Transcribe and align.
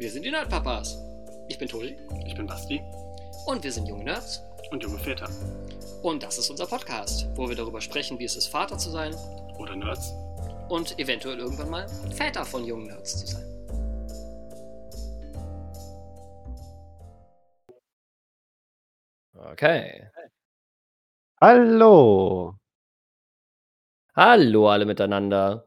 Wir 0.00 0.10
sind 0.10 0.24
die 0.24 0.30
Nerdpapas. 0.30 0.96
Ich 1.46 1.58
bin 1.58 1.68
Tobi 1.68 1.94
Ich 2.24 2.34
bin 2.34 2.46
Basti 2.46 2.80
und 3.44 3.62
wir 3.62 3.70
sind 3.70 3.86
junge 3.86 4.04
Nerds. 4.04 4.42
und 4.70 4.82
junge 4.82 4.98
Väter. 4.98 5.28
Und 6.02 6.22
das 6.22 6.38
ist 6.38 6.48
unser 6.48 6.66
Podcast, 6.66 7.28
wo 7.34 7.46
wir 7.46 7.54
darüber 7.54 7.82
sprechen, 7.82 8.18
wie 8.18 8.24
es 8.24 8.34
ist, 8.34 8.46
Vater 8.46 8.78
zu 8.78 8.88
sein 8.88 9.14
Oder 9.58 9.76
Nerds. 9.76 10.10
und 10.70 10.98
eventuell 10.98 11.38
irgendwann 11.38 11.68
mal 11.68 11.86
Väter 12.16 12.46
von 12.46 12.64
jungen 12.64 12.86
Nerds 12.86 13.20
zu 13.20 13.26
sein. 13.26 13.44
Okay. 19.34 20.08
Hallo. 21.42 22.56
Hallo 24.14 24.68
alle 24.70 24.84
miteinander. 24.86 25.66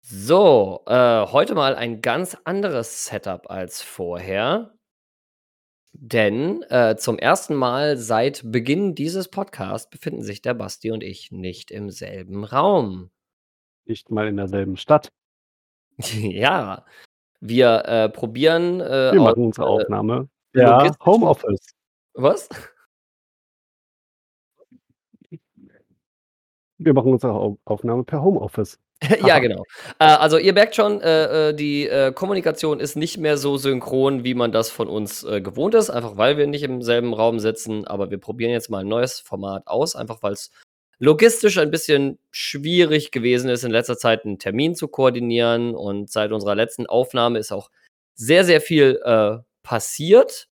So, 0.00 0.82
äh, 0.86 1.26
heute 1.26 1.54
mal 1.54 1.74
ein 1.74 2.00
ganz 2.00 2.36
anderes 2.44 3.04
Setup 3.04 3.50
als 3.50 3.82
vorher. 3.82 4.74
Denn 5.92 6.62
äh, 6.64 6.96
zum 6.96 7.18
ersten 7.18 7.54
Mal 7.54 7.96
seit 7.96 8.42
Beginn 8.44 8.94
dieses 8.94 9.28
Podcasts 9.28 9.90
befinden 9.90 10.22
sich 10.22 10.40
der 10.42 10.54
Basti 10.54 10.92
und 10.92 11.02
ich 11.02 11.32
nicht 11.32 11.70
im 11.70 11.90
selben 11.90 12.44
Raum. 12.44 13.10
Nicht 13.84 14.10
mal 14.10 14.28
in 14.28 14.36
derselben 14.36 14.76
Stadt. 14.76 15.10
ja, 15.98 16.84
wir 17.40 17.84
äh, 17.86 18.08
probieren. 18.08 18.80
Äh, 18.80 19.12
Wir 19.12 19.20
machen 19.20 19.46
unsere 19.46 19.66
äh, 19.66 19.70
Aufnahme. 19.70 20.28
Ja, 20.54 20.90
Homeoffice. 21.04 21.74
Was? 22.14 22.48
Wir 26.78 26.94
machen 26.94 27.12
unsere 27.12 27.32
Au- 27.32 27.58
Aufnahme 27.64 28.04
per 28.04 28.22
Homeoffice. 28.22 28.78
ja, 29.26 29.38
genau. 29.38 29.64
Äh, 29.98 30.04
also 30.04 30.38
ihr 30.38 30.52
merkt 30.52 30.74
schon, 30.74 31.00
äh, 31.00 31.50
äh, 31.50 31.54
die 31.54 31.88
äh, 31.88 32.12
Kommunikation 32.12 32.80
ist 32.80 32.96
nicht 32.96 33.18
mehr 33.18 33.36
so 33.36 33.56
synchron, 33.56 34.24
wie 34.24 34.34
man 34.34 34.50
das 34.50 34.70
von 34.70 34.88
uns 34.88 35.22
äh, 35.24 35.40
gewohnt 35.40 35.74
ist, 35.74 35.90
einfach 35.90 36.16
weil 36.16 36.36
wir 36.36 36.46
nicht 36.46 36.64
im 36.64 36.82
selben 36.82 37.14
Raum 37.14 37.38
sitzen. 37.38 37.86
Aber 37.86 38.10
wir 38.10 38.18
probieren 38.18 38.50
jetzt 38.50 38.70
mal 38.70 38.80
ein 38.80 38.88
neues 38.88 39.20
Format 39.20 39.66
aus, 39.66 39.94
einfach 39.94 40.22
weil 40.22 40.32
es 40.32 40.50
logistisch 40.98 41.58
ein 41.58 41.70
bisschen 41.70 42.18
schwierig 42.32 43.12
gewesen 43.12 43.48
ist, 43.50 43.62
in 43.62 43.70
letzter 43.70 43.96
Zeit 43.96 44.24
einen 44.24 44.40
Termin 44.40 44.74
zu 44.74 44.88
koordinieren. 44.88 45.74
Und 45.76 46.10
seit 46.10 46.32
unserer 46.32 46.56
letzten 46.56 46.86
Aufnahme 46.86 47.38
ist 47.38 47.52
auch 47.52 47.70
sehr, 48.14 48.44
sehr 48.44 48.60
viel 48.60 49.00
äh, 49.04 49.36
passiert. 49.62 50.47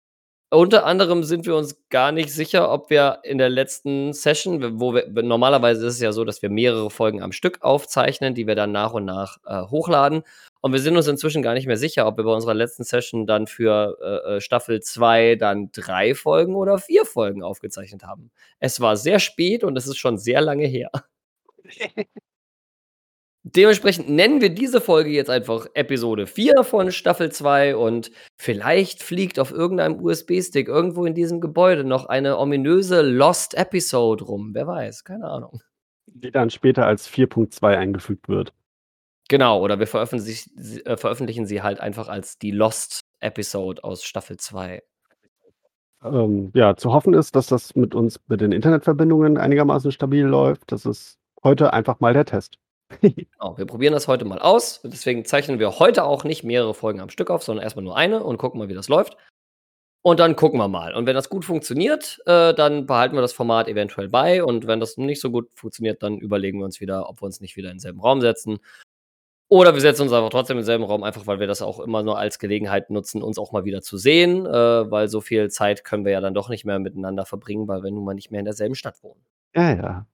Unter 0.52 0.86
anderem 0.86 1.24
sind 1.24 1.46
wir 1.46 1.56
uns 1.56 1.76
gar 1.90 2.12
nicht 2.12 2.32
sicher, 2.32 2.72
ob 2.72 2.90
wir 2.90 3.20
in 3.24 3.40
der 3.40 3.50
letzten 3.50 4.14
Session, 4.14 4.80
wo 4.80 4.94
wir 4.94 5.08
normalerweise 5.24 5.88
ist 5.88 5.96
es 5.96 6.02
ja 6.02 6.12
so, 6.12 6.24
dass 6.24 6.42
wir 6.42 6.50
mehrere 6.50 6.90
Folgen 6.92 7.22
am 7.22 7.32
Stück 7.32 7.62
aufzeichnen, 7.64 8.36
die 8.36 8.46
wir 8.46 8.56
dann 8.56 8.72
nach 8.72 8.94
und 8.94 9.06
nach 9.06 9.38
äh, 9.46 9.64
hochladen. 9.64 10.24
Und 10.62 10.72
wir 10.72 10.80
sind 10.80 10.96
uns 10.96 11.08
inzwischen 11.08 11.42
gar 11.42 11.56
nicht 11.56 11.68
mehr 11.68 11.78
sicher, 11.78 12.08
ob 12.08 12.18
wir 12.18 12.24
bei 12.24 12.32
unserer 12.34 12.54
letzten 12.54 12.84
Session 12.84 13.26
dann 13.26 13.48
für 13.48 13.98
äh, 14.02 14.36
äh, 14.36 14.42
Staffel 14.42 14.82
2 14.82 15.36
dann 15.36 15.72
drei 15.72 16.16
Folgen 16.16 16.56
oder 16.56 16.78
vier 16.78 17.06
Folgen 17.06 17.44
aufgezeichnet 17.44 18.04
haben. 18.04 18.32
Es 18.60 18.80
war 18.80 18.98
sehr 18.98 19.20
spät 19.20 19.64
und 19.64 19.78
es 19.78 19.88
ist 19.88 19.98
schon 19.98 20.18
sehr 20.18 20.42
lange 20.42 20.66
her. 20.66 20.90
Dementsprechend 23.48 24.10
nennen 24.10 24.42
wir 24.42 24.50
diese 24.50 24.82
Folge 24.82 25.12
jetzt 25.12 25.30
einfach 25.30 25.68
Episode 25.76 26.26
4 26.26 26.64
von 26.64 26.92
Staffel 26.92 27.32
2 27.32 27.76
und 27.76 28.10
vielleicht 28.38 29.04
fliegt 29.04 29.38
auf 29.38 29.52
irgendeinem 29.52 30.04
USB-Stick 30.04 30.68
irgendwo 30.68 31.06
in 31.06 31.14
diesem 31.14 31.42
Gebäude 31.42 31.84
noch 31.84 32.08
eine 32.08 32.40
ominöse 32.40 33.04
Lost 33.04 33.54
Episode 33.54 34.24
rum. 34.26 34.50
Wer 34.56 34.66
weiß, 34.66 35.04
keine 35.04 35.26
Ahnung. 35.30 35.62
Die 36.08 36.32
dann 36.32 36.50
später 36.50 36.88
als 36.88 37.08
4.2 37.08 37.78
eingefügt 37.78 38.28
wird. 38.30 38.52
Genau, 39.30 39.62
oder 39.62 39.78
wir 39.78 39.86
veröffentlichen, 39.88 40.52
sie- 40.56 40.84
äh, 40.84 40.98
veröffentlichen 40.98 41.46
sie 41.46 41.62
halt 41.62 41.80
einfach 41.80 42.08
als 42.08 42.40
die 42.40 42.52
Lost 42.52 43.02
Episode 43.20 43.84
aus 43.84 44.04
Staffel 44.04 44.38
2. 44.38 44.82
Ähm, 46.04 46.52
ja, 46.56 46.76
zu 46.76 46.92
hoffen 46.94 47.14
ist, 47.14 47.36
dass 47.36 47.46
das 47.48 47.76
mit 47.76 47.94
uns 47.94 48.20
mit 48.28 48.42
den 48.42 48.52
Internetverbindungen 48.52 49.38
einigermaßen 49.38 49.92
stabil 49.92 50.26
läuft. 50.26 50.72
Das 50.72 50.86
ist 50.86 51.18
heute 51.44 51.74
einfach 51.74 52.00
mal 52.00 52.14
der 52.14 52.26
Test. 52.26 52.58
Genau, 53.02 53.58
wir 53.58 53.66
probieren 53.66 53.94
das 53.94 54.08
heute 54.08 54.26
mal 54.26 54.40
aus. 54.40 54.82
Deswegen 54.84 55.26
zeichnen 55.26 55.60
wir 55.60 55.80
heute 55.80 56.04
auch 56.04 56.24
nicht 56.24 56.44
mehrere 56.44 56.74
Folgen 56.74 57.02
am 57.02 57.10
Stück 57.10 57.30
auf, 57.30 57.44
sondern 57.44 57.64
erstmal 57.64 57.84
nur 57.84 57.98
eine 57.98 58.24
und 58.24 58.38
gucken 58.38 58.60
mal, 58.60 58.70
wie 58.70 58.74
das 58.74 58.90
läuft. 58.90 59.18
Und 60.04 60.20
dann 60.20 60.36
gucken 60.36 60.60
wir 60.60 60.68
mal. 60.68 60.94
Und 60.94 61.08
wenn 61.08 61.16
das 61.16 61.30
gut 61.30 61.46
funktioniert, 61.46 62.22
äh, 62.28 62.54
dann 62.54 62.86
behalten 62.86 63.16
wir 63.16 63.22
das 63.22 63.34
Format 63.34 63.68
eventuell 63.68 64.08
bei. 64.08 64.44
Und 64.44 64.68
wenn 64.68 64.80
das 64.80 64.98
nicht 64.98 65.20
so 65.20 65.32
gut 65.32 65.50
funktioniert, 65.56 66.04
dann 66.04 66.20
überlegen 66.20 66.60
wir 66.60 66.66
uns 66.66 66.80
wieder, 66.80 67.10
ob 67.10 67.22
wir 67.22 67.26
uns 67.26 67.42
nicht 67.42 67.56
wieder 67.56 67.70
in 67.70 67.78
denselben 67.78 68.02
Raum 68.02 68.22
setzen. 68.22 68.60
Oder 69.48 69.74
wir 69.74 69.82
setzen 69.82 70.04
uns 70.04 70.14
einfach 70.14 70.30
trotzdem 70.30 70.60
im 70.60 70.64
selben 70.64 70.84
Raum, 70.84 71.04
einfach 71.04 71.26
weil 71.26 71.40
wir 71.40 71.48
das 71.48 71.64
auch 71.64 71.80
immer 71.80 72.04
nur 72.04 72.20
als 72.20 72.38
Gelegenheit 72.38 72.92
nutzen, 72.92 73.24
uns 73.24 73.40
auch 73.40 73.52
mal 73.52 73.66
wieder 73.66 73.82
zu 73.82 73.98
sehen. 73.98 74.46
Äh, 74.46 74.92
weil 74.92 75.08
so 75.08 75.22
viel 75.22 75.50
Zeit 75.50 75.84
können 75.84 76.06
wir 76.06 76.12
ja 76.12 76.22
dann 76.22 76.36
doch 76.36 76.50
nicht 76.50 76.66
mehr 76.66 76.78
miteinander 76.78 77.26
verbringen, 77.26 77.68
weil 77.68 77.84
wir 77.84 77.90
nun 77.90 78.06
mal 78.06 78.14
nicht 78.14 78.30
mehr 78.30 78.40
in 78.40 78.46
derselben 78.46 78.76
Stadt 78.76 79.02
wohnen. 79.02 79.26
Ja, 79.56 79.74
ja. 79.74 80.08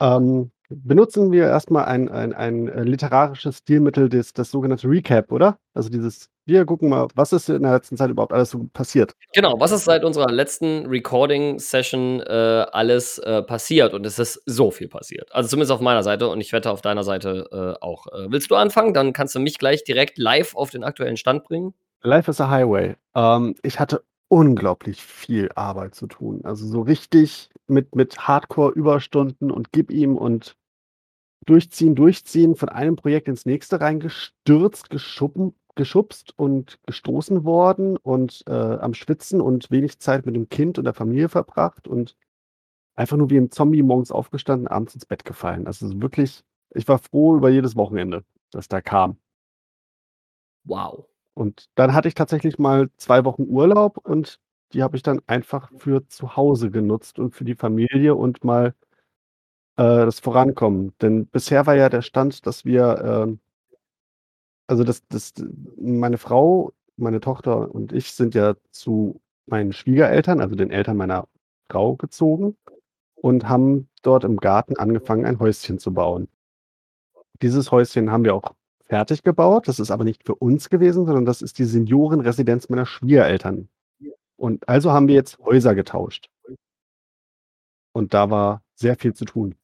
Ähm, 0.00 0.50
benutzen 0.68 1.32
wir 1.32 1.44
erstmal 1.44 1.84
ein, 1.84 2.08
ein, 2.08 2.32
ein 2.32 2.68
äh, 2.68 2.82
literarisches 2.82 3.58
Stilmittel, 3.58 4.08
das, 4.08 4.32
das 4.32 4.50
sogenannte 4.50 4.88
Recap, 4.88 5.30
oder? 5.32 5.58
Also 5.74 5.88
dieses, 5.88 6.28
wir 6.44 6.64
gucken 6.64 6.88
mal, 6.88 7.08
was 7.14 7.32
ist 7.32 7.48
in 7.48 7.62
der 7.62 7.72
letzten 7.72 7.96
Zeit 7.96 8.10
überhaupt 8.10 8.32
alles 8.32 8.50
so 8.50 8.66
passiert. 8.72 9.14
Genau, 9.32 9.54
was 9.58 9.72
ist 9.72 9.84
seit 9.84 10.04
unserer 10.04 10.30
letzten 10.30 10.86
Recording-Session 10.86 12.20
äh, 12.20 12.66
alles 12.72 13.18
äh, 13.18 13.42
passiert? 13.42 13.94
Und 13.94 14.04
es 14.06 14.18
ist 14.18 14.42
so 14.46 14.70
viel 14.70 14.88
passiert. 14.88 15.32
Also 15.34 15.48
zumindest 15.48 15.72
auf 15.72 15.80
meiner 15.80 16.02
Seite 16.02 16.28
und 16.28 16.40
ich 16.40 16.52
wette 16.52 16.70
auf 16.70 16.82
deiner 16.82 17.04
Seite 17.04 17.48
äh, 17.52 17.84
auch. 17.84 18.06
Äh, 18.08 18.30
willst 18.30 18.50
du 18.50 18.56
anfangen? 18.56 18.94
Dann 18.94 19.12
kannst 19.12 19.34
du 19.34 19.40
mich 19.40 19.58
gleich 19.58 19.84
direkt 19.84 20.18
live 20.18 20.54
auf 20.56 20.70
den 20.70 20.84
aktuellen 20.84 21.16
Stand 21.16 21.44
bringen. 21.44 21.74
Life 22.02 22.30
is 22.30 22.40
a 22.40 22.50
Highway. 22.50 22.96
Ähm, 23.14 23.54
ich 23.62 23.78
hatte 23.80 24.02
unglaublich 24.28 25.02
viel 25.02 25.50
Arbeit 25.54 25.94
zu 25.94 26.06
tun. 26.06 26.40
Also 26.44 26.66
so 26.66 26.80
richtig 26.80 27.50
mit, 27.68 27.94
mit 27.94 28.18
Hardcore-Überstunden 28.18 29.50
und 29.50 29.72
gib 29.72 29.90
ihm 29.90 30.16
und 30.16 30.56
durchziehen, 31.44 31.94
durchziehen, 31.94 32.56
von 32.56 32.68
einem 32.68 32.96
Projekt 32.96 33.28
ins 33.28 33.46
nächste 33.46 33.80
reingestürzt, 33.80 34.90
geschuppen, 34.90 35.54
geschubst 35.74 36.32
und 36.36 36.78
gestoßen 36.86 37.44
worden 37.44 37.96
und 37.96 38.42
äh, 38.48 38.52
am 38.52 38.94
Schwitzen 38.94 39.40
und 39.40 39.70
wenig 39.70 39.98
Zeit 40.00 40.26
mit 40.26 40.34
dem 40.34 40.48
Kind 40.48 40.78
und 40.78 40.84
der 40.84 40.94
Familie 40.94 41.28
verbracht 41.28 41.86
und 41.86 42.16
einfach 42.94 43.16
nur 43.16 43.30
wie 43.30 43.36
ein 43.36 43.50
Zombie 43.50 43.82
morgens 43.82 44.10
aufgestanden, 44.10 44.66
abends 44.68 44.94
ins 44.94 45.06
Bett 45.06 45.24
gefallen. 45.24 45.66
Also 45.66 46.00
wirklich, 46.00 46.42
ich 46.70 46.88
war 46.88 46.98
froh 46.98 47.36
über 47.36 47.50
jedes 47.50 47.76
Wochenende, 47.76 48.24
das 48.50 48.68
da 48.68 48.80
kam. 48.80 49.18
Wow. 50.64 51.06
Und 51.34 51.68
dann 51.74 51.92
hatte 51.92 52.08
ich 52.08 52.14
tatsächlich 52.14 52.58
mal 52.58 52.90
zwei 52.96 53.24
Wochen 53.24 53.42
Urlaub 53.42 53.98
und 53.98 54.40
die 54.72 54.82
habe 54.82 54.96
ich 54.96 55.02
dann 55.02 55.20
einfach 55.26 55.70
für 55.78 56.06
zu 56.08 56.36
Hause 56.36 56.70
genutzt 56.70 57.18
und 57.18 57.34
für 57.34 57.44
die 57.44 57.54
Familie 57.54 58.14
und 58.14 58.44
mal 58.44 58.74
äh, 59.76 60.04
das 60.04 60.20
Vorankommen. 60.20 60.94
Denn 61.00 61.26
bisher 61.26 61.66
war 61.66 61.76
ja 61.76 61.88
der 61.88 62.02
Stand, 62.02 62.46
dass 62.46 62.64
wir, 62.64 63.26
ähm, 63.28 63.40
also 64.66 64.84
das, 64.84 65.06
das, 65.08 65.34
meine 65.78 66.18
Frau, 66.18 66.72
meine 66.96 67.20
Tochter 67.20 67.74
und 67.74 67.92
ich 67.92 68.12
sind 68.12 68.34
ja 68.34 68.54
zu 68.70 69.20
meinen 69.46 69.72
Schwiegereltern, 69.72 70.40
also 70.40 70.56
den 70.56 70.70
Eltern 70.70 70.96
meiner 70.96 71.28
Frau 71.70 71.96
gezogen 71.96 72.56
und 73.16 73.48
haben 73.48 73.88
dort 74.02 74.24
im 74.24 74.38
Garten 74.38 74.76
angefangen, 74.76 75.24
ein 75.26 75.38
Häuschen 75.40 75.78
zu 75.78 75.92
bauen. 75.94 76.28
Dieses 77.42 77.70
Häuschen 77.70 78.10
haben 78.10 78.24
wir 78.24 78.34
auch 78.34 78.54
fertig 78.88 79.22
gebaut. 79.22 79.68
Das 79.68 79.78
ist 79.78 79.90
aber 79.90 80.04
nicht 80.04 80.24
für 80.24 80.34
uns 80.34 80.70
gewesen, 80.70 81.06
sondern 81.06 81.24
das 81.26 81.42
ist 81.42 81.58
die 81.58 81.64
Seniorenresidenz 81.64 82.68
meiner 82.68 82.86
Schwiegereltern. 82.86 83.68
Und 84.36 84.68
also 84.68 84.92
haben 84.92 85.08
wir 85.08 85.14
jetzt 85.14 85.38
Häuser 85.38 85.74
getauscht. 85.74 86.28
Und 87.92 88.12
da 88.12 88.30
war 88.30 88.62
sehr 88.74 88.96
viel 88.96 89.14
zu 89.14 89.24
tun. 89.24 89.54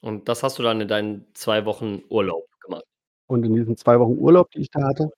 Und 0.00 0.28
das 0.28 0.42
hast 0.42 0.58
du 0.58 0.62
dann 0.62 0.80
in 0.80 0.88
deinen 0.88 1.26
zwei 1.34 1.64
Wochen 1.64 2.02
Urlaub 2.08 2.46
gemacht. 2.60 2.84
Und 3.26 3.44
in 3.44 3.54
diesen 3.54 3.76
zwei 3.76 3.98
Wochen 3.98 4.16
Urlaub, 4.18 4.50
die 4.52 4.60
ich 4.60 4.70
da 4.70 4.82
hatte, 4.82 5.10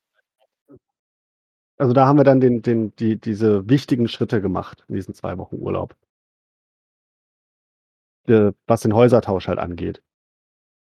also 1.79 1.93
da 1.95 2.07
haben 2.07 2.17
wir 2.17 2.25
dann 2.25 2.41
den, 2.41 2.63
den, 2.63 2.95
die, 2.97 3.21
diese 3.21 3.69
wichtigen 3.69 4.07
Schritte 4.09 4.41
gemacht 4.41 4.85
in 4.89 4.95
diesen 4.95 5.15
zwei 5.15 5.37
Wochen 5.39 5.57
Urlaub. 5.57 5.97
Äh, 8.29 8.53
Was 8.67 8.83
den 8.83 8.95
Häusertausch 8.95 9.49
halt 9.49 9.59
angeht. 9.59 10.03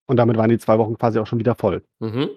Und 0.06 0.16
damit 0.16 0.36
waren 0.36 0.48
die 0.48 0.58
zwei 0.58 0.78
Wochen 0.78 0.96
quasi 0.96 1.18
auch 1.18 1.26
schon 1.26 1.40
wieder 1.40 1.56
voll. 1.56 1.84
Mhm. 1.98 2.30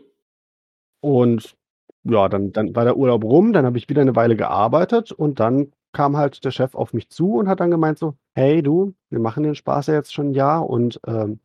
Und 1.01 1.55
ja, 2.03 2.29
dann, 2.29 2.51
dann 2.51 2.75
war 2.75 2.85
der 2.85 2.97
Urlaub 2.97 3.23
rum, 3.23 3.53
dann 3.53 3.65
habe 3.65 3.77
ich 3.77 3.89
wieder 3.89 4.01
eine 4.01 4.15
Weile 4.15 4.35
gearbeitet 4.35 5.11
und 5.11 5.39
dann 5.39 5.71
kam 5.91 6.17
halt 6.17 6.43
der 6.45 6.51
Chef 6.51 6.75
auf 6.75 6.93
mich 6.93 7.09
zu 7.09 7.35
und 7.35 7.47
hat 7.47 7.59
dann 7.59 7.71
gemeint 7.71 7.97
so, 7.99 8.15
hey 8.35 8.61
du, 8.61 8.93
wir 9.09 9.19
machen 9.19 9.43
den 9.43 9.55
Spaß 9.55 9.87
ja 9.87 9.95
jetzt 9.95 10.13
schon 10.13 10.29
ein 10.29 10.33
Jahr 10.33 10.69
und 10.69 10.99
ähm, 11.07 11.39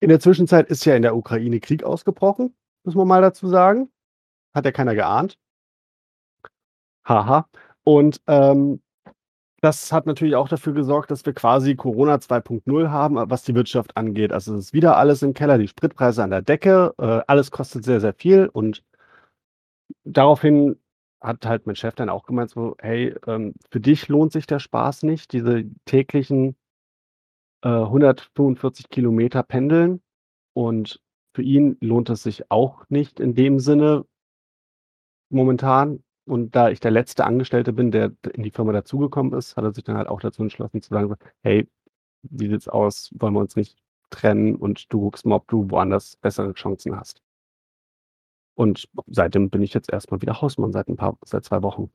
in 0.00 0.08
der 0.08 0.20
Zwischenzeit 0.20 0.68
ist 0.68 0.84
ja 0.84 0.96
in 0.96 1.02
der 1.02 1.16
Ukraine 1.16 1.60
Krieg 1.60 1.84
ausgebrochen, 1.84 2.54
muss 2.84 2.94
man 2.94 3.08
mal 3.08 3.22
dazu 3.22 3.48
sagen. 3.48 3.90
Hat 4.54 4.64
ja 4.64 4.72
keiner 4.72 4.94
geahnt. 4.94 5.38
Haha. 7.04 7.48
Und 7.84 8.20
ähm, 8.26 8.80
das 9.60 9.92
hat 9.92 10.06
natürlich 10.06 10.36
auch 10.36 10.48
dafür 10.48 10.74
gesorgt, 10.74 11.10
dass 11.10 11.24
wir 11.24 11.32
quasi 11.32 11.74
Corona 11.74 12.16
2.0 12.16 12.90
haben, 12.90 13.16
was 13.30 13.44
die 13.44 13.54
Wirtschaft 13.54 13.96
angeht. 13.96 14.32
Also 14.32 14.54
es 14.54 14.66
ist 14.66 14.72
wieder 14.74 14.98
alles 14.98 15.22
im 15.22 15.32
Keller, 15.32 15.56
die 15.56 15.68
Spritpreise 15.68 16.22
an 16.22 16.30
der 16.30 16.42
Decke, 16.42 16.92
äh, 16.98 17.22
alles 17.26 17.50
kostet 17.50 17.84
sehr, 17.84 18.00
sehr 18.00 18.12
viel 18.12 18.46
und 18.46 18.82
daraufhin 20.04 20.76
hat 21.20 21.46
halt 21.46 21.66
mein 21.66 21.76
Chef 21.76 21.94
dann 21.94 22.08
auch 22.10 22.24
gemeint 22.26 22.50
so: 22.50 22.76
„Hey, 22.80 23.14
ähm, 23.26 23.54
für 23.70 23.80
dich 23.80 24.08
lohnt 24.08 24.32
sich 24.32 24.46
der 24.46 24.58
Spaß 24.60 25.02
nicht, 25.04 25.32
diese 25.32 25.64
täglichen, 25.86 26.56
äh, 27.62 27.68
145 27.68 28.88
Kilometer 28.90 29.42
pendeln.“ 29.42 30.00
Und 30.54 31.00
für 31.34 31.42
ihn 31.42 31.76
lohnt 31.80 32.10
es 32.10 32.22
sich 32.22 32.50
auch 32.50 32.84
nicht 32.88 33.20
in 33.20 33.34
dem 33.34 33.58
Sinne 33.60 34.04
momentan. 35.30 36.02
Und 36.26 36.56
da 36.56 36.70
ich 36.70 36.80
der 36.80 36.90
letzte 36.90 37.24
Angestellte 37.24 37.72
bin, 37.72 37.90
der 37.90 38.12
in 38.32 38.42
die 38.42 38.50
Firma 38.50 38.72
dazugekommen 38.72 39.34
ist, 39.34 39.56
hat 39.56 39.64
er 39.64 39.74
sich 39.74 39.84
dann 39.84 39.96
halt 39.98 40.08
auch 40.08 40.20
dazu 40.20 40.42
entschlossen 40.42 40.80
zu 40.82 40.88
sagen 40.90 41.14
„Hey, 41.42 41.68
wie 42.24 42.48
sieht's 42.50 42.68
aus? 42.68 43.10
Wollen 43.18 43.34
wir 43.34 43.40
uns 43.40 43.56
nicht 43.56 43.78
trennen 44.10 44.56
und 44.56 44.92
du 44.94 45.02
guckst 45.02 45.26
mal, 45.26 45.36
ob 45.38 45.48
du 45.48 45.70
woanders 45.70 46.16
bessere 46.18 46.54
Chancen 46.54 46.96
hast?“ 46.98 47.22
Und 48.58 48.88
seitdem 49.08 49.50
bin 49.50 49.62
ich 49.62 49.74
jetzt 49.74 49.92
erst 49.92 50.10
mal 50.10 50.20
wieder 50.22 50.40
Hausmann 50.40 50.72
seit 50.72 50.88
'n 50.88 50.96
paar 50.96 51.18
seit 51.24 51.44
2 51.44 51.62
Wochen. 51.62 51.90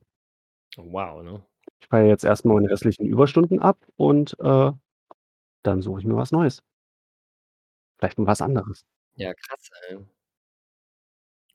Wow, 0.78 1.22
ne? 1.22 1.42
Ich 1.82 1.88
feiere 1.88 2.06
jetzt 2.08 2.24
erst 2.24 2.44
mal 2.44 2.54
meine 2.54 2.70
restlichen 2.70 3.06
Überstunden 3.06 3.58
ab 3.60 3.78
und, 3.96 4.36
äh, 4.40 4.72
dann 5.64 5.82
suche 5.82 6.00
ich 6.00 6.06
mir 6.06 6.16
was 6.16 6.32
Neues. 6.32 6.62
Vielleicht 8.00 8.18
mal 8.18 8.26
was 8.26 8.40
anderes. 8.42 8.84
Ja, 9.16 9.32
krass, 9.34 9.70
ey. 9.90 9.98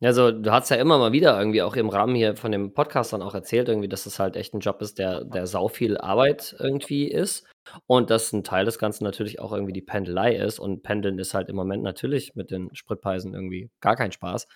Also, 0.01 0.31
du 0.31 0.51
hast 0.51 0.69
ja 0.69 0.75
immer 0.75 0.97
mal 0.97 1.13
wieder 1.13 1.37
irgendwie 1.39 1.61
auch 1.61 1.75
im 1.77 1.87
Rahmen 1.87 2.15
hier 2.15 2.35
von 2.35 2.51
dem 2.51 2.73
Podcast 2.73 3.13
dann 3.13 3.21
auch 3.21 3.33
erzählt 3.33 3.69
irgendwie, 3.69 3.87
dass 3.87 4.05
es 4.05 4.19
halt 4.19 4.35
echt 4.35 4.53
'n 4.53 4.59
Job 4.59 4.81
ist, 4.81 4.99
der 4.99 5.23
der 5.23 5.47
sau 5.47 5.69
viel 5.69 5.97
Arbeit 5.97 6.53
irgendwie 6.59 7.07
ist 7.09 7.45
und 7.87 8.09
dass 8.09 8.33
'n 8.33 8.43
Teil 8.43 8.65
des 8.65 8.77
Ganzen 8.77 9.05
natürlich 9.05 9.39
auch 9.39 9.53
irgendwie 9.53 9.71
die 9.71 9.81
Pendelei 9.81 10.35
ist 10.35 10.59
und 10.59 10.83
Pendeln 10.83 11.17
ist 11.17 11.33
halt 11.33 11.47
im 11.47 11.55
Moment 11.55 11.81
natürlich 11.83 12.35
mit 12.35 12.51
den 12.51 12.75
Spritpreisen 12.75 13.33
irgendwie 13.33 13.69
gar 13.79 13.95
kein 13.95 14.11
Spaß. 14.11 14.47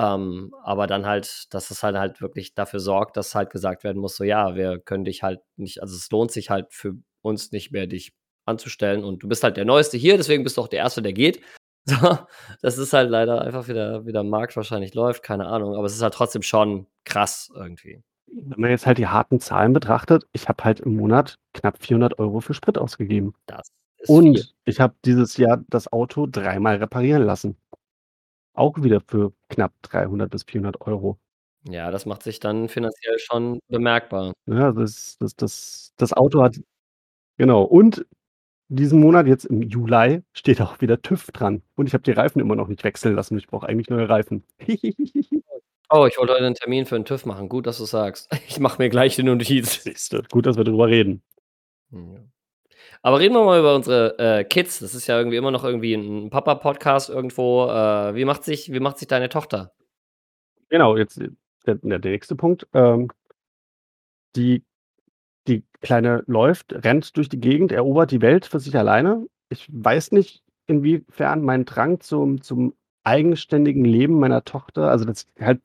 Ähm, 0.00 0.54
aber 0.64 0.86
dann 0.86 1.06
halt 1.06 1.52
dass 1.54 1.70
es 1.70 1.82
halt 1.82 1.96
halt 1.96 2.20
wirklich 2.22 2.54
dafür 2.54 2.80
sorgt, 2.80 3.16
dass 3.16 3.34
halt 3.34 3.50
gesagt 3.50 3.84
werden 3.84 3.98
muss, 4.00 4.16
so: 4.16 4.24
„Ja, 4.24 4.54
wir 4.56 4.78
können 4.80 5.04
dich 5.04 5.22
halt 5.22 5.40
nicht 5.56 5.82
also, 5.82 5.96
es 5.96 6.10
lohnt 6.10 6.30
sich 6.32 6.50
halt 6.50 6.68
für 6.72 6.94
uns 7.22 7.52
nicht 7.52 7.72
mehr, 7.72 7.86
dich 7.86 8.12
anzustellen 8.46 9.04
und 9.04 9.22
du 9.22 9.28
bist 9.28 9.44
halt 9.44 9.56
der 9.58 9.64
Neueste 9.66 9.98
hier, 9.98 10.16
deswegen 10.16 10.44
bist 10.44 10.56
du 10.56 10.62
auch 10.62 10.68
der 10.68 10.80
Erste, 10.80 11.02
der 11.02 11.12
geht.“ 11.12 11.40
So, 11.86 12.18
das 12.62 12.78
ist 12.78 12.92
halt 12.92 13.10
leider 13.10 13.42
einfach, 13.42 13.66
wie 13.68 13.72
der 13.74 14.06
wie 14.06 14.12
der 14.12 14.22
Markt 14.22 14.54
wahrscheinlich 14.56 14.94
läuft, 14.94 15.22
keine 15.22 15.46
Ahnung, 15.46 15.74
aber 15.76 15.86
es 15.86 15.94
ist 15.94 16.02
halt 16.02 16.14
trotzdem 16.14 16.42
schon 16.42 16.86
krass 17.04 17.50
irgendwie. 17.54 18.02
Wenn 18.32 18.60
man 18.60 18.70
jetzt 18.70 18.86
halt 18.86 18.98
die 18.98 19.08
harten 19.08 19.40
Zahlen 19.40 19.72
betrachtet, 19.72 20.24
ich 20.32 20.48
habe 20.48 20.62
halt 20.64 20.80
im 20.80 20.96
Monat 20.96 21.38
knapp 21.54 21.82
400 21.82 22.18
€ 22.20 22.40
für 22.40 22.54
Sprit 22.54 22.78
ausgegeben. 22.78 23.34
Das 23.46 23.68
ist 23.98 24.06
viel. 24.08 24.16
Und 24.16 24.54
ich 24.66 24.80
habe 24.80 24.94
dieses 25.04 25.36
Jahr 25.36 25.64
das 25.68 25.92
Auto 25.92 26.26
dreimal 26.26 26.76
reparieren 26.76 27.24
lassen. 27.24 27.56
Auch 28.56 28.74
wieder 28.82 29.00
für 29.00 29.32
knapp 29.48 29.72
300 29.82 30.30
bis 30.30 30.42
400 30.44 30.80
€. 30.80 31.18
Ja, 31.64 31.90
das 31.90 32.06
macht 32.06 32.22
sich 32.22 32.40
dann 32.40 32.68
finanziell 32.68 33.18
schon 33.18 33.60
bemerkbar. 33.68 34.32
Ja, 34.46 34.72
das 34.72 35.16
das 35.18 35.36
das 35.36 35.92
das 35.96 36.12
Auto 36.14 36.42
hat 36.42 36.56
genau. 37.38 37.64
Und 37.64 38.06
diesen 38.68 39.00
Monat 39.00 39.26
jetzt 39.28 39.46
im 39.46 39.62
Juli 39.62 40.22
steht 40.34 40.60
auch 40.62 40.80
wieder 40.80 41.02
TÜV 41.02 41.32
dran 41.32 41.62
und 41.76 41.86
ich 41.88 41.94
habe 41.94 42.04
die 42.04 42.12
Reifen 42.12 42.40
immer 42.40 42.56
noch 42.56 42.68
nicht 42.68 42.84
wechseln 42.84 43.16
lassen. 43.16 43.38
Ich 43.38 43.48
brauche 43.48 43.68
eigentlich 43.68 43.90
neue 43.90 44.08
Reifen. 44.08 44.44
Oh, 45.92 46.06
ich 46.06 46.18
wollte 46.18 46.34
heute 46.34 46.44
'nen 46.44 46.54
Termin 46.56 46.86
für 46.86 46.96
'n 46.96 47.04
TÜV 47.04 47.26
machen. 47.26 47.48
Gut, 47.48 47.66
dass 47.66 47.78
du's 47.78 47.90
sagst. 47.90 48.28
Ich 48.48 48.60
mache 48.60 48.82
mir 48.82 48.90
gleich 48.90 49.16
die 49.16 49.24
Notiz. 49.24 49.82
Siehst 49.84 50.12
du, 50.12 50.22
gut, 50.30 50.46
dass 50.46 50.56
wir 50.56 50.64
drüber 50.64 50.88
reden. 50.88 51.22
Ja. 51.92 52.20
Aber 53.04 53.18
reden 53.18 53.34
wir 53.34 53.44
mal 53.44 53.58
über 53.58 53.74
unsere, 53.74 54.18
äh, 54.18 54.44
Kids. 54.44 54.80
Das 54.80 54.94
ist 54.94 55.06
ja 55.06 55.16
irgendwie 55.16 55.36
immer 55.38 55.50
noch 55.50 55.64
irgendwie 55.64 55.94
'n 55.94 56.28
Papa-Podcast 56.28 57.08
irgendwo. 57.08 57.64
Äh, 57.66 58.14
wie 58.14 58.26
macht 58.26 58.44
sich 58.44 58.70
wie 58.72 58.80
macht 58.80 58.98
sich 58.98 59.08
deine 59.08 59.30
Tochter? 59.30 59.72
Genau, 60.70 60.96
jetzt, 60.96 61.20
der 61.66 61.74
der 61.82 61.98
nächste 61.98 62.36
Punkt. 62.36 62.66
Ähm 62.74 63.10
die 64.36 64.64
die 65.48 65.64
Kleine 65.82 66.24
läuft, 66.26 66.72
rennt 66.84 67.16
durch 67.16 67.28
die 67.28 67.40
Gegend, 67.40 67.72
erobert 67.72 68.10
die 68.12 68.22
Welt 68.22 68.46
für 68.46 68.60
sich 68.60 68.76
alleine. 68.76 69.26
Ich 69.50 69.68
weiß 69.72 70.12
nicht, 70.12 70.42
inwiefern 70.66 71.42
mein 71.42 71.64
Drang 71.66 72.00
zum 72.00 72.42
zum 72.42 72.74
eigenständigen 73.04 73.84
Leben 73.84 74.18
meiner 74.20 74.44
Tochter 74.44 74.90
also, 74.90 75.04
dass 75.06 75.26
ich 75.36 75.44
halt 75.46 75.62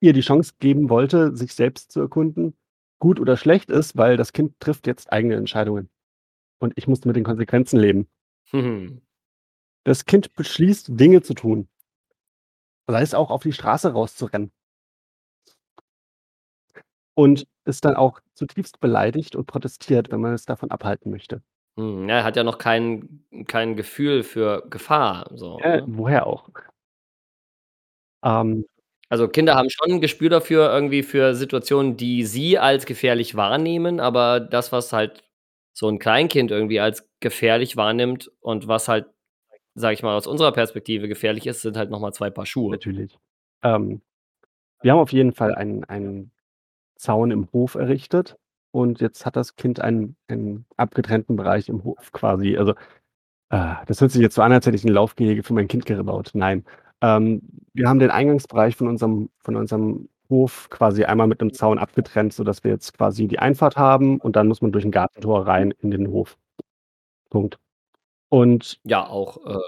ihr 0.00 0.12
die 0.14 0.22
Chance 0.22 0.54
geben 0.60 0.90
wollte, 0.90 1.36
sich 1.36 1.54
selbst 1.54 1.92
zu 1.92 2.00
erkunden, 2.00 2.56
gut 3.00 3.20
oder 3.20 3.36
schlecht 3.36 3.70
ist, 3.70 3.96
weil 3.96 4.16
das 4.16 4.32
Kind 4.32 4.58
trifft 4.60 4.86
jetzt 4.86 5.12
eigene 5.12 5.36
Entscheidungen. 5.36 5.88
Und 6.62 6.72
ich 6.76 6.88
muss 6.88 7.04
mit 7.04 7.16
den 7.16 7.24
Konsequenzen 7.24 7.78
leben. 7.78 8.08
Mhm. 8.52 9.02
Das 9.84 10.06
Kind 10.06 10.34
beschließt, 10.34 10.88
Dinge 11.00 11.22
zu 11.22 11.34
tun. 11.34 11.68
Sei 12.90 13.02
es 13.02 13.12
auch 13.12 13.30
auf 13.30 13.42
die 13.42 13.52
Straße 13.52 13.92
rauszurennen. 13.92 14.50
Und 17.18 17.48
ist 17.64 17.84
dann 17.84 17.96
auch 17.96 18.20
zutiefst 18.34 18.78
beleidigt 18.78 19.34
und 19.34 19.46
protestiert, 19.46 20.12
wenn 20.12 20.20
man 20.20 20.34
es 20.34 20.44
davon 20.44 20.70
abhalten 20.70 21.10
möchte. 21.10 21.42
Ja, 21.76 22.08
er 22.18 22.24
hat 22.24 22.36
ja 22.36 22.42
noch 22.44 22.58
kein 22.58 23.24
kein 23.46 23.76
Gefühl 23.76 24.22
für 24.24 24.64
Gefahr 24.68 25.30
so, 25.34 25.58
Äh, 25.60 25.78
ne? 25.80 25.84
woher 25.86 26.26
auch? 26.26 26.48
Ähm 28.24 28.66
Also, 29.10 29.26
Kinder 29.28 29.54
haben 29.54 29.70
schon 29.70 29.90
'n 29.92 30.00
Gespür 30.02 30.28
dafür 30.30 30.70
irgendwie 30.72 31.02
für 31.02 31.34
Situationen, 31.34 31.96
die 31.96 32.24
sie 32.24 32.58
als 32.58 32.84
gefährlich 32.84 33.36
wahrnehmen, 33.36 34.00
aber 34.00 34.38
das, 34.40 34.70
was 34.72 34.92
halt 34.92 35.22
so 35.78 35.88
'n 35.88 35.98
Kleinkind 36.00 36.50
irgendwie 36.50 36.80
als 36.80 37.08
gefährlich 37.20 37.76
wahrnimmt 37.76 38.30
und 38.40 38.68
was 38.68 38.88
halt, 38.88 39.06
sage 39.74 39.94
ich 39.94 40.02
mal, 40.04 40.16
aus 40.16 40.26
unserer 40.28 40.52
Perspektive 40.52 41.08
gefährlich 41.08 41.46
ist, 41.46 41.62
sind 41.62 41.76
halt 41.78 41.90
noch 41.90 42.00
mal 42.00 42.12
2 42.12 42.30
Paar 42.30 42.46
Schuhe. 42.46 42.72
Natürlich. 42.72 43.18
Ähm, 43.64 44.02
wir 44.82 44.92
haben 44.92 45.00
auf 45.00 45.12
jeden 45.12 45.32
Fall 45.34 45.54
einen 45.56 45.84
einen 45.84 46.32
Zaun 46.96 47.30
im 47.32 47.48
Hof 47.52 47.76
errichtet 47.76 48.36
und 48.72 49.00
jetzt 49.02 49.26
hat 49.26 49.36
das 49.36 49.56
Kind 49.56 49.80
einen 49.80 50.16
einen 50.28 50.66
abgetrennten 50.78 51.36
Bereich 51.36 51.68
im 51.70 51.84
Hof 51.84 52.12
quasi. 52.12 52.56
Also, 52.58 52.72
äh, 53.50 53.74
das 53.86 54.00
hört 54.02 54.12
sich 54.12 54.22
jetzt 54.22 54.36
so 54.36 54.42
an, 54.42 54.52
als 54.52 54.66
hätte 54.66 54.76
ich 54.76 54.84
'n 54.84 54.90
Laufgehege 54.94 55.42
für 55.44 55.54
mein 55.54 55.68
Kind 55.68 55.86
gebaut. 55.86 56.30
Nein. 56.34 56.64
Ähm, 57.02 57.42
wir 57.74 57.88
haben 57.88 58.00
den 58.00 58.10
Eingangsbereich 58.12 58.76
von 58.76 58.88
unserem 58.88 59.30
von 59.40 59.56
unserem 59.56 60.08
Hof 60.30 60.68
quasi 60.70 61.04
einmal 61.04 61.26
mit 61.26 61.40
'nem 61.40 61.52
Zaun 61.54 61.78
abgetrennt, 61.78 62.32
sodass 62.34 62.62
wir 62.64 62.70
jetzt 62.72 62.92
quasi 62.96 63.26
die 63.28 63.38
Einfahrt 63.38 63.76
haben 63.76 64.18
und 64.20 64.36
dann 64.36 64.46
muss 64.48 64.60
man 64.62 64.72
durch 64.72 64.84
'n 64.84 64.90
Gartentor 64.90 65.46
rein 65.46 65.72
in 65.80 65.90
den 65.90 66.08
Hof. 66.08 66.36
Punkt. 67.30 67.58
Und 68.30 68.78
Ja, 68.84 69.06
auch, 69.06 69.38
äh 69.46 69.58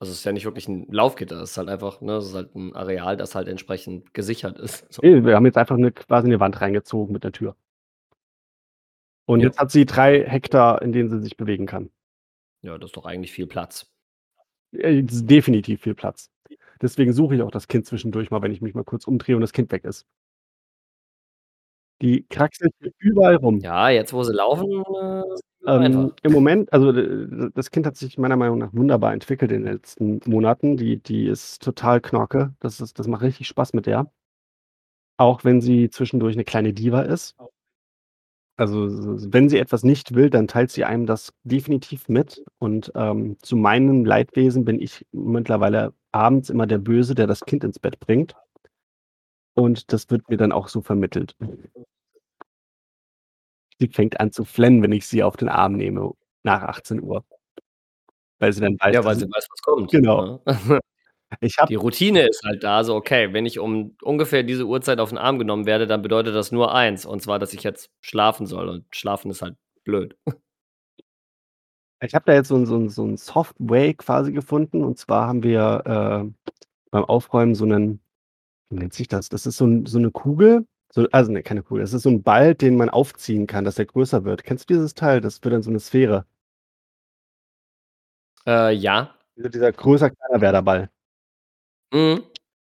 also, 0.00 0.12
es 0.12 0.18
ist 0.20 0.24
ja 0.24 0.32
nicht 0.32 0.44
wirklich 0.46 0.68
'n 0.68 0.86
Laufgitter, 0.90 1.40
es 1.42 1.52
ist 1.52 1.58
halt 1.58 1.68
einfach 1.70 2.00
ne, 2.02 2.14
es 2.16 2.26
ist 2.28 2.34
halt 2.34 2.54
'n 2.56 2.74
Areal, 2.76 3.16
das 3.16 3.34
halt 3.36 3.48
entsprechend 3.48 4.14
gesichert 4.14 4.58
ist, 4.58 4.86
so. 4.92 5.02
Ne, 5.02 5.24
wir 5.24 5.34
haben 5.34 5.46
jetzt 5.46 5.58
einfach 5.58 5.76
'ne 5.76 5.90
quasi 5.92 6.28
'ne 6.28 6.38
Wand 6.40 6.60
reingezogen 6.60 7.12
mit 7.12 7.24
'ner 7.24 7.32
Tür. 7.32 7.56
Und 9.28 9.40
Ja. 9.40 9.46
jetzt 9.46 9.58
hat 9.58 9.70
sie 9.70 9.86
3 9.86 10.24
Hektar, 10.24 10.82
in 10.82 10.92
denen 10.92 11.08
sie 11.10 11.20
sich 11.20 11.36
bewegen 11.36 11.66
kann. 11.66 11.90
Ja, 12.64 12.78
das 12.78 12.90
ist 12.90 12.96
doch 12.96 13.06
eigentlich 13.06 13.32
viel 13.32 13.46
Platz. 13.48 13.86
Äh, 14.74 15.02
definitiv 15.02 15.82
viel 15.82 15.94
Platz. 15.94 16.26
Deswegen 16.82 17.12
suche 17.12 17.36
ich 17.36 17.42
auch 17.42 17.52
das 17.52 17.68
Kind 17.68 17.86
zwischendurch 17.86 18.30
mal, 18.32 18.42
wenn 18.42 18.50
ich 18.52 18.60
mich 18.60 18.74
mal 18.74 18.82
kurz 18.84 19.06
umdrehe 19.06 19.36
und 19.36 19.40
das 19.42 19.52
Kind 19.52 19.70
weg 19.70 19.84
ist. 19.84 20.02
Die 22.00 22.26
kraxelt 22.28 22.72
hier 22.80 22.92
überall 22.98 23.36
rum. 23.36 23.58
Ja, 23.60 23.88
jetzt, 23.90 24.12
wo 24.12 24.22
sie 24.24 24.32
laufen, 24.32 24.70
äh, 24.70 25.34
ist 25.34 25.44
Ähm, 25.64 26.10
einfach. 26.10 26.16
im 26.22 26.32
Moment 26.32 26.72
also, 26.72 26.90
d 26.92 27.50
das 27.54 27.70
Kind 27.70 27.86
hat 27.86 27.96
sich 27.96 28.18
meiner 28.18 28.36
Meinung 28.36 28.58
nach 28.58 28.72
wunderbar 28.74 29.12
entwickelt 29.12 29.52
in 29.52 29.62
den 29.64 29.72
letzten 29.74 30.20
Monaten. 30.26 30.76
Die 30.76 30.98
die 31.00 31.26
ist 31.26 31.62
total 31.62 32.00
Knorke. 32.00 32.52
Das 32.58 32.80
ist 32.80 32.98
das 32.98 33.06
macht 33.06 33.22
richtig 33.22 33.46
Spaß 33.46 33.72
mit 33.72 33.86
der. 33.86 34.12
Auch 35.20 35.44
wenn 35.44 35.60
sie 35.60 35.90
zwischendurch 35.90 36.36
'ne 36.36 36.44
kleine 36.44 36.72
Diva 36.72 37.02
ist. 37.02 37.36
Also, 38.58 38.86
wenn 39.32 39.48
sie 39.48 39.58
etwas 39.58 39.82
nicht 39.82 40.14
will, 40.14 40.28
dann 40.28 40.46
teilt 40.46 40.70
sie 40.70 40.84
einem 40.84 41.06
das 41.06 41.32
definitiv 41.42 42.08
mit 42.08 42.44
und, 42.58 42.92
ähm, 42.94 43.36
zu 43.42 43.56
meinem 43.56 44.04
Leidwesen 44.04 44.64
bin 44.66 44.78
ich 44.80 45.06
mittlerweile 45.12 45.94
abends 46.12 46.50
immer 46.50 46.66
der 46.66 46.78
Böse, 46.78 47.14
der 47.14 47.26
das 47.26 47.40
Kind 47.40 47.64
ins 47.64 47.78
Bett 47.78 47.98
bringt. 47.98 48.34
Und 49.56 49.92
das 49.92 50.10
wird 50.10 50.28
mir 50.30 50.36
dann 50.36 50.52
auch 50.52 50.68
so 50.68 50.80
vermittelt. 50.82 51.36
Sie 53.80 53.88
fängt 53.88 54.20
an 54.20 54.32
zu 54.32 54.44
flennen, 54.44 54.82
wenn 54.82 54.92
ich 54.92 55.06
sie 55.06 55.22
auf 55.22 55.36
den 55.36 55.48
Arm 55.48 55.74
nehme 55.76 56.12
nach 56.42 56.62
18:00. 56.62 57.24
Weil 58.40 58.52
sie 58.52 58.60
dann 58.60 58.76
weiß, 58.80 58.94
Ja, 58.94 59.04
weil 59.04 59.16
sie 59.16 59.26
weiß, 59.26 59.46
was 59.50 59.62
kommt, 59.62 59.90
genau. 59.90 60.40
ne? 60.46 60.46
Ich 61.40 61.56
Die 61.68 61.74
Routine 61.74 62.26
ist 62.28 62.42
halt 62.44 62.62
da 62.62 62.84
so: 62.84 62.94
„Okay, 62.94 63.32
wenn 63.32 63.46
ich 63.46 63.58
um 63.58 63.96
ungefähr 64.02 64.42
diese 64.42 64.64
Uhrzeit 64.66 64.98
auf 65.00 65.12
'n 65.12 65.18
Arm 65.18 65.38
genommen 65.38 65.66
werde, 65.66 65.86
dann 65.86 66.02
bedeutet 66.02 66.34
das 66.34 66.52
nur 66.52 66.74
eins, 66.74 67.04
und 67.06 67.22
zwar, 67.22 67.38
dass 67.38 67.52
ich 67.52 67.62
jetzt 67.62 67.90
schlafen 68.00 68.46
soll.“ 68.46 68.68
Und 68.68 68.84
schlafen 68.90 69.30
ist 69.30 69.42
halt 69.42 69.56
blöd. 69.84 70.16
Ich 72.04 72.14
habe 72.14 72.24
da 72.26 72.34
jetzt 72.34 72.48
so 72.48 72.56
'n 72.56 72.66
so 72.66 72.74
'n 72.76 72.88
so 72.88 73.04
'n 73.04 73.16
Soft 73.16 73.54
Way 73.60 73.94
quasi 73.94 74.32
gefunden 74.32 74.82
und 74.82 74.98
zwar 74.98 75.28
haben 75.28 75.42
wir, 75.44 75.82
äh, 75.86 76.50
beim 76.90 77.04
Aufräumen 77.04 77.54
so 77.54 77.64
'nen 77.66 78.00
wie 78.70 78.76
nennt 78.78 78.94
sich 78.94 79.08
das? 79.08 79.28
Das 79.30 79.46
ist 79.46 79.58
so 79.58 79.66
'n 79.66 79.86
so 79.86 79.98
'ne 80.00 80.10
Kugel, 80.12 80.66
so 80.92 81.06
also, 81.12 81.32
ne, 81.32 81.42
keine 81.44 81.62
Kugel. 81.62 81.82
Das 81.82 81.92
ist 81.94 82.02
so 82.04 82.10
'n 82.10 82.22
Ball, 82.24 82.54
den 82.56 82.76
man 82.76 82.90
aufziehen 82.90 83.46
kann, 83.48 83.64
dass 83.64 83.76
der 83.76 83.86
größer 83.86 84.24
wird. 84.24 84.44
Kennst 84.44 84.70
du 84.70 84.74
dieses 84.74 84.94
Teil? 84.94 85.20
Das 85.22 85.42
wird 85.44 85.54
dann 85.54 85.62
so 85.64 85.70
'ne 85.72 85.80
Sphäre. 85.80 86.26
Äh, 88.46 88.72
ja. 88.74 89.14
Dieser 89.36 89.48
dieser 89.50 89.72
Größer-Kleiner-Werdер-Ball. 89.72 90.88
Mhm. 91.92 92.22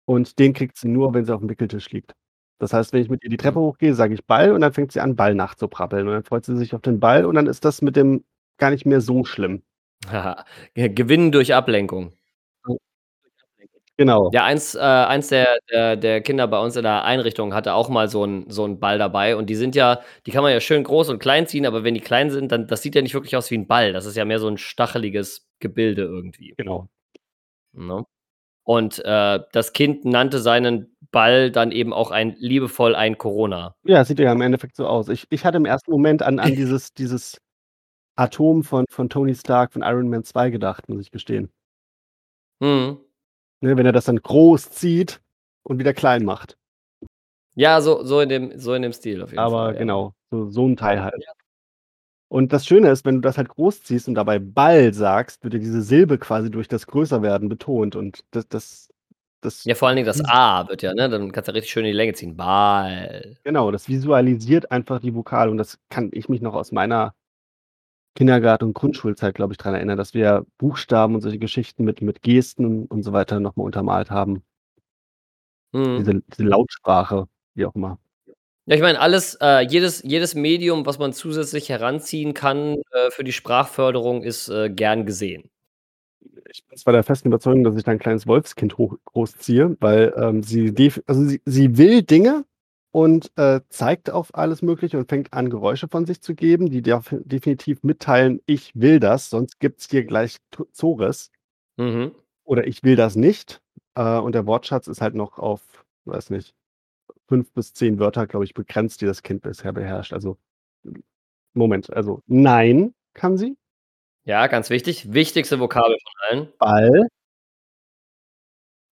Und 0.05 0.39
den 0.39 0.53
kriegt 0.53 0.77
sie 0.77 0.87
nur, 0.87 1.13
wenn 1.13 1.25
sie 1.25 1.33
auf'm 1.35 1.49
Wickeltisch 1.49 1.89
liegt. 1.91 2.13
Das 2.59 2.73
heißt, 2.73 2.93
wenn 2.93 3.01
ich 3.01 3.09
mit 3.09 3.23
ihr 3.23 3.29
die 3.29 3.37
Treppe 3.37 3.59
hochgehe, 3.59 3.93
sage 3.93 4.13
ich 4.13 4.25
Ball 4.25 4.51
und 4.53 4.61
dann 4.61 4.73
fängt 4.73 4.91
sie 4.91 4.99
an, 5.01 5.15
Ball 5.15 5.35
nachzuprappeln 5.35 6.07
und 6.07 6.13
dann 6.13 6.23
freut 6.23 6.45
sie 6.45 6.57
sich 6.57 6.73
auf 6.75 6.81
den 6.81 6.99
Ball 6.99 7.25
und 7.25 7.35
dann 7.35 7.47
ist 7.47 7.63
das 7.65 7.81
mit 7.81 7.95
dem 7.95 8.23
gar 8.57 8.71
nicht 8.71 8.85
mehr 8.85 9.01
so 9.01 9.23
schlimm. 9.25 9.61
Gewinnen 10.75 11.31
durch 11.31 11.53
Ablenkung. 11.53 12.13
Genau. 13.99 14.29
Ja, 14.33 14.45
eins 14.45 14.75
äh, 14.75 14.79
eins 14.79 15.27
der 15.27 15.57
der 15.69 15.97
der 15.97 16.21
Kinder 16.21 16.47
bei 16.47 16.57
uns 16.59 16.77
in 16.77 16.83
der 16.83 17.03
Einrichtung 17.03 17.53
hatte 17.53 17.73
auch 17.73 17.89
mal 17.89 18.07
so 18.07 18.23
'n 18.23 18.45
so 18.49 18.65
Ball 18.77 18.97
dabei 18.97 19.35
und 19.35 19.47
die 19.49 19.55
sind 19.55 19.75
ja 19.75 19.99
die 20.25 20.31
kann 20.31 20.41
man 20.43 20.53
ja 20.53 20.61
schön 20.61 20.85
groß 20.85 21.09
und 21.09 21.19
klein 21.19 21.47
ziehen, 21.47 21.65
aber 21.65 21.83
wenn 21.83 21.95
die 21.95 21.99
klein 21.99 22.29
sind, 22.31 22.51
dann 22.53 22.65
das 22.67 22.81
sieht 22.81 22.95
ja 22.95 23.01
nicht 23.01 23.13
wirklich 23.13 23.35
aus 23.35 23.51
wie 23.51 23.55
'n 23.55 23.67
Ball. 23.67 23.91
Das 23.91 24.05
ist 24.05 24.15
ja 24.15 24.23
mehr 24.23 24.39
so 24.39 24.47
'n 24.47 24.57
stacheliges 24.57 25.47
Gebilde 25.59 26.03
irgendwie. 26.03 26.53
Genau. 26.57 26.87
Ne? 27.73 28.05
Und, 28.69 28.99
äh, 29.03 29.39
das 29.51 29.73
Kind 29.73 30.05
nannte 30.05 30.37
seinen 30.37 30.95
Ball 31.11 31.49
dann 31.49 31.71
eben 31.71 31.91
auch 31.91 32.11
ein 32.11 32.35
liebevoll 32.37 32.93
ein 32.93 33.17
Corona. 33.17 33.73
Ja, 33.83 34.05
sieht 34.05 34.19
ja 34.19 34.31
im 34.31 34.41
Endeffekt 34.41 34.75
so 34.75 34.85
aus. 34.85 35.09
Ich 35.09 35.25
ich 35.31 35.43
hatte 35.43 35.57
im 35.57 35.65
ersten 35.65 35.89
Moment 35.89 36.21
an 36.21 36.37
an 36.37 36.53
dieses 36.55 36.93
dieses 36.93 37.41
Atom 38.17 38.63
von 38.63 38.85
von 38.91 39.09
Tony 39.09 39.35
Stark 39.35 39.73
von 39.73 39.83
Iron 39.83 40.09
Man 40.09 40.23
2 40.23 40.51
gedacht, 40.51 40.89
muss 40.89 41.01
ich 41.01 41.11
gestehen. 41.11 41.51
Mhm. 42.61 42.97
Ne, 43.61 43.77
wenn 43.77 43.85
er 43.85 43.91
das 43.93 44.05
dann 44.05 44.17
groß 44.21 44.71
zieht 44.71 45.21
und 45.63 45.79
wieder 45.79 45.93
klein 45.93 46.25
macht. 46.25 46.57
Ja, 47.55 47.81
so 47.81 48.03
so 48.03 48.21
in 48.21 48.29
dem 48.29 48.59
so 48.59 48.73
in 48.73 48.83
dem 48.83 48.93
Stil 48.93 49.21
auf 49.23 49.31
jeden 49.31 49.39
Aber 49.39 49.65
Fall, 49.65 49.73
ja. 49.75 49.79
genau, 49.79 50.13
so 50.31 50.49
so 50.49 50.65
'n 50.67 50.77
Teil 50.77 51.03
halt. 51.03 51.15
Ja. 51.25 51.33
Und 52.31 52.53
das 52.53 52.67
Schöne 52.67 52.89
ist, 52.91 53.05
wenn 53.05 53.15
du 53.15 53.21
das 53.21 53.37
halt 53.39 53.49
groß 53.49 53.81
ziehst 53.83 54.07
und 54.07 54.13
dabei 54.13 54.37
Ball 54.37 54.93
sagst, 54.93 55.43
wird 55.43 55.55
ja 55.55 55.59
diese 55.59 55.81
Silbe 55.81 56.19
quasi 56.19 56.51
durch 56.51 56.67
das 56.67 56.85
Größerwerden 56.85 57.49
betont 57.49 57.95
und 57.95 58.23
das 58.31 58.47
das 58.47 58.89
das 59.41 59.63
Ja, 59.65 59.73
vor 59.73 59.87
allen 59.87 59.95
Dingen 59.97 60.05
das 60.05 60.23
A 60.25 60.67
wird 60.67 60.83
ja, 60.83 60.93
ne 60.93 61.09
dann 61.09 61.31
kannst 61.31 61.47
du 61.47 61.53
richtig 61.53 61.71
schön 61.71 61.85
in 61.85 61.91
die 61.91 61.97
Länge 61.97 62.13
ziehen. 62.13 62.35
Ball. 62.37 63.35
Genau, 63.43 63.71
das 63.71 63.87
visualisiert 63.89 64.71
einfach 64.71 64.99
die 64.99 65.15
Vokale 65.15 65.49
und 65.49 65.57
das 65.57 65.79
kann 65.89 66.09
ich 66.13 66.29
mich 66.29 66.41
noch 66.41 66.53
aus 66.53 66.71
meiner 66.71 67.13
Kindergarten 68.15 68.65
und 68.65 68.73
Grundschulzeit, 68.73 69.35
glaube 69.35 69.53
ich, 69.53 69.57
dran 69.57 69.73
erinnern, 69.75 69.97
dass 69.97 70.13
wir 70.13 70.45
Buchstaben 70.57 71.15
und 71.15 71.21
solche 71.21 71.39
Geschichten 71.39 71.83
mit 71.85 72.01
mit 72.01 72.21
Gesten 72.21 72.85
und 72.85 73.03
so 73.03 73.13
weiter 73.13 73.39
noch 73.39 73.55
mal 73.55 73.63
untermalt 73.63 74.11
haben. 74.11 74.43
Mhm. 75.73 75.97
Diese 75.97 76.21
diese 76.37 76.43
Lautsprache, 76.43 77.27
wie 77.55 77.65
auch 77.65 77.75
immer. 77.75 77.99
Ja, 78.69 78.75
ich 78.75 78.81
meine, 78.83 78.99
alles 78.99 79.33
äh, 79.41 79.61
jedes 79.61 80.03
jedes 80.03 80.35
Medium, 80.35 80.85
was 80.85 80.99
man 80.99 81.11
zusätzlich 81.11 81.69
heranziehen 81.69 82.35
kann, 82.35 82.75
äh, 82.91 83.09
für 83.09 83.23
die 83.23 83.31
Sprachförderung, 83.31 84.21
ist, 84.21 84.47
äh, 84.47 84.69
gern 84.69 85.07
gesehen. 85.07 85.49
Ich 86.51 86.65
bin 86.67 86.77
zwar 86.77 86.93
der 86.93 87.03
festen 87.03 87.29
Überzeugung, 87.29 87.63
dass 87.63 87.75
ich 87.77 87.83
da 87.83 87.91
'n 87.91 87.99
kleines 87.99 88.27
Wolfskind 88.27 88.77
hoch 88.77 88.97
großziehe, 89.05 89.77
weil, 89.79 90.13
ähm, 90.17 90.43
sie 90.43 90.73
also, 91.07 91.23
sie 91.25 91.41
sie 91.45 91.77
will 91.77 92.03
Dinge 92.03 92.45
und, 92.91 93.31
äh, 93.37 93.61
zeigt 93.69 94.09
auf 94.11 94.35
alles 94.35 94.61
Mögliche 94.61 94.97
und 94.97 95.09
fängt 95.09 95.33
an, 95.33 95.49
Geräusche 95.49 95.87
von 95.87 96.05
sich 96.05 96.21
zu 96.21 96.35
geben, 96.35 96.69
die 96.69 96.81
def 96.81 97.15
definitiv 97.25 97.83
mitteilen: 97.83 98.41
„Ich 98.47 98.71
will 98.75 98.99
das, 98.99 99.29
sonst 99.29 99.59
gibt's 99.59 99.89
hier 99.89 100.05
gleich 100.05 100.37
Zores.“ 100.73 101.31
Mhm. 101.77 102.11
Oder 102.45 102.67
„Ich 102.67 102.83
will 102.83 102.95
das 102.95 103.15
nicht.“ 103.15 103.61
Äh, 103.95 104.17
und 104.19 104.33
der 104.35 104.45
Wortschatz 104.47 104.87
ist 104.87 105.01
halt 105.01 105.15
noch 105.15 105.37
auf, 105.39 105.61
weiß 106.05 106.29
nicht, 106.31 106.53
5 107.29 107.51
bis 107.53 107.73
10 107.73 107.99
Wörter, 107.99 108.27
glaube 108.27 108.45
ich, 108.45 108.53
begrenzt, 108.55 109.01
die 109.01 109.05
das 109.05 109.23
Kind 109.23 109.41
bisher 109.43 109.73
beherrscht. 109.73 110.13
Also 110.13 110.37
Moment, 111.55 111.91
also 111.93 112.21
„Nein“ 112.27 112.93
kann 113.13 113.37
sie. 113.37 113.57
Ja, 114.25 114.47
ganz 114.47 114.69
wichtig. 114.71 115.13
Wichtigste 115.13 115.59
Vokabel 115.59 115.97
von 116.03 116.13
allen. 116.39 116.53
Ball. 116.59 117.07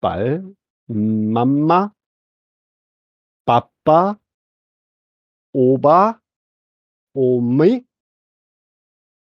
Ball, 0.03 0.43
Mama. 0.89 1.93
Papa. 3.47 4.17
Opa. 5.55 6.19
Omi. 7.15 7.85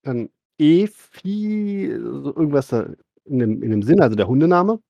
Dann 0.05 0.31
Efi, 0.59 1.91
so 2.01 2.35
irgendwas 2.35 2.73
in 2.73 3.39
dem 3.39 3.63
in 3.63 3.71
dem 3.71 3.83
Sinne, 3.83 4.03
also 4.03 4.17
der 4.17 4.27
Hundename. 4.29 4.81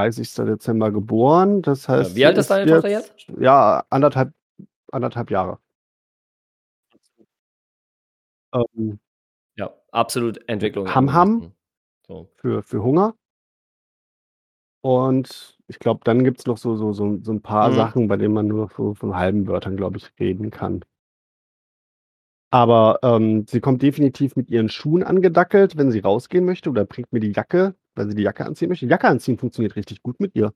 30. 0.00 0.44
Dezember 0.46 0.90
geboren, 0.92 1.62
das 1.62 1.88
Ja, 1.92 1.98
heißt, 1.98 2.14
wie 2.14 2.24
sie 2.24 2.26
alt 2.26 2.38
ist 2.38 2.50
deine 2.50 2.66
Tochter 2.66 2.88
jetzt? 2.88 3.12
ja, 3.40 3.84
1 3.90 4.16
1/2 4.16 4.32
1 4.92 5.04
1/2 5.04 5.30
Jahre. 5.30 5.60
Ähm 8.54 9.00
Ja, 9.56 9.74
absolut 9.92 10.48
Entwicklung 10.48 10.88
Ham-Ham 10.94 11.46
So. 12.06 12.30
für 12.36 12.62
für 12.62 12.82
Hunger. 12.84 13.14
Und 14.84 15.58
ich 15.68 15.78
glaube, 15.78 16.00
dann 16.04 16.24
gibt's 16.24 16.46
noch 16.46 16.56
so 16.56 16.74
so 16.76 16.92
so 16.94 17.18
so 17.22 17.32
'n 17.32 17.42
paar 17.42 17.70
Mhm. 17.70 17.72
Sachen, 17.72 18.08
bei 18.08 18.16
denen 18.16 18.32
man 18.34 18.46
nur 18.46 18.70
so 18.74 18.94
von 18.94 19.14
halben 19.14 19.46
Wörtern, 19.46 19.76
glaube 19.76 19.98
ich, 19.98 20.10
reden 20.18 20.50
kann. 20.50 20.84
Aber, 22.52 22.98
ähm, 23.04 23.46
sie 23.48 23.60
kommt 23.60 23.80
definitiv 23.82 24.34
mit 24.34 24.50
ihren 24.50 24.68
Schuhen 24.68 25.04
angedackelt, 25.04 25.76
wenn 25.76 25.92
sie 25.92 26.00
rausgehen 26.00 26.44
möchte 26.44 26.68
oder 26.68 26.84
bringt 26.84 27.12
mir 27.12 27.20
die 27.20 27.30
Jacke, 27.32 27.74
weil 27.94 28.08
sie 28.08 28.16
die 28.16 28.22
Jacke 28.24 28.44
anziehen 28.44 28.68
möchte. 28.68 28.86
Jacke 28.86 29.06
anziehen 29.08 29.38
funktioniert 29.38 29.76
richtig 29.76 30.02
gut 30.02 30.18
mit 30.18 30.34
ihr. 30.34 30.52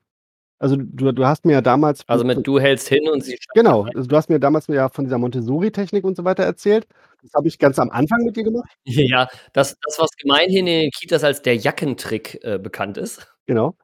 Also, 0.61 0.77
du 0.79 1.13
du 1.13 1.27
hast 1.27 1.45
mir 1.47 1.55
ja 1.55 1.63
damals 1.63 2.05
Also, 2.09 2.25
mit 2.25 2.47
du 2.47 2.61
hältst 2.61 2.89
hin 2.89 3.09
und 3.13 3.23
sie 3.25 3.33
steigt 3.39 3.55
Genau, 3.55 3.85
also, 3.95 4.09
du 4.09 4.17
hast 4.17 4.31
mir 4.31 4.41
damals 4.41 4.69
ja 4.69 4.89
von 4.89 5.05
dieser 5.05 5.19
Montessori-Technik 5.19 6.05
und 6.05 6.17
so 6.17 6.25
weiter 6.25 6.45
erzählt. 6.45 6.87
Das 7.23 7.33
habe 7.35 7.49
ich 7.49 7.59
ganz 7.59 7.79
am 7.79 7.91
Anfang 7.91 8.25
mit 8.25 8.37
ihr 8.39 8.45
gemacht. 8.45 8.71
Ja, 8.87 9.29
das 9.53 9.77
das, 9.87 9.99
was 10.01 10.11
gemeinhin 10.17 10.67
in 10.67 10.81
den 10.83 10.91
Kitas 10.93 11.25
als 11.25 11.43
der 11.43 11.57
Jackentrick, 11.57 12.41
äh, 12.45 12.59
bekannt 12.59 12.99
ist. 12.99 13.29
Genau. 13.47 13.77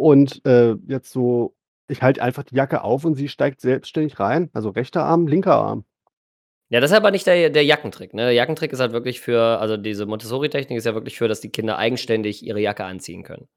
Und, 0.00 0.44
äh, 0.46 0.74
jetzt 0.86 1.12
so 1.12 1.54
ich 1.88 2.00
halte 2.02 2.22
einfach 2.22 2.44
die 2.44 2.54
Jacke 2.56 2.82
auf 2.82 3.04
und 3.04 3.14
sie 3.14 3.28
steigt 3.28 3.60
selbstständig 3.60 4.18
rein, 4.18 4.48
also, 4.54 4.70
rechter 4.70 5.04
Arm, 5.04 5.26
linker 5.26 5.54
Arm. 5.56 5.84
Ja, 6.70 6.80
das 6.80 6.90
ist 6.90 6.96
aber 6.96 7.10
nicht 7.10 7.26
der 7.26 7.50
der 7.50 7.64
Jackentrick, 7.64 8.14
ne? 8.14 8.22
Der 8.22 8.32
Jackentrick 8.32 8.72
ist 8.72 8.80
halt 8.80 8.92
wirklich 8.92 9.20
für 9.20 9.58
also, 9.60 9.76
diese 9.76 10.06
Montessori-Technik 10.06 10.78
ist 10.78 10.86
ja 10.86 10.94
wirklich 10.94 11.18
für, 11.18 11.28
dass 11.28 11.40
die 11.42 11.50
Kinder 11.50 11.76
eigenständig 11.76 12.42
ihre 12.44 12.60
Jacke 12.60 12.84
anziehen 12.84 13.22
können. 13.22 13.48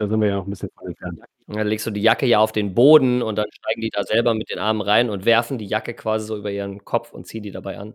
Da 0.00 0.08
sind 0.08 0.20
wir 0.20 0.28
ja 0.28 0.36
noch 0.36 0.46
'n 0.46 0.50
bisschen 0.50 0.70
von 0.76 0.88
entfernt. 0.88 1.20
Und 1.46 1.56
dann 1.56 1.66
legst 1.68 1.86
du 1.86 1.90
die 1.90 2.02
Jacke 2.02 2.26
ja 2.26 2.38
auf 2.40 2.52
den 2.52 2.74
Boden 2.74 3.22
und 3.22 3.36
dann 3.36 3.46
steigen 3.52 3.80
die 3.80 3.90
da 3.90 4.02
selber 4.02 4.34
mit 4.34 4.50
den 4.50 4.58
Armen 4.58 4.80
rein 4.80 5.10
und 5.10 5.24
werfen 5.24 5.58
die 5.58 5.66
Jacke 5.66 5.94
quasi 5.94 6.26
so 6.26 6.36
über 6.36 6.50
ihren 6.50 6.84
Kopf 6.84 7.12
und 7.12 7.26
ziehen 7.26 7.42
die 7.42 7.50
dabei 7.52 7.78
an. 7.78 7.94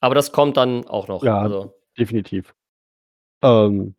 Aber 0.00 0.14
das 0.14 0.32
kommt 0.32 0.56
dann 0.58 0.86
auch 0.86 1.08
noch, 1.08 1.24
Ja, 1.24 1.40
also 1.40 1.74
definitiv. 1.98 2.54
Ähm, 3.42 3.96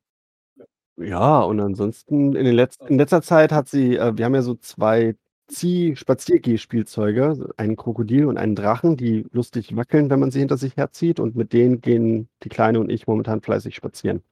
ja, 0.98 1.42
und 1.42 1.60
ansonsten 1.62 2.36
in 2.36 2.46
den 2.46 2.56
letz 2.56 2.78
in 2.90 2.98
letzter 3.00 3.22
Zeit 3.24 3.52
hat 3.54 3.70
sie 3.70 3.98
äh, 3.98 4.18
wir 4.18 4.26
haben 4.26 4.36
ja 4.36 4.42
so 4.44 4.56
2 4.56 5.16
Zieh 5.50 5.96
Spaziergeh-Spielzeuge, 5.96 7.54
einen 7.58 7.76
Krokodil 7.76 8.26
und 8.26 8.38
einen 8.38 8.56
Drachen, 8.56 8.98
die 8.98 9.28
lustig 9.32 9.76
wackeln, 9.76 10.10
wenn 10.10 10.20
man 10.20 10.32
sie 10.32 10.40
hinter 10.40 10.58
sich 10.58 10.76
herzieht 10.76 11.20
und 11.20 11.36
mit 11.36 11.54
denen 11.54 11.82
gehen 11.82 12.30
die 12.42 12.50
Kleine 12.50 12.80
und 12.80 12.90
ich 12.90 13.06
momentan 13.06 13.42
fleißig 13.42 13.76
spazieren. 13.76 14.24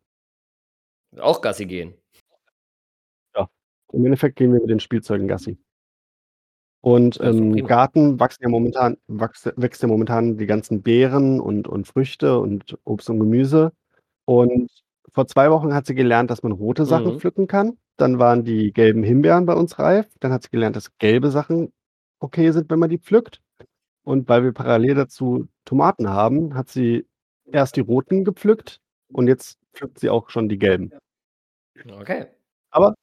Auch 1.20 1.42
Gassi 1.42 1.66
gehen? 1.66 1.94
Ja, 3.36 3.50
im 3.94 4.06
Endeffekt 4.06 4.36
gehen 4.38 4.54
wir 4.54 4.62
mit 4.62 4.70
den 4.70 4.80
Spielzeugen 4.80 5.28
Gassi. 5.28 5.58
Und 6.86 7.16
im 7.18 7.54
prima. 7.54 7.68
Garten 7.70 8.20
wachsen 8.20 8.44
ja 8.44 8.50
momentan 8.50 8.98
wachs 9.08 9.50
wächst 9.56 9.82
ja 9.84 9.88
momentan 9.88 10.38
die 10.38 10.46
ganzen 10.48 10.82
Beeren 10.84 11.40
und 11.40 11.66
und 11.70 11.88
Früchte 11.88 12.38
und 12.40 12.78
Obst 12.84 13.10
und 13.10 13.20
Gemüse. 13.22 13.72
Und 14.26 14.70
vor 15.14 15.28
2 15.28 15.50
Wochen 15.52 15.74
hat 15.74 15.86
sie 15.88 15.96
gelernt, 15.96 16.30
dass 16.30 16.44
man 16.44 16.52
rote 16.54 16.86
Sachen 16.86 17.14
Mhm. 17.14 17.20
pflücken 17.20 17.48
kann. 17.48 17.78
Dann 18.00 18.18
waren 18.20 18.44
die 18.44 18.72
gelben 18.74 19.04
Himbeeren 19.04 19.46
bei 19.46 19.54
uns 19.54 19.78
reif. 19.80 20.08
Dann 20.20 20.32
hat 20.32 20.44
sie 20.44 20.50
gelernt, 20.50 20.76
dass 20.76 20.98
gelbe 20.98 21.30
Sachen 21.30 21.72
okay 22.20 22.52
sind, 22.52 22.70
wenn 22.72 22.80
man 22.80 22.90
die 22.90 22.98
pflückt. 22.98 23.40
Und 24.04 24.30
weil 24.30 24.44
wir 24.44 24.54
parallel 24.54 24.96
dazu 24.96 25.48
Tomaten 25.66 26.10
haben, 26.10 26.56
hat 26.56 26.70
sie 26.70 27.08
erst 27.52 27.76
die 27.78 27.82
roten 27.82 28.26
gepflückt 28.26 28.80
und 29.14 29.28
jetzt 29.28 29.60
pflückt 29.76 30.00
sie 30.00 30.10
auch 30.10 30.30
schon 30.30 30.50
die 30.50 30.60
gelben. 30.60 30.92
Okay. 31.92 32.28
Aber 32.72 32.96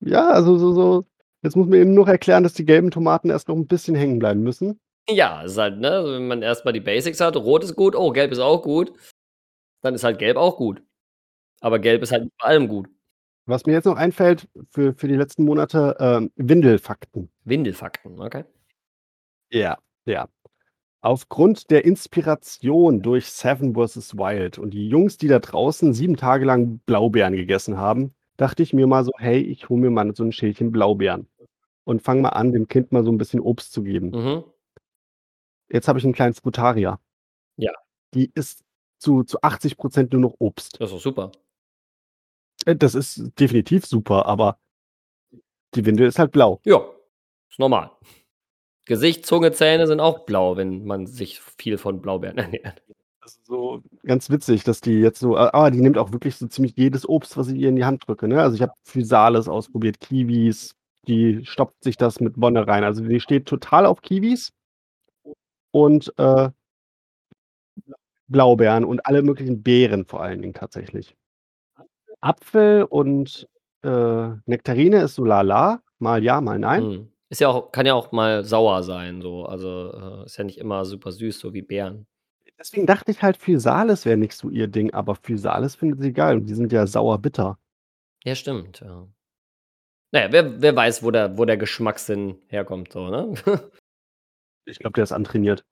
ja, 0.00 0.28
also, 0.30 0.58
so 0.58 0.72
so 0.74 1.06
jetzt 1.42 1.56
muss 1.56 1.68
man 1.68 1.80
eben 1.80 1.94
noch 1.94 2.08
erklären, 2.08 2.44
dass 2.44 2.54
die 2.54 2.64
gelben 2.66 2.90
Tomaten 2.92 3.30
erst 3.30 3.48
noch 3.48 3.56
'n 3.56 3.66
bisschen 3.68 3.94
hängen 3.96 4.18
bleiben 4.20 4.42
müssen. 4.42 4.80
Ja, 5.08 5.42
ist 5.42 5.58
halt, 5.58 5.78
ne, 5.80 6.04
wenn 6.06 6.28
man 6.28 6.42
erst 6.42 6.64
mal 6.64 6.72
die 6.72 6.80
Basics 6.80 7.20
hat, 7.20 7.36
rot 7.36 7.64
ist 7.64 7.76
gut, 7.76 7.96
oh, 7.96 8.12
gelb 8.12 8.32
ist 8.32 8.40
auch 8.40 8.62
gut, 8.62 8.92
dann 9.82 9.94
ist 9.94 10.04
halt 10.04 10.18
gelb 10.20 10.36
auch 10.38 10.56
gut. 10.58 10.82
Aber 11.60 11.78
gelb 11.80 12.02
ist 12.02 12.12
halt 12.12 12.24
nicht 12.24 12.36
bei 12.38 12.46
allem 12.48 12.68
gut. 12.68 12.88
Was 13.48 13.64
mir 13.64 13.74
jetzt 13.74 13.84
noch 13.84 13.96
einfällt 13.96 14.48
für 14.70 14.92
für 14.94 15.06
die 15.06 15.14
letzten 15.14 15.44
Monate, 15.44 15.96
ähm, 16.00 16.32
Windelfakten. 16.34 17.30
Windelfakten, 17.44 18.20
okay. 18.20 18.42
Ja, 19.52 19.78
ja. 20.06 20.28
Aufgrund 21.02 21.70
der 21.70 21.84
Inspiration 21.84 23.02
durch 23.02 23.26
Seven 23.30 23.74
vs. 23.74 24.16
Wild 24.16 24.58
und 24.58 24.72
die 24.74 24.88
Jungs, 24.88 25.18
die 25.18 25.28
da 25.28 25.38
draußen 25.40 25.94
7 25.94 26.16
Tage 26.16 26.44
lang 26.46 26.80
Blaubeeren 26.86 27.34
gegessen 27.36 27.78
haben, 27.78 28.14
dachte 28.38 28.62
ich 28.62 28.74
mir 28.74 28.86
mal 28.88 29.04
so: 29.04 29.12
„Hey, 29.18 29.40
ich 29.40 29.68
hole 29.70 29.80
mir 29.80 29.90
mal 29.90 30.14
so 30.16 30.24
'n 30.24 30.32
Schälchen 30.32 30.72
Blaubeeren 30.72 31.28
und 31.84 32.02
fange 32.02 32.22
mal 32.22 32.30
an, 32.30 32.52
dem 32.52 32.68
Kind 32.68 32.92
mal 32.92 33.04
so 33.04 33.10
'n 33.12 33.18
bisschen 33.18 33.40
Obst 33.40 33.72
zu 33.72 33.82
geben.“ 33.84 34.10
Mhm. 34.12 34.44
Jetzt 35.70 35.88
habe 35.88 35.98
ich 35.98 36.04
'n 36.04 36.12
kleinen 36.14 36.34
Frutarier. 36.34 37.00
Ja. 37.56 37.72
Die 38.14 38.30
isst 38.34 38.64
zu 38.98 39.24
zu 39.24 39.40
80 39.42 39.76
% 39.78 40.12
nur 40.12 40.20
noch 40.22 40.34
Obst. 40.38 40.80
Das 40.80 40.90
ist 40.90 40.96
doch 40.96 41.00
super. 41.02 41.32
Äh, 42.64 42.76
das 42.76 42.94
ist 42.94 43.32
definitiv 43.38 43.86
super, 43.86 44.26
aber 44.26 44.58
die 45.74 45.84
Windel 45.84 46.06
ist 46.06 46.18
halt 46.18 46.32
blau. 46.32 46.60
Ja, 46.64 46.84
ist 47.50 47.58
normal. 47.58 47.90
Gesicht, 48.86 49.26
Zunge, 49.26 49.52
Zähne 49.52 49.86
sind 49.86 50.00
auch 50.00 50.20
blau, 50.26 50.56
wenn 50.56 50.84
man 50.84 51.06
sich 51.06 51.40
viel 51.40 51.76
von 51.76 52.00
Blaubeeren 52.00 52.38
ernährt. 52.38 52.82
Das 53.20 53.36
ist 53.36 53.46
so 53.46 53.82
ganz 54.04 54.30
witzig, 54.30 54.62
dass 54.62 54.80
die 54.80 55.00
jetzt 55.00 55.18
so 55.18 55.36
ah, 55.36 55.70
die 55.70 55.80
nimmt 55.80 55.98
auch 55.98 56.12
wirklich 56.12 56.36
so 56.36 56.46
ziemlich 56.46 56.74
jedes 56.76 57.08
Obst, 57.08 57.36
was 57.36 57.48
ich 57.48 57.56
ihr 57.58 57.68
in 57.68 57.76
die 57.76 57.84
Hand 57.84 58.06
drücke, 58.06 58.28
ne? 58.28 58.40
Also, 58.40 58.54
ich 58.54 58.62
habe 58.62 58.72
Physalis 58.84 59.48
ausprobiert, 59.48 59.98
Kiwis, 59.98 60.76
die 61.08 61.44
stopft 61.44 61.82
sich 61.82 61.96
das 61.96 62.20
mit 62.20 62.40
Wonne 62.40 62.68
rein. 62.68 62.84
Also, 62.84 63.02
die 63.02 63.18
steht 63.18 63.46
total 63.46 63.84
auf 63.84 64.00
Kiwis 64.00 64.52
und, 65.72 66.12
äh 66.18 66.50
Blaubeeren 68.28 68.84
und 68.84 69.06
alle 69.06 69.22
möglichen 69.22 69.62
Beeren 69.62 70.04
vor 70.04 70.22
allen 70.22 70.42
Dingen 70.42 70.54
tatsächlich. 70.54 71.16
Apfel 72.26 72.84
und, 72.84 73.48
äh, 73.84 74.28
Nektarine 74.46 75.02
ist 75.02 75.14
so 75.16 75.24
lala, 75.24 75.82
mal 75.98 76.22
ja, 76.24 76.40
mal 76.40 76.58
nein. 76.58 76.84
Mhm. 76.84 77.12
Ist 77.28 77.40
ja 77.40 77.48
auch 77.48 77.72
kann 77.72 77.86
ja 77.86 77.94
auch 77.94 78.12
mal 78.12 78.44
sauer 78.44 78.82
sein 78.82 79.20
so, 79.22 79.46
also, 79.46 79.92
äh, 80.22 80.24
ist 80.26 80.36
ja 80.36 80.44
nicht 80.44 80.58
immer 80.58 80.84
super 80.84 81.12
süß, 81.12 81.38
so 81.38 81.54
wie 81.54 81.62
Beeren. 81.62 82.06
Deswegen 82.58 82.86
dachte 82.86 83.10
ich 83.10 83.22
halt, 83.22 83.36
Physalis 83.36 84.06
wäre 84.06 84.16
nicht 84.16 84.32
so 84.34 84.48
ihr 84.50 84.66
Ding, 84.68 84.92
aber 84.94 85.14
Physalis 85.16 85.74
findet 85.76 86.00
sie 86.00 86.12
geil 86.12 86.36
und 86.38 86.46
die 86.46 86.54
sind 86.54 86.72
ja 86.72 86.86
sauer-bitter. 86.86 87.58
Ja, 88.24 88.34
stimmt, 88.34 88.80
ja. 88.80 89.06
Na 90.12 90.20
ja, 90.22 90.32
wer 90.32 90.60
wer 90.62 90.76
weiß, 90.76 91.02
wo 91.02 91.10
der 91.10 91.36
wo 91.38 91.44
der 91.44 91.56
Geschmackssinn 91.56 92.36
herkommt 92.48 92.92
so, 92.92 93.08
ne? 93.08 93.34
Ich 94.68 94.80
glaube, 94.80 94.94
der 94.94 95.04
ist 95.04 95.12
antrainiert. 95.12 95.64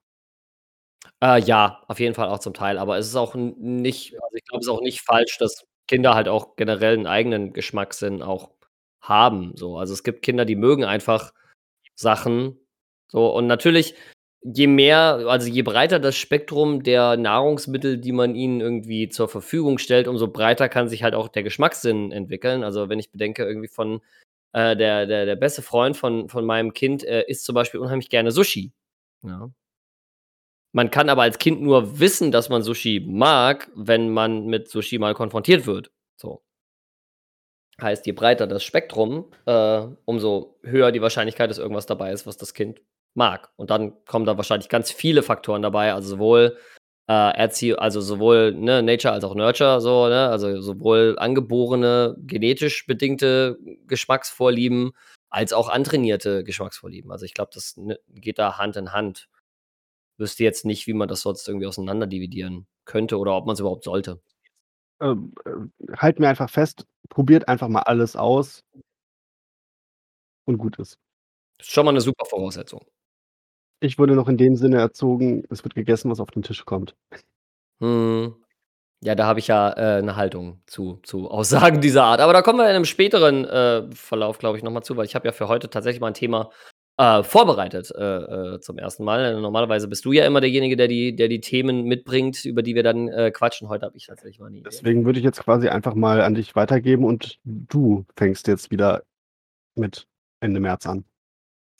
Äh, 1.21 1.39
ja, 1.41 1.81
auf 1.87 1.99
jeden 1.99 2.13
Fall 2.15 2.27
auch 2.29 2.39
zum 2.39 2.53
Teil, 2.53 2.77
aber 2.77 2.97
es 2.97 3.07
ist 3.07 3.15
auch 3.15 3.35
nicht 3.35 4.13
also, 4.15 4.35
ich 4.35 4.45
glaube, 4.45 4.59
es 4.61 4.65
ist 4.67 4.71
auch 4.73 4.81
nicht 4.81 5.01
falsch, 5.01 5.37
dass 5.37 5.65
Kinder 5.87 6.15
halt 6.15 6.27
auch 6.27 6.55
generell 6.57 6.95
'n 6.97 7.07
eigenen 7.07 7.53
Geschmackssinn 7.53 8.21
auch 8.23 8.51
haben, 9.01 9.53
so. 9.55 9.77
Also, 9.77 9.93
es 9.93 10.03
gibt 10.03 10.23
Kinder, 10.23 10.45
die 10.45 10.55
mögen 10.55 10.83
einfach 10.85 11.33
Sachen 11.95 12.59
so 13.09 13.27
und 13.35 13.47
natürlich, 13.47 13.95
je 14.43 14.67
mehr 14.67 15.25
also, 15.27 15.47
je 15.49 15.61
breiter 15.63 15.99
das 15.99 16.17
Spektrum 16.17 16.83
der 16.83 17.17
Nahrungsmittel, 17.17 17.97
die 17.99 18.11
man 18.13 18.35
ihnen 18.35 18.61
irgendwie 18.61 19.09
zur 19.09 19.29
Verfügung 19.29 19.77
stellt, 19.79 20.07
umso 20.09 20.27
breiter 20.29 20.69
kann 20.69 20.89
sich 20.89 21.03
halt 21.03 21.15
auch 21.15 21.29
der 21.29 21.43
Geschmackssinn 21.43 22.11
entwickeln. 22.13 22.63
Also, 22.63 22.89
wenn 22.89 22.99
ich 22.99 23.11
bedenke 23.11 23.45
irgendwie 23.45 23.67
von 23.69 24.01
äh, 24.53 24.75
der 24.77 25.05
der 25.07 25.25
der 25.27 25.35
beste 25.37 25.61
Freund 25.63 25.97
von 25.97 26.29
von 26.29 26.45
meinem 26.45 26.73
Kind, 26.73 27.03
äh, 27.05 27.23
isst 27.27 27.45
zum 27.45 27.55
Beispiel 27.55 27.79
unheimlich 27.81 28.09
gerne 28.09 28.31
Sushi, 28.31 28.73
ja. 29.23 29.49
Man 30.75 30.91
kann 30.91 31.07
aber 31.07 31.21
als 31.21 31.37
Kind 31.39 31.61
nur 31.61 32.01
wissen, 32.01 32.33
dass 32.33 32.49
man 32.49 32.61
Sushi 32.61 33.01
mag, 33.07 33.71
wenn 33.75 34.09
man 34.09 34.47
mit 34.47 34.67
Sushi 34.67 34.99
mal 34.99 35.13
konfrontiert 35.13 35.67
wird, 35.67 35.89
so. 36.17 36.43
Heißt, 37.81 38.05
je 38.05 38.11
breiter 38.11 38.45
das 38.45 38.61
Spektrum, 38.65 39.31
äh, 39.45 39.87
umso 40.03 40.59
höher 40.63 40.91
die 40.91 41.01
Wahrscheinlichkeit, 41.01 41.49
dass 41.49 41.59
irgendwas 41.59 41.85
dabei 41.85 42.11
ist, 42.11 42.27
was 42.27 42.35
das 42.35 42.53
Kind 42.53 42.81
mag. 43.13 43.51
Und 43.55 43.69
dann 43.69 43.93
kommen 44.05 44.25
da 44.25 44.35
wahrscheinlich 44.35 44.67
ganz 44.67 44.91
viele 44.91 45.23
Faktoren 45.23 45.61
dabei, 45.61 45.93
also 45.93 46.09
sowohl, 46.09 46.57
äh, 47.07 47.13
Erzie 47.13 47.75
also 47.75 48.01
sowohl, 48.01 48.51
ne, 48.53 48.83
Nature 48.83 49.13
als 49.13 49.23
auch 49.23 49.35
Nurture 49.35 49.79
so, 49.79 50.07
ne? 50.09 50.27
Also, 50.29 50.59
sowohl 50.61 51.15
angeborene, 51.17 52.17
genetisch 52.19 52.85
bedingte 52.85 53.57
Geschmacksvorlieben 53.87 54.91
als 55.29 55.53
auch 55.53 55.69
antrainierte 55.69 56.43
Geschmacksvorlieben. 56.43 57.11
Also, 57.13 57.23
ich 57.25 57.33
glaube, 57.33 57.51
das, 57.53 57.77
ne, 57.77 57.97
geht 58.09 58.39
da 58.39 58.57
Hand 58.57 58.75
in 58.75 58.91
Hand. 58.91 59.29
Wüsste 60.19 60.43
jetzt 60.43 60.65
nicht, 60.65 60.87
wie 60.87 60.93
man 60.93 61.07
das 61.09 61.21
sonst 61.21 61.47
irgendwie 61.47 61.67
auseinander 61.67 62.07
dividieren 62.07 62.67
könnte 62.85 63.17
oder 63.19 63.35
ob 63.35 63.45
man's 63.47 63.59
überhaupt 63.59 63.83
sollte. 63.83 64.21
Ähm, 65.01 65.33
äh, 65.45 65.97
halten 65.97 66.21
wir 66.23 66.29
einfach 66.29 66.49
fest, 66.49 66.85
probiert 67.09 67.47
einfach 67.49 67.69
mal 67.69 67.81
alles 67.83 68.15
aus 68.17 68.61
und 70.47 70.57
gut 70.57 70.77
ist. 70.79 70.97
Ist 71.59 71.71
schon 71.71 71.85
mal 71.85 71.93
'ne 71.93 72.01
super 72.01 72.25
Voraussetzung. 72.25 72.81
Ich 73.81 73.99
wurde 73.99 74.15
noch 74.15 74.29
in 74.29 74.37
dem 74.37 74.55
Sinne 74.55 74.77
erzogen, 74.79 75.43
es 75.49 75.63
wird 75.63 75.75
gegessen, 75.75 76.11
was 76.11 76.19
auf 76.19 76.31
den 76.31 76.43
Tisch 76.43 76.65
kommt. 76.65 76.95
Mhm. 77.81 78.35
Ja, 79.03 79.15
da 79.15 79.27
habe 79.27 79.39
ich 79.39 79.47
ja, 79.47 79.71
äh, 79.73 80.01
'ne 80.03 80.15
Haltung 80.17 80.61
zu 80.67 80.99
zu 81.03 81.29
Aussagen 81.31 81.81
dieser 81.81 82.03
Art. 82.05 82.21
Aber 82.21 82.33
da 82.33 82.41
kommen 82.43 82.59
wir 82.59 82.67
in 82.67 82.73
'nem 82.75 82.85
späteren, 82.85 83.45
äh, 83.45 83.91
Verlauf, 83.95 84.39
glaube 84.39 84.57
ich, 84.57 84.63
noch 84.65 84.71
mal 84.71 84.83
zu, 84.83 84.97
weil 84.97 85.05
ich 85.05 85.15
habe 85.15 85.27
ja 85.27 85.33
für 85.33 85.47
heute 85.49 85.69
tatsächlich 85.69 86.01
mal 86.01 86.09
'n 86.09 86.13
Thema, 86.15 86.51
äh, 86.97 87.23
vorbereitet, 87.23 87.91
äh, 87.95 88.55
äh, 88.55 88.59
zum 88.59 88.79
1. 88.79 88.99
Mal. 88.99 89.39
Normalerweise 89.39 89.87
bist 89.87 90.05
du 90.05 90.11
ja 90.11 90.25
immer 90.25 90.41
derjenige, 90.41 90.75
der 90.75 90.87
die 90.87 91.15
der 91.15 91.27
die 91.27 91.41
Themen 91.41 91.83
mitbringt, 91.83 92.45
über 92.45 92.63
die 92.63 92.75
wir 92.75 92.83
dann, 92.83 93.07
äh, 93.09 93.31
quatschen. 93.31 93.69
Heute 93.69 93.85
habe 93.85 93.97
ich 93.97 94.07
tatsächlich 94.07 94.39
mal 94.39 94.51
Idee. 94.51 94.63
Deswegen 94.65 95.05
würde 95.05 95.19
ich 95.19 95.25
jetzt 95.25 95.43
quasi 95.43 95.67
einfach 95.67 95.95
mal 95.95 96.21
an 96.21 96.35
dich 96.35 96.55
weitergeben 96.55 97.03
und 97.03 97.39
du 97.43 98.05
fängst 98.15 98.47
jetzt 98.47 98.71
wieder 98.71 99.03
mit 99.75 100.07
Ende 100.39 100.59
März 100.59 100.85
an. 100.85 101.05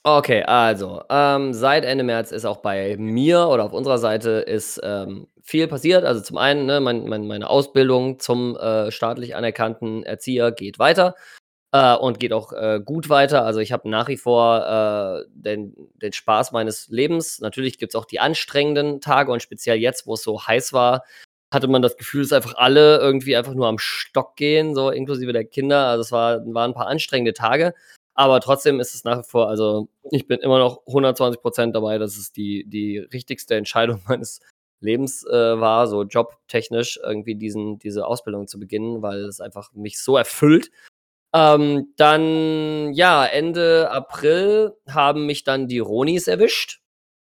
Okay, 0.07 0.43
also, 0.43 1.01
ähm, 1.09 1.51
seit 1.53 1.83
Ende 1.83 2.03
März 2.03 2.31
ist 2.31 2.45
auch 2.45 2.57
bei 2.57 2.95
mir 2.95 3.47
oder 3.47 3.63
auf 3.63 3.73
unserer 3.73 3.97
Seite 3.97 4.29
ist, 4.29 4.79
ähm, 4.83 5.27
viel 5.41 5.67
passiert. 5.67 6.03
Also, 6.03 6.21
zum 6.21 6.37
einen, 6.37 6.67
ne, 6.67 6.79
mein 6.79 7.05
mein 7.07 7.25
meine 7.25 7.49
Ausbildung 7.49 8.19
zum, 8.19 8.55
äh, 8.55 8.91
staatlich 8.91 9.35
anerkannten 9.35 10.03
Erzieher 10.03 10.51
geht 10.51 10.77
weiter, 10.77 11.15
äh, 11.75 11.95
und 11.97 12.19
geht 12.21 12.31
auch, 12.33 12.53
äh, 12.53 12.79
gut 12.83 13.09
weiter. 13.09 13.45
Also, 13.45 13.59
ich 13.59 13.71
habe 13.73 13.89
nach 13.89 14.07
wie 14.07 14.17
vor, 14.17 14.65
äh, 15.25 15.25
den 15.33 15.75
den 16.01 16.13
Spaß 16.13 16.51
meines 16.53 16.87
Lebens. 16.89 17.41
Natürlich 17.41 17.77
gibt's 17.79 17.95
auch 17.95 18.05
die 18.05 18.19
anstrengenden 18.21 19.01
Tage 19.01 19.31
und 19.31 19.41
speziell 19.43 19.77
jetzt, 19.77 20.07
wo's 20.07 20.23
so 20.23 20.41
heiß 20.47 20.73
war, 20.73 21.03
hatte 21.53 21.67
man 21.67 21.81
das 21.81 21.97
Gefühl, 21.97 22.23
dass 22.23 22.33
einfach 22.33 22.55
alle 22.57 22.97
irgendwie 22.99 23.35
einfach 23.35 23.53
nur 23.55 23.67
am 23.67 23.79
Stock 23.79 24.35
gehen, 24.37 24.75
so 24.75 24.89
inklusive 24.91 25.33
der 25.33 25.45
Kinder. 25.45 25.87
Also, 25.87 26.01
es 26.03 26.11
war 26.13 26.39
waren 26.53 26.71
'n 26.71 26.73
paar 26.75 26.87
anstrengende 26.87 27.33
Tage, 27.33 27.73
aber 28.15 28.39
trotzdem 28.41 28.79
ist 28.79 28.95
es 28.95 29.03
nach 29.03 29.19
wie 29.19 29.23
vor 29.29 29.49
also, 29.49 29.89
ich 30.11 30.27
bin 30.27 30.39
immer 30.39 30.59
noch 30.59 30.81
120 30.87 31.41
% 31.41 31.75
dabei, 31.75 31.97
dass 31.97 32.17
es 32.17 32.31
die 32.31 32.65
die 32.69 32.99
richtigste 32.99 33.55
Entscheidung 33.55 34.01
meines 34.07 34.39
Lebens, 34.81 35.25
äh, 35.25 35.59
war, 35.59 35.87
so 35.87 36.03
jobtechnisch 36.03 36.99
irgendwie 37.03 37.35
diesen 37.35 37.79
diese 37.79 38.05
Ausbildung 38.07 38.47
zu 38.47 38.59
beginnen, 38.59 39.01
weil 39.01 39.25
es 39.25 39.41
einfach 39.41 39.73
mich 39.73 39.99
so 40.01 40.17
erfüllt. 40.17 40.69
Ähm, 41.33 41.93
dann, 41.97 42.93
ja, 42.93 43.25
Ende 43.25 43.89
April 43.91 44.73
haben 44.87 45.25
mich 45.25 45.43
dann 45.43 45.67
die 45.67 45.79
Ronis 45.79 46.27
erwischt. 46.27 46.81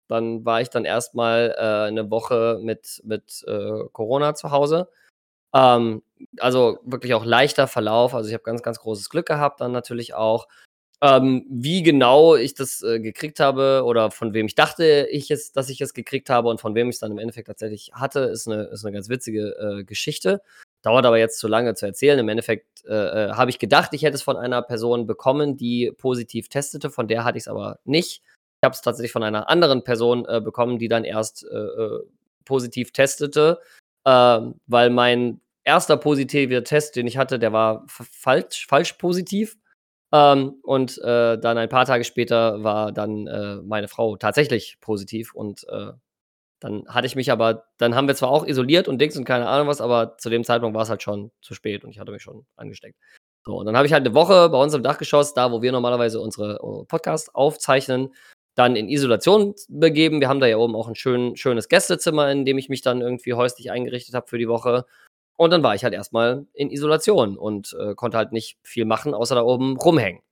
Dann 0.08 0.44
war 0.44 0.60
ich 0.62 0.70
dann 0.70 0.84
erst 0.84 1.14
mal, 1.14 1.54
äh, 1.58 1.90
'ne 1.90 2.10
Woche 2.10 2.58
mit 2.62 3.00
mit, 3.04 3.44
äh, 3.46 3.84
Corona 3.92 4.34
zu 4.34 4.50
Hause. 4.50 4.88
Ähm, 5.54 6.02
also, 6.40 6.78
wirklich 6.84 7.14
auch 7.14 7.24
leichter 7.26 7.68
Verlauf. 7.68 8.14
Also, 8.14 8.28
ich 8.28 8.34
habe 8.34 8.44
ganz, 8.44 8.62
ganz 8.62 8.80
großes 8.80 9.10
Glück 9.10 9.26
gehabt 9.26 9.60
dann 9.62 9.72
natürlich 9.72 10.14
auch. 10.14 10.48
Ähm, 11.02 11.46
wie 11.50 11.82
genau 11.84 12.36
ich 12.36 12.54
das, 12.54 12.82
äh, 12.82 13.00
gekriegt 13.00 13.40
habe 13.40 13.82
oder 13.86 14.10
von 14.12 14.34
wem 14.34 14.46
ich 14.46 14.54
dachte 14.56 15.08
ich 15.12 15.30
es 15.32 15.52
dass 15.52 15.68
ich 15.70 15.80
es 15.82 15.94
gekriegt 15.94 16.30
habe 16.30 16.48
und 16.48 16.60
von 16.60 16.74
wem 16.76 16.90
ich's 16.90 17.00
dann 17.00 17.12
im 17.12 17.18
Endeffekt 17.18 17.48
tatsächlich 17.48 17.92
hatte, 17.94 18.20
ist 18.22 18.48
'ne 18.48 18.64
ist 18.72 18.84
'ne 18.84 18.92
ganz 18.92 19.08
witzige, 19.10 19.56
äh, 19.80 19.84
Geschichte. 19.84 20.42
Dauert 20.82 21.06
aber 21.06 21.18
jetzt 21.18 21.38
zu 21.40 21.48
lange 21.48 21.74
zu 21.74 21.86
erzählen. 21.86 22.18
Im 22.18 22.28
Endeffekt, 22.28 22.84
äh, 22.86 22.94
äh, 23.28 23.32
habe 23.32 23.50
ich 23.50 23.58
gedacht, 23.58 23.90
ich 23.94 24.02
hätte 24.02 24.14
es 24.14 24.22
von 24.22 24.36
einer 24.36 24.62
Person 24.62 25.06
bekommen, 25.06 25.56
die 25.56 25.92
positiv 25.98 26.48
testete, 26.48 26.90
von 26.90 27.08
der 27.08 27.24
hatte 27.24 27.38
ich's 27.38 27.48
aber 27.48 27.78
nicht. 27.84 28.22
Ich 28.60 28.64
habe 28.64 28.74
es 28.74 28.82
tatsächlich 28.82 29.12
von 29.12 29.22
einer 29.24 29.48
anderen 29.48 29.82
Person, 29.84 30.24
äh, 30.26 30.40
bekommen, 30.40 30.78
die 30.78 30.88
dann 30.88 31.04
erst, 31.04 31.44
äh, 31.44 31.56
äh, 31.56 32.00
positiv 32.44 32.92
testete, 32.92 33.60
ähm, 34.06 34.54
weil 34.66 34.90
mein 34.90 35.40
1. 35.64 35.96
positiver 35.98 36.64
Test, 36.64 36.96
den 36.96 37.06
ich 37.06 37.18
hatte, 37.18 37.38
der 37.38 37.52
war 37.52 37.84
falsch 37.88 38.66
falsch 38.68 38.94
positiv. 38.94 39.56
Ähm, 40.12 40.54
und, 40.62 40.98
äh, 40.98 41.38
dann 41.38 41.58
ein 41.58 41.68
paar 41.68 41.84
Tage 41.86 42.04
später 42.04 42.62
war 42.64 42.92
dann, 42.92 43.24
meine 43.66 43.88
Frau 43.88 44.16
tatsächlich 44.16 44.78
positiv 44.80 45.34
und, 45.34 45.66
dann 46.60 46.84
hatte 46.88 47.06
ich 47.06 47.16
mich 47.16 47.30
aber 47.32 47.64
dann 47.78 47.94
haben 47.94 48.08
wir 48.08 48.14
zwar 48.16 48.30
auch 48.30 48.46
isoliert 48.46 48.88
und 48.88 49.00
Dings 49.00 49.16
und 49.16 49.24
keine 49.24 49.48
Ahnung 49.48 49.68
was, 49.68 49.80
aber 49.80 50.16
zu 50.18 50.30
dem 50.30 50.44
Zeitpunkt 50.44 50.76
war's 50.76 50.90
halt 50.90 51.02
schon 51.02 51.30
zu 51.42 51.54
spät 51.54 51.84
und 51.84 51.90
ich 51.90 51.98
hatte 52.00 52.12
mich 52.12 52.22
schon 52.22 52.46
angesteckt. 52.56 52.96
So, 53.46 53.56
und 53.58 53.66
dann 53.66 53.76
habe 53.76 53.86
ich 53.86 53.92
halt 53.94 54.04
'ne 54.04 54.14
Woche 54.14 54.48
bei 54.50 54.60
uns 54.62 54.74
im 54.74 54.82
Dachgeschoss, 54.82 55.34
da 55.34 55.52
wo 55.52 55.62
wir 55.62 55.72
normalerweise 55.72 56.20
unsere, 56.20 56.58
Podcasts 56.88 57.34
aufzeichnen, 57.34 58.14
dann 58.56 58.76
in 58.76 58.88
Isolation 58.88 59.54
begeben. 59.68 60.20
Wir 60.20 60.28
haben 60.28 60.40
da 60.40 60.46
ja 60.48 60.58
oben 60.58 60.76
auch 60.76 60.88
'n 60.88 60.94
schön 60.96 61.36
schönes 61.36 61.68
Gästezimmer, 61.68 62.30
in 62.32 62.44
dem 62.44 62.58
ich 62.58 62.68
mich 62.68 62.82
dann 62.82 63.00
irgendwie 63.02 63.34
häuslich 63.34 63.70
eingerichtet 63.70 64.14
habe 64.14 64.26
für 64.28 64.38
die 64.38 64.48
Woche. 64.48 64.84
Und 65.38 65.50
dann 65.52 65.62
war 65.62 65.74
ich 65.76 65.84
halt 65.84 65.94
erst 65.94 66.12
mal 66.12 66.46
in 66.54 66.70
Isolation 66.70 67.38
und, 67.38 67.74
äh, 67.80 67.94
konnte 67.94 68.18
halt 68.18 68.32
nicht 68.32 68.58
viel 68.64 68.84
machen, 68.86 69.14
außer 69.14 69.34
da 69.36 69.42
oben 69.42 69.76
rumhängen. 69.78 70.22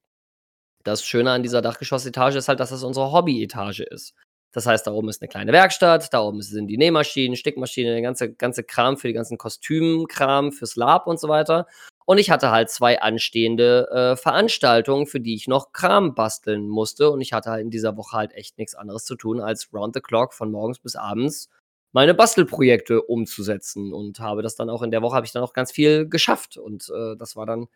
Das 0.85 1.05
Schöne 1.05 1.33
an 1.33 1.43
dieser 1.45 1.63
Dachgeschossetage 1.63 2.39
ist 2.39 2.49
halt, 2.49 2.61
dass 2.61 2.71
das 2.71 2.85
unsere 2.85 3.13
Hobby-Etage 3.13 3.81
ist. 3.83 4.13
Das 4.53 4.67
heißt, 4.67 4.87
da 4.87 4.93
oben 4.93 5.09
ist 5.09 5.21
'ne 5.23 5.29
kleine 5.29 5.53
Werkstatt, 5.53 6.13
da 6.15 6.21
oben 6.23 6.41
sind 6.43 6.69
die 6.69 6.79
Nähmaschinen, 6.79 7.37
Stickmaschine, 7.37 7.93
der 7.93 8.03
ganze 8.03 8.33
ganze 8.33 8.65
Kram 8.65 8.97
für 8.97 9.09
die 9.09 9.15
ganzen 9.15 9.39
Kostümkram, 9.39 10.53
fürs 10.53 10.77
Lab 10.77 11.07
und 11.07 11.21
so 11.21 11.29
weiter. 11.29 11.67
Und 12.07 12.19
ich 12.19 12.31
hatte 12.31 12.51
halt 12.53 12.71
2 12.71 13.01
anstehende, 13.03 13.89
äh, 13.93 14.17
Veranstaltungen, 14.17 15.07
für 15.07 15.21
die 15.21 15.35
ich 15.35 15.49
noch 15.49 15.73
Kram 15.73 16.15
basteln 16.15 16.69
musste. 16.69 17.11
Und 17.11 17.21
ich 17.21 17.33
hatte 17.33 17.51
halt 17.51 17.63
in 17.63 17.71
dieser 17.71 17.97
Woche 17.97 18.17
halt 18.17 18.33
echt 18.35 18.59
nix 18.59 18.75
anderes 18.77 19.05
zu 19.05 19.17
tun, 19.17 19.41
als 19.41 19.69
round 19.75 19.95
the 19.95 20.01
clock 20.01 20.33
von 20.33 20.51
morgens 20.53 20.79
bis 20.79 20.95
abends 20.97 21.49
meine 21.93 22.15
Bastelprojekte 22.15 23.03
umzusetzen. 23.03 23.93
Und 23.93 24.21
habe 24.21 24.43
das 24.43 24.55
dann 24.55 24.71
auch 24.71 24.83
in 24.83 24.91
der 24.93 25.03
Woche 25.03 25.17
habe 25.17 25.27
ich 25.27 25.33
dann 25.33 25.43
auch 25.43 25.53
ganz 25.53 25.73
viel 25.73 26.09
geschafft. 26.09 26.57
Und, 26.59 26.89
äh, 26.91 27.17
das 27.17 27.35
war 27.37 27.47
dann 27.47 27.67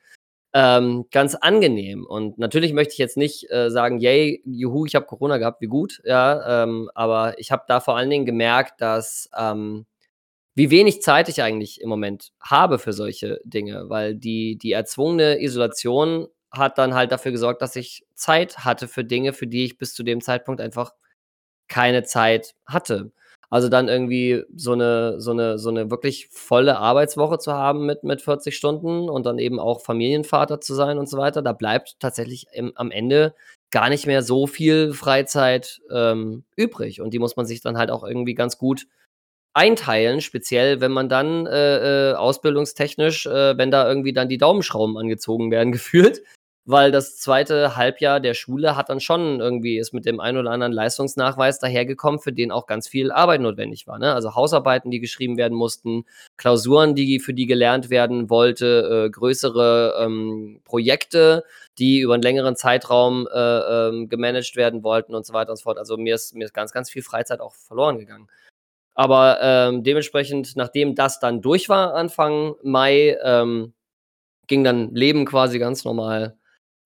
ähm, 0.53 1.07
ganz 1.11 1.35
angenehm. 1.35 2.07
Und 2.07 2.39
natürlich 2.39 2.73
möchte 2.73 2.93
ich 2.93 2.99
jetzt 2.99 3.17
nicht 3.17 3.51
äh, 3.51 3.71
sagen, 3.71 3.99
yay, 4.01 4.43
juhu, 4.45 4.87
ich 4.87 4.95
habe 4.95 5.07
Corona 5.07 5.39
gehabt, 5.39 5.61
wie 5.61 5.67
gut, 5.67 6.01
ja, 6.05 6.65
ähm, 6.65 6.91
aber 6.95 7.39
ich 7.39 7.53
habe 7.53 7.65
da 7.69 7.81
vor 7.81 7.97
allen 7.97 8.11
Dingen 8.11 8.27
gemerkt, 8.27 8.81
dass 8.81 9.31
ähm, 9.37 9.87
wie 10.55 10.71
wenig 10.71 11.03
Zeit 11.03 11.29
ich 11.29 11.43
eigentlich 11.43 11.81
im 11.81 11.89
Moment 11.89 12.33
habe 12.41 12.79
für 12.79 12.93
solche 12.93 13.41
Dinge, 13.45 13.89
weil 13.89 14.15
die, 14.15 14.59
die 14.59 14.73
erzwungene 14.73 15.41
Isolation 15.41 16.27
hat 16.51 16.79
dann 16.79 16.95
halt 16.95 17.13
dafür 17.13 17.33
gesorgt, 17.33 17.63
dass 17.63 17.77
ich 17.77 18.05
Zeit 18.15 18.59
hatte 18.59 18.89
für 18.89 19.05
Dinge, 19.05 19.33
für 19.33 19.47
die 19.47 19.65
ich 19.65 19.79
bis 19.79 19.95
zu 19.95 20.03
dem 20.03 20.21
Zeitpunkt 20.21 20.61
einfach 20.61 20.93
keine 21.69 22.03
Zeit 22.03 22.55
hatte. 22.67 23.13
Also 23.51 23.69
dann 23.69 23.89
irgendwie 23.89 24.45
so 24.55 24.73
eine, 24.73 25.21
so 25.21 25.33
eine, 25.33 25.59
so 25.59 25.71
eine 25.71 25.91
wirklich 25.91 26.29
volle 26.29 26.79
Arbeitswoche 26.79 27.39
zu 27.39 27.53
haben 27.53 27.85
mit, 27.85 28.05
mit 28.05 28.23
40 28.23 28.57
Stunden 28.57 29.11
und 29.11 29.27
dann 29.27 29.41
eben 29.41 29.59
auch 29.59 29.81
Familienvater 29.83 30.61
zu 30.61 30.75
sein 30.75 30.99
und 30.99 31.09
so 31.09 31.19
weiter, 31.19 31.43
da 31.43 31.53
bleibt 31.53 31.99
tatsächlich 31.99 32.47
im, 32.53 32.73
am 32.77 32.93
Ende 32.93 33.35
gar 33.73 33.89
nicht 33.89 34.07
mehr 34.07 34.23
so 34.23 34.47
viel 34.47 34.93
Freizeit 34.93 35.81
ähm, 35.91 36.45
übrig. 36.55 37.01
Und 37.01 37.13
die 37.13 37.19
muss 37.19 37.37
man 37.37 37.45
sich 37.45 37.61
dann 37.61 37.77
halt 37.77 37.91
auch 37.91 38.05
irgendwie 38.05 38.35
ganz 38.35 38.57
gut 38.57 38.87
einteilen, 39.53 40.21
speziell 40.21 40.81
wenn 40.81 40.93
man 40.93 41.09
dann 41.09 41.47
äh, 41.47 42.11
äh, 42.11 42.15
ausbildungstechnisch, 42.15 43.27
äh, 43.27 43.59
wenn 43.59 43.73
da 43.73 43.89
irgendwie 43.89 44.13
dann 44.13 44.29
die 44.29 44.39
Daumenschrauben 44.39 44.97
angezogen 44.97 45.51
werden, 45.51 45.73
gefühlt, 45.73 46.23
weil 46.67 46.93
das 46.93 47.17
zweite 47.17 47.77
Halbjahr 47.77 48.21
der 48.21 48.35
Schule 48.35 48.77
hat 48.77 48.91
dann 48.91 49.01
schon 49.01 49.41
irgendwie 49.41 49.79
ist 49.79 49.93
mit 49.95 50.05
dem 50.05 50.21
einen 50.21 50.39
oder 50.39 50.51
anderen 50.51 50.73
Leistungsnachweis 50.73 51.59
dahergekommen, 51.59 52.21
für 52.21 52.33
den 52.33 52.53
auch 52.53 52.67
ganz 52.67 52.87
viel 52.87 53.11
Arbeit 53.11 53.41
notwendig 53.41 53.87
war. 53.87 53.99
Ne? 53.99 54.13
Also 54.15 54.35
Hausarbeiten, 54.35 54.91
die 54.91 55.01
geschrieben 55.01 55.37
werden 55.37 55.57
mussten, 55.57 56.05
Klausuren, 56.37 56.95
die 56.95 57.19
für 57.19 57.35
die 57.35 57.47
gelernt 57.47 57.91
werden 57.91 58.31
wollte, 58.31 59.07
äh, 59.07 59.11
größere 59.11 59.97
ähm, 60.01 60.61
Projekte, 60.65 61.45
die 61.79 62.01
über 62.01 62.15
einen 62.15 62.23
längeren 62.23 62.57
Zeitraum 62.57 63.27
äh, 63.33 63.39
ähm, 63.39 64.09
gemanagt 64.09 64.55
werden 64.57 64.83
wollten 64.83 65.15
und 65.15 65.25
so 65.25 65.33
weiter 65.33 65.51
und 65.51 65.57
so 65.57 65.63
fort. 65.63 65.79
Also 65.79 65.97
mir 65.97 66.15
ist, 66.15 66.35
mir 66.35 66.45
ist 66.45 66.55
ganz, 66.55 66.73
ganz 66.73 66.91
viel 66.91 67.03
Freizeit 67.03 67.41
auch 67.41 67.55
verloren 67.55 67.99
gegangen. 67.99 68.29
Aber 68.95 69.39
ähm, 69.41 69.83
dementsprechend, 69.83 70.57
nachdem 70.57 70.95
das 70.95 71.21
dann 71.21 71.41
durch 71.41 71.69
war, 71.69 71.95
Anfang 71.95 72.55
Mai, 72.63 73.17
ähm, 73.23 73.73
ging 74.47 74.65
dann 74.65 74.95
Leben 74.95 75.25
quasi 75.25 75.59
ganz 75.59 75.85
normal 75.85 76.37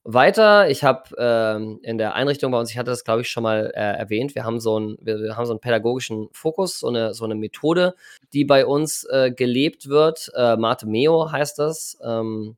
weiter. 0.04 0.68
Ich 0.70 0.84
habe 0.84 1.14
ähm, 1.18 1.80
in 1.82 1.98
der 1.98 2.14
Einrichtung 2.14 2.52
bei 2.52 2.60
uns, 2.60 2.70
ich 2.70 2.78
hatte 2.78 2.90
das 2.90 3.04
glaube 3.04 3.22
ich 3.22 3.30
schon 3.30 3.42
mal 3.42 3.72
äh, 3.74 3.80
erwähnt, 3.80 4.34
wir 4.34 4.44
haben 4.44 4.60
so 4.60 4.76
einen, 4.76 4.98
wir, 5.00 5.18
wir, 5.18 5.36
haben 5.36 5.46
so 5.46 5.52
einen 5.52 5.60
pädagogischen 5.60 6.28
Fokus, 6.32 6.80
so 6.80 6.88
eine, 6.88 7.14
so 7.14 7.24
eine 7.24 7.34
Methode, 7.34 7.94
die 8.32 8.44
bei 8.44 8.66
uns 8.66 9.04
äh, 9.10 9.32
gelebt 9.32 9.88
wird. 9.88 10.30
Äh, 10.36 10.56
Mate 10.56 10.86
Meo 10.86 11.32
heißt 11.32 11.58
das. 11.58 11.98
Ähm, 12.04 12.56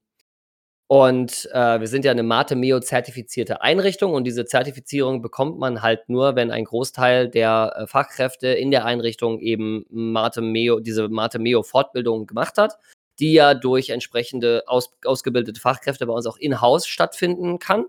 und 0.88 1.48
äh, 1.52 1.80
wir 1.80 1.88
sind 1.88 2.04
ja 2.04 2.12
eine 2.12 2.22
Mate 2.22 2.54
Meo 2.54 2.78
zertifizierte 2.78 3.61
Einrichtung 3.61 4.14
und 4.14 4.22
diese 4.22 4.44
Zertifizierung 4.44 5.20
bekommt 5.20 5.59
man 5.59 5.82
halt 5.82 6.09
nur, 6.09 6.37
wenn 6.37 6.52
ein 6.52 6.64
Großteil 6.64 7.28
der 7.28 7.74
äh, 7.76 7.87
Fachkräfte 7.88 8.48
in 8.48 8.70
der 8.70 8.85
Einrichtung 8.85 9.40
eben 9.40 9.85
Mate 9.90 10.42
Meo, 10.42 10.78
diese 10.78 11.09
Mate 11.09 11.40
Meo 11.40 11.64
Fortbildung 11.64 12.28
gemacht 12.28 12.56
hat, 12.56 12.78
die 13.18 13.33
ja 13.33 13.55
durch 13.55 13.90
entsprechende 13.90 14.64
aus, 14.66 14.92
ausgebildete 15.05 15.61
Fachkräfte 15.61 16.07
bei 16.07 16.12
uns 16.12 16.26
auch 16.26 16.37
in-house 16.37 16.87
stattfinden 16.87 17.59
kann. 17.59 17.87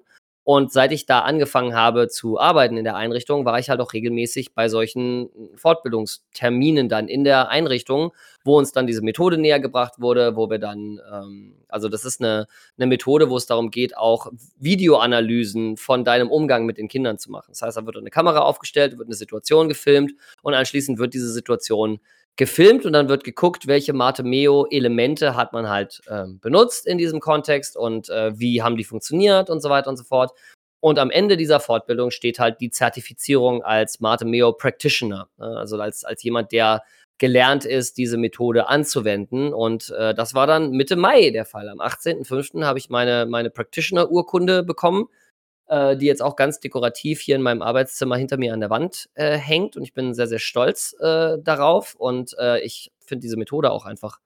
Und 0.49 0.71
seit 0.71 0.93
ich 0.93 1.05
da 1.05 1.23
angefangen 1.23 1.75
habe 1.75 2.07
zu 2.07 2.39
arbeiten 2.39 2.77
in 2.77 2.85
der 2.85 2.95
Einrichtung, 2.95 3.43
war 3.43 3.59
ich 3.59 3.69
halt 3.69 3.81
auch 3.81 3.91
regelmäßig 3.91 4.53
bei 4.53 4.69
solchen 4.69 5.29
Fortbildungsterminen 5.57 6.87
dann 6.87 7.09
in 7.09 7.25
der 7.25 7.49
Einrichtung, 7.49 8.13
wo 8.45 8.57
uns 8.57 8.71
dann 8.71 8.87
diese 8.87 9.01
Methode 9.01 9.37
näher 9.37 9.59
gebracht 9.59 9.95
wurde, 9.99 10.37
wo 10.37 10.49
wir 10.49 10.57
dann, 10.57 11.01
ähm, 11.11 11.57
also 11.67 11.89
das 11.89 12.05
ist 12.05 12.21
eine, 12.21 12.47
eine 12.77 12.87
Methode, 12.87 13.29
wo 13.29 13.35
es 13.35 13.45
darum 13.45 13.71
geht, 13.71 13.97
auch 13.97 14.31
Videoanalysen 14.57 15.75
von 15.75 16.05
deinem 16.05 16.31
Umgang 16.31 16.65
mit 16.65 16.77
den 16.77 16.87
Kindern 16.87 17.17
zu 17.17 17.29
machen. 17.29 17.47
Das 17.49 17.61
heißt, 17.61 17.75
da 17.75 17.85
wird 17.85 17.97
eine 17.97 18.09
Kamera 18.09 18.39
aufgestellt, 18.39 18.97
wird 18.97 19.09
eine 19.09 19.15
Situation 19.15 19.67
gefilmt 19.67 20.13
und 20.43 20.53
anschließend 20.53 20.97
wird 20.97 21.13
diese 21.13 21.29
Situation 21.29 21.99
gefilmt 22.37 22.85
und 22.85 22.93
dann 22.93 23.09
wird 23.09 23.23
geguckt, 23.23 23.67
welche 23.67 23.93
Mate-Meo-Elemente 23.93 25.35
hat 25.35 25.53
man 25.53 25.67
halt 25.67 26.01
ähm, 26.09 26.39
benutzt 26.39 26.87
in 26.87 26.97
diesem 26.97 27.19
Kontext 27.19 27.75
und 27.75 28.09
äh, 28.09 28.39
wie 28.39 28.61
haben 28.61 28.77
die 28.77 28.83
funktioniert 28.83 29.49
und 29.49 29.61
so 29.61 29.69
weiter 29.69 29.89
und 29.89 29.97
so 29.97 30.03
fort. 30.03 30.31
Und 30.79 30.99
am 30.99 31.09
Ende 31.09 31.35
dieser 31.35 31.59
Fortbildung 31.59 32.11
steht 32.11 32.39
halt 32.39 32.61
die 32.61 32.69
Zertifizierung 32.69 33.63
als 33.63 33.99
Mate-Meo 33.99 34.53
Practitioner, 34.53 35.27
ne? 35.37 35.57
also 35.57 35.79
als, 35.81 36.05
als 36.05 36.21
jemand, 36.23 36.51
der 36.51 36.83
gelernt 37.17 37.65
ist, 37.65 37.97
diese 37.97 38.17
Methode 38.17 38.69
anzuwenden. 38.69 39.51
Und 39.51 39.89
äh, 39.89 40.13
das 40.13 40.35
war 40.35 40.45
dann 40.45 40.69
Mitte 40.69 40.95
Mai 40.95 41.31
der 41.31 41.45
Fall. 41.45 41.67
Am 41.67 41.79
18.05. 41.79 42.63
habe 42.63 42.77
ich 42.77 42.91
meine, 42.91 43.25
meine 43.25 43.49
Practitioner-Urkunde 43.49 44.61
bekommen 44.61 45.05
äh, 45.05 45.26
die 45.69 46.05
jetzt 46.05 46.21
auch 46.21 46.35
ganz 46.35 46.59
dekorativ 46.59 47.19
hier 47.19 47.35
in 47.35 47.41
meinem 47.41 47.61
Arbeitszimmer 47.61 48.15
hinter 48.15 48.37
mir 48.37 48.53
an 48.53 48.61
der 48.61 48.69
Wand 48.69 49.09
äh, 49.15 49.37
hängt. 49.37 49.75
Und 49.75 49.83
ich 49.83 49.93
bin 49.93 50.13
sehr, 50.13 50.27
sehr 50.27 50.39
stolz 50.39 50.95
äh, 50.99 51.37
darauf. 51.39 51.95
Und 51.95 52.35
äh, 52.39 52.61
ich 52.61 52.91
finde 52.99 53.23
diese 53.23 53.37
Methode 53.37 53.71
auch 53.71 53.85
einfach 53.85 54.19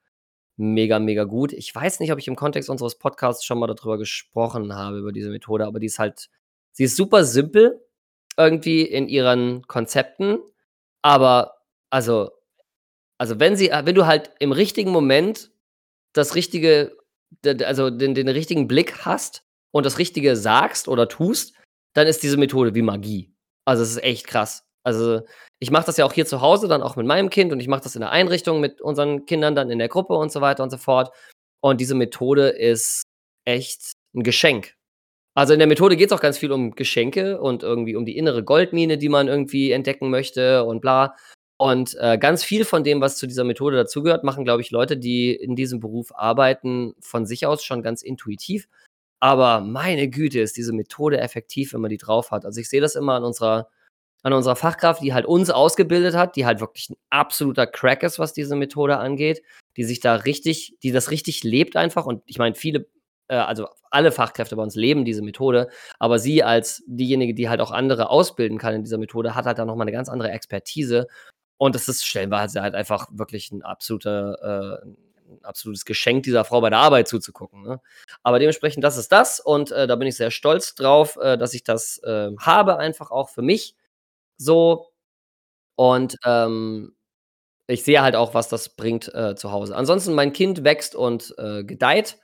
mega, 0.57 0.99
mega 0.99 1.23
gut. 1.23 1.53
Ich 1.53 1.73
weiß 1.73 1.99
nicht, 1.99 2.11
ob 2.11 2.19
ich 2.19 2.27
im 2.27 2.35
Kontext 2.35 2.69
unseres 2.69 2.95
Podcasts 2.95 3.43
schon 3.43 3.59
mal 3.59 3.67
darüber 3.67 3.97
gesprochen 3.97 4.75
habe, 4.75 4.99
über 4.99 5.11
diese 5.11 5.29
Methode, 5.29 5.65
aber 5.65 5.79
die 5.79 5.87
ist 5.87 5.99
halt, 5.99 6.29
sie 6.71 6.83
ist 6.83 6.95
super 6.95 7.23
simpel 7.23 7.83
irgendwie 8.37 8.83
in 8.83 9.07
ihren 9.07 9.67
Konzepten. 9.67 10.37
Aber 11.01 11.61
also, 11.89 12.31
also 13.17 13.39
wenn 13.39 13.55
sie, 13.55 13.71
wenn 13.71 13.95
du 13.95 14.05
halt 14.05 14.31
im 14.39 14.51
richtigen 14.51 14.91
Moment 14.91 15.51
das 16.13 16.35
richtige, 16.35 16.95
also 17.43 17.89
den, 17.89 18.13
den 18.13 18.27
richtigen 18.27 18.67
Blick 18.67 19.05
hast 19.05 19.43
und 19.71 19.85
das 19.85 19.97
Richtige 19.97 20.35
sagst 20.35 20.87
oder 20.87 21.07
tust, 21.07 21.55
dann 21.93 22.07
ist 22.07 22.23
diese 22.23 22.37
Methode 22.37 22.75
wie 22.75 22.81
Magie. 22.81 23.33
Also 23.65 23.83
es 23.83 23.91
ist 23.91 24.03
echt 24.03 24.27
krass. 24.27 24.65
Also 24.83 25.21
ich 25.59 25.71
mache 25.71 25.85
das 25.85 25.97
ja 25.97 26.05
auch 26.05 26.13
hier 26.13 26.25
zu 26.25 26.41
Hause, 26.41 26.67
dann 26.67 26.81
auch 26.81 26.95
mit 26.95 27.05
meinem 27.05 27.29
Kind 27.29 27.51
und 27.51 27.59
ich 27.59 27.67
mache 27.67 27.83
das 27.83 27.95
in 27.95 28.01
der 28.01 28.11
Einrichtung 28.11 28.59
mit 28.59 28.81
unseren 28.81 29.25
Kindern 29.25 29.55
dann 29.55 29.69
in 29.69 29.79
der 29.79 29.89
Gruppe 29.89 30.15
und 30.15 30.31
so 30.31 30.41
weiter 30.41 30.63
und 30.63 30.71
so 30.71 30.77
fort. 30.77 31.13
Und 31.61 31.79
diese 31.79 31.95
Methode 31.95 32.49
ist 32.49 33.03
echt 33.45 33.93
ein 34.15 34.23
Geschenk. 34.23 34.75
Also 35.35 35.53
in 35.53 35.59
der 35.59 35.67
Methode 35.67 35.95
geht 35.95 36.07
es 36.07 36.13
auch 36.13 36.21
ganz 36.21 36.37
viel 36.37 36.51
um 36.51 36.71
Geschenke 36.71 37.39
und 37.39 37.63
irgendwie 37.63 37.95
um 37.95 38.05
die 38.05 38.17
innere 38.17 38.43
Goldmine, 38.43 38.97
die 38.97 39.09
man 39.09 39.27
irgendwie 39.27 39.71
entdecken 39.71 40.09
möchte 40.09 40.65
und 40.65 40.81
bla. 40.81 41.15
Und 41.57 41.95
äh, 41.99 42.17
ganz 42.17 42.43
viel 42.43 42.65
von 42.65 42.83
dem, 42.83 43.01
was 43.01 43.17
zu 43.17 43.27
dieser 43.27 43.43
Methode 43.43 43.77
dazugehört, 43.77 44.23
machen, 44.23 44.43
glaube 44.43 44.61
ich, 44.61 44.71
Leute, 44.71 44.97
die 44.97 45.33
in 45.33 45.55
diesem 45.55 45.79
Beruf 45.79 46.11
arbeiten, 46.15 46.95
von 46.99 47.27
sich 47.27 47.45
aus 47.45 47.63
schon 47.63 47.83
ganz 47.83 48.01
intuitiv. 48.01 48.67
Aber 49.21 49.61
meine 49.61 50.09
Güte, 50.09 50.39
ist 50.39 50.57
diese 50.57 50.73
Methode 50.73 51.19
effektiv, 51.21 51.73
wenn 51.73 51.81
man 51.81 51.91
die 51.91 51.97
drauf 51.97 52.31
hat. 52.31 52.43
Also 52.43 52.59
ich 52.59 52.67
sehe 52.69 52.81
das 52.81 52.95
immer 52.95 53.13
an 53.13 53.23
unserer, 53.23 53.69
an 54.23 54.33
unserer 54.33 54.55
Fachkraft, 54.55 55.03
die 55.03 55.13
halt 55.13 55.27
uns 55.27 55.51
ausgebildet 55.51 56.15
hat, 56.15 56.35
die 56.35 56.45
halt 56.45 56.59
wirklich 56.59 56.89
ein 56.89 56.97
absoluter 57.11 57.67
Crack 57.67 58.01
ist, 58.03 58.17
was 58.17 58.33
diese 58.33 58.55
Methode 58.55 58.97
angeht, 58.97 59.43
die 59.77 59.83
sich 59.83 59.99
da 59.99 60.15
richtig, 60.15 60.75
die 60.81 60.91
das 60.91 61.11
richtig 61.11 61.43
lebt 61.43 61.75
einfach. 61.75 62.07
Und 62.07 62.23
ich 62.25 62.39
meine, 62.39 62.55
viele, 62.55 62.87
äh, 63.27 63.35
also 63.35 63.67
alle 63.91 64.11
Fachkräfte 64.11 64.55
bei 64.55 64.63
uns 64.63 64.75
leben 64.75 65.05
diese 65.05 65.21
Methode, 65.21 65.69
aber 65.99 66.17
sie 66.17 66.43
als 66.43 66.83
diejenige, 66.87 67.35
die 67.35 67.47
halt 67.47 67.61
auch 67.61 67.71
andere 67.71 68.09
ausbilden 68.09 68.57
kann 68.57 68.73
in 68.73 68.83
dieser 68.83 68.97
Methode, 68.97 69.35
hat 69.35 69.45
halt 69.45 69.59
da 69.59 69.65
nochmal 69.65 69.85
eine 69.85 69.91
ganz 69.91 70.09
andere 70.09 70.31
Expertise. 70.31 71.07
Und 71.57 71.75
das 71.75 71.87
ist 71.87 72.05
stellenweise 72.07 72.61
halt 72.63 72.73
einfach 72.73 73.07
wirklich 73.11 73.51
ein 73.51 73.61
absoluter, 73.61 74.81
äh, 74.83 74.87
ein 75.31 75.45
absolutes 75.45 75.85
Geschenk, 75.85 76.23
dieser 76.23 76.45
Frau 76.45 76.61
bei 76.61 76.69
der 76.69 76.79
Arbeit 76.79 77.07
zuzugucken. 77.07 77.63
Ne? 77.63 77.81
Aber 78.23 78.39
dementsprechend, 78.39 78.83
das 78.83 78.97
ist 78.97 79.11
das 79.11 79.39
und 79.39 79.71
äh, 79.71 79.87
da 79.87 79.95
bin 79.95 80.07
ich 80.07 80.17
sehr 80.17 80.31
stolz 80.31 80.75
drauf, 80.75 81.17
äh, 81.17 81.37
dass 81.37 81.53
ich 81.53 81.63
das 81.63 81.99
äh, 81.99 82.31
habe, 82.39 82.77
einfach 82.77 83.11
auch 83.11 83.29
für 83.29 83.41
mich 83.41 83.75
so. 84.37 84.87
Und 85.75 86.17
ähm, 86.25 86.95
ich 87.67 87.83
sehe 87.83 88.01
halt 88.01 88.15
auch, 88.15 88.33
was 88.33 88.49
das 88.49 88.69
bringt 88.69 89.13
äh, 89.13 89.35
zu 89.35 89.51
Hause. 89.51 89.75
Ansonsten, 89.75 90.13
mein 90.13 90.33
Kind 90.33 90.63
wächst 90.63 90.95
und 90.95 91.33
äh, 91.37 91.63
gedeiht. 91.63 92.19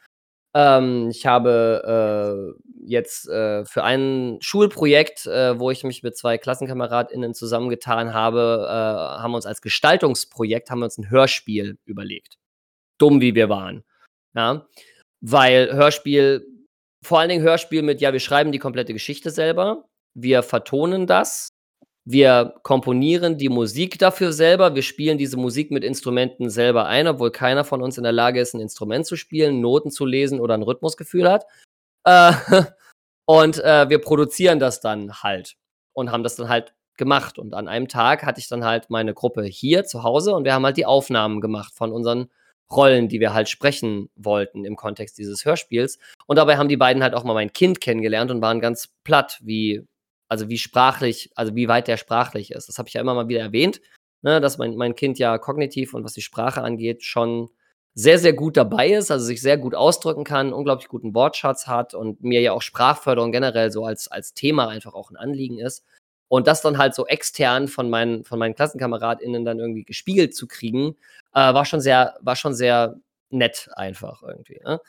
Ähm, 0.54 1.10
ich 1.10 1.26
habe 1.26 2.56
äh, 2.56 2.84
jetzt 2.86 3.26
für 3.26 3.84
ein 3.84 4.38
Schulprojekt, 4.40 5.26
wo 5.26 5.72
ich 5.72 5.84
mich 5.84 6.04
mit 6.04 6.16
zwei 6.16 6.38
KlassenkameradInnen 6.38 7.34
zusammengetan 7.34 8.14
habe, 8.14 8.66
haben 8.70 9.32
wir 9.34 9.36
uns 9.36 9.46
als 9.46 9.62
Gestaltungsprojekt 9.62 10.70
haben 10.70 10.80
wir 10.80 10.86
uns 10.86 10.98
ein 10.98 11.10
Hörspiel 11.10 11.78
überlegt 11.84 12.38
dumm 12.98 13.22
wie 13.22 13.36
wir 13.36 13.50
waren. 13.50 13.84
Ja? 14.36 14.68
Weil 15.22 15.74
Hörspiel, 15.74 16.46
vor 17.04 17.20
allen 17.20 17.30
Dingen 17.30 17.44
Hörspiel 17.44 17.82
mit, 17.82 18.02
ja, 18.02 18.14
wir 18.14 18.20
schreiben 18.20 18.52
die 18.52 18.60
komplette 18.60 18.94
Geschichte 18.94 19.32
selber, 19.32 19.86
wir 20.14 20.44
vertonen 20.44 21.08
das, 21.08 21.50
wir 22.10 22.56
komponieren 22.64 23.38
die 23.38 23.50
Musik 23.50 24.00
dafür 24.00 24.32
selber, 24.32 24.76
wir 24.76 24.82
spielen 24.82 25.18
diese 25.18 25.36
Musik 25.36 25.72
mit 25.72 25.84
Instrumenten 25.84 26.50
selber 26.50 26.86
ein, 26.86 27.06
obwohl 27.08 27.32
keiner 27.32 27.66
von 27.66 27.82
uns 27.82 27.98
in 27.98 28.04
der 28.04 28.14
Lage 28.14 28.40
ist, 28.40 28.54
ein 28.54 28.62
Instrument 28.62 29.06
zu 29.06 29.18
spielen, 29.18 29.60
Noten 29.60 29.92
zu 29.92 30.06
lesen 30.06 30.40
oder 30.40 30.54
ein 30.54 30.64
Rhythmusgefühl 30.64 31.30
hat. 31.30 31.46
Äh, 32.06 32.32
und 33.26 33.60
äh, 33.60 33.90
wir 33.90 34.00
produzieren 34.00 34.60
das 34.60 34.80
dann 34.80 35.22
halt 35.22 35.58
und 35.92 36.12
haben 36.12 36.24
das 36.24 36.38
dann 36.38 36.48
halt 36.48 36.74
gemacht. 36.96 37.38
Und 37.38 37.54
an 37.54 37.68
einem 37.68 37.90
Tag 37.90 38.26
hatte 38.26 38.40
ich 38.40 38.48
dann 38.48 38.64
halt 38.64 38.90
meine 38.90 39.14
Gruppe 39.14 39.44
hier 39.44 39.84
zu 39.84 40.04
Hause 40.04 40.34
und 40.34 40.46
wir 40.46 40.54
haben 40.54 40.66
halt 40.66 40.78
die 40.78 40.86
Aufnahmen 40.86 41.42
gemacht 41.42 41.74
von 41.76 41.92
unseren 41.92 42.30
Rollen, 42.72 43.08
die 43.08 43.20
wir 43.20 43.34
halt 43.34 43.50
sprechen 43.50 44.10
wollten 44.16 44.66
im 44.66 44.76
Kontext 44.76 45.18
dieses 45.18 45.46
Hörspiels. 45.46 46.00
Und 46.26 46.38
dabei 46.38 46.58
haben 46.58 46.70
die 46.70 46.78
beiden 46.78 47.04
halt 47.04 47.14
auch 47.14 47.24
mal 47.24 47.34
mein 47.34 47.54
Kind 47.54 47.82
kennengelernt 47.82 48.32
und 48.32 48.42
waren 48.42 48.60
ganz 48.60 48.90
platt, 49.04 49.40
wie, 49.42 49.86
also 50.28 50.50
wie 50.50 50.58
sprachlich, 50.58 51.32
also 51.36 51.56
wie 51.56 51.68
weit 51.68 51.88
der 51.88 51.98
sprachlich 51.98 52.52
ist. 52.52 52.68
Das 52.68 52.78
habe 52.78 52.90
ich 52.90 52.94
ja 52.94 53.02
immer 53.02 53.14
mal 53.14 53.30
wieder 53.30 53.42
erwähnt, 53.42 53.82
ne, 54.22 54.42
dass 54.42 54.58
mein, 54.58 54.76
mein 54.76 54.96
Kind 54.96 55.20
ja 55.20 55.38
kognitiv 55.38 55.94
und 55.94 56.04
was 56.04 56.14
die 56.14 56.22
Sprache 56.22 56.62
angeht 56.62 57.04
schon 57.04 57.50
sehr, 57.98 58.20
sehr 58.20 58.34
gut 58.34 58.58
dabei 58.58 58.90
ist, 58.90 59.10
also 59.10 59.26
sich 59.26 59.42
sehr 59.42 59.58
gut 59.58 59.74
ausdrücken 59.74 60.24
kann, 60.24 60.54
unglaublich 60.54 60.88
guten 60.88 61.16
Wortschatz 61.16 61.66
hat 61.66 61.96
und 61.96 62.22
mir 62.22 62.42
ja 62.42 62.52
auch 62.52 62.62
Sprachförderung 62.62 63.32
generell 63.32 63.72
so 63.72 63.86
als, 63.86 64.08
als 64.08 64.36
Thema 64.36 64.68
einfach 64.68 64.94
auch 64.94 65.10
ein 65.10 65.18
Anliegen 65.18 65.58
ist. 65.58 65.84
Und 66.28 66.46
das 66.46 66.62
dann 66.62 66.78
halt 66.78 66.94
so 66.94 67.08
extern 67.08 67.68
von 67.68 67.90
meinen, 67.90 68.24
von 68.24 68.38
meinen 68.38 68.54
KlassenkameradInnen 68.54 69.46
dann 69.46 69.60
irgendwie 69.60 69.84
gespiegelt 69.84 70.36
zu 70.36 70.46
kriegen, 70.48 70.96
äh, 71.38 71.54
war 71.54 71.66
schon 71.66 71.82
sehr, 71.82 72.16
war 72.22 72.36
schon 72.36 72.56
sehr 72.56 72.96
nett 73.30 73.70
einfach 73.76 74.24
irgendwie. 74.24 74.60
Ne? 74.66 74.80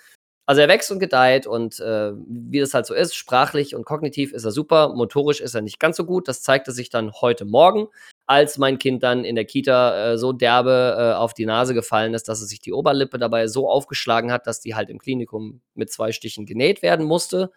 Also 0.46 0.62
er 0.62 0.68
wächst 0.68 0.90
und 0.90 0.98
gedeiht 0.98 1.46
und 1.46 1.78
äh, 1.78 2.12
wie 2.14 2.61
das 2.61 2.72
halt 2.72 2.87
so 2.87 2.94
ist, 2.94 3.14
sprachlich 3.14 3.74
und 3.74 3.84
kognitiv 3.84 4.32
ist 4.32 4.44
er 4.44 4.50
super, 4.50 4.94
motorisch 4.94 5.42
ist 5.42 5.54
er 5.54 5.61
nicht 5.61 5.78
ganz 5.78 5.98
so 5.98 6.06
gut. 6.06 6.26
Das 6.26 6.40
zeigte 6.40 6.72
sich 6.72 6.88
dann 6.88 7.12
heute 7.12 7.44
Morgen, 7.44 7.88
als 8.26 8.56
mein 8.56 8.78
Kind 8.78 9.02
dann 9.02 9.26
in 9.26 9.34
der 9.34 9.44
Kita 9.44 10.12
äh, 10.12 10.18
so 10.18 10.32
derbe 10.32 10.96
äh, 10.98 11.16
auf 11.16 11.34
die 11.34 11.44
Nase 11.44 11.74
gefallen 11.74 12.14
ist, 12.14 12.28
dass 12.28 12.40
es 12.40 12.48
sich 12.48 12.61
die 12.61 12.72
Oberlippe 12.72 13.18
dabei 13.18 13.46
so 13.46 13.68
aufgeschlagen 13.68 14.32
hat, 14.32 14.46
dass 14.46 14.61
die 14.61 14.74
halt 14.74 14.88
im 14.88 14.98
Klinikum 14.98 15.61
mit 15.74 15.92
zwei 15.92 16.12
Stichen 16.12 16.46
genäht 16.46 16.80
werden 16.80 17.04
musste. 17.04 17.52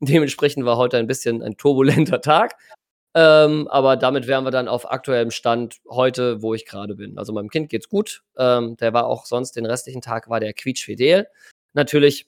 Dementsprechend 0.00 0.64
war 0.64 0.76
heute 0.76 0.96
ein 0.96 1.06
bisschen 1.06 1.40
ein 1.40 1.56
turbulenter 1.56 2.20
Tag. 2.20 2.56
Ähm, 3.16 3.68
aber 3.68 3.96
damit 3.96 4.26
wären 4.26 4.44
wir 4.44 4.50
dann 4.50 4.66
auf 4.66 4.90
aktuellem 4.90 5.30
Stand 5.30 5.76
heute, 5.88 6.42
wo 6.42 6.52
ich 6.54 6.66
gerade 6.66 6.96
bin. 6.96 7.16
Also 7.16 7.32
meinem 7.32 7.48
Kind 7.48 7.68
geht's 7.68 7.88
gut. 7.88 8.22
Ähm, 8.36 8.76
der 8.78 8.92
war 8.92 9.06
auch 9.06 9.24
sonst 9.24 9.52
den 9.52 9.66
restlichen 9.66 10.02
Tag 10.02 10.28
war 10.28 10.40
der 10.40 10.52
quietschfidel. 10.52 11.28
Natürlich 11.74 12.26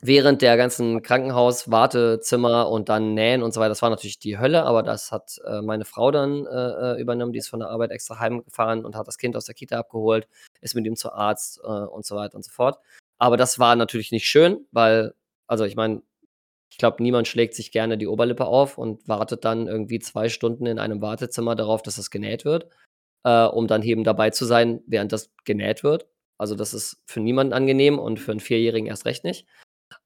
während 0.00 0.42
der 0.42 0.56
ganzen 0.56 1.02
Krankenhaus-Wartezimmer 1.02 2.68
und 2.68 2.88
dann 2.88 3.14
Nähen 3.14 3.42
und 3.42 3.54
so 3.54 3.60
weiter, 3.60 3.70
das 3.70 3.82
war 3.82 3.90
natürlich 3.90 4.18
die 4.18 4.38
Hölle, 4.38 4.64
aber 4.64 4.82
das 4.82 5.10
hat 5.10 5.40
äh, 5.46 5.62
meine 5.62 5.84
Frau 5.84 6.10
dann 6.10 6.46
äh, 6.46 6.94
äh 6.94 7.00
übernommen. 7.00 7.32
Die 7.32 7.38
ist 7.38 7.48
von 7.48 7.60
der 7.60 7.70
Arbeit 7.70 7.90
extra 7.92 8.18
heimgefahren 8.18 8.84
und 8.84 8.96
hat 8.96 9.06
das 9.06 9.18
Kind 9.18 9.36
aus 9.36 9.46
der 9.46 9.54
Kita 9.54 9.78
abgeholt, 9.78 10.28
ist 10.60 10.74
mit 10.74 10.86
ihm 10.86 10.96
zu 10.96 11.12
Arzt 11.12 11.60
äh, 11.62 11.66
und 11.68 12.04
so 12.04 12.16
weiter 12.16 12.34
und 12.34 12.44
so 12.44 12.50
fort. 12.50 12.78
Aber 13.18 13.36
das 13.36 13.58
war 13.58 13.76
natürlich 13.76 14.12
nicht 14.12 14.26
schön, 14.28 14.66
weil, 14.72 15.14
also 15.46 15.64
ich 15.64 15.76
meine, 15.76 16.02
ich 16.70 16.78
glaube, 16.78 17.02
niemand 17.02 17.28
schlägt 17.28 17.54
sich 17.54 17.72
gerne 17.72 17.96
die 17.96 18.06
Oberlippe 18.06 18.46
auf 18.46 18.78
und 18.78 19.06
wartet 19.08 19.44
dann 19.44 19.66
irgendwie 19.66 19.98
zwei 19.98 20.28
Stunden 20.28 20.66
in 20.66 20.78
einem 20.78 21.00
Wartezimmer 21.00 21.54
darauf, 21.54 21.82
dass 21.82 21.96
das 21.96 22.10
genäht 22.10 22.44
wird, 22.44 22.68
äh, 23.24 23.44
um 23.44 23.66
dann 23.66 23.82
eben 23.82 24.04
dabei 24.04 24.30
zu 24.30 24.44
sein, 24.44 24.82
während 24.86 25.12
das 25.12 25.30
genäht 25.44 25.84
wird. 25.84 26.06
Also 26.38 26.54
das 26.54 26.74
ist 26.74 27.02
für 27.06 27.20
niemanden 27.20 27.52
angenehm 27.52 27.98
und 27.98 28.20
für 28.20 28.32
einen 28.32 28.40
Vierjährigen 28.40 28.88
erst 28.88 29.06
recht 29.06 29.24
nicht. 29.24 29.46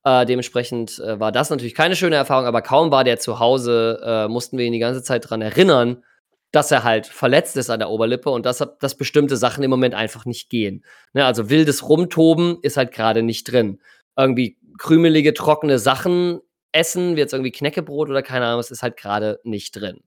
Äh, 0.05 0.27
dementsprechend 0.27 0.99
äh, 0.99 1.19
war 1.19 1.33
das 1.33 1.51
natürlich 1.51 1.75
keine 1.75 1.97
schöne 1.97 2.17
Erfahrung, 2.17 2.47
aber 2.47 2.63
kaum 2.63 2.91
war 2.91 3.05
der 3.05 3.19
zu 3.19 3.39
Hause, 3.39 4.01
äh, 4.05 4.29
mussten 4.29 4.59
wir 4.59 4.65
ihn 4.65 4.73
die 4.73 4.79
ganze 4.79 5.03
Zeit 5.03 5.25
daran 5.25 5.43
erinnern, 5.43 6.05
dass 6.53 6.71
er 6.71 6.85
halt 6.85 7.07
verletzt 7.07 7.57
ist 7.57 7.71
an 7.71 7.79
der 7.79 7.91
Oberlippe 7.91 8.31
und 8.31 8.47
dass, 8.47 8.67
dass 8.81 8.97
bestimmte 8.97 9.37
Sachen 9.37 9.63
im 9.63 9.71
Moment 9.71 9.95
einfach 9.95 10.25
nicht 10.25 10.51
gehen. 10.51 10.85
Ne, 11.13 11.25
also 11.25 11.51
wildes 11.51 11.89
Rumtoben 11.89 12.59
ist 12.63 12.77
halt 12.77 12.93
gerade 12.93 13.23
nicht 13.23 13.45
drin. 13.45 13.81
Irgendwie 14.17 14.59
krümelige, 14.79 15.35
trockene 15.35 15.79
Sachen 15.79 16.41
essen, 16.73 17.17
wie 17.17 17.21
jetzt 17.21 17.33
irgendwie 17.33 17.53
Knäckebrot 17.53 18.11
oder 18.11 18.23
keine 18.23 18.47
Ahnung, 18.47 18.61
es 18.61 18.71
ist 18.71 18.83
halt 18.83 18.97
gerade 18.97 19.41
nicht 19.45 19.73
drin. 19.73 20.01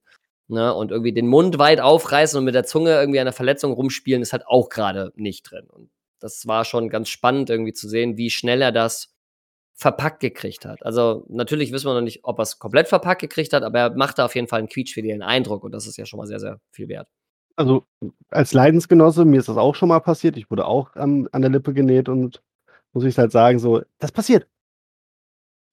Ne? 0.47 0.73
Und 0.73 0.91
irgendwie 0.91 1.13
den 1.13 1.27
Mund 1.27 1.57
weit 1.57 1.79
aufreißen 1.79 2.37
und 2.37 2.45
mit 2.45 2.55
der 2.55 2.65
Zunge 2.65 2.91
irgendwie 2.91 3.19
an 3.19 3.25
der 3.25 3.33
Verletzung 3.33 3.73
rumspielen, 3.73 4.21
ist 4.21 4.33
halt 4.33 4.45
auch 4.47 4.69
gerade 4.69 5.11
nicht 5.15 5.49
drin. 5.49 5.67
Und 5.69 5.89
das 6.19 6.47
war 6.47 6.65
schon 6.65 6.89
ganz 6.89 7.09
spannend 7.09 7.49
irgendwie 7.49 7.73
zu 7.73 7.87
sehen, 7.87 8.17
wie 8.17 8.29
schnell 8.29 8.61
er 8.61 8.71
das 8.71 9.13
verpackt 9.73 10.19
gekriegt 10.19 10.65
hat. 10.65 10.85
Also 10.85 11.25
natürlich 11.29 11.71
wissen 11.71 11.87
wir 11.87 11.93
noch 11.93 12.01
nicht, 12.01 12.23
ob 12.23 12.39
er 12.39 12.43
es 12.43 12.59
komplett 12.59 12.87
verpackt 12.87 13.21
gekriegt 13.21 13.53
hat, 13.53 13.63
aber 13.63 13.79
er 13.79 13.95
machte 13.95 14.23
auf 14.23 14.35
jeden 14.35 14.47
Fall 14.47 14.59
einen 14.59 14.69
quietschfidelen 14.69 15.21
Eindruck 15.21 15.63
und 15.63 15.71
das 15.71 15.87
ist 15.87 15.97
ja 15.97 16.05
schon 16.05 16.17
mal 16.17 16.27
sehr, 16.27 16.39
sehr 16.39 16.59
viel 16.71 16.87
wert. 16.87 17.07
Also 17.55 17.85
als 18.29 18.53
Leidensgenosse, 18.53 19.25
mir 19.25 19.39
ist 19.39 19.49
das 19.49 19.57
auch 19.57 19.75
schon 19.75 19.89
mal 19.89 19.99
passiert. 19.99 20.37
Ich 20.37 20.49
wurde 20.49 20.65
auch 20.65 20.95
an, 20.95 21.27
an 21.31 21.41
der 21.41 21.51
Lippe 21.51 21.73
genäht 21.73 22.09
und 22.09 22.41
muss 22.93 23.03
ich 23.03 23.17
halt 23.17 23.31
sagen, 23.31 23.59
so, 23.59 23.81
das 23.99 24.11
passiert. 24.11 24.47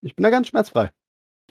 Ich 0.02 0.16
bin 0.16 0.22
da 0.22 0.30
ganz 0.30 0.48
schmerzfrei. 0.48 0.90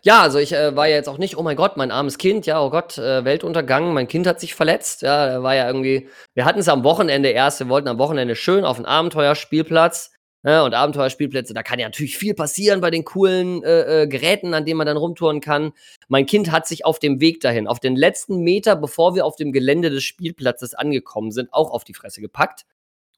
Ja, 0.04 0.22
also 0.22 0.40
ich 0.40 0.54
äh, 0.54 0.76
war 0.76 0.88
ja 0.88 0.96
jetzt 0.96 1.10
auch 1.10 1.18
nicht, 1.18 1.38
oh 1.38 1.44
mein 1.44 1.58
Gott, 1.58 1.76
mein 1.76 1.92
armes 1.92 2.18
Kind, 2.18 2.46
ja, 2.46 2.62
oh 2.64 2.70
Gott, 2.70 2.98
äh, 2.98 3.26
Weltuntergang, 3.26 3.94
mein 3.94 4.08
Kind 4.08 4.28
hat 4.28 4.40
sich 4.40 4.56
verletzt. 4.56 5.02
Ja, 5.02 5.44
war 5.44 5.56
ja 5.56 5.68
irgendwie, 5.68 6.08
wir 6.36 6.46
hatten 6.46 6.60
es 6.60 6.70
am 6.70 6.86
Wochenende 6.86 7.30
erst, 7.30 7.60
wir 7.60 7.68
wollten 7.68 7.90
am 7.90 7.98
Wochenende 7.98 8.36
schön 8.36 8.64
auf 8.64 8.78
einen 8.78 8.86
Abenteuerspielplatz. 8.86 10.12
Ne, 10.42 10.64
und 10.64 10.74
Abenteuerspielplätze, 10.74 11.54
da 11.54 11.64
kann 11.64 11.80
ja 11.80 11.88
natürlich 11.88 12.18
viel 12.18 12.34
passieren 12.34 12.80
bei 12.80 12.90
den 12.92 13.04
coolen 13.04 13.62
äh, 13.62 14.04
äh, 14.04 14.08
Geräten, 14.08 14.54
an 14.54 14.64
denen 14.64 14.78
man 14.78 14.88
dann 14.88 14.96
rumtouren 14.96 15.42
kann. 15.42 15.74
Mein 16.08 16.26
Kind 16.26 16.50
hat 16.50 16.66
sich 16.66 16.86
auf 16.86 16.98
dem 16.98 17.20
Weg 17.20 17.42
dahin, 17.42 17.68
auf 17.68 17.82
den 17.82 17.98
letzten 17.98 18.40
Meter, 18.40 18.78
bevor 18.78 19.16
wir 19.16 19.26
auf 19.26 19.36
dem 19.36 19.52
Gelände 19.52 19.90
des 19.90 20.06
Spielplatzes 20.06 20.76
angekommen 20.76 21.32
sind, 21.32 21.52
auch 21.52 21.72
auf 21.72 21.84
die 21.84 21.94
Fresse 21.94 22.22
gepackt 22.22 22.66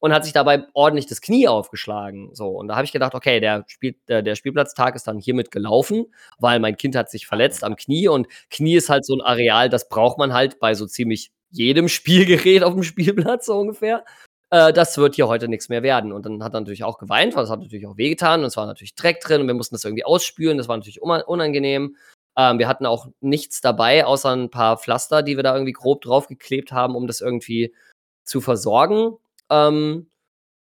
und 0.02 0.14
hat 0.14 0.24
sich 0.24 0.34
dabei 0.34 0.66
ordentlich 0.74 1.06
das 1.06 1.22
Knie 1.22 1.48
aufgeschlagen. 1.48 2.32
So, 2.34 2.50
und 2.50 2.68
da 2.68 2.76
habe 2.76 2.86
ich 2.86 2.92
gedacht, 2.92 3.14
okay, 3.14 3.40
der, 3.40 3.64
Spiel, 3.68 3.96
der, 4.08 4.24
der 4.24 4.36
Spielplatztag 4.36 4.96
ist 4.96 5.08
dann 5.08 5.20
hiermit 5.20 5.52
gelaufen, 5.52 6.08
weil 6.40 6.60
mein 6.60 6.76
Kind 6.76 6.96
hat 6.96 7.10
sich 7.10 7.28
verletzt 7.28 7.64
am 7.64 7.76
Knie 7.76 8.08
und 8.08 8.28
Knie 8.50 8.76
ist 8.76 8.90
halt 8.90 9.06
so 9.06 9.14
ein 9.16 9.22
Areal, 9.22 9.70
das 9.70 9.88
braucht 9.90 10.18
man 10.18 10.34
halt 10.34 10.60
bei 10.60 10.74
so 10.74 10.88
ziemlich 10.88 11.32
jedem 11.52 11.88
Spielgerät 11.88 12.64
auf 12.64 12.74
dem 12.74 12.84
Spielplatz 12.84 13.46
so 13.46 13.60
ungefähr. 13.60 14.04
Äh, 14.50 14.74
das 14.74 14.98
wird 14.98 15.16
hier 15.16 15.28
heute 15.28 15.48
nichts 15.48 15.70
mehr 15.70 15.84
werden. 15.84 16.12
Und 16.12 16.26
dann 16.26 16.44
hat 16.44 16.56
er 16.56 16.62
natürlich 16.62 16.84
auch 16.84 16.98
geweint, 16.98 17.36
weil 17.36 17.44
es 17.44 17.52
hat 17.52 17.60
natürlich 17.60 17.86
auch 17.86 17.98
wehgetan 17.98 18.42
und 18.42 18.48
es 18.48 18.58
war 18.58 18.66
natürlich 18.66 18.96
Dreck 18.96 19.22
drin 19.22 19.42
und 19.42 19.48
wir 19.48 19.54
mussten 19.54 19.76
das 19.76 19.86
irgendwie 19.86 20.06
ausspülen. 20.06 20.58
Das 20.58 20.68
war 20.68 20.78
natürlich 20.78 21.04
unangenehm. 21.04 21.96
Ähm, 22.38 22.58
wir 22.60 22.68
hatten 22.68 22.88
auch 22.88 23.08
nichts 23.20 23.62
dabei, 23.62 24.06
außer 24.06 24.32
ein 24.32 24.50
paar 24.50 24.78
Pflaster, 24.78 25.22
die 25.22 25.36
wir 25.36 25.44
da 25.44 25.54
irgendwie 25.54 25.74
grob 25.74 26.02
draufgeklebt 26.02 26.72
haben, 26.72 26.96
um 26.96 27.06
das 27.06 27.22
irgendwie 27.22 27.76
zu 28.24 28.42
versorgen. 28.42 29.18
Ähm, 29.52 30.08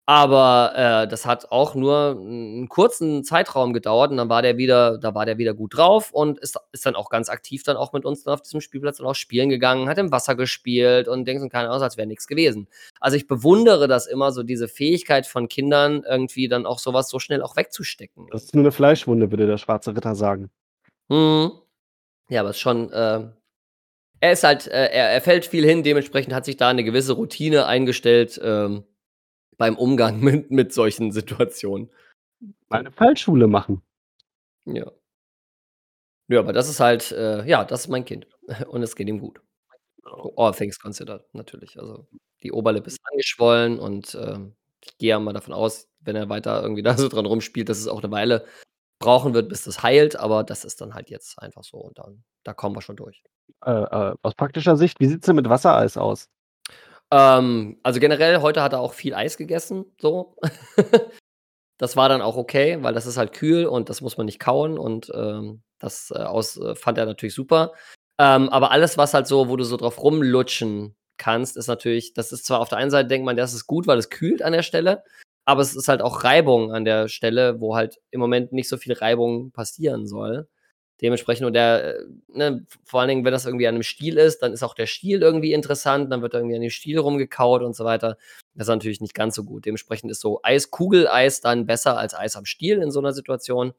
aber 0.07 0.73
äh, 0.75 1.07
das 1.07 1.25
hat 1.25 1.51
auch 1.51 1.75
nur 1.75 2.17
einen 2.19 2.67
kurzen 2.67 3.23
Zeitraum 3.23 3.71
gedauert 3.71 4.11
und 4.11 4.17
dann 4.17 4.27
war 4.27 4.41
der 4.41 4.57
wieder, 4.57 4.97
da 4.97 5.15
war 5.15 5.25
der 5.25 5.37
wieder 5.37 5.53
gut 5.53 5.77
drauf 5.77 6.11
und 6.11 6.39
ist, 6.39 6.59
ist 6.73 6.85
dann 6.85 6.95
auch 6.95 7.09
ganz 7.09 7.29
aktiv 7.29 7.63
dann 7.63 7.77
auch 7.77 7.93
mit 7.93 8.03
uns 8.03 8.23
dann 8.23 8.33
auf 8.33 8.41
diesem 8.41 8.59
Spielplatz 8.61 8.97
dann 8.97 9.07
auch 9.07 9.15
spielen 9.15 9.47
gegangen, 9.49 9.87
hat 9.87 9.99
im 9.99 10.11
Wasser 10.11 10.35
gespielt 10.35 11.07
und 11.07 11.25
denkt 11.25 11.43
und 11.43 11.49
keine 11.49 11.71
aus, 11.71 11.81
als 11.81 11.97
wäre 11.97 12.07
nichts 12.07 12.27
gewesen. 12.27 12.67
Also 12.99 13.15
ich 13.15 13.27
bewundere 13.27 13.87
das 13.87 14.07
immer, 14.07 14.31
so 14.31 14.43
diese 14.43 14.67
Fähigkeit 14.67 15.27
von 15.27 15.47
Kindern, 15.47 16.03
irgendwie 16.05 16.49
dann 16.49 16.65
auch 16.65 16.79
sowas 16.79 17.07
so 17.07 17.19
schnell 17.19 17.41
auch 17.41 17.55
wegzustecken. 17.55 18.27
Das 18.31 18.43
ist 18.43 18.55
nur 18.55 18.63
eine 18.63 18.71
Fleischwunde, 18.71 19.31
würde 19.31 19.47
der 19.47 19.57
schwarze 19.59 19.95
Ritter 19.95 20.15
sagen. 20.15 20.49
Hm. 21.09 21.51
Ja, 22.27 22.41
aber 22.41 22.49
es 22.49 22.57
ist 22.57 22.61
schon, 22.61 22.91
äh, 22.91 23.29
er 24.21 24.31
ist 24.31 24.43
halt, 24.43 24.67
äh, 24.67 24.85
er, 24.85 25.09
er 25.09 25.21
fällt 25.21 25.45
viel 25.45 25.65
hin, 25.65 25.83
dementsprechend 25.83 26.33
hat 26.33 26.45
sich 26.45 26.55
da 26.55 26.69
eine 26.69 26.83
gewisse 26.83 27.13
Routine 27.13 27.65
eingestellt 27.65 28.39
ähm, 28.41 28.85
beim 29.57 29.75
Umgang 29.75 30.19
mit, 30.21 30.51
mit 30.51 30.73
solchen 30.73 31.11
Situationen. 31.11 31.89
Mal 32.69 32.79
eine 32.79 32.91
Fallschule 32.91 33.47
machen. 33.47 33.81
Ja. 34.65 34.89
Ja, 36.27 36.39
aber 36.39 36.53
das 36.53 36.69
ist 36.69 36.79
halt, 36.79 37.11
äh, 37.11 37.45
ja, 37.45 37.65
das 37.65 37.81
ist 37.81 37.87
mein 37.89 38.05
Kind. 38.05 38.27
Und 38.69 38.83
es 38.83 38.95
geht 38.95 39.09
ihm 39.09 39.19
gut. 39.19 39.41
All 40.35 40.53
things 40.53 40.79
considered, 40.79 41.23
natürlich. 41.33 41.77
Also 41.79 42.07
die 42.43 42.51
Oberlippe 42.51 42.87
ist 42.87 42.99
angeschwollen 43.03 43.79
und 43.79 44.15
äh, 44.15 44.39
ich 44.83 44.97
gehe 44.97 45.09
ja 45.09 45.19
mal 45.19 45.31
davon 45.31 45.53
aus, 45.53 45.87
wenn 45.99 46.15
er 46.15 46.27
weiter 46.27 46.61
irgendwie 46.61 46.81
da 46.83 46.97
so 46.97 47.07
dran 47.07 47.25
rumspielt, 47.25 47.69
dass 47.69 47.77
es 47.77 47.87
auch 47.87 48.01
eine 48.03 48.11
Weile 48.11 48.45
brauchen 49.01 49.33
wird, 49.33 49.49
bis 49.49 49.63
das 49.63 49.83
heilt, 49.83 50.15
aber 50.15 50.43
das 50.43 50.63
ist 50.63 50.79
dann 50.79 50.93
halt 50.93 51.09
jetzt 51.09 51.37
einfach 51.39 51.63
so 51.63 51.77
und 51.77 51.97
dann, 51.97 52.23
da 52.43 52.53
kommen 52.53 52.75
wir 52.75 52.81
schon 52.81 52.95
durch. 52.95 53.21
Äh, 53.65 53.71
äh, 53.71 54.15
aus 54.21 54.35
praktischer 54.35 54.77
Sicht, 54.77 54.99
wie 54.99 55.07
sieht 55.07 55.21
es 55.21 55.25
denn 55.25 55.35
mit 55.35 55.49
Wassereis 55.49 55.97
aus? 55.97 56.29
Ähm, 57.11 57.77
also 57.83 57.99
generell, 57.99 58.41
heute 58.41 58.63
hat 58.63 58.73
er 58.73 58.79
auch 58.79 58.93
viel 58.93 59.13
Eis 59.13 59.35
gegessen, 59.37 59.85
so. 59.99 60.37
das 61.77 61.97
war 61.97 62.07
dann 62.07 62.21
auch 62.21 62.37
okay, 62.37 62.77
weil 62.81 62.93
das 62.93 63.05
ist 63.05 63.17
halt 63.17 63.33
kühl 63.33 63.65
und 63.65 63.89
das 63.89 64.01
muss 64.01 64.17
man 64.17 64.25
nicht 64.25 64.39
kauen 64.39 64.77
und 64.77 65.11
ähm, 65.13 65.61
das 65.79 66.11
äh, 66.15 66.19
aus, 66.19 66.57
äh, 66.57 66.75
fand 66.75 66.97
er 66.97 67.05
natürlich 67.05 67.35
super. 67.35 67.73
Ähm, 68.17 68.49
aber 68.49 68.71
alles, 68.71 68.97
was 68.97 69.13
halt 69.13 69.27
so, 69.27 69.49
wo 69.49 69.57
du 69.57 69.63
so 69.63 69.77
drauf 69.77 70.01
rumlutschen 70.01 70.95
kannst, 71.17 71.57
ist 71.57 71.67
natürlich, 71.67 72.13
das 72.13 72.31
ist 72.31 72.45
zwar 72.45 72.59
auf 72.59 72.69
der 72.69 72.77
einen 72.77 72.91
Seite 72.91 73.09
denkt 73.09 73.25
man, 73.25 73.35
das 73.35 73.53
ist 73.53 73.67
gut, 73.67 73.87
weil 73.87 73.97
es 73.97 74.09
kühlt 74.09 74.41
an 74.41 74.53
der 74.53 74.63
Stelle, 74.63 75.03
aber 75.45 75.61
es 75.61 75.75
ist 75.75 75.87
halt 75.87 76.01
auch 76.01 76.23
Reibung 76.23 76.73
an 76.73 76.85
der 76.85 77.07
Stelle, 77.07 77.59
wo 77.59 77.75
halt 77.75 77.99
im 78.11 78.19
Moment 78.19 78.53
nicht 78.53 78.69
so 78.69 78.77
viel 78.77 78.93
Reibung 78.93 79.51
passieren 79.51 80.07
soll. 80.07 80.47
Dementsprechend, 81.01 81.47
und 81.47 81.53
der, 81.53 81.95
äh, 81.99 82.05
ne, 82.27 82.65
vor 82.85 82.99
allen 83.01 83.09
Dingen, 83.09 83.25
wenn 83.25 83.31
das 83.31 83.45
irgendwie 83.47 83.67
an 83.67 83.73
einem 83.75 83.83
Stiel 83.83 84.17
ist, 84.17 84.39
dann 84.43 84.53
ist 84.53 84.61
auch 84.63 84.75
der 84.75 84.85
Stiel 84.85 85.21
irgendwie 85.23 85.53
interessant, 85.53 86.11
dann 86.11 86.21
wird 86.21 86.35
irgendwie 86.35 86.55
an 86.55 86.61
dem 86.61 86.69
Stiel 86.69 86.99
rumgekaut 86.99 87.63
und 87.63 87.75
so 87.75 87.85
weiter. 87.85 88.17
Das 88.53 88.65
ist 88.67 88.69
natürlich 88.69 89.01
nicht 89.01 89.15
ganz 89.15 89.33
so 89.35 89.43
gut. 89.43 89.65
Dementsprechend 89.65 90.11
ist 90.11 90.21
so 90.21 90.39
Eis, 90.43 90.69
Kugeleis 90.69 91.41
dann 91.41 91.65
besser 91.65 91.97
als 91.97 92.13
Eis 92.13 92.35
am 92.35 92.45
Stiel 92.45 92.81
in 92.81 92.91
so 92.91 92.99
einer 92.99 93.13
Situation. 93.13 93.73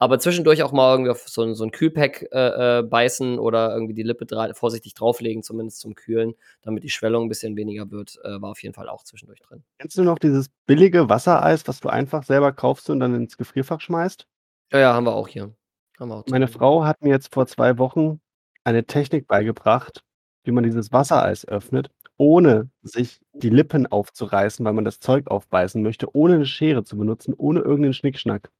Aber 0.00 0.18
zwischendurch 0.18 0.62
auch 0.62 0.72
mal 0.72 0.92
irgendwie 0.92 1.10
auf 1.10 1.26
so 1.28 1.42
'n 1.42 1.54
so 1.54 1.64
'n 1.64 1.70
Kühlpack, 1.70 2.28
äh, 2.32 2.80
äh, 2.80 2.82
beißen 2.82 3.38
oder 3.38 3.72
irgendwie 3.72 3.94
die 3.94 4.02
Lippe 4.02 4.26
dra 4.26 4.52
vorsichtig 4.52 4.92
drauflegen, 4.94 5.42
zumindest 5.42 5.80
zum 5.80 5.94
Kühlen, 5.94 6.34
damit 6.62 6.84
die 6.84 6.90
Schwellung 6.90 7.24
'n 7.24 7.28
bisschen 7.30 7.56
weniger 7.56 7.90
wird, 7.90 8.18
äh, 8.22 8.40
war 8.42 8.50
auf 8.50 8.62
jeden 8.62 8.74
Fall 8.74 8.88
auch 8.90 9.04
zwischendurch 9.04 9.40
drin. 9.40 9.64
Kennst 9.80 9.98
du 9.98 10.04
noch 10.04 10.18
dieses 10.18 10.48
billige 10.66 11.10
Wassereis, 11.10 11.68
was 11.68 11.80
du 11.80 11.90
einfach 11.90 12.22
selber 12.24 12.52
kaufst 12.52 12.88
und 12.88 13.00
dann 13.00 13.14
ins 13.14 13.36
Gefrierfach 13.36 13.80
schmeißt? 13.82 14.26
Ja, 14.72 14.78
ja, 14.80 14.94
haben 14.94 15.06
wir 15.06 15.14
auch 15.14 15.28
hier. 15.28 15.54
Haben 15.98 16.08
wir 16.10 16.16
auch 16.16 16.24
Meine. 16.28 16.48
Frau 16.48 16.84
hat 16.84 17.02
mir 17.02 17.10
jetzt 17.10 17.32
vor 17.32 17.46
2 17.46 17.78
Wochen 17.78 18.20
eine 18.64 18.84
Technik 18.84 19.28
beigebracht, 19.28 20.02
wie 20.44 20.50
man 20.50 20.64
dieses 20.64 20.92
Wassereis 20.92 21.46
öffnet, 21.46 21.90
ohne 22.16 22.68
sich 22.82 23.20
die 23.32 23.48
Lippen 23.50 23.86
aufzureißen, 23.86 24.64
weil 24.64 24.72
man 24.72 24.84
das 24.84 24.98
Zeug 24.98 25.28
aufbeißen 25.28 25.80
möchte, 25.82 26.08
ohne 26.16 26.38
'ne 26.38 26.46
Schere 26.46 26.82
zu 26.82 26.96
benutzen, 26.98 27.32
ohne 27.36 27.60
irgend 27.60 27.82
'nen 27.82 27.92
Schnickschnack. 27.94 28.50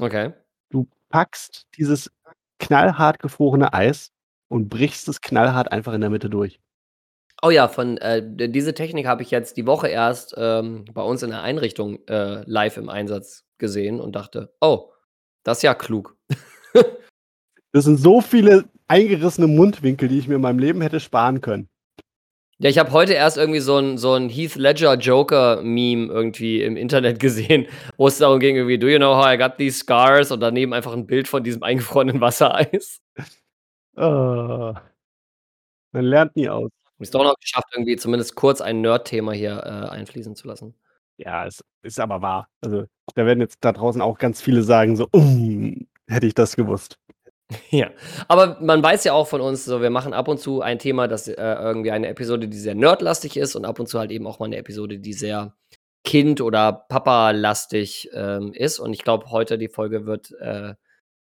Okay. 0.00 0.32
Du 0.70 0.86
packst 1.08 1.66
dieses 1.76 2.10
knallhart 2.58 3.18
gefrorene 3.18 3.72
Eis 3.72 4.12
und 4.48 4.68
brichst 4.68 5.08
es 5.08 5.20
knallhart 5.20 5.72
einfach 5.72 5.92
in 5.92 6.00
der 6.00 6.10
Mitte 6.10 6.30
durch. 6.30 6.60
Oh 7.42 7.50
ja, 7.50 7.68
von 7.68 7.98
äh, 7.98 8.22
diese 8.48 8.74
Technik 8.74 9.06
habe 9.06 9.22
ich 9.22 9.30
jetzt 9.30 9.56
die 9.56 9.66
Woche 9.66 9.88
erst, 9.88 10.34
ähm, 10.36 10.84
bei 10.92 11.02
uns 11.02 11.22
in 11.22 11.30
der 11.30 11.42
Einrichtung, 11.42 12.04
äh, 12.08 12.42
live 12.46 12.76
im 12.78 12.88
Einsatz 12.88 13.44
gesehen 13.58 14.00
und 14.00 14.16
dachte: 14.16 14.52
„Oh, 14.60 14.90
das 15.44 15.58
ist 15.58 15.62
ja 15.62 15.74
klug.“ 15.74 16.16
Das 17.72 17.84
sind 17.84 17.98
so 17.98 18.22
viele 18.22 18.64
eingerissene 18.88 19.46
Mundwinkel, 19.46 20.08
die 20.08 20.18
ich 20.18 20.26
mir 20.26 20.36
in 20.36 20.40
meinem 20.40 20.58
Leben 20.58 20.80
hätte 20.80 21.00
sparen 21.00 21.42
können. 21.42 21.68
Ja, 22.60 22.68
ich 22.68 22.78
habe 22.78 22.90
heute 22.90 23.12
erst 23.12 23.36
irgendwie 23.36 23.60
so 23.60 23.76
'n 23.78 23.98
so 23.98 24.14
'n 24.16 24.28
Heath 24.28 24.56
Ledger 24.56 24.94
Joker-Meme 24.96 26.06
irgendwie 26.12 26.60
im 26.60 26.76
Internet 26.76 27.20
gesehen, 27.20 27.68
wo 27.96 28.08
es 28.08 28.18
darum 28.18 28.40
ging 28.40 28.56
irgendwie: 28.56 28.78
„Do 28.78 28.88
you 28.88 28.98
know 28.98 29.14
how 29.14 29.26
I 29.32 29.38
got 29.38 29.58
these 29.58 29.78
scars?“ 29.78 30.32
Und 30.32 30.40
daneben 30.40 30.72
einfach 30.74 30.92
'n 30.92 31.06
Bild 31.06 31.28
von 31.28 31.44
diesem 31.44 31.62
eingefrorenen 31.62 32.20
Wassereis. 32.20 32.98
Oh. 33.96 34.74
Man 35.94 36.04
lernt 36.04 36.36
nie 36.36 36.48
aus. 36.48 36.70
Habe 36.84 37.04
ich's 37.04 37.10
doch 37.12 37.22
noch 37.24 37.36
geschafft, 37.40 37.66
irgendwie 37.74 37.96
zumindest 37.96 38.34
kurz 38.34 38.60
ein 38.60 38.80
Nerd-Thema 38.82 39.32
hier, 39.32 39.58
äh, 39.64 39.88
einfließen 39.90 40.34
zu 40.36 40.46
lassen. 40.48 40.74
Ja, 41.16 41.46
es 41.46 41.62
ist 41.82 41.98
aber 42.00 42.20
wahr. 42.22 42.48
Also, 42.60 42.84
da 43.14 43.24
werden 43.26 43.40
jetzt 43.40 43.58
da 43.64 43.72
draußen 43.72 44.02
auch 44.02 44.18
ganz 44.18 44.40
viele 44.42 44.62
sagen 44.62 44.96
so: 44.96 45.08
„Uh, 45.14 45.74
hätte 46.08 46.26
ich 46.26 46.34
das 46.34 46.56
gewusst.“ 46.56 46.98
Ja, 47.70 47.90
aber 48.28 48.58
man 48.60 48.82
weiß 48.82 49.04
ja 49.04 49.12
auch 49.14 49.26
von 49.26 49.40
uns 49.40 49.64
so, 49.64 49.80
wir 49.80 49.90
machen 49.90 50.12
ab 50.12 50.28
und 50.28 50.38
zu 50.38 50.60
ein 50.60 50.78
Thema, 50.78 51.08
das, 51.08 51.28
äh, 51.28 51.34
irgendwie 51.34 51.90
eine 51.90 52.08
Episode, 52.08 52.48
die 52.48 52.58
sehr 52.58 52.74
nerdlastig 52.74 53.36
ist 53.36 53.56
und 53.56 53.64
ab 53.64 53.78
und 53.80 53.86
zu 53.88 53.98
halt 53.98 54.10
eben 54.10 54.26
auch 54.26 54.38
mal 54.38 54.48
'ne 54.48 54.56
Episode, 54.58 54.98
die 54.98 55.12
sehr 55.14 55.54
kind 56.04 56.40
oder 56.40 56.72
papalastig, 56.72 58.10
ähm, 58.14 58.52
ist. 58.54 58.78
Und 58.78 58.92
ich 58.92 59.02
glaube, 59.04 59.30
heute 59.30 59.58
die 59.58 59.68
Folge 59.68 60.06
wird, 60.06 60.32
äh, 60.40 60.74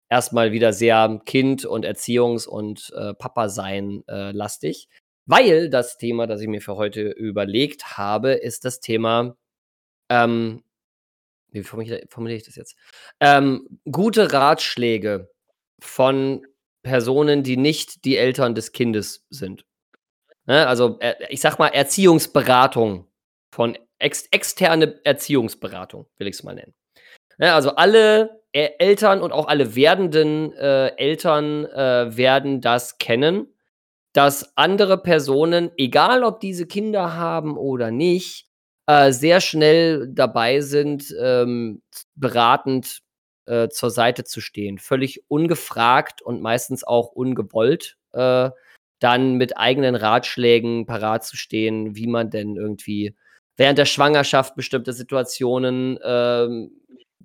erst 0.09 0.33
mal 0.33 0.51
wieder 0.53 0.73
sehr 0.73 1.21
Kind 1.25 1.65
und 1.65 1.85
Erziehungs 1.85 2.47
und, 2.47 2.93
äh, 2.97 3.13
Papa-Sein, 3.15 4.03
äh, 4.07 4.33
weil 5.27 5.69
das 5.69 5.97
Thema, 5.97 6.27
das 6.27 6.41
ich 6.41 6.47
mir 6.49 6.61
für 6.61 6.77
heute 6.77 7.09
überlegt 7.11 7.97
habe, 7.97 8.33
ist 8.33 8.65
das 8.65 8.79
Thema, 8.81 9.35
ähm 10.09 10.63
wie 11.51 11.63
formuliere 11.63 12.01
ich 12.37 12.43
das 12.45 12.55
jetzt? 12.57 12.75
Ähm, 13.21 13.79
gute 13.91 14.33
Ratschläge 14.33 15.29
von 15.79 16.45
Personen, 16.83 17.43
die 17.43 17.57
nicht 17.57 18.05
die 18.05 18.17
Eltern 18.17 18.55
des 18.55 18.71
Kindes 18.71 19.25
sind. 19.29 19.65
Ne, 20.45 20.67
also, 20.67 20.97
äh, 20.99 21.15
ich 21.29 21.41
sage 21.41 21.57
mal, 21.59 21.69
Erziehungsberatung 21.69 23.07
von 23.51 23.77
ex 23.99 24.27
externe 24.31 24.99
Erziehungsberatung, 25.03 26.07
will 26.17 26.27
ich's 26.27 26.43
mal 26.43 26.55
nennen. 26.55 26.73
Ne, 27.37 27.53
also 27.53 27.75
alle 27.75 28.37
E 28.53 28.69
Eltern 28.79 29.21
und 29.21 29.33
auch 29.33 29.47
alle 29.47 29.75
werdenden, 29.75 30.53
äh, 30.53 30.87
Eltern, 30.97 31.65
äh, 31.65 32.15
werden 32.15 32.61
das 32.61 32.97
kennen, 32.97 33.53
dass 34.13 34.57
andere 34.57 34.97
Personen, 34.97 35.69
egal 35.77 36.23
ob 36.23 36.39
diese 36.39 36.65
Kinder 36.65 37.15
haben 37.15 37.57
oder 37.57 37.91
nicht, 37.91 38.47
äh, 38.87 39.11
sehr 39.11 39.41
schnell 39.41 40.07
dabei 40.11 40.61
sind, 40.61 41.13
ähm, 41.21 41.83
beratend, 42.15 43.01
äh, 43.47 43.69
zur 43.69 43.89
Seite 43.89 44.23
zu 44.23 44.41
stehen. 44.41 44.77
Völlig 44.77 45.23
ungefragt 45.27 46.21
und 46.21 46.41
meistens 46.41 46.83
auch 46.83 47.11
ungewollt, 47.11 47.97
äh, 48.13 48.49
dann 48.99 49.35
mit 49.35 49.57
eigenen 49.57 49.95
Ratschlägen 49.95 50.85
parat 50.85 51.23
zu 51.25 51.37
stehen, 51.37 51.95
wie 51.95 52.07
man 52.07 52.29
denn 52.29 52.55
irgendwie 52.55 53.15
während 53.57 53.77
der 53.77 53.85
Schwangerschaft 53.85 54.55
bestimmte 54.55 54.93
Situationen, 54.93 55.99
ähm, 56.03 56.71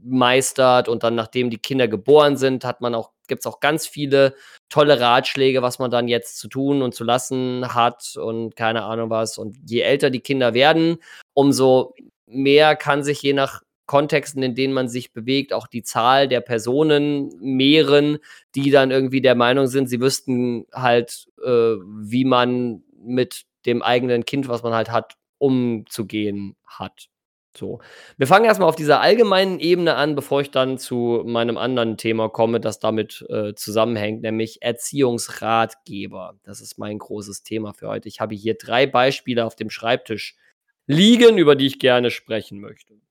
meistert 0.05 0.89
und 0.89 1.03
dann, 1.05 1.15
nachdem 1.15 1.51
die 1.51 1.59
Kinder 1.59 1.89
geboren 1.89 2.37
sind, 2.37 2.65
hat 2.65 2.81
man 2.81 2.95
auch 2.95 3.13
gibt's 3.29 3.47
auch 3.47 3.61
ganz 3.61 3.87
viele 3.87 4.35
tolle 4.69 5.01
Ratschläge, 5.01 5.63
was 5.63 5.79
man 5.79 5.91
dann 5.91 6.09
jetzt 6.09 6.39
zu 6.39 6.49
tun 6.49 6.83
und 6.83 6.95
zu 6.95 7.05
lassen 7.05 7.73
hat 7.75 8.17
und 8.17 8.57
keine 8.57 8.83
Ahnung 8.83 9.11
was. 9.11 9.39
Und 9.39 9.57
je 9.65 9.81
älter 9.81 10.11
die 10.11 10.21
Kinder 10.21 10.55
werden, 10.55 10.99
umso 11.35 11.95
mehr 12.27 12.77
kann 12.77 13.03
sich 13.05 13.23
je 13.23 13.33
nach 13.33 13.63
Kontexten, 13.93 14.43
in 14.43 14.55
denen 14.55 14.73
man 14.73 14.89
sich 14.89 15.13
bewegt, 15.13 15.53
auch 15.53 15.67
die 15.67 15.83
Zahl 15.83 16.27
der 16.27 16.41
Personen 16.41 17.29
mehren, 17.43 18.21
die 18.55 18.71
dann 18.71 18.91
irgendwie 18.91 19.21
der 19.21 19.35
Meinung 19.35 19.67
sind, 19.67 19.87
sie 19.87 20.01
wüssten 20.01 20.65
halt, 20.73 21.29
äh, 21.45 21.77
wie 22.01 22.25
man 22.25 22.85
mit 22.97 23.43
dem 23.67 23.83
eigenen 23.83 24.25
Kind, 24.25 24.49
was 24.49 24.63
man 24.63 24.73
halt 24.73 24.91
hat, 24.91 25.17
umzugehen 25.37 26.57
hat. 26.65 27.11
So. 27.55 27.81
Wir 28.17 28.27
fangen 28.27 28.47
erst 28.47 28.61
mal 28.61 28.67
auf 28.67 28.77
dieser 28.77 29.03
allgemeinen 29.03 29.61
Ebene 29.61 29.95
an, 29.95 30.15
bevor 30.15 30.41
ich 30.41 30.51
dann 30.51 30.79
zu 30.79 31.23
meinem 31.27 31.59
anderen 31.59 31.99
Thema 31.99 32.31
komme, 32.31 32.61
das 32.61 32.79
damit, 32.79 33.27
äh, 33.29 33.53
zusammenhängt, 33.53 34.23
nämlich 34.23 34.63
Erziehungsratgeber. 34.63 36.39
Das 36.45 36.63
ist 36.63 36.79
mein 36.79 36.97
großes 36.99 37.43
Thema 37.43 37.75
für 37.75 37.89
heute. 37.89 38.09
Ich 38.09 38.21
habe 38.21 38.35
hier 38.35 38.55
3 38.55 38.87
Beispiele 38.87 39.45
auf 39.45 39.55
dem 39.55 39.69
Schreibtisch 39.69 40.35
liegen, 40.87 41.37
über 41.37 41.57
die 41.57 41.67
ich 41.67 41.79
gerne 41.79 42.11
sprechen 42.11 42.59
möchte. 42.59 43.02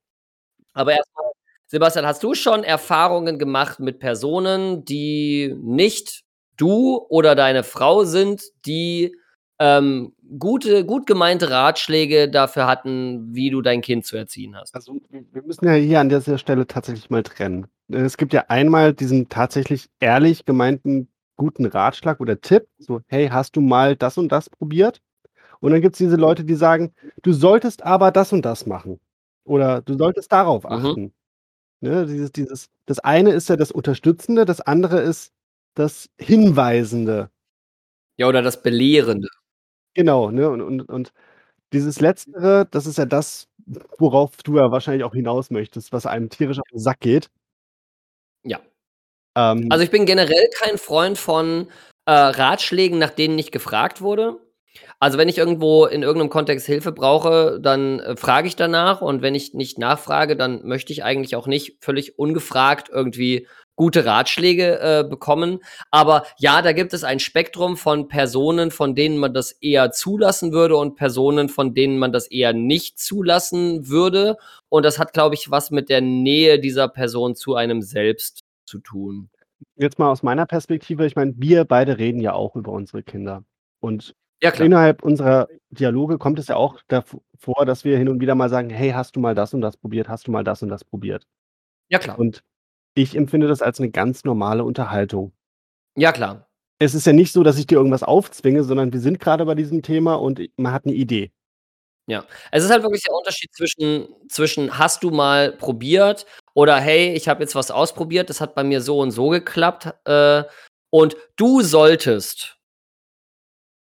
Aber 0.76 0.92
erst 0.94 1.10
mal, 1.16 1.32
Sebastian, 1.68 2.06
hast 2.06 2.24
du 2.24 2.34
schon 2.34 2.64
Erfahrungen 2.64 3.40
gemacht 3.40 3.80
mit 3.80 4.00
Personen, 4.00 4.84
die 4.86 5.54
nicht 5.62 6.24
du 6.58 6.98
oder 7.10 7.36
deine 7.36 7.64
Frau 7.64 8.04
sind, 8.04 8.44
die, 8.66 9.16
ähm, 9.60 10.14
gute 10.40 10.86
gut 10.86 11.06
gemeinte 11.06 11.50
Ratschläge 11.52 12.30
dafür 12.30 12.68
hatten, 12.68 13.34
wie 13.36 13.50
du 13.52 13.62
dein 13.62 13.82
Kind 13.82 14.06
zu 14.06 14.18
erziehen 14.18 14.56
hast? 14.56 14.74
Also, 14.76 15.00
wir 15.10 15.44
müssen 15.44 15.66
ja 15.66 15.74
hier 15.74 16.00
an 16.00 16.10
dieser 16.10 16.38
Stelle 16.38 16.66
tatsächlich 16.68 17.10
mal 17.10 17.24
trennen. 17.24 17.68
Äh, 17.92 17.98
es 18.00 18.18
gibt 18.18 18.34
ja 18.34 18.46
einmal 18.48 18.94
diesen 18.94 19.30
tatsächlich 19.30 19.88
ehrlich 20.00 20.46
gemeinten 20.46 21.10
guten 21.38 21.66
Ratschlag 21.66 22.20
oder 22.20 22.40
Tipp, 22.42 22.68
so: 22.80 23.02
„Hey, 23.08 23.30
hast 23.30 23.56
du 23.56 23.62
mal 23.62 23.96
das 23.96 24.18
und 24.18 24.32
das 24.32 24.50
probiert?“ 24.50 25.02
Und 25.62 25.72
dann 25.72 25.82
gibt's 25.82 26.00
diese 26.00 26.18
Leute, 26.18 26.44
die 26.46 26.56
sagen: 26.56 26.94
„Du 27.24 27.34
solltest 27.34 27.84
aber 27.84 28.12
das 28.12 28.34
und 28.34 28.44
das 28.46 28.66
machen.“ 28.68 29.00
Oder: 29.52 29.82
„Du 29.82 29.98
solltest 29.98 30.32
darauf 30.32 30.64
Mhm. 30.64 30.72
achten.“ 30.72 31.14
Ne, 31.82 32.06
dieses 32.08 32.32
dieses 32.32 32.68
das 32.88 33.00
eine 33.00 33.32
ist 33.32 33.50
ja 33.50 33.58
das 33.58 33.72
Unterstützende, 33.72 34.46
das 34.46 34.62
andere 34.62 35.02
ist 35.02 35.34
das 35.76 36.10
Hinweisende. 36.20 37.30
Ja, 38.20 38.28
oder 38.28 38.42
das 38.42 38.62
Belehrende. 38.64 39.28
Genau, 39.96 40.32
ne? 40.32 40.50
Und 40.50 40.62
und 40.62 40.82
und 40.90 41.12
dieses 41.74 42.00
Letztere, 42.02 42.68
das 42.72 42.86
ist 42.88 42.98
ja 43.00 43.06
das, 43.06 43.48
worauf 44.00 44.38
du 44.44 44.58
ja 44.58 44.72
wahrscheinlich 44.72 45.04
auch 45.06 45.14
hinaus 45.16 45.52
möchtest, 45.52 45.94
was 45.94 46.06
einem 46.08 46.30
tierisch 46.30 46.60
auf 46.60 46.66
'n 46.74 46.80
Sack 46.80 47.00
geht. 47.02 47.30
Ja. 48.46 48.60
Ähm 49.36 49.72
Also, 49.72 49.84
ich 49.86 49.92
bin 49.92 50.06
generell 50.06 50.50
kein 50.60 50.78
Freund 50.78 51.18
von, 51.18 51.68
äh, 52.06 52.12
Ratschlägen, 52.12 53.00
nach 53.00 53.12
denen 53.12 53.36
nicht 53.38 53.52
gefragt 53.54 54.02
wurde. 54.02 54.38
Also, 55.00 55.18
wenn 55.18 55.30
ich 55.30 55.38
irgendwo 55.38 55.86
in 55.86 56.04
irgend 56.04 56.20
'nem 56.22 56.30
Kontext 56.30 56.68
Hilfe 56.68 56.92
brauche, 56.92 57.60
dann, 57.60 58.00
äh, 58.00 58.16
frage 58.16 58.48
ich 58.48 58.56
danach 58.56 59.02
und 59.02 59.22
wenn 59.22 59.34
ich 59.36 59.54
nicht 59.54 59.80
nachfrage, 59.80 60.36
dann 60.36 60.66
möchte 60.66 60.94
ich 60.94 61.04
eigentlich 61.04 61.36
auch 61.36 61.48
nicht 61.48 61.78
völlig 61.82 62.20
ungefragt 62.20 62.90
irgendwie 62.92 63.48
gute 63.76 64.06
Ratschläge, 64.06 64.80
äh, 64.80 65.04
bekommen. 65.10 65.60
Aber 65.90 66.24
ja, 66.38 66.62
da 66.62 66.72
gibt 66.72 66.94
es 66.94 67.04
ein 67.04 67.20
Spektrum 67.20 67.78
von 67.78 68.08
Personen, 68.10 68.70
von 68.70 68.94
denen 68.94 69.18
man 69.18 69.34
das 69.34 69.54
eher 69.54 69.92
zulassen 69.92 70.52
würde 70.52 70.78
und 70.78 70.96
Personen, 70.96 71.50
von 71.50 71.74
denen 71.74 71.98
man 71.98 72.12
das 72.14 72.28
eher 72.28 72.54
nicht 72.54 73.00
zulassen 73.00 73.88
würde. 73.90 74.38
Und 74.70 74.86
das 74.86 75.00
hat, 75.00 75.14
glaube 75.14 75.34
ich, 75.36 75.50
was 75.50 75.72
mit 75.72 75.90
der 75.90 76.02
Nähe 76.02 76.60
dieser 76.60 76.90
Person 76.90 77.34
zu 77.36 77.56
einem 77.56 77.82
selbst 77.82 78.44
zu 78.66 78.78
tun. 78.80 79.30
Jetzt 79.78 79.98
mal 79.98 80.12
aus 80.12 80.22
meiner 80.22 80.46
Perspektive, 80.46 81.06
ich 81.08 81.16
meine, 81.16 81.34
wir 81.38 81.66
beide 81.66 81.98
reden 81.98 82.20
ja 82.20 82.34
auch 82.34 82.56
über 82.56 82.72
unsere 82.72 83.02
Kinder. 83.02 83.44
Und 83.80 84.14
Ja, 84.44 84.50
klar. 84.52 84.66
innerhalb 84.66 85.04
unserer 85.04 85.48
Dialoge 85.70 86.18
kommt 86.18 86.40
es 86.40 86.48
ja 86.48 86.56
auch 86.56 86.80
daf 86.88 87.16
vor, 87.38 87.66
dass 87.66 87.84
wir 87.84 87.98
hin 87.98 88.10
und 88.10 88.22
wieder 88.22 88.34
mal 88.36 88.50
sagen: 88.50 88.70
„Hey, 88.72 88.90
hast 88.92 89.16
du 89.16 89.20
mal 89.20 89.36
das 89.36 89.54
und 89.54 89.62
das 89.62 89.78
probiert? 89.78 90.10
Hast 90.10 90.28
du 90.28 90.32
mal 90.32 90.44
das 90.44 90.64
und 90.64 90.70
das 90.70 90.84
probiert?“ 90.84 91.28
Ja, 91.90 92.00
klar. 92.00 92.20
Und 92.20 92.44
ich 92.96 93.16
empfinde 93.18 93.48
das 93.48 93.62
als 93.62 93.80
'ne 93.80 93.92
ganz 93.92 94.24
normale 94.26 94.64
Unterhaltung. 94.66 95.34
Ja, 95.98 96.12
klar. 96.14 96.48
Es 96.80 96.96
ist 96.96 97.06
ja 97.08 97.14
nicht 97.14 97.32
so, 97.34 97.44
dass 97.44 97.60
ich 97.60 97.68
dir 97.68 97.78
irgendwas 97.78 98.04
aufzwinge, 98.04 98.64
sondern 98.64 98.92
wir 98.94 99.00
sind 99.00 99.20
grade 99.20 99.46
bei 99.46 99.56
diesem 99.56 99.84
Thema 99.84 100.16
und 100.16 100.42
man 100.58 100.74
hat 100.74 100.86
'ne 100.88 100.94
Idee. 100.94 101.32
Ja. 102.08 102.26
Es 102.52 102.64
ist 102.64 102.72
halt 102.72 102.84
wirklich 102.84 103.04
der 103.04 103.14
Unterschied 103.16 103.54
zwischen 103.54 104.08
zwischen: 104.30 104.78
„Hast 104.80 105.04
du 105.04 105.12
mal 105.12 105.52
probiert?“ 105.54 106.26
Oder 106.56 106.78
hey, 106.80 107.14
ich 107.16 107.30
habe 107.30 107.44
jetzt 107.44 107.56
was 107.56 107.72
ausprobiert, 107.72 108.30
das 108.30 108.42
hat 108.42 108.56
bei 108.56 108.64
mir 108.64 108.82
so 108.82 109.00
und 109.00 109.12
so 109.12 109.30
geklappt. 109.30 109.94
Äh, 110.06 110.44
und 110.92 111.16
du 111.38 111.62
solltest 111.62 112.58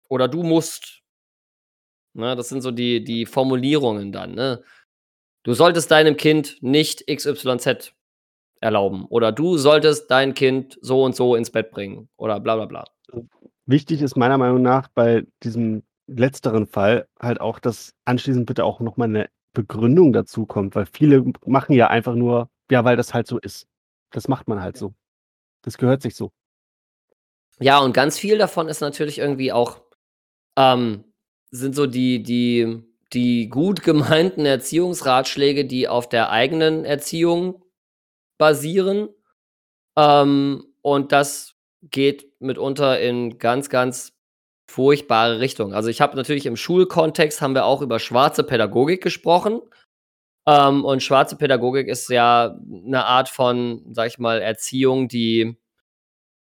oder 0.09 0.27
du 0.27 0.43
musst. 0.43 1.01
Ne, 2.13 2.35
das 2.35 2.49
sind 2.49 2.61
so 2.61 2.71
die, 2.71 3.03
die 3.03 3.25
Formulierungen 3.25 4.11
dann. 4.11 4.33
Ne? 4.33 4.63
Du 5.43 5.53
solltest 5.53 5.91
deinem 5.91 6.17
Kind 6.17 6.57
nicht 6.61 7.05
XYZ 7.07 7.93
erlauben. 8.59 9.05
Oder 9.05 9.31
du 9.31 9.57
solltest 9.57 10.09
dein 10.09 10.33
Kind 10.33 10.77
so 10.81 11.03
und 11.03 11.15
so 11.15 11.35
ins 11.35 11.51
Bett 11.51 11.71
bringen. 11.71 12.09
Oder 12.17 12.39
bla 12.39 12.55
bla 12.55 12.65
bla. 12.65 12.85
Wichtig 13.65 14.01
ist 14.01 14.15
meiner 14.15 14.37
Meinung 14.37 14.61
nach 14.61 14.87
bei 14.87 15.25
diesem 15.43 15.83
letzteren 16.07 16.67
Fall 16.67 17.07
halt 17.19 17.41
auch, 17.41 17.59
dass 17.59 17.93
anschließend 18.05 18.45
bitte 18.45 18.63
auch 18.63 18.79
nochmal 18.79 19.09
eine 19.09 19.29
Begründung 19.53 20.13
dazu 20.13 20.45
kommt, 20.45 20.75
weil 20.75 20.85
viele 20.85 21.23
machen 21.45 21.73
ja 21.73 21.87
einfach 21.87 22.15
nur, 22.15 22.49
ja, 22.71 22.85
weil 22.85 22.95
das 22.95 23.13
halt 23.13 23.27
so 23.27 23.39
ist. 23.39 23.67
Das 24.11 24.27
macht 24.27 24.47
man 24.47 24.61
halt 24.61 24.77
so. 24.77 24.93
Das 25.63 25.77
gehört 25.77 26.01
sich 26.01 26.15
so. 26.15 26.31
Ja, 27.59 27.79
und 27.79 27.93
ganz 27.93 28.17
viel 28.19 28.37
davon 28.37 28.69
ist 28.69 28.81
natürlich 28.81 29.17
irgendwie 29.17 29.51
auch, 29.51 29.81
ähm, 30.57 31.05
sind 31.51 31.75
so 31.75 31.85
die, 31.85 32.23
die, 32.23 32.83
die 33.13 33.47
gut 33.47 33.83
gemeinten 33.83 34.45
Erziehungsratschläge, 34.45 35.65
die 35.65 35.87
auf 35.87 36.09
der 36.09 36.31
eigenen 36.31 36.83
Erziehung 36.83 37.63
basieren. 38.37 39.09
Ähm, 39.97 40.65
und 40.81 41.11
das 41.11 41.55
geht 41.81 42.27
mitunter 42.39 42.99
in 42.99 43.37
ganz, 43.37 43.69
ganz 43.69 44.13
furchtbare 44.69 45.39
Richtung. 45.39 45.73
Also 45.73 45.89
ich 45.89 46.01
habe 46.01 46.17
natürlich 46.17 46.45
im 46.45 46.57
Schulkontext 46.57 47.41
haben 47.41 47.55
wir 47.55 47.65
auch 47.65 47.81
über 47.81 47.99
schwarze 47.99 48.43
Pädagogik 48.43 49.01
gesprochen. 49.01 49.61
Ähm, 50.47 50.83
und 50.83 51.03
schwarze 51.03 51.37
Pädagogik 51.37 51.87
ist 51.87 52.09
ja 52.09 52.57
eine 52.85 53.05
Art 53.05 53.29
von, 53.29 53.85
sag 53.91 54.07
ich 54.07 54.17
mal, 54.17 54.41
Erziehung, 54.41 55.07
die 55.07 55.57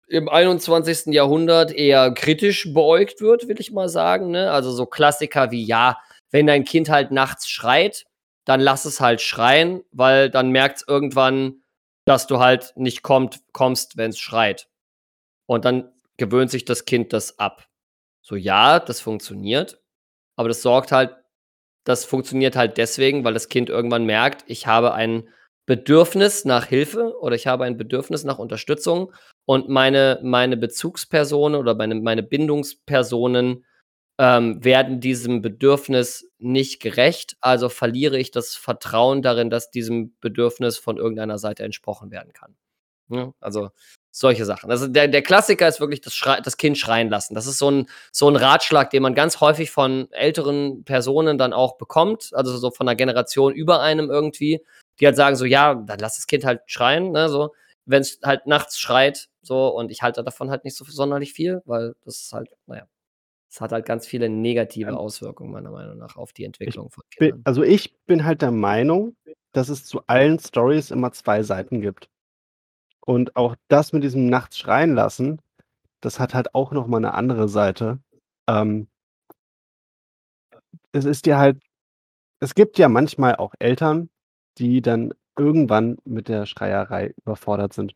im 0.08 0.28
21. 0.28 1.12
Jahrhundert 1.14 1.72
eher 1.72 2.12
kritisch 2.12 2.72
beäugt 2.72 3.20
wird, 3.20 3.48
will 3.48 3.60
ich 3.60 3.72
mal 3.72 3.88
sagen. 3.88 4.30
Ne? 4.30 4.50
Also 4.50 4.70
so 4.70 4.86
Klassiker 4.86 5.50
wie, 5.50 5.64
ja, 5.64 5.98
wenn 6.30 6.46
dein 6.46 6.64
Kind 6.64 6.88
halt 6.88 7.10
nachts 7.10 7.48
schreit, 7.48 8.04
dann 8.44 8.60
lass 8.60 8.84
es 8.84 9.00
halt 9.00 9.20
schreien, 9.20 9.82
weil 9.92 10.30
dann 10.30 10.50
merkt 10.50 10.78
es 10.78 10.88
irgendwann, 10.88 11.62
dass 12.04 12.26
du 12.26 12.40
halt 12.40 12.72
nicht 12.76 13.02
kommt, 13.02 13.40
kommst, 13.52 13.96
wenn 13.96 14.10
es 14.10 14.18
schreit. 14.18 14.68
Und 15.46 15.64
dann 15.64 15.92
gewöhnt 16.16 16.50
sich 16.50 16.64
das 16.64 16.84
Kind 16.84 17.12
das 17.12 17.38
ab. 17.38 17.68
So, 18.22 18.36
ja, 18.36 18.80
das 18.80 19.00
funktioniert, 19.00 19.80
aber 20.36 20.48
das 20.48 20.62
sorgt 20.62 20.92
halt, 20.92 21.16
das 21.84 22.04
funktioniert 22.04 22.56
halt 22.56 22.78
deswegen, 22.78 23.24
weil 23.24 23.34
das 23.34 23.48
Kind 23.48 23.68
irgendwann 23.68 24.04
merkt, 24.04 24.44
ich 24.46 24.66
habe 24.66 24.94
ein 24.94 25.28
Bedürfnis 25.66 26.44
nach 26.44 26.66
Hilfe 26.66 27.18
oder 27.20 27.34
ich 27.34 27.46
habe 27.46 27.64
ein 27.64 27.76
Bedürfnis 27.76 28.24
nach 28.24 28.38
Unterstützung 28.38 29.12
und 29.52 29.68
meine, 29.68 30.18
meine 30.22 30.56
Bezugspersonen 30.56 31.60
oder 31.60 31.74
meine, 31.74 31.96
meine 31.96 32.22
Bindungspersonen 32.22 33.66
ähm, 34.18 34.64
werden 34.64 34.98
diesem 34.98 35.42
Bedürfnis 35.42 36.26
nicht 36.38 36.80
gerecht, 36.80 37.36
also 37.42 37.68
verliere 37.68 38.16
ich 38.16 38.30
das 38.30 38.54
Vertrauen 38.54 39.20
darin, 39.20 39.50
dass 39.50 39.70
diesem 39.70 40.16
Bedürfnis 40.22 40.78
von 40.78 40.96
irgendeiner 40.96 41.36
Seite 41.36 41.64
entsprochen 41.64 42.10
werden 42.10 42.32
kann. 42.32 42.56
Ja, 43.10 43.34
also 43.40 43.68
solche 44.10 44.46
Sachen. 44.46 44.70
Also 44.70 44.86
der, 44.86 45.08
der 45.08 45.20
Klassiker 45.20 45.68
ist 45.68 45.80
wirklich 45.80 46.00
das, 46.00 46.14
Schrei 46.14 46.40
das 46.40 46.56
Kind 46.56 46.78
schreien 46.78 47.10
lassen. 47.10 47.34
Das 47.34 47.46
ist 47.46 47.58
so 47.58 47.70
ein, 47.70 47.90
so 48.10 48.30
ein 48.30 48.36
Ratschlag, 48.36 48.88
den 48.88 49.02
man 49.02 49.14
ganz 49.14 49.42
häufig 49.42 49.70
von 49.70 50.10
älteren 50.12 50.82
Personen 50.84 51.36
dann 51.36 51.52
auch 51.52 51.76
bekommt, 51.76 52.30
also 52.32 52.56
so 52.56 52.70
von 52.70 52.88
einer 52.88 52.96
Generation 52.96 53.52
über 53.52 53.82
einem 53.82 54.08
irgendwie, 54.08 54.64
die 54.98 55.04
halt 55.04 55.16
sagen 55.16 55.36
so, 55.36 55.44
ja, 55.44 55.74
dann 55.74 55.98
lass 55.98 56.16
das 56.16 56.26
Kind 56.26 56.46
halt 56.46 56.62
schreien, 56.64 57.12
ne, 57.12 57.28
so, 57.28 57.52
wenn 57.86 58.02
es 58.02 58.20
halt 58.24 58.46
nachts 58.46 58.78
schreit, 58.78 59.28
so, 59.42 59.68
und 59.68 59.90
ich 59.90 60.02
halte 60.02 60.24
davon 60.24 60.50
halt 60.50 60.64
nicht 60.64 60.76
so 60.76 60.84
sonderlich 60.86 61.32
viel, 61.34 61.62
weil 61.66 61.94
das 62.04 62.16
ist 62.22 62.32
halt, 62.32 62.50
naja, 62.66 62.86
es 63.50 63.60
hat 63.60 63.72
halt 63.72 63.86
ganz 63.86 64.06
viele 64.06 64.28
negative 64.30 64.96
Auswirkungen, 64.96 65.52
meiner 65.52 65.70
Meinung 65.72 65.98
nach, 65.98 66.16
auf 66.16 66.32
die 66.34 66.44
Entwicklung 66.44 66.90
von 66.90 67.04
Kindern. 67.10 67.42
Also 67.44 67.62
ich 67.64 67.96
bin 68.06 68.24
halt 68.24 68.42
der 68.42 68.52
Meinung, 68.52 69.16
dass 69.52 69.68
es 69.70 69.84
zu 69.86 70.02
allen 70.08 70.38
Stories 70.40 70.90
immer 70.92 71.12
zwei 71.12 71.42
Seiten 71.44 71.80
gibt. 71.82 72.08
Und 73.06 73.36
auch 73.36 73.56
das 73.68 73.92
mit 73.94 74.04
diesem 74.04 74.26
nachts 74.28 74.58
schreien 74.58 74.94
lassen, 74.94 75.40
das 76.02 76.20
hat 76.20 76.34
halt 76.34 76.54
auch 76.54 76.72
noch 76.72 76.86
mal 76.88 77.00
'ne 77.00 77.14
andere 77.14 77.48
Seite. 77.48 78.00
Ähm 78.48 78.88
es 80.94 81.04
ist 81.06 81.26
dir 81.26 81.38
halt 81.38 81.58
es 82.40 82.54
gibt 82.54 82.78
ja 82.78 82.88
manchmal 82.88 83.36
auch 83.36 83.54
Eltern, 83.60 84.10
die 84.58 84.82
dann 84.82 85.14
irgendwann 85.38 85.98
mit 86.04 86.28
der 86.28 86.46
Schreierei 86.46 87.14
überfordert 87.24 87.72
sind. 87.74 87.94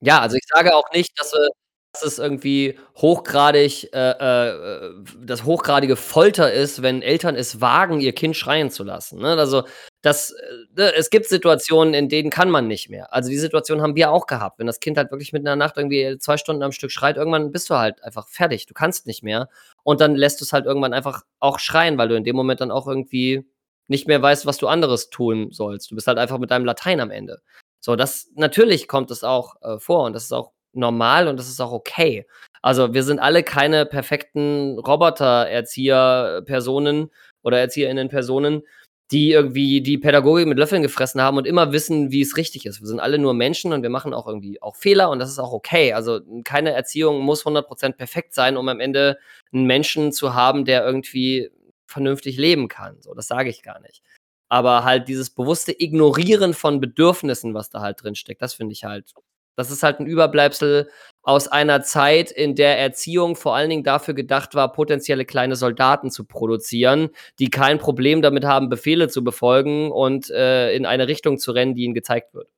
Ja, 0.00 0.20
also 0.20 0.36
ich 0.36 0.44
sage 0.48 0.74
auch 0.76 0.90
nicht, 0.94 1.18
dass, 1.20 1.32
äh 1.34 1.48
dass 1.92 2.02
es 2.04 2.18
irgendwie 2.20 2.78
hochgradig 2.98 3.92
äh, 3.92 4.10
äh, 4.10 4.92
das 5.20 5.44
hochgradige 5.44 5.96
Folter 5.96 6.52
ist, 6.52 6.82
wenn 6.82 7.02
Eltern 7.02 7.34
es 7.34 7.60
wagen, 7.60 8.00
ihr 8.00 8.12
Kind 8.14 8.36
schreien 8.36 8.70
zu 8.70 8.84
lassen, 8.84 9.18
ne? 9.20 9.36
Also, 9.36 9.64
das 10.02 10.32
äh, 10.76 10.92
es 10.96 11.10
gibt 11.10 11.26
Situationen, 11.26 11.94
in 11.94 12.08
denen 12.08 12.30
kann 12.30 12.48
man 12.50 12.68
nicht 12.68 12.90
mehr. 12.90 13.12
Also, 13.12 13.28
die 13.30 13.38
Situation 13.38 13.82
haben 13.82 13.96
wir 13.96 14.12
auch 14.12 14.26
gehabt. 14.26 14.58
Wenn 14.60 14.68
das 14.68 14.80
Kind 14.80 14.98
halt 14.98 15.10
wirklich 15.10 15.32
mitten 15.32 15.46
in 15.46 15.50
der 15.50 15.56
Nacht 15.56 15.76
irgendwie 15.78 16.16
2 16.18 16.36
Stunden 16.36 16.62
am 16.62 16.72
Stück 16.72 16.92
schreit, 16.92 17.16
irgendwann 17.16 17.50
bist 17.52 17.68
du 17.70 17.74
halt 17.76 18.02
einfach 18.04 18.28
fertig. 18.28 18.66
Du 18.66 18.74
kannst 18.74 19.06
nicht 19.06 19.22
mehr. 19.24 19.48
Und 19.82 20.00
dann 20.00 20.14
lässt 20.14 20.40
du's 20.40 20.52
halt 20.52 20.66
irgendwann 20.66 20.92
einfach 20.94 21.22
auch 21.40 21.58
schreien, 21.58 21.98
weil 21.98 22.08
du 22.08 22.14
in 22.16 22.24
dem 22.24 22.36
Moment 22.36 22.60
dann 22.60 22.70
auch 22.70 22.86
irgendwie 22.86 23.44
nicht 23.90 24.06
mehr 24.06 24.22
weißt, 24.22 24.46
was 24.46 24.56
du 24.56 24.68
anderes 24.68 25.10
tun 25.10 25.50
sollst. 25.50 25.90
Du 25.90 25.96
bist 25.96 26.06
halt 26.06 26.18
einfach 26.18 26.38
mit 26.38 26.52
deinem 26.52 26.64
Latein 26.64 27.00
am 27.00 27.10
Ende. 27.10 27.42
So, 27.80 27.96
das 27.96 28.30
natürlich 28.36 28.86
kommt 28.86 29.10
das 29.10 29.24
auch, 29.24 29.56
äh, 29.62 29.80
vor 29.80 30.04
und 30.04 30.12
das 30.14 30.22
ist 30.24 30.32
auch 30.32 30.52
normal 30.72 31.28
und 31.28 31.38
das 31.38 31.48
ist 31.48 31.60
auch 31.60 31.72
okay. 31.72 32.26
Also, 32.62 32.94
wir 32.94 33.02
sind 33.02 33.18
alle 33.18 33.42
keine 33.42 33.86
perfekten 33.86 34.78
Roboter-Erzieher-Personen 34.78 37.10
oder 37.42 37.58
ErzieherInnen-Personen, 37.58 38.62
die 39.10 39.32
irgendwie 39.32 39.80
die 39.80 39.98
Pädagogik 39.98 40.46
mit 40.46 40.58
Löffeln 40.58 40.82
gefressen 40.82 41.20
haben 41.20 41.36
und 41.36 41.44
immer 41.46 41.72
wissen, 41.72 42.12
wie 42.12 42.20
es 42.20 42.36
richtig 42.36 42.66
ist. 42.66 42.80
Wir 42.80 42.86
sind 42.86 43.00
alle 43.00 43.18
nur 43.18 43.34
Menschen 43.34 43.72
und 43.72 43.82
wir 43.82 43.90
machen 43.90 44.14
auch 44.14 44.28
irgendwie 44.28 44.62
auch 44.62 44.76
Fehler 44.76 45.10
und 45.10 45.18
das 45.18 45.30
ist 45.30 45.40
auch 45.40 45.52
okay. 45.52 45.94
Also, 45.94 46.20
keine 46.44 46.74
Erziehung 46.74 47.22
muss 47.22 47.44
100% 47.44 47.94
perfekt 47.94 48.34
sein, 48.34 48.56
um 48.56 48.68
am 48.68 48.78
Ende 48.78 49.18
einen 49.52 49.66
Menschen 49.66 50.12
zu 50.12 50.34
haben, 50.34 50.64
der 50.64 50.86
irgendwie 50.86 51.50
vernünftig 51.90 52.36
leben 52.38 52.68
kann. 52.68 52.96
So, 53.02 53.14
das 53.14 53.26
sage 53.28 53.50
ich 53.50 53.62
gar 53.62 53.80
nicht. 53.80 54.02
Aber 54.48 54.84
halt 54.84 55.08
dieses 55.08 55.30
bewusste 55.30 55.72
Ignorieren 55.80 56.54
von 56.54 56.80
Bedürfnissen, 56.80 57.54
was 57.54 57.70
da 57.70 57.80
halt 57.80 58.02
drin 58.02 58.14
steckt, 58.16 58.42
das 58.42 58.54
finde 58.54 58.72
ich 58.72 58.84
halt 58.84 59.12
das 59.56 59.70
ist 59.70 59.82
halt 59.82 60.00
ein 60.00 60.06
Überbleibsel 60.06 60.88
aus 61.22 61.46
einer 61.48 61.82
Zeit, 61.82 62.30
in 62.30 62.54
der 62.54 62.78
Erziehung 62.78 63.36
vor 63.36 63.54
allen 63.54 63.68
Dingen 63.68 63.84
dafür 63.84 64.14
gedacht 64.14 64.54
war, 64.54 64.72
potenzielle 64.72 65.26
kleine 65.26 65.54
Soldaten 65.54 66.10
zu 66.10 66.24
produzieren, 66.24 67.10
die 67.38 67.50
kein 67.50 67.78
Problem 67.78 68.22
damit 68.22 68.44
haben, 68.44 68.70
Befehle 68.70 69.08
zu 69.08 69.22
befolgen 69.22 69.90
und, 69.92 70.30
äh, 70.30 70.72
in 70.74 70.86
eine 70.86 71.08
Richtung 71.08 71.38
zu 71.38 71.52
rennen, 71.52 71.74
die 71.74 71.84
ihnen 71.84 71.94
gezeigt 71.94 72.32
wird. 72.32 72.48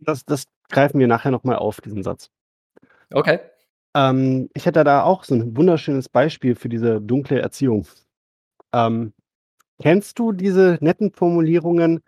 Das 0.00 0.24
das 0.26 0.44
greifen 0.70 0.98
wir 1.00 1.06
nachher 1.06 1.30
noch 1.30 1.44
mal 1.44 1.56
auf, 1.56 1.80
diesen 1.80 2.02
Satz. 2.02 2.30
Okay. 3.12 3.40
Ähm, 3.96 4.50
ich 4.54 4.66
hätte 4.66 4.84
da 4.84 5.02
auch 5.04 5.24
so 5.24 5.34
'n 5.34 5.56
wunderschönes 5.56 6.08
Beispiel 6.08 6.54
für 6.54 6.68
diese 6.68 7.00
dunkle 7.00 7.40
Erziehung. 7.40 7.86
Ähm, 8.72 9.12
kennst 9.80 10.18
du 10.18 10.32
diese 10.32 10.78
netten 10.80 11.12
Formulierungen: 11.12 12.02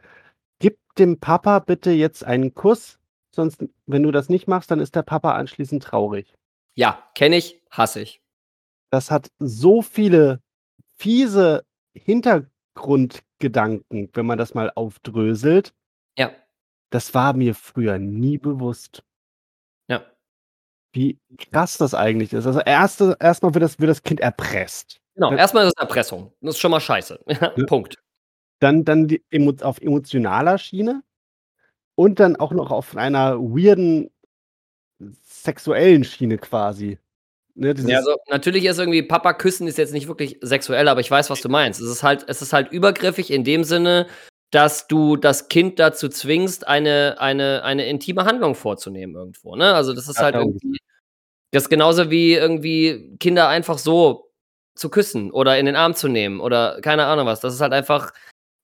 „Gib 0.60 0.78
dem 0.98 1.20
Papa 1.20 1.58
bitte 1.60 1.90
jetzt 1.92 2.24
einen 2.24 2.54
Kuss, 2.54 2.98
sonst 3.34 3.64
wenn 3.86 4.02
du 4.02 4.10
das 4.12 4.28
nicht 4.30 4.48
machst, 4.48 4.70
dann 4.70 4.80
ist 4.80 4.94
der 4.96 5.02
Papa 5.02 5.32
anschließend 5.34 5.82
traurig.“ 5.82 6.34
Ja, 6.74 7.02
kenne 7.14 7.36
ich, 7.36 7.60
hasse 7.70 8.00
ich. 8.00 8.20
Das 8.90 9.10
hat 9.10 9.30
so 9.38 9.82
viele 9.82 10.40
fiese 10.96 11.64
Hintergrundgedanken, 11.94 14.10
wenn 14.12 14.26
man 14.26 14.38
das 14.38 14.54
mal 14.54 14.70
aufdröselt. 14.74 15.72
Ja. 16.18 16.30
Das 16.90 17.14
war 17.14 17.32
mir 17.32 17.54
früher 17.54 17.98
nie 17.98 18.36
bewusst. 18.38 19.02
Ja. 19.88 20.04
Wie 20.94 21.18
krass 21.38 21.78
das 21.78 21.94
eigentlich 21.94 22.32
ist. 22.34 22.46
Also, 22.46 22.60
erste 22.60 23.16
erst 23.20 23.42
mal 23.42 23.54
wird 23.54 23.62
das 23.64 23.78
wird 23.80 23.90
das 23.90 24.02
Kind 24.02 24.20
erpresst. 24.20 25.01
Genau, 25.14 25.30
Ne? 25.30 25.38
erst 25.38 25.54
mal 25.54 25.62
ist 25.66 25.74
es 25.76 25.80
Erpressung. 25.82 26.32
Das 26.40 26.54
ist 26.54 26.60
schon 26.60 26.70
mal 26.70 26.80
scheiße. 26.80 27.20
Punkt. 27.66 27.98
Dann 28.60 28.84
dann 28.84 29.08
emo 29.30 29.52
auf 29.62 29.80
emotionaler 29.80 30.58
Schiene 30.58 31.02
und 31.96 32.20
dann 32.20 32.36
auch 32.36 32.52
noch 32.52 32.70
auf 32.70 32.96
einer 32.96 33.38
weirden 33.38 34.10
sexuellen 35.24 36.04
Schiene 36.04 36.38
quasi. 36.38 36.98
Ne, 37.54 37.74
Ja, 37.86 37.98
also, 37.98 38.16
natürlich 38.30 38.64
ist 38.64 38.78
irgendwie 38.78 39.02
Papa 39.02 39.34
küssen 39.34 39.66
ist 39.66 39.76
jetzt 39.76 39.92
nicht 39.92 40.08
wirklich 40.08 40.38
sexuell, 40.40 40.88
aber 40.88 41.00
ich 41.00 41.10
weiß, 41.10 41.28
was 41.28 41.42
du 41.42 41.48
meinst. 41.50 41.80
Es 41.80 41.90
ist 41.90 42.02
halt 42.02 42.24
es 42.28 42.40
ist 42.40 42.52
halt 42.54 42.72
übergriffig 42.72 43.30
in 43.30 43.44
dem 43.44 43.64
Sinne, 43.64 44.06
dass 44.52 44.86
du 44.86 45.16
das 45.16 45.48
Kind 45.48 45.78
dazu 45.78 46.08
zwingst, 46.08 46.66
eine 46.66 47.16
eine 47.18 47.62
eine 47.64 47.86
intime 47.86 48.24
Handlung 48.24 48.54
vorzunehmen 48.54 49.14
irgendwo, 49.16 49.56
ne? 49.56 49.74
Also, 49.74 49.92
das 49.92 50.08
ist 50.08 50.16
Ja, 50.16 50.22
halt 50.24 50.36
irgendwie 50.36 50.78
das 51.52 51.64
ist 51.64 51.68
genauso 51.70 52.10
wie 52.10 52.34
irgendwie 52.34 53.16
Kinder 53.20 53.48
einfach 53.48 53.78
so 53.78 54.31
zu 54.74 54.88
küssen 54.88 55.30
oder 55.30 55.58
in 55.58 55.66
den 55.66 55.76
Arm 55.76 55.94
zu 55.94 56.08
nehmen 56.08 56.40
oder 56.40 56.80
keine 56.80 57.06
Ahnung 57.06 57.26
was. 57.26 57.40
Das 57.40 57.54
ist 57.54 57.60
halt 57.60 57.72
einfach 57.72 58.12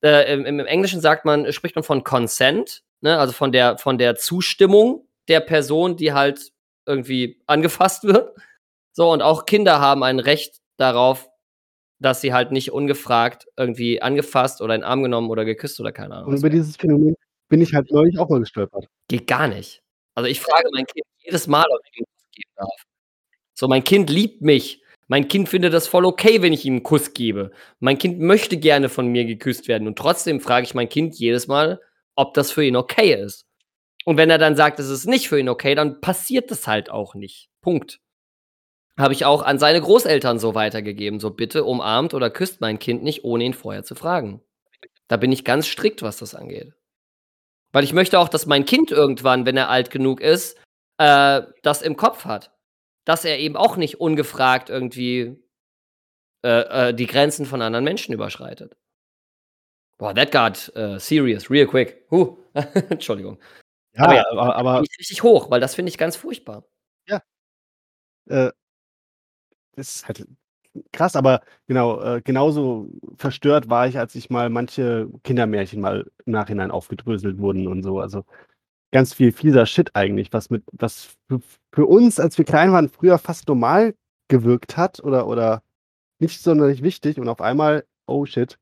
äh, 0.03 0.33
im, 0.33 0.47
im 0.47 0.61
Englischen 0.61 1.01
sagt 1.01 1.25
man, 1.25 1.53
spricht 1.53 1.75
man 1.75 1.85
von 1.85 2.05
Consent, 2.05 2.83
ne? 3.01 3.19
also 3.19 3.33
von 3.33 3.53
der, 3.53 3.79
von 3.79 3.99
der 3.99 4.17
Zustimmung 4.17 5.07
der 5.29 5.41
Person, 5.41 5.97
die 5.97 6.13
halt 6.13 6.53
irgendwie 6.87 7.41
angefasst 7.47 8.05
wird. 8.05 8.37
So, 8.93 9.13
und 9.13 9.23
auch 9.23 9.47
Kinder 9.47 9.81
haben 9.81 10.03
ein 10.03 10.19
Recht 10.19 10.61
darauf, 10.77 11.29
dass 12.01 12.21
sie 12.21 12.33
halt 12.33 12.53
nicht 12.53 12.73
ungefragt 12.73 13.47
irgendwie 13.57 14.01
angefasst 14.01 14.61
oder 14.61 14.75
in 14.75 14.83
den 14.83 14.89
Arm 14.89 15.03
genommen 15.03 15.31
oder 15.31 15.45
geküsst 15.45 15.81
oder 15.81 15.93
keine 15.93 16.15
Ahnung. 16.15 16.33
Und 16.33 16.39
über 16.39 16.51
dieses 16.51 16.77
Phänomen 16.77 17.17
bin 17.49 17.61
ich 17.61 17.75
halt 17.75 17.91
neulich 17.91 18.19
auch 18.19 18.29
mal 18.29 18.41
gestolpert. 18.41 18.87
Geht 19.09 19.27
gar 19.27 19.49
nicht. 19.49 19.83
Also 20.15 20.29
ich 20.29 20.41
frage 20.41 20.69
mein 20.73 20.87
Kind 20.87 21.05
jedes 21.19 21.47
Mal, 21.47 21.65
ob 21.69 21.81
ich 21.85 21.99
ihm 21.99 22.05
Kuss 22.05 22.31
geben 22.33 22.51
darf. 22.57 22.83
So, 23.55 23.69
mein 23.69 23.85
Kind 23.85 24.11
liebt 24.11 24.43
mich. 24.43 24.83
Mein 25.09 25.27
Kind 25.27 25.49
findet 25.49 25.73
das 25.73 25.89
voll 25.89 26.05
okay, 26.05 26.43
wenn 26.43 26.53
ich 26.53 26.67
ihm 26.67 26.75
einen 26.75 26.83
Kuss 26.83 27.15
gebe. 27.15 27.51
Mein 27.81 27.97
Kind 27.97 28.21
möchte 28.21 28.59
gerne 28.59 28.91
von 28.91 29.09
mir 29.09 29.25
geküsst 29.25 29.67
werden. 29.67 29.89
Und 29.89 29.97
trotzdem 29.97 30.41
frage 30.41 30.67
ich 30.67 30.75
mein 30.75 30.91
Kind 30.91 31.19
jedes 31.19 31.49
Mal, 31.49 31.81
ob 32.15 32.35
das 32.35 32.51
für 32.51 32.63
ihn 32.63 32.77
okay 32.77 33.15
ist. 33.15 33.47
Und 34.05 34.19
wenn 34.19 34.31
er 34.31 34.39
dann 34.39 34.55
sagt, 34.55 34.79
es 34.79 34.91
ist 34.91 35.07
nicht 35.07 35.29
für 35.29 35.41
ihn 35.41 35.49
okay, 35.49 35.75
dann 35.75 36.01
passiert 36.01 36.51
das 36.51 36.67
halt 36.67 36.91
auch 36.91 37.15
nicht. 37.15 37.49
Punkt. 37.63 38.01
Habe 38.99 39.15
ich 39.15 39.25
auch 39.25 39.43
an 39.43 39.59
seine 39.59 39.81
Großeltern 39.81 40.39
so 40.39 40.55
weitergegeben. 40.55 41.21
So 41.21 41.31
bitte 41.31 41.65
umarmt 41.65 42.13
oder 42.13 42.29
küsst 42.29 42.61
mein 42.61 42.79
Kind 42.79 43.03
nicht, 43.03 43.25
ohne 43.25 43.45
ihn 43.45 43.55
vorher 43.55 43.85
zu 43.85 43.95
fragen. 43.95 44.43
Da 45.09 45.17
bin 45.17 45.33
ich 45.33 45.45
ganz 45.45 45.67
strikt, 45.67 46.03
was 46.03 46.19
das 46.19 46.35
angeht. 46.35 46.75
Weil 47.73 47.85
ich 47.85 47.95
möchte 47.95 48.19
auch, 48.19 48.29
dass 48.29 48.47
mein 48.47 48.67
Kind 48.67 48.91
irgendwann, 48.91 49.47
wenn 49.47 49.57
er 49.57 49.71
alt 49.71 49.91
genug 49.91 50.21
ist, 50.21 50.59
äh, 50.99 51.43
das 51.63 51.81
im 51.81 51.97
Kopf 51.97 52.25
hat. 52.27 52.51
Dass 53.09 53.25
er 53.25 53.39
eben 53.39 53.57
auch 53.57 53.79
nicht 53.79 54.01
ungefragt 54.01 54.69
irgendwie 54.69 55.43
äh, 56.45 56.91
äh, 56.91 56.95
die 56.95 57.07
Grenzen 57.07 57.47
von 57.47 57.63
anderen 57.63 57.85
Menschen 57.85 58.13
überschreitet. 58.13 58.77
Boah, 59.97 60.15
that 60.15 60.31
got 60.31 60.71
uh, 60.77 60.99
serious, 60.99 61.51
real 61.51 61.67
quick. 61.67 62.05
Huh. 62.11 62.37
Entschuldigung. 62.91 63.39
Ja, 63.95 64.05
Aber 64.05 64.15
ja, 64.15 64.25
aber, 64.31 64.57
aber 64.57 64.81
richtig 64.83 65.23
hoch, 65.23 65.51
weil 65.51 65.59
das 65.59 65.75
finde 65.75 65.89
ich 65.89 65.97
ganz 65.97 66.17
furchtbar. 66.17 66.65
äh, 68.27 68.51
das 69.75 69.97
ist 69.97 70.07
halt 70.07 70.27
krass, 70.93 71.17
aber 71.17 71.41
genau, 71.67 72.03
äh, 72.03 72.21
genauso 72.23 72.91
verstört 73.17 73.71
war 73.71 73.89
ich, 73.89 73.99
als 73.99 74.15
ich 74.17 74.29
mal 74.29 74.51
manche 74.51 75.09
Kindermärchen 75.25 75.81
mal 75.81 76.11
im 76.27 76.33
Nachhinein 76.33 76.71
aufgedröselt 76.71 77.39
wurden 77.39 77.67
und 77.69 77.83
so. 77.83 78.01
Also 78.01 78.27
ganz 78.93 79.15
viel 79.15 79.33
fieser 79.33 79.67
Shit 79.67 79.91
eigentlich, 79.95 80.33
was 80.33 80.51
mit, 80.51 80.65
was 80.73 81.17
für, 81.29 81.41
für 81.75 81.87
uns, 81.87 82.19
als 82.19 82.39
wir 82.39 82.45
klein 82.45 82.73
waren, 82.73 82.89
früher 82.89 83.19
fast 83.19 83.49
normal 83.49 83.95
gewirkt 84.29 84.77
hat 84.77 85.01
oder, 85.03 85.27
oder 85.27 85.63
nicht 86.21 86.41
sonderlich 86.43 86.83
wichtig 86.83 87.19
und 87.19 87.29
auf 87.29 87.41
einmal, 87.41 87.85
oh 88.07 88.25
shit. 88.27 88.59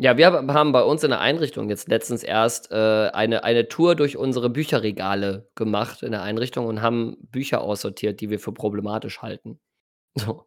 Ja, 0.00 0.16
wir 0.16 0.26
hab- 0.26 0.48
haben 0.48 0.70
bei 0.72 0.82
uns 0.82 1.02
in 1.02 1.10
der 1.10 1.20
Einrichtung 1.20 1.68
jetzt 1.70 1.88
letztens 1.88 2.22
erst 2.22 2.70
äh, 2.70 3.10
eine, 3.12 3.42
eine 3.42 3.68
Tour 3.68 3.96
durch 3.96 4.16
unsere 4.16 4.48
Bücherregale 4.48 5.48
gemacht 5.56 6.02
in 6.04 6.12
der 6.12 6.22
Einrichtung 6.22 6.66
und 6.66 6.82
haben 6.82 7.16
Bücher 7.20 7.60
aussortiert, 7.62 8.20
die 8.20 8.30
wir 8.30 8.38
für 8.38 8.52
problematisch 8.52 9.22
halten. 9.22 9.58
So. 10.16 10.46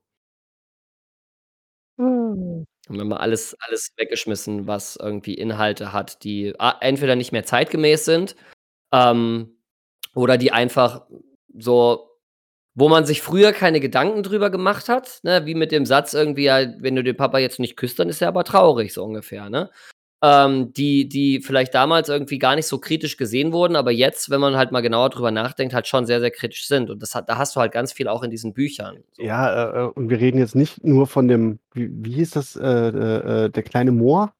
Haben 1.99 2.65
wir 2.87 3.03
mal 3.05 3.17
alles, 3.17 3.55
alles 3.59 3.91
weggeschmissen, 3.97 4.65
was 4.67 4.95
irgendwie 4.95 5.35
Inhalte 5.35 5.93
hat, 5.93 6.23
die 6.23 6.53
a- 6.59 6.77
entweder 6.81 7.15
nicht 7.15 7.31
mehr 7.31 7.43
zeitgemäß 7.45 8.05
sind 8.05 8.35
ähm, 8.91 9.57
oder 10.15 10.37
die 10.37 10.51
einfach 10.51 11.03
so, 11.57 12.09
wo 12.73 12.87
man 12.89 13.05
sich 13.05 13.21
früher 13.21 13.51
keine 13.51 13.79
Gedanken 13.79 14.23
drüber 14.23 14.49
gemacht 14.49 14.89
hat, 14.89 15.19
ne? 15.23 15.45
wie 15.45 15.55
mit 15.55 15.71
dem 15.71 15.85
Satz 15.85 16.13
irgendwie, 16.13 16.43
ja, 16.43 16.65
wenn 16.79 16.95
du 16.95 17.03
den 17.03 17.17
Papa 17.17 17.37
jetzt 17.39 17.59
nicht 17.59 17.75
küsst, 17.75 17.99
dann 17.99 18.09
ist 18.09 18.21
er 18.21 18.29
aber 18.29 18.43
traurig, 18.43 18.93
so 18.93 19.03
ungefähr, 19.03 19.49
ne? 19.49 19.69
Ähm, 20.23 20.71
die, 20.73 21.09
die 21.09 21.41
vielleicht 21.41 21.73
damals 21.73 22.07
irgendwie 22.07 22.37
gar 22.37 22.55
nicht 22.55 22.67
so 22.67 22.77
kritisch 22.77 23.17
gesehen 23.17 23.53
wurden, 23.53 23.75
aber 23.75 23.89
jetzt, 23.89 24.29
wenn 24.29 24.39
man 24.39 24.55
halt 24.55 24.71
mal 24.71 24.81
genauer 24.81 25.09
drüber 25.09 25.31
nachdenkt, 25.31 25.73
halt 25.73 25.87
schon 25.87 26.05
sehr, 26.05 26.19
sehr 26.19 26.29
kritisch 26.29 26.67
sind. 26.67 26.91
Und 26.91 27.01
das 27.01 27.15
hat, 27.15 27.27
da 27.27 27.39
hast 27.39 27.55
du 27.55 27.59
halt 27.59 27.71
ganz 27.71 27.91
viel 27.91 28.07
auch 28.07 28.21
in 28.21 28.29
diesen 28.29 28.53
Büchern. 28.53 29.03
So. 29.13 29.23
Ja, 29.23 29.51
äh, 29.51 29.85
äh, 29.85 29.91
und 29.95 30.11
wir 30.11 30.19
reden 30.19 30.37
jetzt 30.37 30.53
nicht 30.53 30.83
nur 30.83 31.07
von 31.07 31.27
dem, 31.27 31.57
wie, 31.73 31.89
wie 31.91 32.11
hieß 32.11 32.29
das, 32.31 32.55
äh, 32.55 32.63
äh, 32.67 33.45
äh, 33.45 33.49
der 33.49 33.63
kleine 33.63 33.91
Moor? 33.91 34.31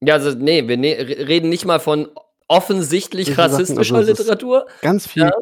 Ja, 0.00 0.14
also 0.14 0.30
nee, 0.38 0.68
wir 0.68 0.76
ne 0.76 0.96
re- 1.00 1.26
reden 1.26 1.48
nicht 1.48 1.64
mal 1.64 1.80
von 1.80 2.10
offensichtlich 2.48 3.28
Sachen, 3.28 3.40
rassistischer 3.40 3.96
also 3.96 4.10
Literatur. 4.10 4.66
Ganz 4.80 5.06
viel. 5.06 5.22
Ja. 5.22 5.32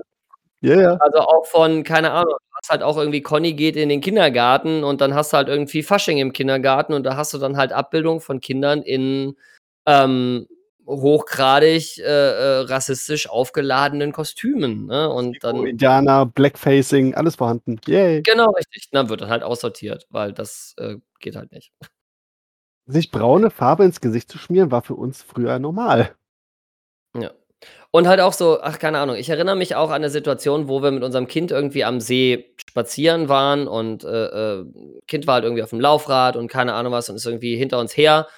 Ja, 0.62 0.80
ja. 0.80 0.96
Also 1.00 1.18
auch 1.18 1.44
von, 1.46 1.82
keine 1.82 2.12
Ahnung, 2.12 2.34
du 2.38 2.54
hast 2.54 2.70
halt 2.70 2.82
auch 2.82 2.96
irgendwie 2.96 3.20
Conny 3.20 3.54
geht 3.54 3.74
in 3.74 3.88
den 3.88 4.00
Kindergarten 4.00 4.84
und 4.84 5.00
dann 5.00 5.12
hast 5.12 5.32
du 5.32 5.36
halt 5.36 5.48
irgendwie 5.48 5.82
Fasching 5.82 6.18
im 6.18 6.32
Kindergarten 6.32 6.94
und 6.94 7.02
da 7.02 7.16
hast 7.16 7.34
du 7.34 7.38
dann 7.38 7.56
halt 7.56 7.72
Abbildungen 7.72 8.20
von 8.20 8.40
Kindern 8.40 8.80
in 8.82 9.36
ähm, 9.86 10.46
hochgradig 10.86 11.98
äh, 11.98 12.02
äh, 12.02 12.58
rassistisch 12.60 13.28
aufgeladenen 13.28 14.12
Kostümen. 14.12 14.86
Ne? 14.86 15.10
Und 15.10 15.42
dann, 15.42 15.66
Indianer, 15.66 16.26
Blackfacing, 16.26 17.14
alles 17.14 17.36
vorhanden. 17.36 17.80
Yay. 17.86 18.22
genau 18.22 18.50
richtig, 18.50 18.88
dann 18.92 19.08
wird 19.08 19.20
dann 19.20 19.30
halt 19.30 19.42
aussortiert, 19.42 20.06
weil 20.10 20.32
das 20.32 20.74
äh, 20.78 20.96
geht 21.18 21.34
halt 21.34 21.50
nicht. 21.50 21.72
Sich 22.86 23.10
braune 23.10 23.50
Farbe 23.50 23.84
ins 23.84 24.00
Gesicht 24.00 24.30
zu 24.30 24.38
schmieren, 24.38 24.70
war 24.70 24.82
für 24.82 24.94
uns 24.94 25.22
früher 25.22 25.58
normal. 25.58 26.14
Ja. 27.18 27.30
Und 27.90 28.08
halt 28.08 28.20
auch 28.20 28.32
so, 28.32 28.60
ach, 28.62 28.78
keine 28.78 28.98
Ahnung, 28.98 29.16
ich 29.16 29.28
erinnere 29.28 29.54
mich 29.54 29.76
auch 29.76 29.90
an 29.90 29.96
eine 29.96 30.10
Situation, 30.10 30.66
wo 30.68 30.82
wir 30.82 30.90
mit 30.90 31.02
unserem 31.02 31.26
Kind 31.26 31.50
irgendwie 31.50 31.84
am 31.84 32.00
See 32.00 32.54
spazieren 32.68 33.28
waren 33.28 33.68
und 33.68 34.02
äh, 34.02 34.60
äh, 34.60 34.64
Kind 35.06 35.26
war 35.26 35.34
halt 35.34 35.44
irgendwie 35.44 35.62
auf 35.62 35.70
dem 35.70 35.80
Laufrad 35.80 36.36
und 36.36 36.48
keine 36.48 36.72
Ahnung 36.72 36.92
was 36.92 37.10
und 37.10 37.16
ist 37.16 37.26
irgendwie 37.26 37.56
hinter 37.56 37.78
uns 37.78 37.96
her. 37.96 38.28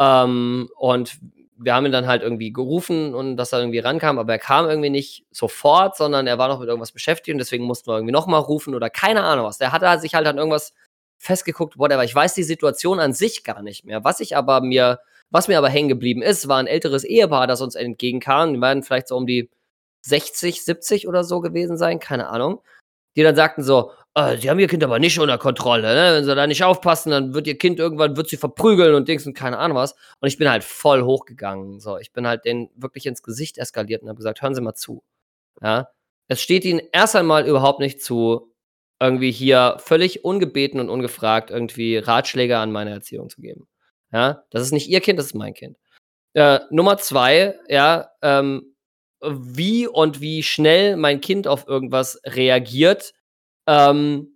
Ähm, 0.00 0.68
und 0.76 1.18
wir 1.56 1.74
haben 1.74 1.86
ihn 1.86 1.92
dann 1.92 2.08
halt 2.08 2.22
irgendwie 2.22 2.52
gerufen 2.52 3.14
und 3.14 3.36
dass 3.36 3.52
er 3.52 3.60
irgendwie 3.60 3.78
rankam, 3.78 4.18
aber 4.18 4.32
er 4.32 4.38
kam 4.40 4.68
irgendwie 4.68 4.90
nicht 4.90 5.24
sofort, 5.30 5.96
sondern 5.96 6.26
er 6.26 6.38
war 6.38 6.48
noch 6.48 6.58
mit 6.58 6.68
irgendwas 6.68 6.92
beschäftigt 6.92 7.34
und 7.34 7.38
deswegen 7.38 7.64
mussten 7.64 7.88
wir 7.88 7.94
irgendwie 7.94 8.12
nochmal 8.12 8.40
rufen 8.40 8.74
oder 8.74 8.90
keine 8.90 9.22
Ahnung 9.22 9.46
was. 9.46 9.58
Der 9.58 9.70
hatte 9.70 10.00
sich 10.00 10.14
halt 10.14 10.26
an 10.26 10.38
irgendwas 10.38 10.74
festgeguckt, 11.18 11.78
whatever. 11.78 12.04
Ich 12.04 12.14
weiß 12.14 12.34
die 12.34 12.42
Situation 12.42 12.98
an 12.98 13.12
sich 13.12 13.44
gar 13.44 13.62
nicht 13.62 13.84
mehr. 13.84 14.02
Was 14.02 14.20
ich 14.20 14.36
aber 14.36 14.60
mir 14.60 14.98
was 15.34 15.48
mir 15.48 15.58
aber 15.58 15.68
hängen 15.68 15.88
geblieben 15.88 16.22
ist, 16.22 16.46
war 16.46 16.58
ein 16.58 16.68
älteres 16.68 17.02
Ehepaar, 17.02 17.48
das 17.48 17.60
uns 17.60 17.74
entgegenkam. 17.74 18.54
Die 18.54 18.60
werden 18.60 18.84
vielleicht 18.84 19.08
so 19.08 19.16
um 19.16 19.26
die 19.26 19.50
60, 20.02 20.64
70 20.64 21.08
oder 21.08 21.24
so 21.24 21.40
gewesen 21.40 21.76
sein, 21.76 21.98
keine 21.98 22.28
Ahnung. 22.28 22.62
Die 23.16 23.24
dann 23.24 23.34
sagten 23.34 23.64
so, 23.64 23.90
äh, 24.14 24.36
sie 24.36 24.48
haben 24.48 24.60
ihr 24.60 24.68
Kind 24.68 24.84
aber 24.84 25.00
nicht 25.00 25.18
unter 25.18 25.36
Kontrolle, 25.36 25.92
ne? 25.92 26.16
Wenn 26.16 26.24
sie 26.24 26.36
da 26.36 26.46
nicht 26.46 26.62
aufpassen, 26.62 27.10
dann 27.10 27.34
wird 27.34 27.48
ihr 27.48 27.58
Kind 27.58 27.80
irgendwann, 27.80 28.16
wird 28.16 28.28
sie 28.28 28.36
verprügeln 28.36 28.94
und 28.94 29.08
Dings 29.08 29.26
und 29.26 29.34
keine 29.34 29.58
Ahnung 29.58 29.76
was. 29.76 29.96
Und 30.20 30.28
ich 30.28 30.38
bin 30.38 30.48
halt 30.48 30.62
voll 30.62 31.02
hochgegangen. 31.02 31.80
So, 31.80 31.98
ich 31.98 32.12
bin 32.12 32.28
halt 32.28 32.44
denen 32.44 32.70
wirklich 32.76 33.06
ins 33.06 33.24
Gesicht 33.24 33.58
eskaliert 33.58 34.02
und 34.02 34.08
habe 34.10 34.18
gesagt, 34.18 34.40
hören 34.40 34.54
Sie 34.54 34.60
mal 34.60 34.74
zu. 34.74 35.02
Ja. 35.60 35.88
Es 36.28 36.42
steht 36.42 36.64
Ihnen 36.64 36.80
erst 36.92 37.16
einmal 37.16 37.48
überhaupt 37.48 37.80
nicht 37.80 38.00
zu, 38.00 38.52
irgendwie 39.00 39.32
hier 39.32 39.78
völlig 39.80 40.24
ungebeten 40.24 40.78
und 40.78 40.90
ungefragt 40.90 41.50
irgendwie 41.50 41.96
Ratschläge 41.96 42.58
an 42.58 42.70
meine 42.70 42.90
Erziehung 42.90 43.30
zu 43.30 43.40
geben. 43.40 43.66
Ja, 44.14 44.44
das 44.50 44.62
ist 44.62 44.72
nicht 44.72 44.88
ihr 44.88 45.00
Kind, 45.00 45.18
das 45.18 45.26
ist 45.26 45.34
mein 45.34 45.54
Kind. 45.54 45.76
Äh, 46.34 46.60
Nummer 46.70 46.98
zwei, 46.98 47.58
ja, 47.68 48.10
ähm, 48.22 48.76
wie 49.22 49.88
und 49.88 50.20
wie 50.20 50.42
schnell 50.44 50.96
mein 50.96 51.20
Kind 51.20 51.48
auf 51.48 51.66
irgendwas 51.66 52.20
reagiert, 52.24 53.12
ähm, 53.66 54.33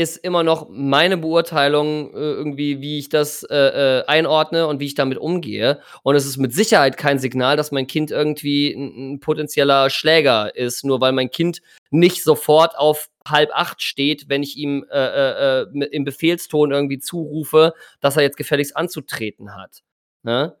ist 0.00 0.16
immer 0.16 0.42
noch 0.42 0.68
meine 0.70 1.16
Beurteilung 1.16 2.12
äh, 2.12 2.18
irgendwie, 2.18 2.80
wie 2.80 2.98
ich 2.98 3.08
das 3.08 3.42
äh, 3.44 3.56
äh, 3.56 4.04
einordne 4.06 4.66
und 4.66 4.80
wie 4.80 4.86
ich 4.86 4.94
damit 4.94 5.18
umgehe. 5.18 5.80
Und 6.02 6.16
es 6.16 6.26
ist 6.26 6.36
mit 6.36 6.52
Sicherheit 6.52 6.96
kein 6.96 7.18
Signal, 7.18 7.56
dass 7.56 7.72
mein 7.72 7.86
Kind 7.86 8.10
irgendwie 8.10 8.72
ein, 8.72 9.14
ein 9.14 9.20
potenzieller 9.20 9.90
Schläger 9.90 10.54
ist, 10.56 10.84
nur 10.84 11.00
weil 11.00 11.12
mein 11.12 11.30
Kind 11.30 11.60
nicht 11.90 12.22
sofort 12.24 12.76
auf 12.76 13.10
halb 13.26 13.50
acht 13.52 13.82
steht, 13.82 14.28
wenn 14.28 14.42
ich 14.42 14.56
ihm 14.56 14.84
äh, 14.90 14.98
äh, 14.98 15.62
äh, 15.62 15.84
im 15.90 16.04
Befehlston 16.04 16.72
irgendwie 16.72 16.98
zurufe, 16.98 17.74
dass 18.00 18.16
er 18.16 18.22
jetzt 18.22 18.36
gefälligst 18.36 18.76
anzutreten 18.76 19.54
hat. 19.54 19.82
Ne? 20.22 20.56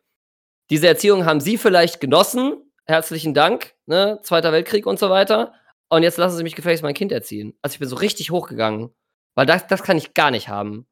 Diese 0.70 0.86
Erziehung 0.86 1.24
haben 1.24 1.40
Sie 1.40 1.58
vielleicht 1.58 2.00
genossen. 2.00 2.54
Herzlichen 2.84 3.34
Dank. 3.34 3.74
Ne? 3.86 4.20
Zweiter 4.22 4.52
Weltkrieg 4.52 4.86
und 4.86 4.98
so 4.98 5.10
weiter. 5.10 5.52
Und 5.88 6.04
jetzt 6.04 6.18
lassen 6.18 6.36
Sie 6.36 6.44
mich 6.44 6.54
gefälligst 6.54 6.84
mein 6.84 6.94
Kind 6.94 7.10
erziehen. 7.10 7.56
Also 7.62 7.74
ich 7.74 7.80
bin 7.80 7.88
so 7.88 7.96
richtig 7.96 8.30
hochgegangen. 8.30 8.90
Weil 9.34 9.46
das, 9.46 9.66
das 9.66 9.82
kann 9.82 9.98
ich 9.98 10.14
gar 10.14 10.30
nicht 10.30 10.48
haben. 10.48 10.86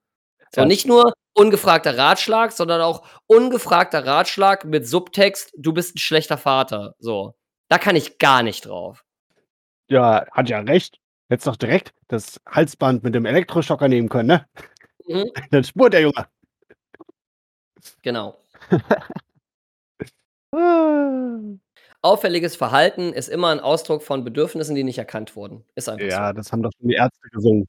So, 0.54 0.64
nicht 0.64 0.86
nur 0.86 1.12
ungefragter 1.34 1.96
Ratschlag, 1.98 2.52
sondern 2.52 2.80
auch 2.80 3.06
ungefragter 3.26 4.06
Ratschlag 4.06 4.64
mit 4.64 4.88
Subtext, 4.88 5.52
du 5.56 5.72
bist 5.72 5.94
ein 5.94 5.98
schlechter 5.98 6.38
Vater. 6.38 6.94
So. 6.98 7.34
Da 7.68 7.78
kann 7.78 7.96
ich 7.96 8.18
gar 8.18 8.42
nicht 8.42 8.66
drauf. 8.66 9.04
Ja, 9.90 10.26
hat 10.32 10.48
ja 10.48 10.60
recht. 10.60 10.98
Hättest 11.28 11.46
doch 11.46 11.56
direkt 11.56 11.92
das 12.08 12.40
Halsband 12.48 13.04
mit 13.04 13.14
dem 13.14 13.26
Elektroschocker 13.26 13.88
nehmen 13.88 14.08
können, 14.08 14.28
ne? 14.28 14.46
Mhm. 15.06 15.30
Dann 15.50 15.64
spurt 15.64 15.92
der 15.92 16.00
Junge. 16.00 16.26
Genau. 18.02 18.38
Auffälliges 22.00 22.56
Verhalten 22.56 23.12
ist 23.12 23.28
immer 23.28 23.48
ein 23.48 23.60
Ausdruck 23.60 24.02
von 24.02 24.24
Bedürfnissen, 24.24 24.74
die 24.74 24.84
nicht 24.84 24.98
erkannt 24.98 25.36
wurden. 25.36 25.64
Ist 25.74 25.88
einfach 25.88 26.06
Ja, 26.06 26.28
so. 26.28 26.32
das 26.34 26.52
haben 26.52 26.62
doch 26.62 26.70
schon 26.78 26.88
die 26.88 26.94
Ärzte 26.94 27.28
gesungen. 27.30 27.66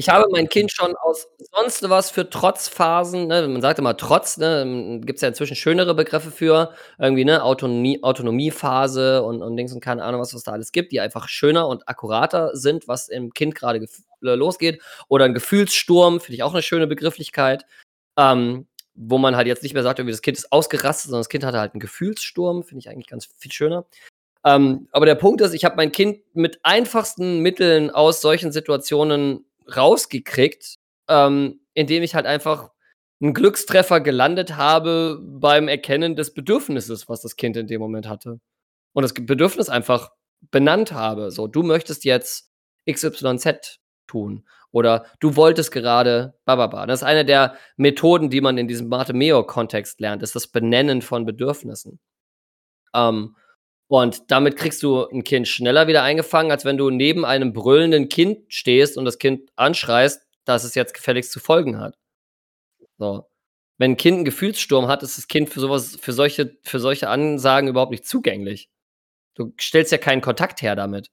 Ich 0.00 0.08
habe 0.08 0.24
mein 0.30 0.48
Kind 0.48 0.72
schon 0.72 0.96
aus 0.96 1.28
sonst 1.54 1.86
was 1.90 2.10
für 2.10 2.30
Trotzphasen, 2.30 3.26
ne? 3.26 3.46
Man 3.46 3.60
sagt 3.60 3.78
immer 3.78 3.98
Trotz, 3.98 4.38
ne? 4.38 4.62
Hm, 4.62 5.02
gibt's 5.04 5.20
ja 5.20 5.28
inzwischen 5.28 5.56
schönere 5.56 5.94
Begriffe 5.94 6.30
für, 6.30 6.72
irgendwie, 6.98 7.26
ne, 7.26 7.42
Autonomie 7.44 8.02
Autonomiephase 8.02 9.22
und 9.22 9.42
und 9.42 9.56
Dings 9.58 9.74
und 9.74 9.80
keine 9.80 10.02
Ahnung 10.02 10.22
was, 10.22 10.32
was 10.34 10.42
da 10.42 10.52
alles 10.52 10.72
gibt, 10.72 10.92
die 10.92 11.00
einfach 11.00 11.28
schöner 11.28 11.68
und 11.68 11.86
akkurater 11.86 12.56
sind, 12.56 12.88
was 12.88 13.08
im 13.10 13.34
Kind 13.34 13.54
grade 13.54 13.78
gef 13.80 13.98
äh, 14.24 14.34
losgeht. 14.36 14.80
Oder 15.08 15.26
'n 15.26 15.34
Gefühlssturm, 15.34 16.20
finde 16.20 16.36
ich 16.36 16.42
auch 16.44 16.54
'ne 16.54 16.62
schöne 16.62 16.86
Begrifflichkeit, 16.86 17.66
ähm, 18.18 18.68
wo 18.94 19.18
man 19.18 19.36
halt 19.36 19.48
jetzt 19.48 19.62
nicht 19.64 19.74
mehr 19.74 19.82
sagt, 19.82 19.98
irgendwie 19.98 20.12
das 20.12 20.22
Kind 20.22 20.38
ist 20.38 20.52
ausgerastet, 20.52 21.10
sondern 21.10 21.20
das 21.22 21.30
Kind 21.30 21.44
hatte 21.44 21.58
halt 21.60 21.74
'n 21.74 21.80
Gefühlssturm, 21.80 22.62
finde 22.64 22.80
ich 22.80 22.88
eigentlich 22.90 23.08
ganz 23.08 23.28
viel 23.38 23.52
schöner. 23.52 23.86
Ähm, 24.44 24.88
aber 24.92 25.06
der 25.06 25.16
Punkt 25.16 25.40
ist, 25.42 25.54
ich 25.54 25.64
habe 25.66 25.76
mein 25.76 25.92
Kind 25.92 26.20
mit 26.34 26.60
einfachsten 26.64 27.40
Mitteln 27.40 27.90
aus 27.90 28.20
solchen 28.22 28.52
Situationen 28.52 29.46
rausgekriegt, 29.76 30.76
ähm, 31.08 31.60
indem 31.74 32.02
ich 32.02 32.14
halt 32.14 32.26
einfach 32.26 32.70
'n 33.22 33.34
Glückstreffer 33.34 34.00
gelandet 34.00 34.56
habe 34.56 35.20
beim 35.22 35.68
Erkennen 35.68 36.16
des 36.16 36.34
Bedürfnisses, 36.34 37.08
was 37.08 37.20
das 37.22 37.36
Kind 37.36 37.56
in 37.56 37.66
dem 37.66 37.80
Moment 37.80 38.08
hatte. 38.08 38.40
Und 38.94 39.02
das 39.04 39.14
Bedürfnis 39.14 39.68
einfach 39.70 40.12
benannt 40.52 40.92
habe, 40.92 41.30
so: 41.32 41.46
„Du 41.48 41.62
möchtest 41.64 42.04
jetzt 42.04 42.50
XYZ 42.86 43.80
tun“ 44.08 44.44
oder 44.72 45.06
„Du 45.20 45.36
wolltest 45.36 45.72
gerade 45.72 46.34
ba 46.46 46.56
ba 46.56 46.68
ba.“ 46.68 46.86
Das 46.86 47.00
ist 47.02 47.04
eine 47.08 47.24
der 47.26 47.56
Methoden, 47.78 48.30
die 48.30 48.40
man 48.42 48.58
in 48.58 48.68
diesem 48.68 48.90
Barthomeo-Kontext 48.90 50.00
lernt, 50.00 50.22
ist 50.24 50.36
das 50.36 50.48
Benennen 50.48 51.02
von 51.02 51.26
Bedürfnissen. 51.26 52.00
Ähm, 52.94 53.36
und 53.90 54.30
damit 54.30 54.56
kriegst 54.56 54.82
du 54.84 55.04
'n 55.06 55.24
Kind 55.24 55.48
schneller 55.48 55.88
wieder 55.88 56.02
eingefangen, 56.04 56.52
als 56.52 56.64
wenn 56.64 56.78
du 56.78 56.90
neben 56.90 57.24
einem 57.26 57.52
brüllenden 57.52 58.08
Kind 58.08 58.40
stehst 58.48 58.96
und 58.98 59.04
das 59.04 59.18
Kind 59.18 59.50
anschreist, 59.56 60.22
dass 60.46 60.64
es 60.64 60.76
jetzt 60.76 60.94
gefälligst 60.94 61.32
zu 61.32 61.40
folgen 61.40 61.78
hat. 61.80 61.96
So. 62.98 63.24
Wenn 63.78 63.92
'n 63.92 63.96
Kind 63.96 64.18
'n 64.18 64.24
Gefühlssturm 64.24 64.88
hat, 64.88 65.02
ist 65.02 65.16
das 65.18 65.26
Kind 65.28 65.48
für 65.50 65.60
so 65.60 65.70
was 65.70 65.96
für 65.96 66.12
solche 66.12 66.56
für 66.62 66.78
solche 66.80 67.08
Ansagen 67.08 67.68
überhaupt 67.68 67.92
nicht 67.92 68.06
zugänglich. 68.06 68.68
Du 69.36 69.54
stellst 69.60 69.92
ja 69.92 69.98
keinen 69.98 70.22
Kontakt 70.22 70.62
her 70.62 70.76
damit. 70.76 71.10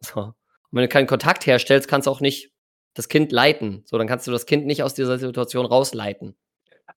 So. 0.00 0.20
Und 0.22 0.34
wenn 0.72 0.82
du 0.84 0.88
keinen 0.88 1.06
Kontakt 1.08 1.46
herstellst, 1.46 1.88
kannst 1.88 2.06
du 2.08 2.12
auch 2.12 2.20
nicht 2.20 2.52
das 2.94 3.08
Kind 3.08 3.32
leiten. 3.32 3.82
So, 3.86 3.98
dann 3.98 4.08
kannst 4.08 4.26
du 4.28 4.32
das 4.32 4.46
Kind 4.46 4.66
nicht 4.66 4.82
aus 4.84 4.94
dieser 4.94 5.18
Situation 5.18 5.66
rausleiten. 5.66 6.36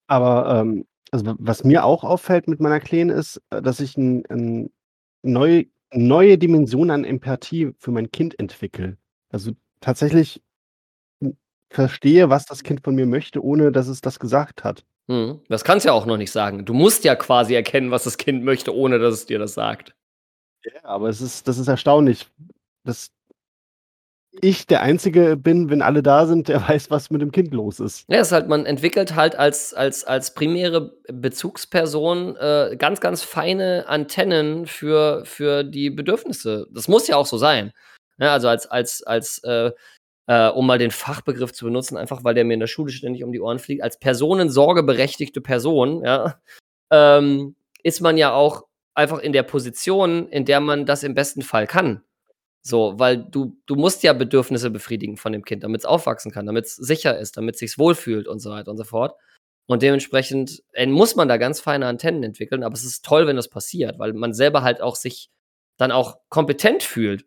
Aber, 0.07 0.61
ähm, 0.61 0.86
also, 1.11 1.36
was 1.39 1.63
mir 1.65 1.86
auch 1.86 2.03
auffällt 2.03 2.47
mit 2.49 2.59
meiner 2.61 2.80
Kleinen 2.82 3.09
ist, 3.11 3.41
äh, 3.51 3.61
dass 3.61 3.80
ich 3.82 3.97
'n 3.97 4.26
'n 4.30 4.71
neu 5.26 5.65
neue 5.93 6.38
Dimension 6.38 6.91
an 6.91 7.05
Empathie 7.05 7.71
für 7.80 7.91
mein 7.91 8.11
Kind 8.11 8.38
entwickle. 8.39 8.97
Also, 9.30 9.51
tatsächlich 9.82 10.41
hm, 11.21 11.38
verstehe, 11.69 12.30
was 12.30 12.45
das 12.45 12.63
Kind 12.63 12.82
von 12.84 12.95
mir 12.95 13.05
möchte, 13.05 13.43
ohne 13.43 13.71
dass 13.71 13.88
es 13.88 14.01
das 14.01 14.19
gesagt 14.19 14.63
hat. 14.63 14.86
Mhm. 15.07 15.41
Das 15.49 15.63
kann's 15.63 15.84
ja 15.84 15.93
auch 15.93 16.05
noch 16.05 16.17
nicht 16.17 16.32
sagen. 16.32 16.65
Du 16.65 16.73
musst 16.73 17.03
ja 17.03 17.15
quasi 17.15 17.53
erkennen, 17.53 17.91
was 17.91 18.03
das 18.05 18.17
Kind 18.17 18.43
möchte, 18.43 18.76
ohne 18.76 18.99
dass 18.99 19.13
es 19.13 19.26
dir 19.26 19.39
das 19.39 19.53
sagt. 19.53 19.95
Ja, 20.63 20.84
aber 20.84 21.09
es 21.09 21.21
ist 21.21 21.47
das 21.47 21.57
ist 21.59 21.67
erstaunlich, 21.67 22.28
dass 22.84 23.11
ich 24.42 24.68
der 24.68 24.82
Einzige 24.82 25.38
bin, 25.38 25.70
wenn 25.70 25.82
alle 25.82 26.04
da 26.04 26.26
sind, 26.26 26.48
der 26.48 26.62
weiß, 26.68 26.90
was 26.92 27.10
mit 27.10 27.22
dem 27.22 27.32
Kind 27.32 27.54
los 27.54 27.80
ist. 27.80 28.06
Ja, 28.08 28.22
ist 28.22 28.32
halt 28.32 28.48
man 28.48 28.66
entwickelt 28.66 29.16
halt 29.16 29.36
als 29.36 29.74
als 29.74 30.04
als 30.04 30.34
primäre 30.34 30.94
Bezugsperson, 31.12 32.36
äh, 32.38 32.76
ganz, 32.78 33.02
ganz 33.02 33.24
feine 33.24 33.88
Antennen 33.88 34.66
für 34.66 35.24
für 35.26 35.64
die 35.64 35.90
Bedürfnisse. 35.90 36.68
Das 36.72 36.88
muss 36.88 37.08
ja 37.08 37.18
auch 37.18 37.26
so 37.26 37.38
sein, 37.38 37.72
ne? 38.18 38.32
Also, 38.32 38.48
als 38.48 38.68
als 38.68 39.04
als, 39.04 39.44
äh 39.44 39.72
äh, 40.28 40.50
um 40.50 40.66
mal 40.66 40.80
den 40.80 40.92
Fachbegriff 40.92 41.54
zu 41.54 41.66
benutzen, 41.66 41.98
einfach 41.98 42.24
weil 42.24 42.34
der 42.34 42.46
mir 42.46 42.56
in 42.56 42.60
der 42.60 42.68
Schule 42.68 42.92
ständig 42.92 43.24
um 43.24 43.32
die 43.32 43.42
Ohren 43.42 43.60
fliegt, 43.60 43.84
als 43.84 44.00
personensorgeberechtigte 44.00 45.42
Person, 45.42 46.04
ja, 46.04 46.40
ähm, 46.92 47.56
ist 47.84 48.02
man 48.02 48.18
ja 48.18 48.34
auch 48.34 48.64
einfach 48.96 49.20
in 49.20 49.34
der 49.34 49.44
Position, 49.44 50.28
in 50.30 50.46
der 50.46 50.62
man 50.62 50.86
das 50.86 51.04
im 51.04 51.14
besten 51.14 51.42
Fall 51.42 51.68
kann. 51.68 52.02
So, 52.68 52.97
weil 52.97 53.18
du 53.20 53.57
du 53.68 53.76
musst 53.76 54.01
ja 54.03 54.13
Bedürfnisse 54.13 54.72
befriedigen 54.72 55.18
von 55.18 55.32
dem 55.34 55.45
Kind, 55.45 55.63
damit's 55.63 55.86
aufwachsen 55.86 56.32
kann, 56.32 56.47
damit's 56.47 56.76
sicher 56.76 57.18
ist, 57.20 57.38
damit 57.38 57.57
sich's 57.59 57.78
wohlfühlt 57.78 58.28
und 58.28 58.39
so 58.39 58.49
weiter 58.51 58.72
und 58.72 58.78
so 58.78 58.84
fort. 58.86 59.16
Und 59.68 59.84
dementsprechend, 59.84 60.63
äh, 60.74 60.88
muss 60.88 61.16
man 61.16 61.28
da 61.28 61.38
ganz 61.38 61.59
feine 61.59 61.88
Antennen 61.88 62.24
entwickeln, 62.24 62.63
aber 62.63 62.74
es 62.76 62.84
ist 62.86 63.05
toll, 63.05 63.28
wenn 63.28 63.36
das 63.36 63.49
passiert, 63.49 63.99
weil 63.99 64.13
man 64.13 64.34
selber 64.34 64.63
halt 64.63 64.82
auch 64.82 64.95
sich 64.95 65.30
dann 65.78 65.91
auch 65.91 66.18
kompetent 66.30 66.84
fühlt 66.84 67.26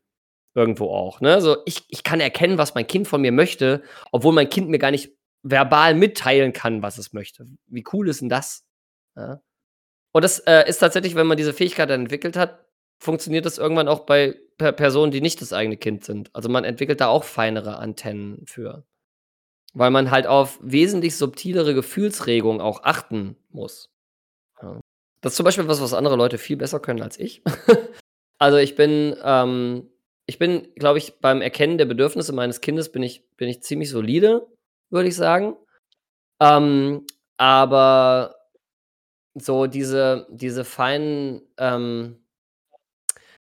irgendwo 0.57 0.91
auch, 0.91 1.20
ne? 1.20 1.41
So, 1.43 1.59
ich 1.66 1.84
ich 1.89 2.03
kann 2.05 2.20
erkennen, 2.20 2.59
was 2.59 2.74
mein 2.74 2.86
Kind 2.89 3.09
von 3.09 3.20
mir 3.22 3.32
möchte, 3.32 3.82
obwohl 4.12 4.32
mein 4.34 4.51
Kind 4.51 4.68
mir 4.70 4.78
gar 4.78 4.91
nicht 4.93 5.12
verbal 5.45 5.95
mitteilen 5.95 6.53
kann, 6.53 6.82
was 6.82 6.99
es 6.99 7.12
möchte. 7.12 7.47
Wie 7.68 7.84
cool 7.93 8.09
ist 8.09 8.22
'n 8.22 8.28
das? 8.30 8.64
Ja. 9.16 9.41
Und 10.14 10.24
das, 10.24 10.41
äh, 10.41 10.68
ist 10.68 10.78
tatsächlich, 10.80 11.14
wenn 11.16 11.26
man 11.28 11.36
diese 11.39 11.55
Fähigkeit 11.55 11.91
dann 11.91 12.03
entwickelt 12.03 12.36
hat, 12.36 12.64
funktioniert 12.99 13.46
das 13.46 13.59
irgendwann 13.59 13.88
auch 13.88 14.01
bei 14.01 14.36
Per 14.59 14.72
Personen, 14.72 15.12
die 15.12 15.20
nicht 15.20 15.40
das 15.40 15.53
eigene 15.53 15.76
Kind 15.76 16.05
sind. 16.05 16.34
Also, 16.34 16.49
man 16.49 16.64
entwickelt 16.64 17.01
da 17.01 17.07
auch 17.07 17.24
feinere 17.24 17.78
Antennen 17.78 18.44
für. 18.46 18.84
Weil 19.72 19.90
man 19.90 20.11
halt 20.11 20.26
auf 20.26 20.59
wesentlich 20.61 21.16
subtilere 21.16 21.74
Gefühlsregungen 21.74 22.61
auch 22.61 22.82
achten 22.82 23.36
muss. 23.51 23.90
Ja. 24.61 24.80
Das 25.20 25.32
ist 25.32 25.36
zum 25.36 25.44
Beispiel 25.44 25.68
was, 25.68 25.80
was 25.80 25.94
andere 25.94 26.16
Leute 26.16 26.38
viel 26.38 26.57
besser 26.57 26.80
können 26.80 27.03
als 27.03 27.18
ich. 27.18 27.42
Also, 28.40 28.57
ich 28.57 28.76
bin, 28.76 29.16
ähm 29.24 29.90
ich 30.28 30.38
bin, 30.38 30.68
glaube 30.74 30.99
ich 30.99 31.20
beim 31.20 31.40
Erkennen 31.40 31.78
der 31.78 31.86
Bedürfnisse 31.86 32.32
meines 32.34 32.61
Kindes 32.61 32.92
bin 32.92 33.03
ich 33.03 33.26
bin 33.36 33.49
ich 33.49 33.62
ziemlich 33.62 33.88
solide, 33.90 34.46
würde 34.90 35.09
ich 35.09 35.16
sagen. 35.16 35.57
Ähm, 36.40 37.07
aber 37.38 38.36
so 39.34 39.66
diese 39.66 40.26
diese 40.30 40.64
feinen, 40.64 41.42
ähm 41.57 42.22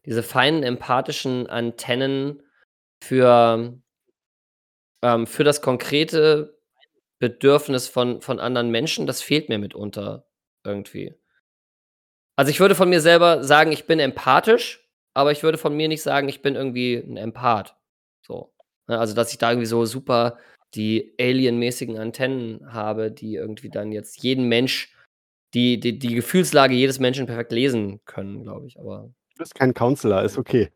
diese 0.05 0.23
feinen 0.23 0.63
empathischen 0.63 1.47
Antennen 1.47 2.41
für 3.03 3.81
ähm, 5.03 5.27
für 5.27 5.43
das 5.43 5.61
konkrete 5.61 6.57
Bedürfnis 7.19 7.87
von 7.89 8.21
von 8.21 8.39
anderen 8.39 8.71
Menschen, 8.71 9.07
das 9.07 9.21
fehlt 9.21 9.49
mir 9.49 9.59
mitunter 9.59 10.25
irgendwie. 10.65 11.15
Also, 12.37 12.49
ich 12.49 12.59
würde 12.59 12.75
von 12.75 12.89
mir 12.89 13.01
selber 13.01 13.43
sagen, 13.43 13.71
ich 13.71 13.85
bin 13.87 13.99
empathisch, 13.99 14.87
aber 15.13 15.31
ich 15.31 15.43
würde 15.43 15.57
von 15.57 15.75
mir 15.75 15.87
nicht 15.87 16.01
sagen, 16.01 16.29
ich 16.29 16.41
bin 16.41 16.55
irgendwie 16.55 16.95
'n 16.95 17.17
Empath, 17.17 17.75
so, 18.25 18.53
ne? 18.87 18.97
Also, 18.99 19.13
dass 19.13 19.31
ich 19.31 19.37
da 19.37 19.51
irgendwie 19.51 19.65
so 19.67 19.85
super 19.85 20.37
die 20.73 21.13
alienmäßigen 21.19 21.97
Antennen 21.97 22.71
habe, 22.73 23.11
die 23.11 23.35
irgendwie 23.35 23.69
dann 23.69 23.91
jetzt 23.91 24.23
jeden 24.23 24.45
Mensch 24.47 24.95
die 25.53 25.79
die 25.81 25.99
die 25.99 26.15
Gefühlslage 26.15 26.73
jedes 26.75 26.99
Menschen 26.99 27.25
perfekt 27.27 27.51
lesen 27.51 27.99
können, 28.05 28.43
glaube 28.43 28.67
ich, 28.67 28.79
aber 28.79 29.11
bist 29.41 29.55
kein 29.55 29.73
Counselor, 29.73 30.23
ist 30.23 30.37
okay. 30.37 30.71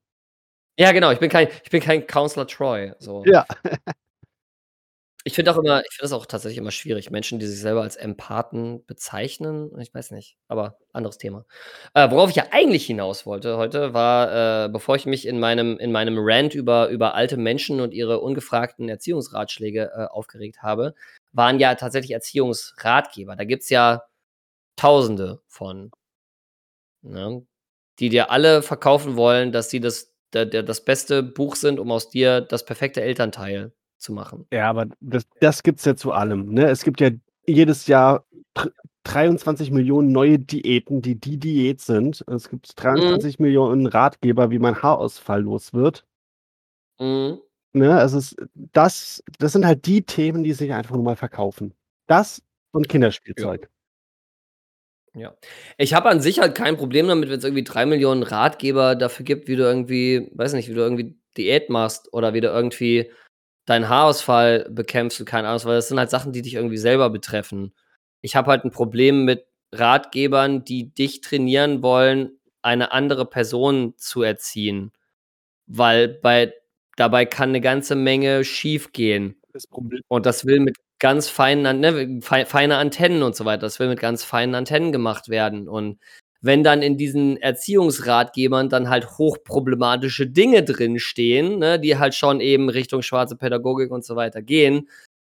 Ja, 0.78 0.91
genau, 0.91 1.11
ich 1.11 1.20
bin 1.20 1.30
kein 1.30 1.47
ich 1.63 1.70
bin 1.70 1.82
kein 1.82 2.05
Counselor 2.07 2.47
Troy, 2.47 2.93
so. 2.99 3.24
Ja. 3.26 3.45
Ich 5.28 5.34
finde 5.34 5.51
auch 5.51 5.57
immer 5.57 5.82
ich 5.82 5.88
finde 5.95 6.03
das 6.03 6.13
auch 6.13 6.28
tatsächlich 6.28 6.59
immer 6.59 6.70
schwierig, 6.72 7.09
Menschen, 7.09 7.39
die 7.39 7.47
sich 7.47 7.59
selber 7.59 7.82
als 7.82 7.95
Empathen 7.95 8.86
bezeichnen. 8.86 9.72
Ich 9.80 9.91
weiß 9.91 10.11
nicht, 10.11 10.38
aber 10.47 10.78
anderes 10.93 11.18
Thema. 11.18 11.45
Äh, 11.95 12.11
worauf 12.11 12.30
ich 12.30 12.36
ja 12.36 12.45
eigentlich 12.51 12.86
hinaus 12.86 13.26
wollte 13.26 13.57
heute, 13.57 13.93
war, 13.95 14.66
äh, 14.66 14.70
bevor 14.70 14.95
ich 14.97 15.07
mich 15.07 15.28
in 15.28 15.39
meinem 15.39 15.80
in 15.80 15.91
meinem 15.91 16.18
Rant 16.20 16.53
über 16.53 16.89
über 16.89 17.16
alte 17.16 17.38
Menschen 17.38 17.82
und 17.82 17.91
ihre 17.93 18.20
ungefragten 18.20 18.88
Erziehungsratschläge, 18.88 19.91
äh, 19.95 20.05
aufgeregt 20.11 20.61
habe, 20.61 20.93
waren 21.34 21.59
ja 21.59 21.74
tatsächlich 21.76 22.11
Erziehungsratgeber. 22.11 23.36
Da 23.36 23.45
gibt's 23.45 23.70
ja 23.70 24.03
Tausende 24.78 25.41
von, 25.47 25.91
ne? 27.01 27.45
Die 28.00 28.10
dir 28.10 28.30
alle 28.32 28.62
verkaufen 28.62 29.16
wollen, 29.16 29.52
dass 29.52 29.70
sie 29.70 29.80
das 29.80 30.14
der 30.34 30.46
der 30.46 30.64
das 30.64 30.84
beste 30.84 31.24
Buch 31.24 31.56
sind, 31.56 31.80
um 31.80 31.91
aus 31.91 32.10
dir 32.10 32.41
das 32.41 32.66
perfekte 32.66 33.02
Elternteil 33.02 33.74
zu 33.98 34.12
machen. 34.14 34.48
Ja, 34.52 34.70
aber 34.70 34.86
das 35.00 35.24
das 35.39 35.64
gibt's 35.64 35.86
ja 35.86 35.96
zu 35.96 36.12
allem, 36.12 36.54
ne? 36.54 36.68
Es 36.70 36.84
gibt 36.84 37.02
ja 37.02 37.10
jedes 37.48 37.88
Jahr 37.88 38.26
dr 38.54 38.72
23.000.000 39.04 40.12
neue 40.12 40.39
Diäten, 40.39 41.02
die 41.02 41.14
die 41.20 41.38
Diät 41.38 41.80
sind. 41.82 42.24
Es 42.28 42.50
gibt 42.50 42.74
Mhm. 42.96 43.26
23.000.000 43.39 43.88
Ratgeber, 43.93 44.50
wie 44.50 44.58
man 44.60 44.82
Haarausfall 44.82 45.41
los 45.43 45.74
wird. 45.74 46.04
Mhm. 47.00 47.46
Ne, 47.76 48.00
es 48.02 48.14
ist 48.14 48.36
das 48.72 49.22
das 49.38 49.52
sind 49.52 49.66
halt 49.66 49.86
die 49.86 50.02
Themen, 50.04 50.43
die 50.46 50.54
sich 50.54 50.72
einfach 50.72 50.96
nur 50.96 51.04
mal 51.04 51.18
verkaufen. 51.18 51.74
Das 52.08 52.41
und. 52.72 52.88
Kinderspielzeug. 52.88 53.64
Ja. 53.64 53.68
Ich 55.78 55.93
habe 55.93 56.09
an 56.09 56.22
sich 56.22 56.39
halt 56.39 56.55
kein 56.55 56.78
Problem 56.78 57.07
damit, 57.07 57.30
wenn's 57.30 57.43
irgendwie 57.43 57.63
3.000.000 57.63 58.24
Ratgeber 58.24 58.95
dafür 58.95 59.26
gibt, 59.26 59.47
wie 59.47 59.55
du 59.55 59.63
irgendwie 59.63 60.30
weiß 60.34 60.53
nicht, 60.53 60.70
wie 60.70 60.74
du 60.74 60.82
irgendwie 60.82 61.18
Diät 61.38 61.70
machst 61.70 62.11
oder 62.13 62.34
wie 62.34 62.41
du 62.41 62.47
irgendwie 62.47 63.11
deinen 63.66 63.89
Haarausfall 63.89 64.68
bekämpfst 64.70 65.20
und 65.22 65.26
keine 65.26 65.47
Ahnung 65.49 65.63
weil 65.66 65.76
das 65.76 65.88
sind 65.89 65.99
halt 65.99 66.09
Sachen, 66.09 66.34
die 66.34 66.41
dich 66.41 66.55
irgendwie 66.55 66.78
selber 66.78 67.09
betreffen. 67.09 67.74
Ich 68.22 68.36
habe 68.36 68.51
halt 68.51 68.63
'n 68.66 68.72
Problem 68.72 69.26
mit 69.26 69.45
Ratgebern, 69.74 70.63
die 70.66 70.93
dich 70.93 71.22
trainieren 71.22 71.82
wollen, 71.84 72.39
eine 72.61 72.91
andere 72.91 73.26
Person 73.26 73.93
zu 73.97 74.22
erziehen, 74.24 74.91
weil 75.68 76.09
bei 76.09 76.53
dabei 76.97 77.26
kann 77.26 77.51
'ne 77.53 77.61
ganze 77.61 77.95
Menge 77.95 78.43
schiefgehen. 78.45 79.41
Das 79.53 79.66
Und 80.09 80.26
das 80.28 80.45
will 80.45 80.59
mit 80.61 80.78
ganz 81.00 81.30
feinen 81.30 81.80
ne, 81.82 82.20
fei 82.22 82.46
feine 82.46 82.78
Antennen 82.78 83.24
und 83.24 83.36
so 83.36 83.46
weiter. 83.46 83.62
Das 83.62 83.80
will 83.80 83.89
mit 83.89 84.00
ganz 84.00 84.24
feinen 84.24 84.56
Antennen 84.56 84.91
gemacht 84.91 85.30
werden. 85.30 85.68
Und 85.68 86.00
wenn 86.41 86.64
dann 86.64 86.82
in 86.82 86.98
diesen 86.98 87.38
Erziehungsratgebern 87.38 88.70
dann 88.70 88.89
halt 88.89 89.18
hochproblematische 89.18 90.28
Dinge 90.28 90.64
drinstehen, 90.64 91.60
ne, 91.60 91.80
die 91.80 91.98
halt 91.98 92.16
schon 92.16 92.39
eben 92.41 92.70
Richtung 92.70 93.02
schwarze 93.02 93.36
Pädagogik 93.36 93.91
und 93.91 94.06
so 94.06 94.16
weiter 94.16 94.41
gehen, 94.41 94.89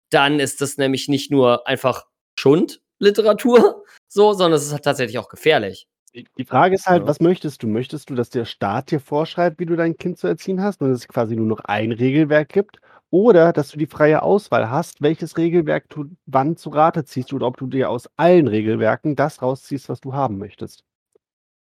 dann 0.09 0.39
ist 0.39 0.61
das 0.61 0.77
nämlich 0.77 1.07
nicht 1.07 1.31
nur 1.31 1.67
einfach 1.67 2.05
Schundliteratur, 2.39 3.83
so, 4.07 4.33
sondern 4.33 4.53
es 4.57 4.65
ist 4.65 4.73
halt 4.73 4.83
tatsächlich 4.83 5.17
auch 5.19 5.29
gefährlich. 5.29 5.87
Die 6.13 6.25
die 6.37 6.45
Frage 6.45 6.75
ist 6.75 6.85
halt, 6.87 7.03
Ja. 7.03 7.07
was 7.07 7.19
möchtest 7.19 7.63
du? 7.63 7.67
Möchtest 7.67 8.09
du, 8.09 8.15
dass 8.15 8.29
der 8.29 8.45
Staat 8.45 8.91
dir 8.91 8.99
vorschreibt, 9.01 9.59
wie 9.59 9.65
du 9.65 9.75
dein 9.75 9.97
Kind 9.97 10.17
zu 10.17 10.27
erziehen 10.27 10.61
hast 10.61 10.81
und 10.81 10.91
es 10.91 11.07
quasi 11.07 11.35
nur 11.35 11.45
noch 11.47 11.59
ein 11.65 11.91
Regelwerk 11.91 12.49
gibt? 12.49 12.79
Oder 13.15 13.53
dass 13.53 13.69
du 13.69 13.77
die 13.77 13.85
freie 13.87 14.21
Auswahl 14.23 14.69
hast, 14.69 15.01
welches 15.01 15.37
Regelwerk 15.37 15.87
du 15.87 16.03
wann 16.25 16.57
zu 16.57 16.69
Rate 16.69 17.05
ziehst 17.05 17.31
oder 17.31 17.47
ob 17.47 17.55
du 17.55 17.65
dir 17.65 17.89
aus 17.89 18.09
allen 18.17 18.45
Regelwerken 18.49 19.15
das 19.15 19.41
rausziehst, 19.41 19.87
was 19.87 20.01
du 20.01 20.13
haben 20.13 20.37
möchtest? 20.37 20.81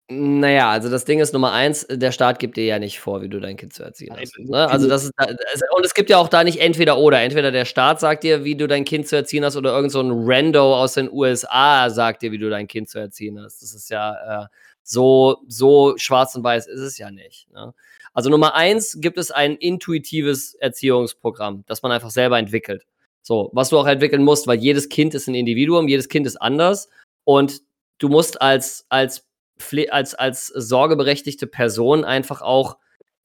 Na 0.10 0.50
ja, 0.52 0.70
also 0.70 0.88
das 0.90 1.04
Ding 1.06 1.20
ist 1.20 1.34
Nummer 1.34 1.52
1, 1.52 1.88
der 1.90 2.12
Staat 2.12 2.38
gibt 2.38 2.58
dir 2.58 2.66
ja 2.66 2.78
nicht 2.78 3.00
vor, 3.00 3.24
wie 3.24 3.30
du 3.30 3.40
dein 3.40 3.58
Kind 3.58 3.74
zu 3.74 3.82
erziehen 3.82 4.16
hast, 4.20 4.38
ne? 4.38 4.70
Also, 4.70 4.88
das 4.88 5.04
ist 5.06 5.14
und 5.76 5.84
es 5.84 5.96
gibt 5.96 6.12
ja 6.12 6.18
auch 6.20 6.28
da 6.28 6.44
nicht 6.44 6.60
entweder 6.60 7.00
oder. 7.00 7.22
Entweder 7.24 7.52
der 7.52 7.66
Staat 7.66 8.00
sagt 8.00 8.24
dir, 8.24 8.44
wie 8.44 8.56
du 8.56 8.68
dein 8.68 8.86
Kind 8.86 9.08
zu 9.08 9.16
erziehen 9.16 9.44
hast, 9.44 9.56
oder 9.58 9.72
irgend 9.76 9.92
so 9.92 10.00
'n 10.02 10.12
Rando 10.14 10.76
aus 10.76 10.94
den 10.94 11.10
USA 11.12 11.90
sagt 11.90 12.22
dir, 12.22 12.32
wie 12.32 12.38
du 12.38 12.52
dein 12.52 12.68
Kind 12.68 12.88
zu 12.88 13.00
erziehen 13.00 13.40
hast. 13.42 13.64
Das 13.64 13.74
ist 13.74 13.90
ja, 13.90 14.44
äh, 14.44 14.48
so 14.84 15.38
so 15.48 15.96
schwarz 15.98 16.36
und 16.36 16.44
weiß 16.44 16.68
ist 16.68 16.82
es 16.82 17.00
ja 17.00 17.10
nicht, 17.10 17.50
ne? 17.52 17.74
Also, 18.16 18.30
Nummer 18.30 18.56
1 18.56 19.00
gibt 19.02 19.18
es 19.18 19.30
ein 19.30 19.58
intuitives 19.58 20.54
Erziehungsprogramm, 20.56 21.66
das 21.68 21.84
man 21.84 21.92
einfach 21.92 22.12
selber 22.12 22.40
entwickelt. 22.40 22.86
So, 23.22 23.50
was 23.54 23.70
du 23.70 23.78
auch 23.78 23.88
entwickeln 23.88 24.24
musst, 24.24 24.48
weil 24.48 24.58
jedes 24.60 24.88
Kind 24.90 25.14
ist 25.14 25.28
'n 25.28 25.36
Individuum, 25.36 25.90
jedes 25.90 26.08
Kind 26.10 26.26
ist 26.26 26.38
anders 26.42 26.90
und 27.26 27.62
du 28.00 28.08
musst 28.10 28.42
als 28.42 28.86
als 28.90 29.26
als 29.92 30.14
als 30.16 30.48
sorgeberechtigte 30.48 31.46
Person 31.48 32.06
einfach 32.06 32.42
auch 32.42 32.78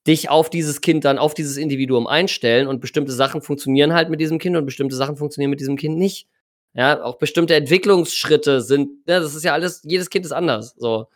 dich 0.09 0.29
auf 0.31 0.51
dieses 0.51 0.81
Kind 0.81 1.05
dann 1.05 1.19
auf 1.19 1.35
dieses 1.35 1.57
Individuum 1.57 2.07
einstellen 2.09 2.67
und 2.67 2.81
bestimmte 2.81 3.13
Sachen 3.13 3.43
funktionieren 3.43 3.93
halt 3.95 4.11
mit 4.11 4.21
diesem 4.21 4.39
Kind 4.41 4.57
und 4.57 4.67
bestimmte 4.67 4.97
Sachen 4.97 5.17
funktionieren 5.17 5.51
mit 5.51 5.61
diesem 5.61 5.77
Kind 5.77 5.99
nicht. 5.99 6.27
Ja, 6.75 7.03
auch 7.05 7.19
bestimmte 7.19 7.55
Entwicklungsschritte 7.55 8.61
sind 8.63 9.07
ne, 9.07 9.21
das 9.21 9.35
ist 9.37 9.45
ja 9.45 9.53
alles 9.55 9.83
jedes 9.85 10.11
Kind 10.11 10.25
ist 10.27 10.33
anders, 10.33 10.75
so. 10.79 11.07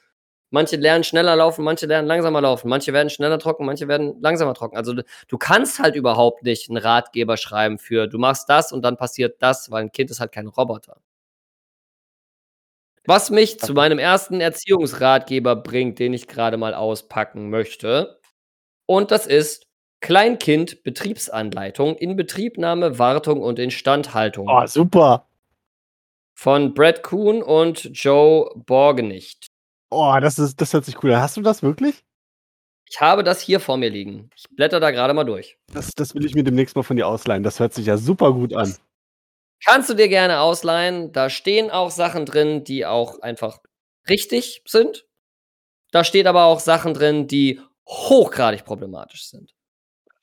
Manche 0.55 0.77
lernen 0.77 1.03
schneller 1.03 1.35
laufen, 1.35 1.65
manche 1.65 1.87
lernen 1.87 2.07
langsamer 2.07 2.41
laufen, 2.41 2.69
manche 2.69 2.93
werden 2.93 3.11
schneller 3.11 3.41
trocken, 3.41 3.67
manche 3.67 3.89
werden 3.89 4.21
langsamer 4.23 4.55
trocken. 4.55 4.77
Also, 4.77 4.95
du 4.95 5.37
kannst 5.39 5.81
halt 5.81 5.97
überhaupt 5.97 6.45
nicht 6.45 6.71
'n 6.71 6.77
Ratgeber 6.77 7.37
schreiben 7.37 7.77
für: 7.79 8.07
„Du 8.07 8.19
machst 8.19 8.49
das 8.49 8.71
und 8.73 8.83
dann 8.85 8.97
passiert 8.97 9.43
das“, 9.43 9.73
weil 9.73 9.83
'n 9.83 9.91
Kind 9.91 10.13
ist 10.13 10.21
halt 10.21 10.31
kein 10.31 10.47
Roboter. 10.47 10.97
Was 13.07 13.29
mich 13.31 13.61
zu 13.61 13.75
meinem 13.75 13.99
ersten 13.99 14.41
Erziehungsratgeber 14.41 15.57
bringt, 15.57 15.99
den 15.99 16.15
ich 16.15 16.27
grade 16.27 16.57
mal 16.57 16.73
auspacken 16.73 17.51
möchte. 17.51 18.19
Und 18.87 19.11
das 19.11 19.27
ist 19.27 19.67
Kleinkind-Betriebsanleitung, 20.01 21.97
Inbetriebnahme, 21.97 22.99
Wartung 22.99 23.43
und 23.43 23.59
Instandhaltung. 23.59 24.49
Oh, 24.49 24.67
super. 24.67 25.27
Von 26.37 26.75
Brett 26.75 27.03
Kuhn 27.05 27.43
und 27.43 27.91
Joe 27.95 28.51
Borgenicht. 28.57 29.47
Oh, 29.95 30.19
das 30.21 30.39
ist 30.39 30.61
das 30.61 30.73
hört 30.73 30.85
sich 30.85 31.03
cool 31.03 31.13
an. 31.13 31.21
Hast 31.21 31.37
du 31.37 31.43
das 31.43 31.63
wirklich? 31.63 32.05
Ich 32.91 33.01
habe 33.01 33.25
das 33.25 33.41
hier 33.41 33.61
vor 33.61 33.77
mir 33.77 33.91
liegen. 33.91 34.31
Ich 34.37 34.45
blättere 34.51 34.81
da 34.81 34.91
grade 34.91 35.15
mal 35.15 35.25
durch. 35.25 35.57
Das 35.73 35.91
das 35.95 36.15
will 36.15 36.25
ich 36.25 36.35
mir 36.35 36.45
demnächst 36.45 36.77
mal 36.77 36.83
von 36.83 36.97
dir 36.97 37.09
ausleihen. 37.09 37.43
Das 37.43 37.61
hört 37.61 37.75
sich 37.75 37.87
ja 37.87 37.97
super 37.97 38.33
gut 38.33 38.55
an. 38.55 38.77
Kannst 39.65 39.89
du 39.89 39.95
dir 39.95 40.09
gerne 40.09 40.41
ausleihen. 40.41 41.13
Da 41.13 41.31
stehen 41.31 41.71
auch 41.71 41.91
Sachen 41.91 42.27
drin, 42.27 42.65
die 42.65 42.85
auch 42.85 43.21
einfach 43.21 43.61
richtig 44.09 44.63
sind. 44.67 45.07
Da 45.93 46.05
steht 46.05 46.27
aber 46.27 46.45
auch 46.45 46.61
Sachen 46.61 46.93
drin, 46.93 47.29
die 47.29 47.61
hochgradig 47.89 48.65
problematisch 48.65 49.29
sind. 49.29 49.55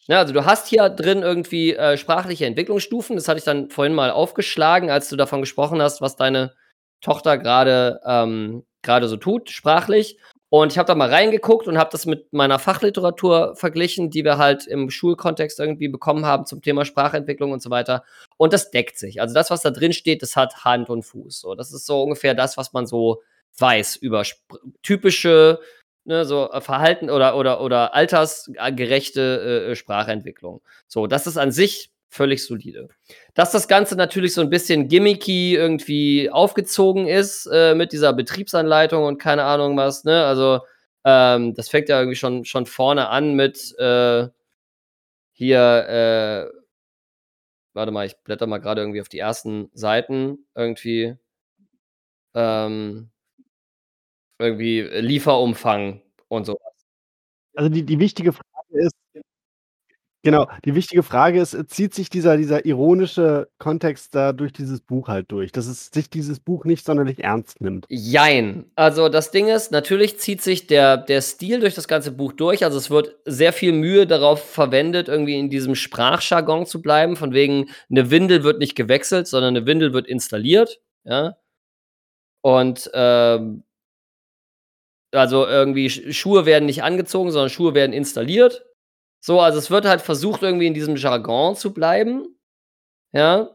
Ja, 0.08 0.20
also 0.20 0.34
du 0.34 0.46
hast 0.46 0.68
hier 0.68 0.90
drin 0.90 1.22
irgendwie, 1.22 1.74
äh, 1.76 1.98
sprachliche 1.98 2.46
Entwicklungsstufen. 2.46 3.16
Das 3.16 3.28
hatte 3.28 3.40
ich 3.40 3.46
dann 3.46 3.70
vorhin 3.70 3.94
mal 3.94 4.12
aufgeschlagen, 4.12 4.90
als 4.90 5.10
du 5.10 5.16
davon 5.16 5.42
gesprochen 5.42 5.82
hast, 5.82 6.02
was 6.02 6.16
deine 6.16 6.54
Tochter 7.02 7.38
grade 7.38 8.02
ähm, 8.06 8.66
grade 8.84 9.08
so 9.08 9.18
tut, 9.18 9.50
sprachlich. 9.50 10.18
Und 10.50 10.74
ich 10.74 10.78
habe 10.78 10.88
da 10.88 10.96
mal 10.96 11.10
reingeguckt 11.10 11.68
und 11.68 11.78
habe 11.78 11.92
das 11.94 12.06
mit 12.06 12.34
meiner 12.34 12.60
Fachliteratur 12.60 13.56
verglichen, 13.56 14.10
die 14.10 14.26
wir 14.26 14.38
halt 14.38 14.68
im 14.68 14.90
Schulkontext 14.90 15.62
irgendwie 15.62 15.88
bekommen 15.88 16.26
haben 16.26 16.46
zum 16.46 16.62
Thema 16.62 16.84
Sprachentwicklung 16.84 17.54
und 17.54 17.62
so 17.62 17.70
weiter. 17.70 18.04
Und 18.36 18.52
das 18.52 18.70
deckt 18.70 18.98
sich. 18.98 19.22
Also 19.22 19.34
das, 19.34 19.50
was 19.50 19.62
da 19.62 19.70
drin 19.72 19.94
steht, 19.94 20.22
das 20.22 20.36
hat 20.36 20.66
Hand 20.66 20.90
und 20.90 21.04
Fuß. 21.04 21.40
So, 21.40 21.56
das 21.56 21.72
ist 21.72 21.86
so 21.86 22.04
ungefähr 22.04 22.34
das, 22.34 22.58
was 22.58 22.74
man 22.74 22.86
so 22.86 23.22
weiß 23.60 23.96
über 23.96 24.24
typische, 24.84 25.60
ne, 26.04 26.26
so, 26.26 26.52
äh, 26.52 26.60
Verhalten 26.60 27.10
oder 27.10 27.38
oder 27.38 27.62
oder 27.62 27.94
altersgerechte, 27.94 29.66
äh, 29.68 29.72
äh, 29.72 29.76
Sprachentwicklung. 29.76 30.62
So, 30.88 31.08
das 31.08 31.28
ist 31.28 31.38
an 31.38 31.52
sich 31.54 31.92
völlig 32.12 32.46
solide. 32.46 32.90
Dass 33.36 33.52
das 33.54 33.68
Ganze 33.70 33.96
natürlich 33.98 34.36
so 34.36 34.42
'n 34.42 34.52
bisschen 34.52 34.90
gimmicky 34.90 35.56
irgendwie 35.56 36.30
aufgezogen 36.32 37.08
ist, 37.08 37.48
äh, 37.54 37.76
mit 37.76 37.94
dieser 37.94 38.14
Betriebsanleitung 38.14 39.06
und 39.06 39.20
keine 39.20 39.46
Ahnung 39.46 39.78
was, 39.78 40.04
ne? 40.06 40.26
Also, 40.26 40.62
ähm, 41.06 41.56
das 41.56 41.70
fängt 41.70 41.90
ja 41.90 42.00
irgendwie 42.00 42.18
schon 42.18 42.46
schon 42.46 42.68
vorne 42.68 43.10
an 43.10 43.36
mit, 43.36 43.76
äh 43.80 44.30
hier, 45.38 45.58
äh 45.88 46.62
warte 47.76 47.92
mal, 47.92 48.06
ich 48.06 48.18
blättere 48.24 48.48
mal 48.50 48.60
grade 48.60 48.82
irgendwie 48.82 49.02
auf 49.02 49.10
die 49.10 49.20
ersten 49.20 49.70
Seiten 49.74 50.46
irgendwie. 50.56 51.16
Ähm 52.36 53.12
irgendwie, 54.40 54.82
Lieferumfang 54.82 56.02
und 56.28 56.46
so. 56.46 56.58
Also, 57.56 57.70
die 57.70 57.86
die 57.86 58.00
wichtige 58.00 58.34
Frage 58.34 58.46
ist 58.86 58.94
genau, 60.24 60.48
die 60.66 60.76
wichtige 60.76 61.04
Frage 61.04 61.42
ist, 61.42 61.54
äh, 61.54 61.66
zieht 61.68 61.94
sich 61.94 62.10
dieser 62.10 62.38
dieser 62.38 62.66
ironische 62.66 63.50
Kontext 63.60 64.16
da 64.16 64.34
durch 64.34 64.54
dieses 64.54 64.82
Buch 64.82 65.08
halt 65.08 65.32
durch, 65.32 65.52
dass 65.52 65.68
es 65.68 65.88
sich 65.88 66.10
dieses 66.10 66.40
Buch 66.40 66.66
nicht 66.66 66.86
sonderlich 66.86 67.24
ernst 67.24 67.62
nimmt? 67.62 67.86
Jein. 67.90 68.66
Also, 68.76 69.10
das 69.10 69.32
Ding 69.32 69.48
ist, 69.50 69.72
natürlich 69.72 70.18
zieht 70.20 70.42
sich 70.42 70.68
der 70.68 70.98
der 70.98 71.22
Stil 71.22 71.60
durch 71.60 71.76
das 71.76 71.88
ganze 71.88 72.12
Buch 72.12 72.34
durch. 72.34 72.64
Also, 72.64 72.78
es 72.78 72.90
wird 72.90 73.16
sehr 73.26 73.52
viel 73.54 73.74
Mühe 73.74 74.08
darauf 74.08 74.42
verwendet, 74.50 75.10
irgendwie 75.10 75.38
in 75.38 75.50
diesem 75.50 75.76
Sprachjargon 75.76 76.66
zu 76.66 76.82
bleiben, 76.82 77.16
von 77.18 77.34
wegen 77.34 77.70
'ne 77.90 78.10
Windel 78.12 78.44
wird 78.44 78.60
nicht 78.60 78.76
gewechselt, 78.76 79.28
sondern 79.28 79.54
'ne 79.56 79.66
Windel 79.66 79.94
wird 79.94 80.08
installiert, 80.08 80.80
ja? 81.04 81.36
Und, 82.46 82.90
ähm 82.94 83.64
also, 85.14 85.46
irgendwie 85.46 85.90
Sch 85.90 86.14
Schuhe 86.16 86.46
werden 86.46 86.66
nicht 86.66 86.84
angezogen, 86.84 87.32
sondern 87.32 87.50
Schuhe 87.50 87.74
werden 87.74 87.92
installiert. 87.92 88.64
So, 89.24 89.40
also, 89.40 89.60
es 89.60 89.70
wird 89.70 89.86
halt 89.86 90.02
versucht, 90.02 90.42
irgendwie 90.42 90.66
in 90.66 90.74
diesem 90.74 90.96
Jargon 90.96 91.56
zu 91.56 91.74
bleiben, 91.74 92.26
ja? 93.14 93.50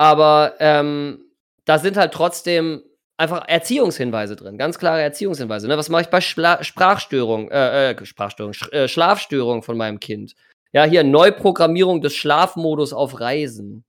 Aber, 0.00 0.54
ähm, 0.60 1.22
da 1.64 1.78
sind 1.78 1.96
halt 1.96 2.12
trotzdem 2.12 2.82
einfach 3.16 3.48
Erziehungshinweise 3.48 4.36
drin, 4.36 4.58
ganz 4.58 4.78
klare 4.78 5.00
Erziehungshinweise, 5.02 5.68
ne? 5.68 5.78
Was 5.78 5.88
mache 5.88 6.02
ich 6.02 6.08
bei 6.08 6.20
Schla 6.20 6.62
Sprachstörung 6.62 7.50
äh, 7.50 7.92
äh, 7.92 8.04
Sprachstörung, 8.06 8.52
Sch 8.52 8.70
äh, 8.72 8.88
Schlafstörung 8.88 9.62
von 9.62 9.76
meinem 9.76 10.00
Kind? 10.00 10.34
Ja, 10.72 10.84
hier 10.84 11.02
Neuprogrammierung 11.04 12.02
des 12.02 12.14
Schlafmodus 12.14 12.92
auf 12.92 13.20
Reisen. 13.20 13.84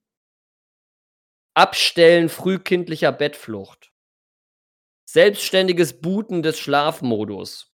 Abstellen 1.57 2.29
frühkindlicher 2.29 3.11
Bettflucht. 3.11 3.91
Selbstständiges 5.09 6.01
Booten 6.01 6.43
des 6.43 6.59
Schlafmodus. 6.59 7.73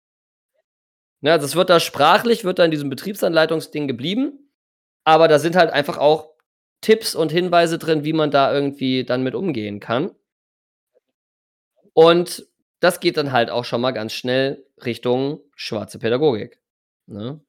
Ne, 1.21 1.33
also, 1.33 1.47
es 1.47 1.57
wird 1.57 1.71
da 1.71 1.81
sprachlich 1.81 2.45
wird 2.45 2.59
da 2.59 2.65
in 2.65 2.71
diesem 2.71 2.91
Betriebsanleitungsding 2.91 3.89
geblieben, 3.89 4.51
aber 5.05 5.27
da 5.29 5.39
sind 5.39 5.57
halt 5.57 5.71
einfach 5.73 5.99
auch 5.99 6.31
Tipps 6.81 7.15
und 7.15 7.33
Hinweise 7.33 7.79
drin, 7.79 8.05
wie 8.05 8.13
man 8.13 8.31
da 8.31 8.53
irgendwie 8.53 9.05
dann 9.05 9.23
mit 9.25 9.35
umgehen 9.35 9.81
kann. 9.81 10.13
Und 11.93 12.47
das 12.81 13.01
geht 13.01 13.17
dann 13.17 13.33
halt 13.33 13.51
auch 13.51 13.65
schon 13.65 13.81
mal 13.81 13.91
ganz 13.91 14.13
schnell 14.13 14.65
Richtung 14.85 15.41
schwarze 15.57 15.99
Pädagogik, 15.99 16.61
ne? 17.07 17.41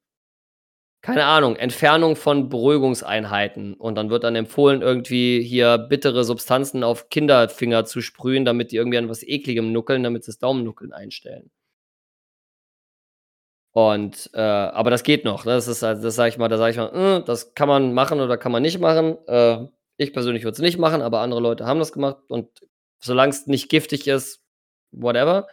Keine 1.02 1.24
Ahnung, 1.26 1.56
Entfernung 1.56 2.18
von 2.18 2.50
Beruhigungseinheiten 2.50 3.74
und 3.74 3.96
dann 3.96 4.10
wird 4.10 4.26
dann 4.26 4.36
empfohlen, 4.36 4.82
irgendwie 4.82 5.42
hier 5.42 5.78
bittere 5.78 6.26
Substanzen 6.26 6.84
auf 6.84 7.10
Kinderfinger 7.10 7.86
zu 7.86 8.02
sprühen, 8.02 8.44
damit 8.44 8.72
die 8.72 8.76
irgendwie 8.76 8.98
an 8.98 9.08
was 9.08 9.24
Ekligem 9.24 9.72
nuckeln, 9.72 10.04
damit 10.04 10.26
sie 10.26 10.32
das 10.32 10.40
Daumennuckeln 10.40 10.92
einstellen. 10.92 11.52
Und, 13.76 14.30
äh 14.34 14.40
aber 14.42 14.90
das 14.90 15.04
geht 15.04 15.26
noch, 15.26 15.46
ne? 15.46 15.52
Das 15.54 15.68
ist 15.68 15.84
halt 15.84 16.04
das 16.04 16.16
sage 16.16 16.30
ich 16.30 16.38
mal 16.38 16.48
da 16.48 16.58
sage 16.58 16.72
ich 16.72 16.78
mal: 16.78 16.92
„Hm, 17.20 17.26
das 17.26 17.54
kann 17.54 17.68
man 17.68 17.94
machen 17.94 18.20
oder 18.20 18.38
kann 18.38 18.52
man 18.52 18.64
nicht 18.64 18.80
machen.“ 18.80 19.18
Äh, 19.28 19.68
ich 19.98 20.12
persönlich 20.14 20.44
würde 20.44 20.54
es 20.56 20.60
nicht 20.62 20.80
machen, 20.80 21.02
aber 21.02 21.20
andere 21.22 21.40
Leute 21.42 21.66
haben 21.66 21.80
das 21.80 21.92
gemacht 21.92 22.18
und 22.30 22.48
solang's 23.00 23.46
nicht 23.48 23.70
giftig 23.70 24.08
ist, 24.08 24.44
whatever. 24.92 25.48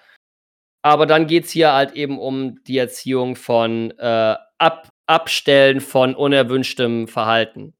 Aber 0.83 1.07
dann 1.07 1.27
geht's 1.29 1.51
hier 1.53 1.73
halt 1.75 1.93
eben 1.95 2.19
um 2.21 2.63
die 2.65 2.79
Erziehung 2.79 3.37
von, 3.37 3.93
äh, 3.99 4.37
ab 4.59 4.89
Abstellen 5.09 5.81
von 5.83 6.15
unerwünschtem 6.17 7.09
Verhalten. 7.09 7.75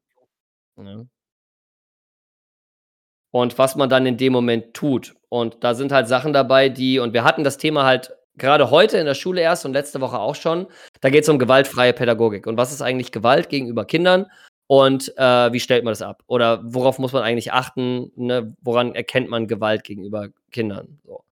Ja. 0.79 1.07
Und 3.35 3.59
was 3.59 3.77
man 3.77 3.89
dann 3.89 4.07
in 4.07 4.17
dem 4.17 4.33
Moment 4.33 4.75
tut. 4.75 5.15
Und 5.29 5.63
da 5.65 5.75
sind 5.75 5.93
halt 5.93 6.09
Sachen 6.09 6.33
dabei, 6.33 6.69
die 6.69 6.99
und 6.99 7.13
wir 7.13 7.25
hatten 7.25 7.45
das 7.45 7.59
Thema 7.59 7.85
halt 7.85 8.13
gerade 8.37 8.71
heute 8.71 8.99
in 8.99 9.07
der 9.07 9.15
Schule 9.15 9.41
erst 9.41 9.65
und 9.65 9.73
letzte 9.73 10.01
Woche 10.01 10.19
auch 10.19 10.35
schon. 10.35 10.67
Da 11.01 11.11
geht's 11.11 11.29
um 11.29 11.39
gewaltfreie 11.39 11.93
Pädagogik. 11.93 12.47
Und 12.47 12.57
was 12.57 12.73
ist 12.73 12.83
eigentlich 12.83 13.13
Gewalt 13.13 13.49
gegenüber 13.49 13.85
Kindern? 13.85 14.27
Und 14.69 15.17
äh, 15.17 15.53
wie 15.53 15.61
stellt 15.61 15.85
man 15.85 15.93
das 15.93 16.03
ab? 16.03 16.23
Oder 16.27 16.61
worauf 16.65 16.99
muss 16.99 17.13
man 17.13 17.23
eigentlich 17.23 17.53
achten? 17.53 18.11
Ne? 18.17 18.57
Woran 18.61 18.95
erkennt 18.95 19.31
man 19.31 19.47
Gewalt 19.47 19.85
gegenüber 19.85 20.29
Kindern? 20.51 21.01
So. 21.05 21.25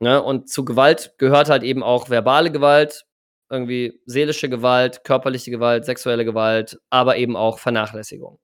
Ne? 0.00 0.22
Und 0.22 0.48
zu 0.48 0.64
Gewalt 0.64 1.14
gehört 1.18 1.48
halt 1.48 1.62
eben 1.62 1.82
auch 1.82 2.10
verbale 2.10 2.52
Gewalt, 2.52 3.06
irgendwie 3.50 4.00
seelische 4.06 4.48
Gewalt, 4.48 5.04
körperliche 5.04 5.50
Gewalt, 5.50 5.86
sexuelle 5.86 6.24
Gewalt, 6.24 6.78
aber 6.90 7.16
eben 7.16 7.36
auch 7.36 7.58
Vernachlässigung. 7.58 8.38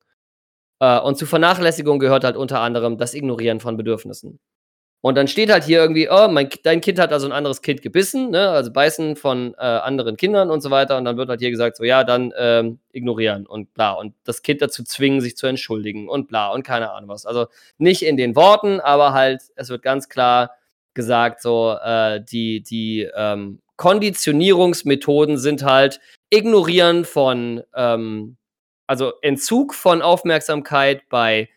Äh, 0.79 0.99
und 0.99 1.17
zu 1.17 1.25
Vernachlässigung 1.25 1.99
gehört 1.99 2.23
halt 2.23 2.35
unter 2.35 2.61
anderem 2.61 2.97
das 2.97 3.13
Ignorieren 3.13 3.59
von 3.59 3.77
Bedürfnissen. 3.77 4.39
Und 5.05 5.13
dann 5.13 5.27
steht 5.27 5.51
halt 5.51 5.63
hier 5.63 5.81
irgendwie, 5.81 6.09
oh, 6.09 6.27
mein, 6.29 6.49
dein 6.63 6.81
Kind 6.81 6.97
hat 6.97 7.13
also 7.13 7.27
ein 7.27 7.31
anderes 7.31 7.61
Kind 7.61 7.83
gebissen, 7.83 8.31
ne? 8.31 8.49
also 8.49 8.71
beißen 8.71 9.15
von 9.15 9.53
äh, 9.53 9.61
anderen 9.61 10.17
Kindern 10.17 10.49
und 10.49 10.61
so 10.61 10.71
weiter. 10.71 10.97
Und 10.97 11.05
dann 11.05 11.15
wird 11.15 11.29
halt 11.29 11.41
hier 11.41 11.51
gesagt, 11.51 11.77
so 11.77 11.83
ja, 11.83 12.03
dann 12.03 12.33
ähm, 12.35 12.79
ignorieren 12.91 13.45
und 13.45 13.71
bla. 13.75 13.91
Und 13.91 14.15
das 14.23 14.41
Kind 14.41 14.63
dazu 14.63 14.83
zwingen, 14.83 15.21
sich 15.21 15.37
zu 15.37 15.45
entschuldigen 15.45 16.09
und 16.09 16.27
bla 16.27 16.47
und 16.47 16.63
keine 16.63 16.91
Ahnung 16.91 17.07
was. 17.07 17.27
Also 17.27 17.45
nicht 17.77 18.01
in 18.01 18.17
den 18.17 18.35
Worten, 18.35 18.79
aber 18.79 19.13
halt, 19.13 19.43
es 19.55 19.69
wird 19.69 19.83
ganz 19.83 20.09
klar 20.09 20.55
gesagt, 20.95 21.39
so 21.39 21.77
äh, 21.83 22.19
die, 22.23 22.63
die 22.63 23.07
ähm, 23.15 23.61
Konditionierungsmethoden 23.75 25.37
sind 25.37 25.61
halt 25.61 25.99
Ignorieren 26.31 27.05
von, 27.05 27.61
ähm, 27.75 28.37
also 28.87 29.13
Entzug 29.21 29.75
von 29.75 30.01
Aufmerksamkeit 30.01 31.07
bei 31.09 31.47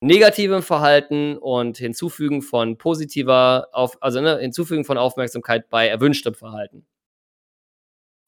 negativem 0.00 0.62
Verhalten 0.62 1.36
und 1.38 1.78
Hinzufügen 1.78 2.42
von 2.42 2.78
positiver, 2.78 3.68
auf, 3.72 4.00
also 4.02 4.20
ne, 4.20 4.38
Hinzufügen 4.38 4.84
von 4.84 4.98
Aufmerksamkeit 4.98 5.68
bei 5.70 5.88
erwünschtem 5.88 6.34
Verhalten. 6.34 6.86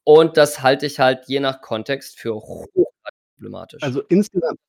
Und 0.03 0.37
das 0.37 0.61
halte 0.61 0.85
ich 0.85 0.99
halt 0.99 1.27
je 1.27 1.39
nach 1.39 1.61
Kontext 1.61 2.19
für 2.19 2.35
hochproblematisch. 2.35 3.83
Also 3.83 4.01
insgesamt, 4.09 4.59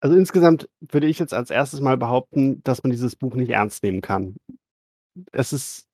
also 0.00 0.16
insgesamt 0.16 0.68
würde 0.80 1.08
ich 1.08 1.18
jetzt 1.18 1.34
als 1.34 1.50
erstes 1.50 1.80
mal 1.80 1.96
behaupten, 1.96 2.62
dass 2.62 2.82
man 2.82 2.90
dieses 2.90 3.16
Buch 3.16 3.34
nicht 3.34 3.50
ernst 3.50 3.82
nehmen 3.82 4.00
kann. 4.00 4.36
Es 5.32 5.52
ist 5.52 5.86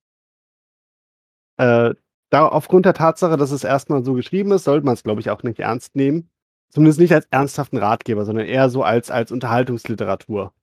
äh, 1.57 1.93
da 2.29 2.47
aufgrund 2.47 2.85
der 2.85 2.93
Tatsache, 2.93 3.37
dass 3.37 3.51
es 3.51 3.63
erstmal 3.63 4.03
so 4.03 4.13
geschrieben 4.13 4.51
ist, 4.51 4.65
sollte 4.65 4.85
man 4.85 4.93
es, 4.93 5.03
glaube 5.03 5.21
ich, 5.21 5.29
auch 5.29 5.43
nicht 5.43 5.59
ernst 5.59 5.95
nehmen. 5.95 6.29
Zumindest 6.69 6.99
nicht 6.99 7.13
als 7.13 7.27
ernsthaften 7.31 7.77
Ratgeber, 7.77 8.25
sondern 8.25 8.45
eher 8.45 8.69
so 8.69 8.83
als, 8.83 9.09
als 9.09 9.31
Unterhaltungsliteratur. 9.31 10.53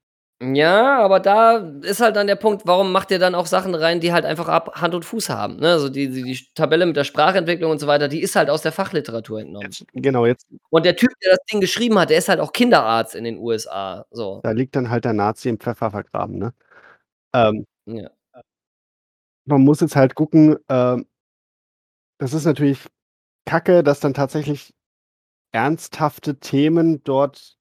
Ja, 0.43 0.99
aber 0.99 1.21
da 1.21 1.59
ist 1.83 2.01
halt 2.01 2.17
dann 2.17 2.27
der 2.27 2.37
Punkt, 2.37 2.67
warum 2.67 2.93
macht 2.93 3.11
ihr 3.11 3.19
dann 3.19 3.35
auch 3.35 3.47
Sachen 3.47 3.75
rein, 3.75 4.01
die 4.01 4.13
halt 4.13 4.25
einfach 4.25 4.49
ab 4.49 4.81
Hand 4.81 4.95
und 4.95 5.05
Fuß 5.05 5.31
haben? 5.31 5.57
Ne? 5.57 5.71
Also 5.71 5.89
die, 5.89 6.09
die, 6.11 6.23
die 6.23 6.47
Tabelle 6.55 6.87
mit 6.87 6.97
der 6.97 7.05
Sprachentwicklung 7.05 7.71
und 7.71 7.79
so 7.79 7.87
weiter, 7.87 8.09
die 8.09 8.21
ist 8.21 8.35
halt 8.35 8.51
aus 8.51 8.61
der 8.63 8.73
Fachliteratur 8.73 9.41
entnommen. 9.41 9.67
Jetzt, 9.67 9.87
genau, 9.93 10.27
jetzt. 10.27 10.47
Und 10.71 10.85
der 10.85 10.97
Typ, 10.97 11.11
der 11.23 11.37
das 11.37 11.45
Ding 11.51 11.61
geschrieben 11.61 11.99
hat, 11.99 12.11
der 12.11 12.19
ist 12.19 12.29
halt 12.29 12.41
auch 12.41 12.53
Kinderarzt 12.53 13.15
in 13.15 13.25
den 13.25 13.39
USA. 13.39 14.05
So. 14.11 14.41
Da 14.43 14.51
liegt 14.51 14.75
dann 14.77 14.91
halt 14.91 15.05
der 15.05 15.13
Nazi 15.13 15.49
im 15.49 15.59
Pfeffer 15.59 15.91
vergraben, 15.91 16.39
ne? 16.39 16.53
Ähm, 17.33 17.65
ja. 17.87 18.11
Man 19.47 19.63
muss 19.63 19.81
jetzt 19.81 19.97
halt 19.97 20.15
gucken, 20.15 20.57
ähm, 20.69 21.07
das 22.19 22.35
ist 22.35 22.45
natürlich 22.45 22.81
kacke, 23.47 23.83
dass 23.83 24.01
dann 24.01 24.15
tatsächlich 24.15 24.75
ernsthafte 25.55 26.41
Themen 26.41 27.03
dort 27.05 27.57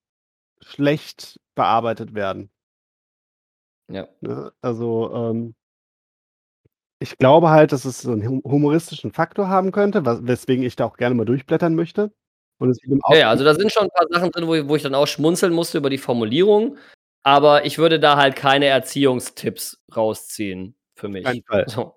schlecht 0.61 1.39
bearbeitet 1.55 2.15
werden. 2.15 2.49
Ja. 3.87 4.07
Ne? 4.21 4.51
Also, 4.61 5.13
ähm, 5.13 5.55
ich 6.99 7.17
glaube 7.17 7.49
halt, 7.49 7.71
dass 7.71 7.85
es 7.85 8.01
so 8.01 8.11
einen 8.11 8.41
humoristischen 8.43 9.11
Faktor 9.11 9.47
haben 9.47 9.71
könnte, 9.71 10.05
was, 10.05 10.25
weswegen 10.25 10.63
ich 10.63 10.75
da 10.75 10.85
auch 10.85 10.97
gerne 10.97 11.15
mal 11.15 11.25
durchblättern 11.25 11.75
möchte. 11.75 12.11
Ja, 13.09 13.15
ja, 13.17 13.29
also 13.29 13.43
da 13.43 13.55
sind 13.55 13.73
schon 13.73 13.83
ein 13.83 13.89
paar 13.89 14.07
Sachen 14.09 14.31
drin, 14.31 14.47
wo 14.47 14.55
ich, 14.55 14.67
wo 14.67 14.75
ich 14.75 14.83
dann 14.83 14.95
auch 14.95 15.07
schmunzeln 15.07 15.53
musste 15.53 15.77
über 15.77 15.89
die 15.89 15.97
Formulierung. 15.97 16.77
Aber 17.23 17.65
ich 17.65 17.77
würde 17.77 17.99
da 17.99 18.15
halt 18.15 18.35
keine 18.35 18.67
Erziehungstipps 18.67 19.83
rausziehen 19.93 20.75
für 20.95 21.09
mich. 21.09 21.25
Kein 21.25 21.43
Fall. 21.43 21.67
So. 21.67 21.95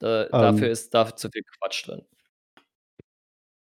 Da, 0.00 0.24
ähm, 0.24 0.30
dafür 0.32 0.68
ist 0.68 0.92
da 0.92 1.16
zu 1.16 1.30
viel 1.30 1.42
Quatsch 1.58 1.86
drin. 1.86 2.04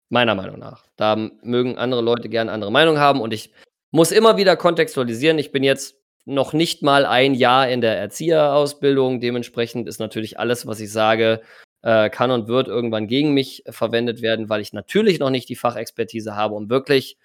Meiner 0.09 0.35
Meinung 0.35 0.59
nach. 0.59 0.85
Da 0.95 1.15
mögen 1.43 1.77
andere 1.77 2.01
Leute 2.01 2.29
gerne 2.29 2.51
andere 2.51 2.71
Meinung 2.71 2.97
haben 2.97 3.21
und 3.21 3.33
ich 3.33 3.51
muss 3.91 4.11
immer 4.11 4.37
wieder 4.37 4.55
kontextualisieren. 4.55 5.37
Ich 5.37 5.51
bin 5.51 5.63
jetzt 5.63 5.95
noch 6.25 6.53
nicht 6.53 6.83
mal 6.83 7.05
ein 7.05 7.33
Jahr 7.33 7.69
in 7.69 7.81
der 7.81 7.97
Erzieherausbildung. 7.97 9.19
Dementsprechend 9.19 9.87
ist 9.87 9.99
natürlich 9.99 10.39
alles, 10.39 10.67
was 10.67 10.79
ich 10.79 10.91
sage, 10.91 11.41
äh, 11.83 12.09
kann 12.09 12.31
und 12.31 12.47
wird 12.47 12.67
irgendwann 12.67 13.07
gegen 13.07 13.33
mich 13.33 13.63
verwendet 13.69 14.21
werden, 14.21 14.49
weil 14.49 14.61
ich 14.61 14.73
natürlich 14.73 15.19
noch 15.19 15.29
nicht 15.29 15.49
die 15.49 15.55
Fachexpertise 15.55 16.35
habe, 16.35 16.55
um 16.55 16.69
wirklich 16.69 17.17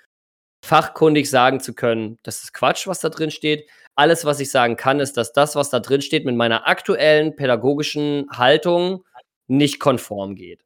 fachkundig 0.65 1.29
sagen 1.29 1.61
zu 1.61 1.75
können, 1.75 2.19
das 2.23 2.45
ist 2.45 2.53
Quatsch, 2.55 2.87
was 2.87 3.01
da 3.01 3.09
drin 3.09 3.31
steht. 3.31 3.69
Alles, 3.97 4.25
was 4.25 4.41
ich 4.41 4.51
sagen 4.51 4.77
kann, 4.77 5.01
ist, 5.01 5.17
dass 5.17 5.33
das, 5.33 5.57
was 5.57 5.71
da 5.71 5.81
drin 5.81 6.01
steht, 6.01 6.25
mit 6.25 6.37
meiner 6.37 6.69
aktuellen 6.69 7.35
pädagogischen 7.37 8.27
Haltung 8.31 9.05
nicht 9.49 9.81
konform 9.81 10.37
geht. 10.37 10.63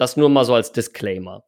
Das 0.00 0.16
nur 0.16 0.30
mal 0.30 0.46
so 0.46 0.54
als 0.54 0.72
Disclaimer. 0.72 1.44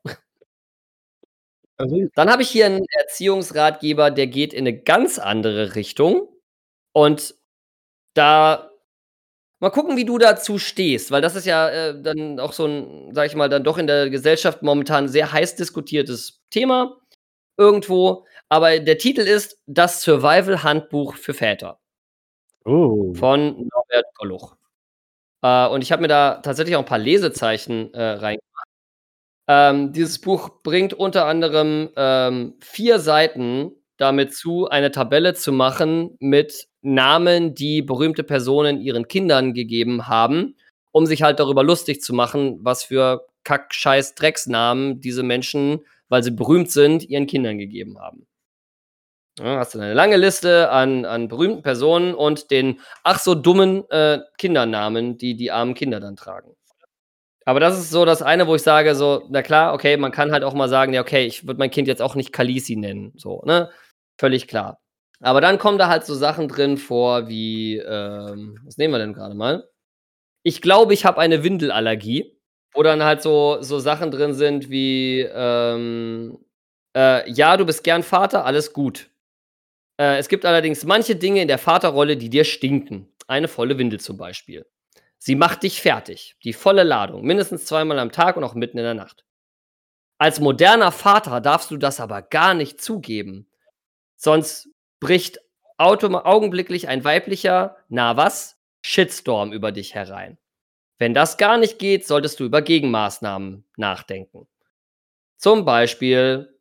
Also, 1.79 1.97
Dann 2.15 2.31
habe 2.31 2.43
ich 2.43 2.51
hier 2.51 2.67
einen 2.67 2.85
Erziehungsratgeber, 3.01 4.11
der 4.11 4.27
geht 4.27 4.53
in 4.53 4.69
eine 4.69 4.79
ganz 4.79 5.19
andere 5.19 5.75
Richtung. 5.75 6.29
Und 6.93 7.35
da 8.13 8.71
mal 9.59 9.71
gucken, 9.71 9.97
wie 9.97 10.05
du 10.05 10.19
dazu 10.19 10.59
stehst, 10.59 11.11
weil 11.11 11.23
das 11.23 11.35
ist 11.35 11.47
ja 11.47 11.71
äh, 11.71 12.03
dann 12.03 12.39
auch 12.39 12.53
so 12.53 12.67
ein, 12.67 13.15
sag 13.15 13.27
ich 13.27 13.35
mal, 13.35 13.49
dann 13.49 13.65
doch 13.65 13.79
in 13.79 13.87
der 13.87 14.11
Gesellschaft 14.11 14.63
momentan 14.63 15.09
sehr 15.09 15.33
heiß 15.33 15.57
diskutiertes 15.57 16.43
Thema 16.51 17.01
irgendwo. 17.57 18.27
Aber 18.51 18.79
der 18.79 18.99
Titel 18.99 19.23
ist 19.23 19.63
Das 19.65 20.03
Survival-Handbuch 20.03 21.15
für 21.15 21.33
Väter. 21.33 21.81
Oh. 22.67 23.15
Von 23.15 23.67
Norbert 23.73 24.15
Golluch. 24.17 24.57
Äh, 25.43 25.67
und 25.69 25.83
ich 25.83 25.93
habe 25.93 26.03
mir 26.03 26.09
da 26.09 26.37
tatsächlich 26.37 26.77
auch 26.77 26.81
ein 26.81 26.87
paar 26.87 26.99
Lesezeichen 26.99 27.93
äh, 27.95 28.03
reingemacht. 28.03 28.43
Ähm, 29.49 29.93
dieses 29.93 30.21
Buch 30.21 30.63
bringt 30.63 30.95
unter 30.95 31.27
anderem 31.27 31.91
ähm, 31.97 32.55
vier 32.61 33.01
Seiten 33.01 33.73
damit 33.97 34.35
zu, 34.35 34.69
eine 34.69 34.91
Tabelle 34.91 35.35
zu 35.35 35.53
machen 35.53 36.17
mit 36.21 36.69
Namen, 36.83 37.55
die 37.55 37.83
berühmte 37.83 38.25
Personen 38.25 38.81
ihren 38.81 39.09
Kindern 39.09 39.55
gegeben 39.55 40.09
haben, 40.09 40.57
um 40.93 41.07
sich 41.07 41.23
halt 41.23 41.41
darüber 41.41 41.63
lustig 41.63 42.03
zu 42.03 42.15
machen, 42.15 42.59
was 42.63 42.85
für 42.85 43.27
Kack-Scheiß 43.45 44.15
Drecksnamen 44.15 45.01
diese 45.01 45.23
Menschen, 45.23 45.81
weil 46.09 46.23
sie 46.23 46.31
berühmt 46.31 46.71
sind, 46.71 47.09
ihren 47.09 47.27
Kindern 47.27 47.59
gegeben 47.59 47.99
haben. 47.99 48.27
Ja, 49.39 49.59
hast 49.59 49.75
du 49.75 49.79
eine 49.81 49.95
lange 49.95 50.17
Liste 50.17 50.71
an, 50.71 51.07
an 51.07 51.29
berühmten 51.29 51.63
Personen 51.63 52.15
und 52.15 52.51
den 52.51 52.81
ach 53.03 53.19
so 53.19 53.35
dummen 53.35 53.89
äh, 53.91 54.21
Kindernamen, 54.37 55.17
die 55.17 55.37
die 55.37 55.51
armen 55.51 55.75
Kinder 55.75 56.01
dann 56.01 56.17
tragen. 56.17 56.55
Aber 57.45 57.61
das 57.61 57.79
ist 57.79 57.91
so 57.91 58.05
das 58.05 58.23
eine, 58.23 58.47
wo 58.47 58.55
ich 58.55 58.63
sage, 58.63 58.95
so, 58.95 59.27
na 59.31 59.43
klar, 59.43 59.75
okay, 59.75 59.97
man 59.97 60.13
kann 60.13 60.33
halt 60.33 60.45
auch 60.45 60.55
mal 60.55 60.69
sagen, 60.69 60.93
ja, 60.95 61.01
okay, 61.01 61.27
ich 61.27 61.47
würde 61.47 61.59
mein 61.59 61.71
Kind 61.71 61.89
jetzt 61.89 62.03
auch 62.03 62.15
nicht 62.15 62.33
Kalisi 62.33 62.77
nennen, 62.77 63.13
so, 63.17 63.43
ne? 63.45 63.71
Völlig 64.21 64.49
klar. 64.49 64.81
Aber 65.21 65.41
dann 65.41 65.59
kommen 65.59 65.79
da 65.79 65.89
halt 65.89 66.05
so 66.05 66.15
Sachen 66.15 66.49
drin 66.49 66.77
vor, 66.79 67.29
wie, 67.29 67.79
ähm, 67.79 68.59
was 68.65 68.77
nehmen 68.77 68.95
wir 68.95 68.99
denn 68.99 69.15
gerade 69.15 69.35
mal? 69.35 69.69
Ich 70.45 70.63
glaube, 70.63 70.95
ich 70.95 71.05
habe 71.07 71.21
eine 71.21 71.45
Windelallergie, 71.45 72.39
wo 72.75 72.83
dann 72.83 73.05
halt 73.05 73.23
so, 73.23 73.59
so 73.63 73.79
Sachen 73.81 74.11
drin 74.11 74.35
sind 74.35 74.71
wie, 74.71 75.21
ähm, 75.23 76.39
äh, 76.97 77.31
ja, 77.31 77.57
du 77.57 77.67
bist 77.67 77.85
gern 77.85 78.03
Vater, 78.03 78.45
alles 78.45 78.73
gut. 78.73 79.12
Äh, 79.99 80.19
es 80.19 80.29
gibt 80.29 80.45
allerdings 80.45 80.85
manche 80.85 81.17
Dinge 81.17 81.43
in 81.43 81.49
der 81.49 81.59
Vaterrolle, 81.59 82.17
die 82.17 82.31
dir 82.31 82.45
stinken. 82.45 83.13
Eine 83.27 83.49
volle 83.49 83.79
Windel 83.79 84.01
zum 84.01 84.17
Beispiel. 84.17 84.67
Sie 85.19 85.37
macht 85.37 85.63
dich 85.63 85.81
fertig. 85.81 86.37
Die 86.45 86.53
volle 86.53 86.83
Ladung. 86.83 87.23
Mindestens 87.23 87.67
zweimal 87.67 87.99
am 87.99 88.13
Tag 88.13 88.37
und 88.37 88.45
auch 88.45 88.55
mitten 88.55 88.79
in 88.79 88.85
der 88.85 88.95
Nacht. 88.95 89.25
Als 90.19 90.41
moderner 90.41 90.93
Vater 90.93 91.41
darfst 91.41 91.71
du 91.71 91.77
das 91.77 92.01
aber 92.01 92.23
gar 92.23 92.55
nicht 92.55 92.81
zugeben. 92.81 93.49
Sonst 94.17 94.69
bricht 95.01 95.41
augenblicklich 95.79 96.89
ein 96.89 97.05
weiblicher, 97.05 97.77
na 97.89 98.17
was, 98.17 98.61
Shitstorm 98.83 99.53
über 99.53 99.73
dich 99.73 99.95
herein. 99.95 100.39
Wenn 100.99 101.15
das 101.15 101.39
gar 101.39 101.59
nicht 101.59 101.79
geht, 101.81 102.07
solltest 102.07 102.39
du 102.39 102.45
über 102.45 102.63
Gegenmaßnahmen 102.63 103.65
nachdenken. 103.77 104.47
Zum 105.37 105.65
Beispiel, 105.65 106.57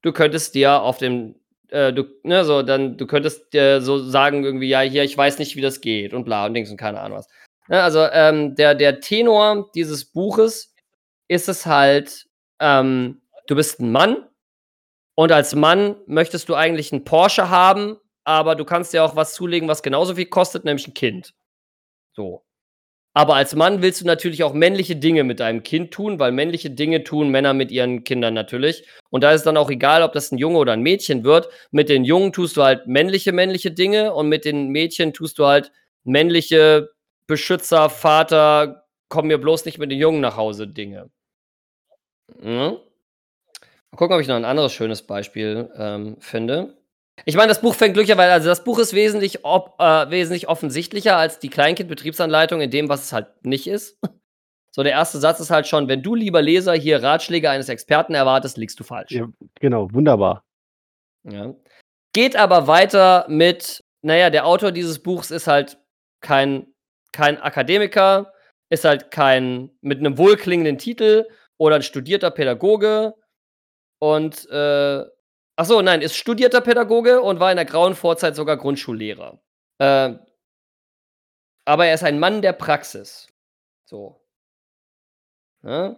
du 0.00 0.12
könntest 0.12 0.54
dir 0.54 0.80
auf 0.80 0.96
dem 0.96 1.34
äh, 1.70 1.92
du, 1.92 2.04
ne, 2.22 2.44
so, 2.44 2.62
dann, 2.62 2.96
du 2.96 3.06
könntest 3.06 3.52
dir 3.52 3.80
so 3.80 3.98
sagen, 3.98 4.44
irgendwie, 4.44 4.68
ja, 4.68 4.80
hier, 4.80 5.04
ich 5.04 5.16
weiß 5.16 5.38
nicht, 5.38 5.56
wie 5.56 5.60
das 5.60 5.80
geht 5.80 6.14
und 6.14 6.24
bla 6.24 6.46
und 6.46 6.54
Dings 6.54 6.70
und 6.70 6.76
keine 6.76 7.00
Ahnung 7.00 7.18
was. 7.18 7.28
Ne, 7.68 7.82
also, 7.82 8.06
ähm, 8.12 8.54
der, 8.54 8.74
der 8.74 9.00
Tenor 9.00 9.70
dieses 9.74 10.04
Buches 10.04 10.74
ist 11.28 11.48
es 11.48 11.66
halt, 11.66 12.26
ähm, 12.60 13.22
du 13.46 13.56
bist 13.56 13.80
ein 13.80 13.92
Mann 13.92 14.28
und 15.14 15.32
als 15.32 15.54
Mann 15.54 15.96
möchtest 16.06 16.48
du 16.48 16.54
eigentlich 16.54 16.92
einen 16.92 17.04
Porsche 17.04 17.50
haben, 17.50 17.98
aber 18.24 18.54
du 18.54 18.64
kannst 18.64 18.92
dir 18.92 19.04
auch 19.04 19.16
was 19.16 19.34
zulegen, 19.34 19.68
was 19.68 19.82
genauso 19.82 20.14
viel 20.14 20.26
kostet, 20.26 20.64
nämlich 20.64 20.88
ein 20.88 20.94
Kind. 20.94 21.34
So. 22.12 22.43
Aber 23.16 23.36
als 23.36 23.54
Mann 23.54 23.80
willst 23.80 24.00
du 24.00 24.06
natürlich 24.06 24.42
auch 24.42 24.52
männliche 24.52 24.96
Dinge 24.96 25.22
mit 25.22 25.38
deinem 25.38 25.62
Kind 25.62 25.92
tun, 25.92 26.18
weil 26.18 26.32
männliche 26.32 26.70
Dinge 26.70 27.04
tun 27.04 27.30
Männer 27.30 27.54
mit 27.54 27.70
ihren 27.70 28.02
Kindern 28.02 28.34
natürlich. 28.34 28.84
Und 29.10 29.22
da 29.22 29.30
ist 29.30 29.44
dann 29.44 29.56
auch 29.56 29.70
egal, 29.70 30.02
ob 30.02 30.12
das 30.12 30.32
ein 30.32 30.38
Junge 30.38 30.58
oder 30.58 30.72
ein 30.72 30.82
Mädchen 30.82 31.22
wird. 31.22 31.48
Mit 31.70 31.88
den 31.88 32.04
Jungen 32.04 32.32
tust 32.32 32.56
du 32.56 32.64
halt 32.64 32.88
männliche, 32.88 33.32
männliche 33.32 33.70
Dinge 33.70 34.12
und 34.12 34.28
mit 34.28 34.44
den 34.44 34.68
Mädchen 34.68 35.12
tust 35.12 35.38
du 35.38 35.46
halt 35.46 35.70
männliche 36.02 36.90
Beschützer, 37.28 37.88
Vater, 37.88 38.84
komm 39.08 39.28
mir 39.28 39.38
bloß 39.38 39.64
nicht 39.64 39.78
mit 39.78 39.92
den 39.92 39.98
Jungen 39.98 40.20
nach 40.20 40.36
Hause 40.36 40.66
Dinge. 40.66 41.08
Mhm. 42.40 42.78
Mal 43.90 43.96
gucken, 43.96 44.16
ob 44.16 44.20
ich 44.20 44.28
noch 44.28 44.34
ein 44.34 44.44
anderes 44.44 44.72
schönes 44.72 45.02
Beispiel 45.02 45.70
ähm, 45.76 46.16
finde. 46.18 46.76
Ich 47.24 47.36
meine, 47.36 47.48
das 47.48 47.60
Buch 47.60 47.74
fängt 47.74 47.94
glücklicherweise, 47.94 48.32
also 48.32 48.48
das 48.48 48.64
Buch 48.64 48.78
ist 48.78 48.92
wesentlich, 48.92 49.44
ob, 49.44 49.76
äh, 49.78 50.10
wesentlich 50.10 50.48
offensichtlicher 50.48 51.16
als 51.16 51.38
die 51.38 51.48
Kleinkind-Betriebsanleitung 51.48 52.60
in 52.60 52.70
dem, 52.70 52.88
was 52.88 53.04
es 53.04 53.12
halt 53.12 53.44
nicht 53.44 53.66
ist. 53.66 53.98
So, 54.76 54.82
der 54.82 54.90
erste 54.90 55.18
Satz 55.18 55.38
ist 55.38 55.52
halt 55.52 55.68
schon, 55.68 55.86
wenn 55.86 56.02
du, 56.02 56.16
lieber 56.16 56.42
Leser, 56.42 56.72
hier 56.72 57.00
Ratschläge 57.00 57.48
eines 57.48 57.68
Experten 57.68 58.12
erwartest, 58.12 58.56
liegst 58.56 58.80
du 58.80 58.82
falsch. 58.82 59.12
Ja, 59.12 59.28
genau, 59.60 59.88
wunderbar. 59.92 60.42
Ja. 61.22 61.54
Geht 62.12 62.34
aber 62.34 62.66
weiter 62.66 63.24
mit, 63.28 63.84
naja, 64.02 64.30
der 64.30 64.46
Autor 64.46 64.72
dieses 64.72 65.00
Buchs 65.00 65.30
ist 65.30 65.46
halt 65.46 65.78
kein, 66.20 66.66
kein 67.12 67.40
Akademiker, 67.40 68.32
ist 68.68 68.84
halt 68.84 69.12
kein 69.12 69.70
mit 69.80 70.00
einem 70.00 70.18
wohlklingenden 70.18 70.78
Titel 70.78 71.28
oder 71.56 71.76
ein 71.76 71.82
studierter 71.82 72.32
Pädagoge 72.32 73.14
und 74.00 74.50
äh, 74.50 75.04
ach 75.56 75.64
so, 75.64 75.82
nein, 75.82 76.02
ist 76.02 76.16
studierter 76.16 76.60
Pädagoge 76.60 77.20
und 77.22 77.40
war 77.40 77.50
in 77.50 77.56
der 77.56 77.64
grauen 77.64 77.94
Vorzeit 77.94 78.36
sogar 78.36 78.56
Grundschullehrer. 78.56 79.40
Äh, 79.78 80.14
aber 81.64 81.86
er 81.86 81.94
ist 81.94 82.04
ein 82.04 82.18
Mann 82.18 82.42
der 82.42 82.52
Praxis. 82.52 83.28
So. 83.84 84.20
Ja? 85.62 85.96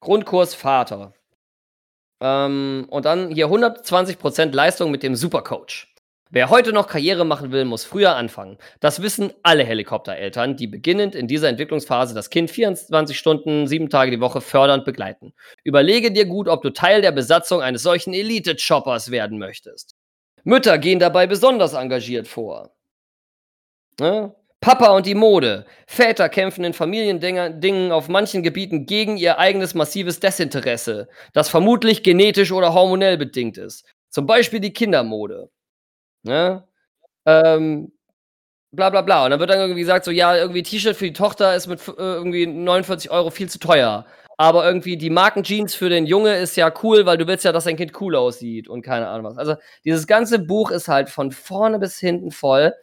Grundkurs 0.00 0.54
Vater. 0.54 1.14
Ähm, 2.20 2.86
und 2.88 3.04
dann 3.04 3.30
hier 3.30 3.46
120% 3.48 4.52
Leistung 4.52 4.90
mit 4.90 5.02
dem 5.02 5.14
Supercoach. 5.14 5.91
Wer 6.34 6.48
heute 6.48 6.72
noch 6.72 6.86
Karriere 6.86 7.26
machen 7.26 7.52
will, 7.52 7.66
muss 7.66 7.84
früher 7.84 8.16
anfangen. 8.16 8.56
Das 8.80 9.02
wissen 9.02 9.34
alle 9.42 9.64
Helikoptereltern, 9.64 10.56
die 10.56 10.66
beginnend 10.66 11.14
in 11.14 11.28
dieser 11.28 11.50
Entwicklungsphase 11.50 12.14
das 12.14 12.30
Kind 12.30 12.50
24 12.50 13.18
Stunden, 13.18 13.66
sieben 13.66 13.90
Tage 13.90 14.10
die 14.10 14.20
Woche 14.20 14.40
fördernd 14.40 14.86
begleiten. 14.86 15.34
Überlege 15.62 16.10
dir 16.10 16.24
gut, 16.24 16.48
ob 16.48 16.62
du 16.62 16.70
Teil 16.70 17.02
der 17.02 17.12
Besatzung 17.12 17.60
eines 17.60 17.82
solchen 17.82 18.14
Elite-Choppers 18.14 19.10
werden 19.10 19.38
möchtest. 19.38 19.94
Mütter 20.42 20.78
gehen 20.78 20.98
dabei 20.98 21.26
besonders 21.26 21.74
engagiert 21.74 22.26
vor. 22.26 22.74
Ne? 24.00 24.34
Papa 24.62 24.96
und 24.96 25.04
die 25.04 25.14
Mode. 25.14 25.66
Väter 25.86 26.30
kämpfen 26.30 26.64
in 26.64 26.72
Familiendingen 26.72 27.92
auf 27.92 28.08
manchen 28.08 28.42
Gebieten 28.42 28.86
gegen 28.86 29.18
ihr 29.18 29.38
eigenes 29.38 29.74
massives 29.74 30.18
Desinteresse, 30.18 31.10
das 31.34 31.50
vermutlich 31.50 32.02
genetisch 32.02 32.52
oder 32.52 32.72
hormonell 32.72 33.18
bedingt 33.18 33.58
ist. 33.58 33.84
Zum 34.08 34.24
Beispiel 34.24 34.60
die 34.60 34.72
Kindermode. 34.72 35.50
Ne? 36.22 36.66
Ähm, 37.26 37.92
bla 38.72 38.90
bla 38.90 39.02
bla. 39.02 39.24
Und 39.24 39.30
dann 39.30 39.40
wird 39.40 39.50
dann 39.50 39.60
irgendwie 39.60 39.80
gesagt, 39.80 40.04
so, 40.04 40.10
ja, 40.10 40.36
irgendwie 40.36 40.62
T-Shirt 40.62 40.96
für 40.96 41.06
die 41.06 41.12
Tochter 41.12 41.54
ist 41.54 41.66
mit 41.66 41.80
äh, 41.88 41.92
irgendwie 41.98 42.46
49 42.46 43.10
Euro 43.10 43.30
viel 43.30 43.48
zu 43.48 43.58
teuer. 43.58 44.06
Aber 44.38 44.66
irgendwie 44.66 44.96
die 44.96 45.10
Markenjeans 45.10 45.74
für 45.74 45.88
den 45.88 46.06
Junge 46.06 46.36
ist 46.36 46.56
ja 46.56 46.72
cool, 46.82 47.06
weil 47.06 47.18
du 47.18 47.26
willst 47.26 47.44
ja, 47.44 47.52
dass 47.52 47.64
dein 47.64 47.76
Kind 47.76 48.00
cool 48.00 48.16
aussieht 48.16 48.68
und 48.68 48.82
keine 48.82 49.08
Ahnung 49.08 49.30
was. 49.30 49.38
Also 49.38 49.56
dieses 49.84 50.06
ganze 50.06 50.38
Buch 50.38 50.70
ist 50.70 50.88
halt 50.88 51.10
von 51.10 51.30
vorne 51.32 51.78
bis 51.78 51.98
hinten 51.98 52.30
voll 52.30 52.74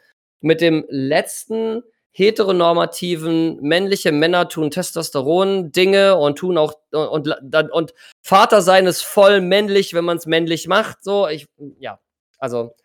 mit 0.42 0.62
dem 0.62 0.86
letzten 0.90 1.84
heteronormativen 2.12 3.62
männliche 3.62 4.12
Männer 4.12 4.48
tun 4.50 4.72
Testosteron 4.72 5.72
Dinge 5.72 6.18
und 6.18 6.38
tun 6.38 6.58
auch 6.58 6.74
und, 6.92 7.28
und, 7.28 7.72
und 7.72 7.94
Vater 8.22 8.62
sein 8.62 8.88
ist 8.88 9.04
voll 9.04 9.42
männlich, 9.42 9.94
wenn 9.94 10.06
man 10.06 10.18
es 10.18 10.26
männlich 10.26 10.68
macht. 10.68 11.04
So, 11.04 11.28
ich 11.28 11.48
ja, 11.80 12.00
also 12.38 12.76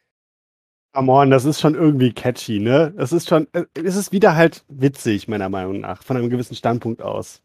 Come 0.94 1.10
on, 1.10 1.30
das 1.30 1.44
ist 1.44 1.60
schon 1.60 1.74
irgendwie 1.74 2.12
catchy, 2.12 2.60
ne? 2.60 2.94
Es 2.96 3.12
ist 3.12 3.28
schon, 3.28 3.48
äh, 3.52 3.64
es 3.74 3.96
ist 3.96 4.12
wieder 4.12 4.36
halt 4.36 4.62
witzig, 4.68 5.26
meiner 5.26 5.48
Meinung 5.48 5.80
nach, 5.80 6.04
von 6.04 6.16
einem 6.16 6.30
gewissen 6.30 6.54
Standpunkt 6.54 7.02
aus. 7.02 7.42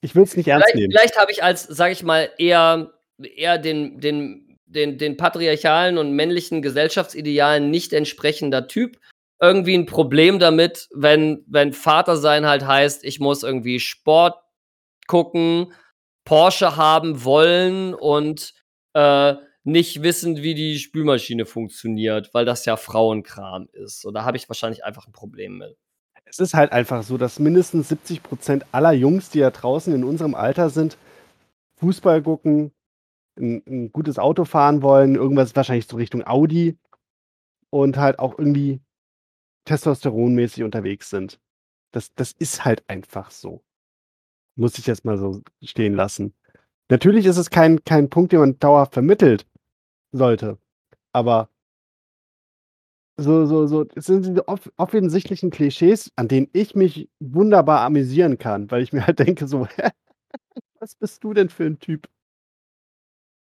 Ich 0.00 0.14
will 0.14 0.22
es 0.22 0.36
nicht 0.36 0.48
ernst 0.48 0.68
vielleicht, 0.70 0.76
nehmen. 0.76 0.90
Vielleicht 0.90 1.18
habe 1.18 1.32
ich 1.32 1.42
als, 1.42 1.64
sage 1.64 1.92
ich 1.92 2.02
mal, 2.02 2.30
eher, 2.38 2.94
eher 3.18 3.58
den, 3.58 4.00
den, 4.00 4.58
den, 4.64 4.96
den 4.96 5.18
patriarchalen 5.18 5.98
und 5.98 6.12
männlichen 6.12 6.62
Gesellschaftsidealen 6.62 7.70
nicht 7.70 7.92
entsprechender 7.92 8.68
Typ 8.68 8.98
irgendwie 9.38 9.74
ein 9.74 9.84
Problem 9.84 10.38
damit, 10.38 10.88
wenn, 10.94 11.44
wenn 11.46 11.74
Vater 11.74 12.16
sein 12.16 12.46
halt 12.46 12.66
heißt, 12.66 13.04
ich 13.04 13.20
muss 13.20 13.42
irgendwie 13.42 13.80
Sport 13.80 14.38
gucken, 15.06 15.74
Porsche 16.24 16.76
haben 16.76 17.22
wollen 17.22 17.92
und 17.92 18.54
äh, 18.94 19.34
nicht 19.66 20.02
wissen, 20.02 20.36
wie 20.42 20.54
die 20.54 20.78
Spülmaschine 20.78 21.44
funktioniert, 21.44 22.32
weil 22.32 22.44
das 22.44 22.64
ja 22.66 22.76
Frauenkram 22.76 23.68
ist. 23.72 24.00
So, 24.00 24.12
da 24.12 24.24
habe 24.24 24.36
ich 24.36 24.48
wahrscheinlich 24.48 24.84
einfach 24.84 25.08
ein 25.08 25.12
Problem 25.12 25.58
mit. 25.58 25.76
Es 26.24 26.38
ist 26.38 26.54
halt 26.54 26.72
einfach 26.72 27.02
so, 27.02 27.18
dass 27.18 27.40
mindestens 27.40 27.88
70 27.88 28.22
Prozent 28.22 28.64
aller 28.72 28.92
Jungs, 28.92 29.30
die 29.30 29.40
ja 29.40 29.50
draußen 29.50 29.92
in 29.92 30.04
unserem 30.04 30.34
Alter 30.34 30.70
sind, 30.70 30.96
Fußball 31.78 32.22
gucken, 32.22 32.72
ein, 33.38 33.62
ein 33.66 33.92
gutes 33.92 34.18
Auto 34.18 34.44
fahren 34.44 34.82
wollen, 34.82 35.16
irgendwas 35.16 35.54
wahrscheinlich 35.56 35.86
so 35.86 35.96
Richtung 35.96 36.24
Audi 36.24 36.78
und 37.70 37.96
halt 37.96 38.20
auch 38.20 38.38
irgendwie 38.38 38.80
testosteronmäßig 39.64 40.62
unterwegs 40.62 41.10
sind. 41.10 41.40
Das, 41.92 42.14
das 42.14 42.32
ist 42.32 42.64
halt 42.64 42.88
einfach 42.88 43.32
so. 43.32 43.64
Muss 44.56 44.78
ich 44.78 44.86
jetzt 44.86 45.04
mal 45.04 45.18
so 45.18 45.42
stehen 45.62 45.94
lassen. 45.94 46.34
Natürlich 46.88 47.26
ist 47.26 47.36
es 47.36 47.50
kein, 47.50 47.82
kein 47.84 48.08
Punkt, 48.08 48.32
den 48.32 48.40
man 48.40 48.58
dauerhaft 48.58 48.94
vermittelt, 48.94 49.44
sollte. 50.16 50.58
Aber 51.12 51.48
so, 53.18 53.46
so, 53.46 53.66
so, 53.66 53.86
es 53.94 54.06
sind 54.06 54.26
diese 54.26 54.46
off 54.46 54.70
offensichtlichen 54.76 55.50
Klischees, 55.50 56.12
an 56.16 56.28
denen 56.28 56.48
ich 56.52 56.74
mich 56.74 57.08
wunderbar 57.18 57.80
amüsieren 57.80 58.38
kann, 58.38 58.70
weil 58.70 58.82
ich 58.82 58.92
mir 58.92 59.06
halt 59.06 59.18
denke, 59.26 59.46
so, 59.46 59.66
was 60.80 60.94
bist 60.96 61.24
du 61.24 61.32
denn 61.32 61.48
für 61.48 61.64
ein 61.64 61.78
Typ? 61.78 62.08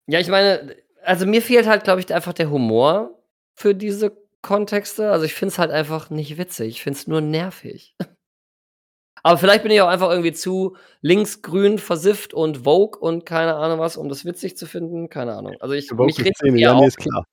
Ja, 0.08 0.20
ich 0.20 0.28
meine, 0.28 0.76
also 1.04 1.26
mir 1.26 1.42
fehlt 1.42 1.68
halt, 1.68 1.84
glaube 1.84 2.02
ich, 2.02 2.14
einfach 2.14 2.34
der 2.34 2.50
Humor 2.50 3.20
für 3.56 3.74
diese 3.74 4.16
Kontexte. 4.42 5.12
Also 5.12 5.26
ich 5.26 5.34
finde 5.34 5.54
es 5.54 5.60
halt 5.60 5.72
einfach 5.72 6.10
nicht 6.10 6.38
witzig. 6.38 6.68
Ich 6.70 6.84
finde 6.84 7.00
es 7.00 7.08
nur 7.08 7.22
nervig. 7.22 7.96
Aber 9.24 9.38
vielleicht 9.38 9.64
bin 9.64 9.72
ich 9.72 9.82
auch 9.82 9.88
einfach 9.88 10.10
irgendwie 10.10 10.34
zu 10.34 10.76
linksgrün 11.02 11.80
versifft 11.80 12.34
und 12.34 12.66
Vogue 12.66 13.00
und 13.00 13.26
keine 13.26 13.56
Ahnung 13.56 13.80
was, 13.80 13.96
um 13.96 14.10
das 14.10 14.26
witzig 14.26 14.58
zu 14.58 14.66
finden. 14.66 15.10
Keine 15.10 15.34
Ahnung. 15.34 15.56
Also 15.62 15.74
ich 15.76 15.88
Vogue 15.88 16.08
mich 16.08 16.16
Szene, 16.16 16.60
ja, 16.60 16.74
ja, 16.74 16.80
nee, 16.80 16.88
ist 16.88 16.98
klar. 16.98 17.26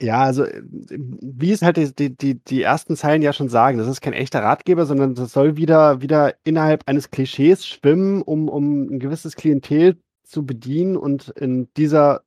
Ja, 0.00 0.24
also 0.24 0.44
wie 0.44 1.52
es 1.52 1.62
halt 1.62 1.76
die, 1.98 2.16
die, 2.16 2.42
die 2.44 2.62
ersten 2.62 2.96
Zeilen 2.96 3.22
ja 3.22 3.32
schon 3.32 3.48
sagen, 3.48 3.78
das 3.78 3.86
ist 3.86 4.00
kein 4.00 4.12
echter 4.12 4.42
Ratgeber, 4.42 4.86
sondern 4.86 5.14
das 5.14 5.32
soll 5.32 5.56
wieder, 5.56 6.02
wieder 6.02 6.34
innerhalb 6.44 6.82
eines 6.88 7.10
Klischees 7.10 7.66
schwimmen, 7.66 8.20
um, 8.22 8.48
um 8.48 8.82
ein 8.94 8.98
gewisses 8.98 9.36
Klientel 9.36 9.98
zu 10.24 10.44
bedienen 10.44 10.96
und 10.96 11.28
in 11.30 11.68
dieser 11.76 12.22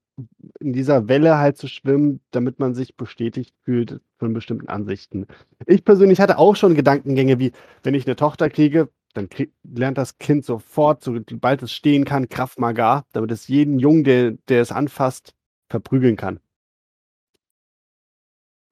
in 0.60 0.74
dieser 0.74 1.08
Welle 1.08 1.38
halt 1.38 1.58
zu 1.58 1.68
schwimmen, 1.68 2.22
damit 2.32 2.60
man 2.60 2.74
sich 2.74 2.96
bestätigt 2.96 3.54
fühlt 3.64 4.02
von 4.18 4.34
bestimmten 4.34 4.68
Ansichten. 4.68 5.28
Ich 5.68 5.86
persönlich 5.86 6.20
hatte 6.20 6.38
auch 6.40 6.56
schon 6.56 6.74
Gedankengänge 6.76 7.40
wie, 7.40 7.52
wenn 7.84 7.94
ich 7.94 8.06
eine 8.08 8.16
Tochter 8.16 8.50
kriege, 8.50 8.90
dann 9.14 9.30
krieg, 9.30 9.54
lernt 9.64 9.98
das 9.98 10.18
Kind 10.18 10.46
sofort, 10.46 11.04
sobald 11.04 11.62
es 11.64 11.72
stehen 11.74 12.06
kann, 12.06 12.30
Kraft 12.30 12.60
Maga, 12.60 13.06
damit 13.14 13.32
es 13.32 13.48
jeden 13.48 13.80
Jungen, 13.80 14.04
der, 14.04 14.32
der 14.48 14.62
es 14.62 14.72
anfasst, 14.72 15.34
verprügeln 15.70 16.16
kann. 16.16 16.40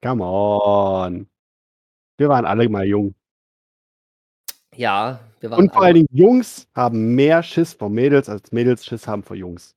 Come 0.02 0.22
on. 0.24 1.28
Wir 2.18 2.28
waren 2.28 2.44
alle 2.44 2.68
mal 2.68 2.84
jung. 2.86 3.14
Ja, 4.74 5.20
wir 5.40 5.50
waren 5.50 5.60
Und 5.60 5.68
vor 5.72 5.78
alle- 5.78 5.86
allen 5.86 5.94
Dingen 5.94 6.08
Jungs 6.10 6.68
haben 6.74 7.14
mehr 7.14 7.42
Schiss 7.42 7.72
vor 7.74 7.88
Mädels, 7.88 8.28
als 8.28 8.52
Mädels 8.52 8.84
Schiss 8.84 9.06
haben 9.06 9.22
vor 9.22 9.36
Jungs. 9.36 9.74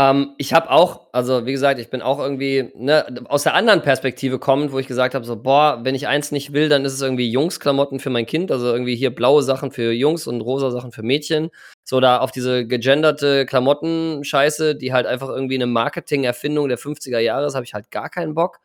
Ähm, 0.00 0.34
ich 0.38 0.54
habe 0.54 0.70
auch, 0.70 1.08
also 1.12 1.44
wie 1.44 1.52
gesagt, 1.52 1.78
ich 1.78 1.90
bin 1.90 2.00
auch 2.00 2.18
irgendwie 2.20 2.70
ne, 2.74 3.22
aus 3.28 3.42
der 3.42 3.54
anderen 3.54 3.82
Perspektive 3.82 4.38
kommend, 4.38 4.72
wo 4.72 4.78
ich 4.78 4.86
gesagt 4.86 5.14
habe, 5.14 5.26
so, 5.26 5.36
boah, 5.36 5.80
wenn 5.84 5.94
ich 5.94 6.08
eins 6.08 6.32
nicht 6.32 6.54
will, 6.54 6.70
dann 6.70 6.86
ist 6.86 6.94
es 6.94 7.02
irgendwie 7.02 7.30
Jungsklamotten 7.30 8.00
für 8.00 8.08
mein 8.08 8.24
Kind, 8.24 8.50
also 8.50 8.66
irgendwie 8.72 8.96
hier 8.96 9.14
blaue 9.14 9.42
Sachen 9.42 9.72
für 9.72 9.92
Jungs 9.92 10.26
und 10.26 10.40
rosa 10.40 10.70
Sachen 10.70 10.92
für 10.92 11.02
Mädchen. 11.02 11.50
So 11.84 12.00
da 12.00 12.18
auf 12.20 12.30
diese 12.32 12.66
gegenderte 12.66 13.44
Klamotten-Scheiße, 13.46 14.74
die 14.76 14.92
halt 14.94 15.06
einfach 15.06 15.28
irgendwie 15.28 15.56
eine 15.56 15.66
Marketing-Erfindung 15.66 16.68
der 16.68 16.78
50er 16.78 17.18
Jahre 17.18 17.46
ist, 17.46 17.54
habe 17.54 17.64
ich 17.66 17.74
halt 17.74 17.90
gar 17.90 18.08
keinen 18.08 18.34
Bock. 18.34 18.60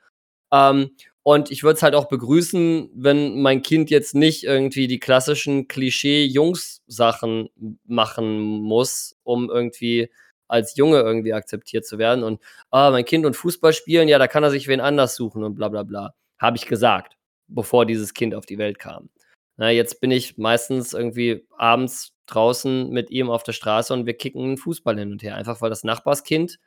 Ähm, 0.54 0.92
Und 1.24 1.52
ich 1.52 1.64
würde 1.64 1.76
es 1.78 1.84
halt 1.84 1.96
auch 1.96 2.06
begrüßen, 2.08 2.92
wenn 2.96 3.42
mein 3.42 3.64
Kind 3.64 3.90
jetzt 3.90 4.14
nicht 4.16 4.44
irgendwie 4.44 4.88
die 4.88 5.00
klassischen 5.00 5.68
Klischee-Jungs-Sachen 5.68 7.50
machen 7.86 8.40
muss, 8.62 9.18
um 9.24 9.50
irgendwie 9.50 10.12
als 10.48 10.76
Junge 10.76 11.00
irgendwie 11.00 11.34
akzeptiert 11.34 11.86
zu 11.86 11.98
werden. 11.98 12.24
Und 12.24 12.42
ah, 12.72 12.92
mein 12.92 13.06
Kind 13.06 13.26
und 13.26 13.36
Fußball 13.36 13.74
spielen, 13.74 14.08
ja, 14.08 14.20
da 14.20 14.28
kann 14.28 14.44
er 14.44 14.52
sich 14.52 14.68
wen 14.68 14.82
anders 14.82 15.16
suchen 15.16 15.44
und 15.44 15.56
bla 15.56 15.70
bla 15.70 15.84
bla. 15.84 16.14
Habe 16.40 16.58
ich 16.58 16.66
gesagt, 16.66 17.18
bevor 17.48 17.86
dieses 17.86 18.14
Kind 18.14 18.36
auf 18.36 18.46
die 18.46 18.58
Welt 18.58 18.80
kam. 18.80 19.10
Na, 19.58 19.72
jetzt 19.72 20.02
bin 20.02 20.12
ich 20.12 20.38
meistens 20.38 20.94
irgendwie 20.94 21.48
abends 21.58 22.14
draußen 22.26 22.90
mit 22.90 23.10
ihm 23.12 23.30
auf 23.30 23.44
der 23.44 23.54
Straße 23.54 23.94
und 23.94 24.06
wir 24.06 24.16
kicken 24.16 24.58
Fußball 24.58 24.98
hin 24.98 25.12
und 25.12 25.24
her. 25.24 25.36
Einfach 25.36 25.62
weil 25.62 25.70
das 25.70 25.84
Nachbarskind 25.84 26.60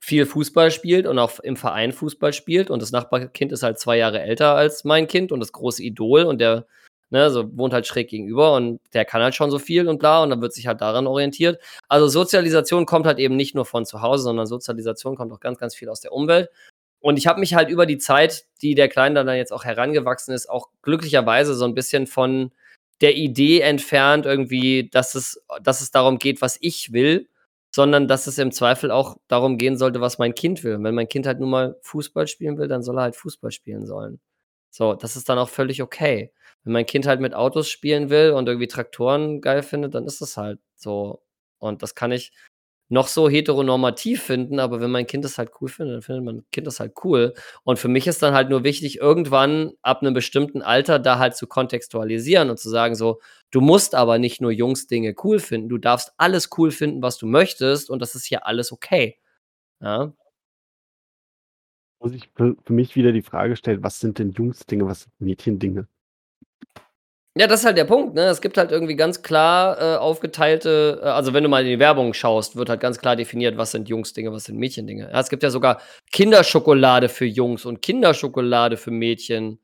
viel 0.00 0.26
Fußball 0.26 0.70
spielt 0.70 1.06
und 1.06 1.18
auch 1.18 1.40
im 1.40 1.56
Verein 1.56 1.92
Fußball 1.92 2.32
spielt. 2.32 2.70
Und 2.70 2.82
das 2.82 2.92
Nachbarkind 2.92 3.52
ist 3.52 3.62
halt 3.62 3.78
zwei 3.78 3.96
Jahre 3.96 4.20
älter 4.20 4.54
als 4.54 4.84
mein 4.84 5.06
Kind 5.06 5.32
und 5.32 5.40
das 5.40 5.52
große 5.52 5.82
Idol 5.82 6.24
und 6.24 6.38
der 6.40 6.66
ne, 7.10 7.30
so 7.30 7.56
wohnt 7.56 7.72
halt 7.72 7.86
schräg 7.86 8.08
gegenüber 8.08 8.54
und 8.54 8.80
der 8.92 9.04
kann 9.04 9.22
halt 9.22 9.34
schon 9.34 9.50
so 9.50 9.58
viel 9.58 9.88
und 9.88 9.98
bla 9.98 10.22
und 10.22 10.30
dann 10.30 10.40
wird 10.40 10.52
sich 10.52 10.66
halt 10.66 10.80
daran 10.80 11.06
orientiert. 11.06 11.60
Also 11.88 12.08
Sozialisation 12.08 12.86
kommt 12.86 13.06
halt 13.06 13.18
eben 13.18 13.36
nicht 13.36 13.54
nur 13.54 13.64
von 13.64 13.86
zu 13.86 14.02
Hause, 14.02 14.24
sondern 14.24 14.46
Sozialisation 14.46 15.16
kommt 15.16 15.32
auch 15.32 15.40
ganz, 15.40 15.58
ganz 15.58 15.74
viel 15.74 15.88
aus 15.88 16.00
der 16.00 16.12
Umwelt. 16.12 16.50
Und 17.00 17.18
ich 17.18 17.26
habe 17.26 17.40
mich 17.40 17.54
halt 17.54 17.68
über 17.68 17.86
die 17.86 17.98
Zeit, 17.98 18.46
die 18.62 18.74
der 18.74 18.88
Kleine 18.88 19.24
dann 19.24 19.36
jetzt 19.36 19.52
auch 19.52 19.64
herangewachsen 19.64 20.34
ist, 20.34 20.48
auch 20.50 20.68
glücklicherweise 20.82 21.54
so 21.54 21.64
ein 21.64 21.74
bisschen 21.74 22.06
von 22.06 22.50
der 23.00 23.16
Idee 23.16 23.60
entfernt, 23.60 24.26
irgendwie, 24.26 24.88
dass 24.90 25.14
es, 25.14 25.42
dass 25.62 25.82
es 25.82 25.90
darum 25.90 26.18
geht, 26.18 26.40
was 26.40 26.58
ich 26.60 26.92
will, 26.92 27.28
sondern 27.70 28.08
dass 28.08 28.26
es 28.26 28.38
im 28.38 28.52
Zweifel 28.52 28.90
auch 28.90 29.18
darum 29.28 29.58
gehen 29.58 29.76
sollte, 29.76 30.00
was 30.00 30.18
mein 30.18 30.34
Kind 30.34 30.64
will. 30.64 30.76
Und 30.76 30.84
wenn 30.84 30.94
mein 30.94 31.08
Kind 31.08 31.26
halt 31.26 31.40
nun 31.40 31.50
mal 31.50 31.76
Fußball 31.82 32.26
spielen 32.26 32.58
will, 32.58 32.68
dann 32.68 32.82
soll 32.82 32.98
er 32.98 33.02
halt 33.02 33.16
Fußball 33.16 33.50
spielen 33.50 33.86
sollen. 33.86 34.18
So, 34.70 34.94
das 34.94 35.16
ist 35.16 35.28
dann 35.28 35.38
auch 35.38 35.48
völlig 35.48 35.82
okay. 35.82 36.32
Wenn 36.66 36.72
mein 36.72 36.86
Kind 36.86 37.06
halt 37.06 37.20
mit 37.20 37.32
Autos 37.32 37.68
spielen 37.68 38.10
will 38.10 38.32
und 38.32 38.48
irgendwie 38.48 38.66
Traktoren 38.66 39.40
geil 39.40 39.62
findet, 39.62 39.94
dann 39.94 40.04
ist 40.04 40.20
das 40.20 40.36
halt 40.36 40.58
so. 40.74 41.22
Und 41.58 41.82
das 41.84 41.94
kann 41.94 42.10
ich 42.10 42.32
noch 42.88 43.06
so 43.06 43.28
heteronormativ 43.28 44.22
finden, 44.22 44.58
aber 44.58 44.80
wenn 44.80 44.90
mein 44.90 45.06
Kind 45.06 45.24
das 45.24 45.38
halt 45.38 45.50
cool 45.60 45.68
findet, 45.68 45.94
dann 45.94 46.02
findet 46.02 46.24
mein 46.24 46.44
Kind 46.50 46.66
das 46.66 46.80
halt 46.80 46.94
cool. 47.04 47.34
Und 47.62 47.78
für 47.78 47.86
mich 47.86 48.08
ist 48.08 48.20
dann 48.20 48.34
halt 48.34 48.48
nur 48.50 48.64
wichtig, 48.64 48.98
irgendwann 48.98 49.74
ab 49.82 50.02
einem 50.02 50.12
bestimmten 50.12 50.60
Alter 50.60 50.98
da 50.98 51.18
halt 51.20 51.36
zu 51.36 51.46
kontextualisieren 51.46 52.50
und 52.50 52.58
zu 52.58 52.68
sagen, 52.68 52.96
so, 52.96 53.20
du 53.52 53.60
musst 53.60 53.94
aber 53.94 54.18
nicht 54.18 54.40
nur 54.40 54.50
Jungs 54.50 54.88
Dinge 54.88 55.14
cool 55.22 55.38
finden, 55.38 55.68
du 55.68 55.78
darfst 55.78 56.14
alles 56.16 56.50
cool 56.58 56.72
finden, 56.72 57.00
was 57.00 57.16
du 57.16 57.26
möchtest 57.26 57.90
und 57.90 58.02
das 58.02 58.16
ist 58.16 58.24
hier 58.24 58.44
alles 58.44 58.72
okay. 58.72 59.18
Ja. 59.80 60.12
Muss 62.00 62.12
ich 62.12 62.28
für, 62.34 62.56
für 62.64 62.72
mich 62.72 62.96
wieder 62.96 63.12
die 63.12 63.22
Frage 63.22 63.54
stellen, 63.54 63.84
was 63.84 64.00
sind 64.00 64.18
denn 64.18 64.32
Jungs-Dinge, 64.32 64.86
was 64.86 65.02
sind 65.02 65.12
Mädchen-Dinge? 65.20 65.86
Ja, 67.38 67.46
das 67.46 67.60
ist 67.60 67.66
halt 67.66 67.76
der 67.76 67.84
Punkt, 67.84 68.14
ne? 68.14 68.22
Es 68.28 68.40
gibt 68.40 68.56
halt 68.56 68.72
irgendwie 68.72 68.96
ganz 68.96 69.20
klar 69.20 69.78
äh, 69.78 69.96
aufgeteilte, 69.98 71.00
äh, 71.02 71.06
also 71.06 71.34
wenn 71.34 71.42
du 71.42 71.50
mal 71.50 71.60
in 71.62 71.68
die 71.68 71.78
Werbung 71.78 72.14
schaust, 72.14 72.56
wird 72.56 72.70
halt 72.70 72.80
ganz 72.80 72.98
klar 72.98 73.14
definiert, 73.14 73.58
was 73.58 73.72
sind 73.72 73.90
Jungs-Dinge, 73.90 74.32
was 74.32 74.44
sind 74.44 74.56
Mädchen-Dinge. 74.58 75.10
Ja, 75.12 75.20
es 75.20 75.28
gibt 75.28 75.42
ja 75.42 75.50
sogar 75.50 75.82
Kinderschokolade 76.12 77.10
für 77.10 77.26
Jungs 77.26 77.66
und 77.66 77.82
Kinderschokolade 77.82 78.78
für 78.78 78.90
Mädchen, 78.90 79.58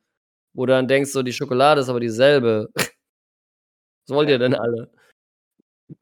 wo 0.52 0.66
du 0.66 0.72
dann 0.74 0.86
denkst, 0.86 1.12
so 1.12 1.22
die 1.22 1.32
Schokolade 1.32 1.80
ist 1.80 1.88
aber 1.88 2.00
dieselbe. 2.00 2.68
was 4.06 4.14
wollt 4.16 4.28
ihr 4.28 4.38
denn 4.38 4.54
alle? 4.54 4.90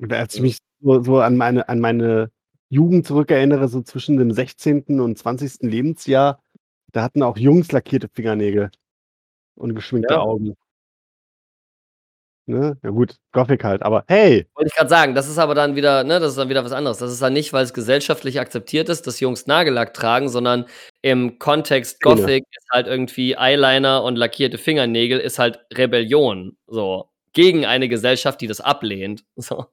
Als 0.08 0.34
ich 0.34 0.40
mich 0.40 0.58
so, 0.80 1.04
so 1.04 1.20
an, 1.20 1.36
meine, 1.36 1.68
an 1.68 1.78
meine 1.78 2.32
Jugend 2.68 3.06
zurückerinnere, 3.06 3.68
so 3.68 3.80
zwischen 3.82 4.16
dem 4.16 4.32
16. 4.32 4.98
und 5.00 5.18
20. 5.18 5.58
Lebensjahr, 5.70 6.42
da 6.90 7.02
hatten 7.02 7.22
auch 7.22 7.36
Jungs 7.36 7.70
lackierte 7.70 8.08
Fingernägel 8.12 8.72
und 9.54 9.76
geschminkte 9.76 10.14
Ja. 10.14 10.20
Augen. 10.20 10.56
Ne? 12.46 12.76
Ja 12.82 12.90
gut, 12.90 13.16
Gothic 13.32 13.62
halt, 13.62 13.82
aber 13.82 14.04
hey, 14.08 14.46
Wollte 14.54 14.68
ich 14.68 14.74
gerade 14.74 14.90
sagen, 14.90 15.14
das 15.14 15.28
ist 15.28 15.38
aber 15.38 15.54
dann 15.54 15.76
wieder, 15.76 16.02
ne, 16.04 16.18
das 16.18 16.30
ist 16.30 16.38
dann 16.38 16.48
wieder 16.48 16.64
was 16.64 16.72
anderes. 16.72 16.98
Das 16.98 17.12
ist 17.12 17.22
dann 17.22 17.32
nicht, 17.32 17.52
weil 17.52 17.64
es 17.64 17.72
gesellschaftlich 17.72 18.40
akzeptiert 18.40 18.88
ist, 18.88 19.06
dass 19.06 19.20
Jungs 19.20 19.46
Nagellack 19.46 19.94
tragen, 19.94 20.28
sondern 20.28 20.66
im 21.02 21.38
Kontext 21.38 21.96
Szene. 21.96 22.16
Gothic 22.16 22.44
ist 22.50 22.68
halt 22.72 22.86
irgendwie 22.86 23.36
Eyeliner 23.36 24.02
und 24.02 24.16
lackierte 24.16 24.58
Fingernägel 24.58 25.20
ist 25.20 25.38
halt 25.38 25.60
Rebellion, 25.72 26.56
so 26.66 27.10
gegen 27.32 27.66
eine 27.66 27.88
Gesellschaft, 27.88 28.40
die 28.40 28.46
das 28.48 28.60
ablehnt. 28.60 29.24
So. 29.36 29.66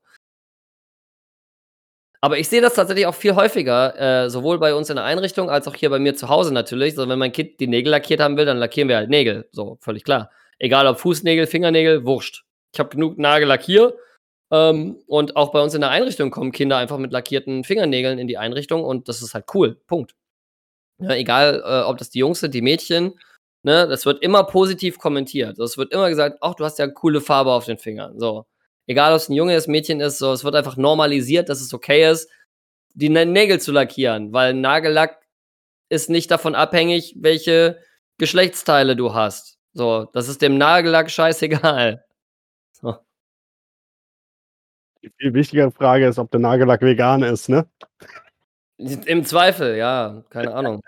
Aber 2.20 2.40
ich 2.40 2.50
sehe 2.50 2.62
das 2.62 2.74
tatsächlich 2.74 3.06
auch 3.06 3.16
viel 3.16 3.36
häufiger, 3.36 4.26
äh, 4.26 4.30
sowohl 4.30 4.58
bei 4.58 4.74
uns 4.74 4.90
in 4.90 4.96
der 4.96 5.06
Einrichtung 5.06 5.50
als 5.52 5.68
auch 5.68 5.76
hier 5.76 5.90
bei 5.92 6.00
mir 6.00 6.16
zu 6.16 6.30
Hause 6.30 6.52
natürlich. 6.52 6.96
So, 6.96 7.08
wenn 7.08 7.20
mein 7.20 7.32
Kind 7.32 7.60
die 7.60 7.68
Nägel 7.68 7.92
lackiert 7.92 8.20
haben 8.20 8.38
will, 8.38 8.46
dann 8.46 8.58
lackieren 8.58 8.90
wir 8.90 8.98
halt 8.98 9.10
Nägel. 9.10 9.48
So, 9.52 9.78
völlig 9.82 10.04
klar. 10.04 10.32
Egal 10.58 10.88
ob 10.88 11.00
Fußnägel, 11.00 11.46
Fingernägel, 11.46 12.06
wurscht. 12.06 12.47
Ich 12.78 12.80
habe 12.80 12.90
genug 12.90 13.18
Nagellackier. 13.18 13.98
Ähm, 14.52 15.02
und 15.08 15.36
auch 15.36 15.52
bei 15.52 15.60
uns 15.62 15.74
in 15.74 15.82
der 15.82 15.90
Einrichtung 15.90 16.30
kommen 16.30 16.52
Kinder 16.52 16.78
einfach 16.78 17.00
mit 17.00 17.12
lackierten 17.12 17.64
Fingernägeln 17.64 18.20
in 18.20 18.28
die 18.28 18.38
Einrichtung 18.38 18.84
und 18.84 19.10
das 19.10 19.24
ist 19.24 19.34
halt 19.34 19.46
cool. 19.56 19.82
Punkt. 19.88 20.14
Ja, 21.02 21.16
egal, 21.16 21.64
äh, 21.66 21.82
ob 21.90 21.98
das 21.98 22.12
die 22.12 22.20
Jungs 22.20 22.40
sind, 22.40 22.54
die 22.54 22.62
Mädchen, 22.62 23.20
ne, 23.64 23.88
das 23.88 24.06
wird 24.06 24.22
immer 24.22 24.44
positiv 24.44 25.00
kommentiert. 25.00 25.58
Es 25.58 25.78
wird 25.78 25.92
immer 25.92 26.08
gesagt, 26.10 26.38
ach, 26.42 26.54
du 26.54 26.66
hast 26.66 26.78
ja 26.78 26.88
coole 26.88 27.20
Farbe 27.20 27.52
auf 27.52 27.66
den 27.66 27.80
Fingern. 27.80 28.20
So. 28.20 28.46
Egal, 28.86 29.12
ob 29.12 29.18
es 29.18 29.28
ein 29.28 29.34
Junge 29.34 29.56
ist, 29.56 29.68
Mädchen 29.68 30.00
ist, 30.00 30.20
so, 30.20 30.32
es 30.32 30.44
wird 30.44 30.56
einfach 30.56 30.78
normalisiert, 30.78 31.50
dass 31.50 31.62
es 31.62 31.74
okay 31.74 32.10
ist, 32.10 32.30
die 32.94 33.10
Nä- 33.10 33.26
Nägel 33.26 33.60
zu 33.60 33.72
lackieren, 33.72 34.34
weil 34.34 34.54
Nagellack 34.54 35.20
ist 35.90 36.12
nicht 36.12 36.30
davon 36.30 36.54
abhängig, 36.54 37.16
welche 37.18 37.80
Geschlechtsteile 38.20 38.96
du 38.96 39.16
hast. 39.16 39.58
So, 39.74 40.08
das 40.14 40.30
ist 40.30 40.44
dem 40.44 40.60
Nagellack 40.60 41.10
scheißegal. 41.10 42.04
Die 45.08 45.14
viel 45.18 45.34
wichtigere 45.34 45.72
Frage 45.72 46.08
ist, 46.08 46.20
ob 46.20 46.32
der 46.32 46.40
Nagellack 46.40 46.82
vegan 46.82 47.24
ist, 47.24 47.50
ne? 47.50 47.68
Im 48.78 49.26
Zweifel, 49.26 49.76
ja, 49.78 50.24
keine 50.30 50.54
Ahnung. 50.56 50.82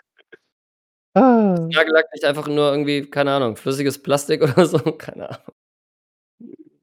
Ah, 1.16 1.56
Nagellack 1.72 2.06
nicht 2.14 2.24
einfach 2.26 2.48
nur 2.48 2.70
irgendwie, 2.72 3.10
keine 3.10 3.32
Ahnung, 3.32 3.56
flüssiges 3.56 4.02
Plastik 4.02 4.42
oder 4.44 4.66
so, 4.66 4.78
keine 4.80 5.30
Ahnung. 5.30 5.44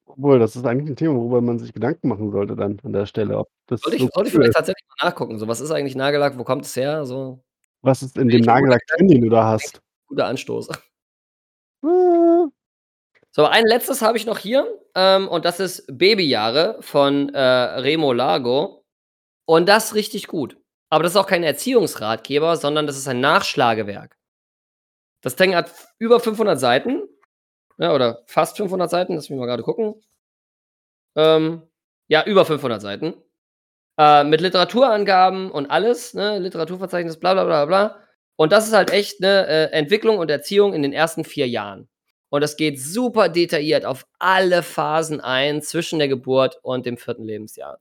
obwohl, 0.05 0.39
das 0.39 0.55
ist 0.55 0.65
eigentlich 0.65 0.89
ein 0.89 0.95
Thema, 0.95 1.15
worüber 1.15 1.41
man 1.41 1.59
sich 1.59 1.73
Gedanken 1.73 2.09
machen 2.09 2.31
sollte 2.31 2.55
dann 2.55 2.79
an 2.83 2.93
der 2.93 3.05
Stelle, 3.05 3.37
ob 3.37 3.49
das 3.67 3.81
Sollte 3.81 3.95
ich, 3.97 4.01
so 4.03 4.09
sollte 4.13 4.27
ich 4.29 4.33
vielleicht 4.33 4.49
ist. 4.49 4.55
tatsächlich 4.55 4.85
mal 4.99 5.07
nachgucken. 5.09 5.39
So, 5.39 5.47
was 5.47 5.61
ist 5.61 5.71
eigentlich 5.71 5.95
Nagellack? 5.95 6.37
Wo 6.37 6.43
kommt 6.43 6.65
es 6.65 6.75
her? 6.75 7.05
So, 7.05 7.41
Was 7.83 8.01
ist 8.03 8.17
in 8.17 8.27
dem 8.27 8.41
Nagellack 8.41 8.81
drin, 8.87 9.07
den 9.07 9.21
du 9.21 9.29
da 9.29 9.45
hast? 9.45 9.81
guter 10.07 10.25
Anstoß. 10.27 10.69
So, 13.37 13.45
ein 13.45 13.65
letztes 13.65 14.01
habe 14.01 14.17
ich 14.17 14.25
noch 14.25 14.39
hier. 14.39 14.67
Ähm, 14.95 15.27
und 15.27 15.45
das 15.45 15.59
ist 15.59 15.85
Babyjahre 15.95 16.77
von 16.81 17.29
äh, 17.35 17.39
Remo 17.39 18.11
Lago. 18.11 18.83
Und 19.45 19.69
das 19.69 19.93
richtig 19.93 20.27
gut. 20.27 20.57
Aber 20.89 21.03
das 21.03 21.11
ist 21.13 21.17
auch 21.17 21.27
kein 21.27 21.43
Erziehungsratgeber, 21.43 22.57
sondern 22.57 22.87
das 22.87 22.97
ist 22.97 23.07
ein 23.07 23.19
Nachschlagewerk. 23.19 24.17
Das 25.21 25.35
Ding 25.35 25.55
hat 25.55 25.71
über 25.99 26.19
500 26.19 26.59
Seiten. 26.59 27.03
Ja, 27.77 27.93
oder 27.93 28.23
fast 28.25 28.57
500 28.57 28.89
Seiten. 28.89 29.13
Lass 29.13 29.29
mich 29.29 29.37
mal 29.39 29.45
gerade 29.45 29.61
gucken. 29.61 30.01
Ähm, 31.15 31.61
ja, 32.07 32.25
über 32.25 32.43
500 32.43 32.81
Seiten. 32.81 33.13
Äh, 33.99 34.23
mit 34.23 34.41
Literaturangaben 34.41 35.51
und 35.51 35.69
alles, 35.69 36.15
ne? 36.15 36.39
Literaturverzeichnis, 36.39 37.19
bla 37.19 37.33
bla 37.35 37.45
bla 37.45 37.65
bla. 37.65 38.03
Und 38.35 38.51
das 38.51 38.67
ist 38.67 38.73
halt 38.73 38.91
echt 38.91 39.19
ne, 39.21 39.45
äh, 39.47 39.63
Entwicklung 39.73 40.17
und 40.17 40.31
Erziehung 40.31 40.73
in 40.73 40.81
den 40.81 40.93
ersten 40.93 41.23
vier 41.23 41.47
Jahren. 41.47 41.87
Und 42.29 42.41
das 42.41 42.57
geht 42.57 42.79
super 42.81 43.29
detailliert 43.29 43.85
auf 43.85 44.05
alle 44.19 44.63
Phasen 44.63 45.21
ein 45.21 45.61
zwischen 45.61 45.99
der 45.99 46.07
Geburt 46.07 46.59
und 46.61 46.85
dem 46.85 46.97
vierten 46.97 47.23
Lebensjahr. 47.23 47.79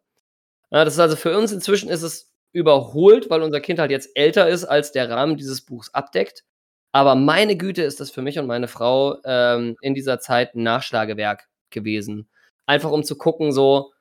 Ja, 0.71 0.85
das 0.85 0.95
ist 0.95 1.01
also 1.01 1.17
für 1.17 1.37
uns 1.37 1.53
inzwischen 1.53 1.89
ist 1.89 2.03
es 2.03 2.33
überholt, 2.53 3.29
weil 3.29 3.43
unser 3.43 3.61
Kind 3.61 3.79
halt 3.79 3.91
jetzt 3.91 4.11
älter 4.15 4.49
ist, 4.49 4.65
als 4.65 4.93
der 4.93 5.11
Rahmen 5.11 5.37
dieses 5.37 5.63
Buchs 5.63 5.93
abdeckt. 5.93 6.45
Aber 6.93 7.15
meine 7.15 7.57
Güte 7.57 7.83
ist 7.83 8.01
das 8.01 8.11
für 8.11 8.23
mich 8.23 8.39
und 8.39 8.47
meine 8.47 8.69
Frau 8.69 9.19
ähm, 9.25 9.77
in 9.83 9.95
dieser 9.95 10.19
Zeit 10.19 10.55
ein 10.55 10.63
Nachschlagewerk 10.63 11.49
gewesen. 11.71 12.29
Einfach 12.65 12.91
um 12.91 13.05
zu 13.05 13.19
gucken, 13.19 13.53
so, 13.53 13.93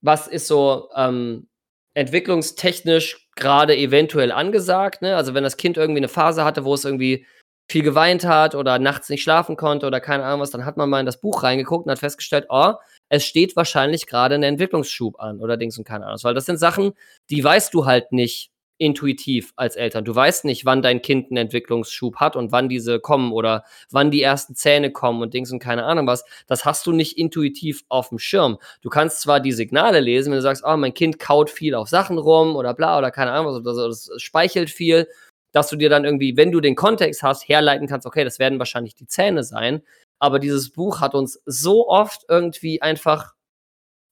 was 0.00 0.26
ist 0.28 0.46
so 0.46 0.88
ähm, 0.96 1.48
entwicklungstechnisch 1.94 3.28
gerade 3.36 3.76
eventuell 3.76 4.32
angesagt. 4.32 5.02
Ne? 5.02 5.16
Also 5.16 5.34
wenn 5.34 5.44
das 5.44 5.56
Kind 5.56 5.76
irgendwie 5.76 6.00
eine 6.00 6.08
Phase 6.08 6.44
hatte, 6.44 6.64
wo 6.64 6.72
es 6.74 6.84
irgendwie 6.84 7.26
viel 7.70 7.82
geweint 7.82 8.24
hat 8.24 8.54
oder 8.54 8.78
nachts 8.78 9.08
nicht 9.08 9.22
schlafen 9.22 9.56
konnte 9.56 9.86
oder 9.86 10.00
keine 10.00 10.24
Ahnung 10.24 10.40
was, 10.40 10.50
dann 10.50 10.64
hat 10.64 10.76
man 10.76 10.88
mal 10.88 11.00
in 11.00 11.06
das 11.06 11.20
Buch 11.20 11.42
reingeguckt 11.42 11.86
und 11.86 11.92
hat 11.92 11.98
festgestellt, 11.98 12.46
oh, 12.48 12.74
es 13.08 13.24
steht 13.24 13.56
wahrscheinlich 13.56 14.06
gerade 14.06 14.34
ein 14.34 14.42
Entwicklungsschub 14.42 15.20
an 15.20 15.40
oder 15.40 15.56
Dings 15.56 15.76
und 15.78 15.84
keine 15.84 16.06
Ahnung. 16.06 16.18
Weil 16.22 16.34
das 16.34 16.46
sind 16.46 16.58
Sachen, 16.58 16.92
die 17.30 17.42
weißt 17.44 17.74
du 17.74 17.84
halt 17.84 18.12
nicht 18.12 18.50
intuitiv 18.78 19.52
als 19.56 19.76
Eltern. 19.76 20.04
Du 20.04 20.14
weißt 20.14 20.44
nicht, 20.44 20.64
wann 20.64 20.82
dein 20.82 21.02
Kind 21.02 21.30
einen 21.30 21.38
Entwicklungsschub 21.38 22.16
hat 22.16 22.36
und 22.36 22.52
wann 22.52 22.68
diese 22.68 23.00
kommen 23.00 23.32
oder 23.32 23.64
wann 23.90 24.10
die 24.10 24.22
ersten 24.22 24.54
Zähne 24.54 24.92
kommen 24.92 25.20
und 25.20 25.34
Dings 25.34 25.50
und 25.50 25.58
keine 25.58 25.84
Ahnung 25.84 26.06
was. 26.06 26.24
Das 26.46 26.64
hast 26.64 26.86
du 26.86 26.92
nicht 26.92 27.18
intuitiv 27.18 27.84
auf 27.88 28.10
dem 28.10 28.18
Schirm. 28.18 28.58
Du 28.80 28.88
kannst 28.88 29.20
zwar 29.20 29.40
die 29.40 29.52
Signale 29.52 30.00
lesen, 30.00 30.30
wenn 30.30 30.38
du 30.38 30.42
sagst, 30.42 30.62
oh, 30.64 30.76
mein 30.76 30.94
Kind 30.94 31.18
kaut 31.18 31.50
viel 31.50 31.74
auf 31.74 31.88
Sachen 31.88 32.18
rum 32.18 32.56
oder 32.56 32.72
bla 32.72 32.98
oder 32.98 33.10
keine 33.10 33.32
Ahnung 33.32 33.52
was 33.52 33.60
oder 33.60 33.74
so, 33.74 33.88
das 33.88 34.10
speichelt 34.22 34.70
viel 34.70 35.08
dass 35.52 35.68
du 35.68 35.76
dir 35.76 35.88
dann 35.88 36.04
irgendwie, 36.04 36.36
wenn 36.36 36.52
du 36.52 36.60
den 36.60 36.74
Kontext 36.74 37.22
hast, 37.22 37.48
herleiten 37.48 37.86
kannst, 37.86 38.06
okay, 38.06 38.24
das 38.24 38.38
werden 38.38 38.58
wahrscheinlich 38.58 38.94
die 38.94 39.06
Zähne 39.06 39.44
sein. 39.44 39.82
Aber 40.18 40.38
dieses 40.38 40.70
Buch 40.70 41.00
hat 41.00 41.14
uns 41.14 41.40
so 41.46 41.88
oft 41.88 42.24
irgendwie 42.28 42.82
einfach 42.82 43.34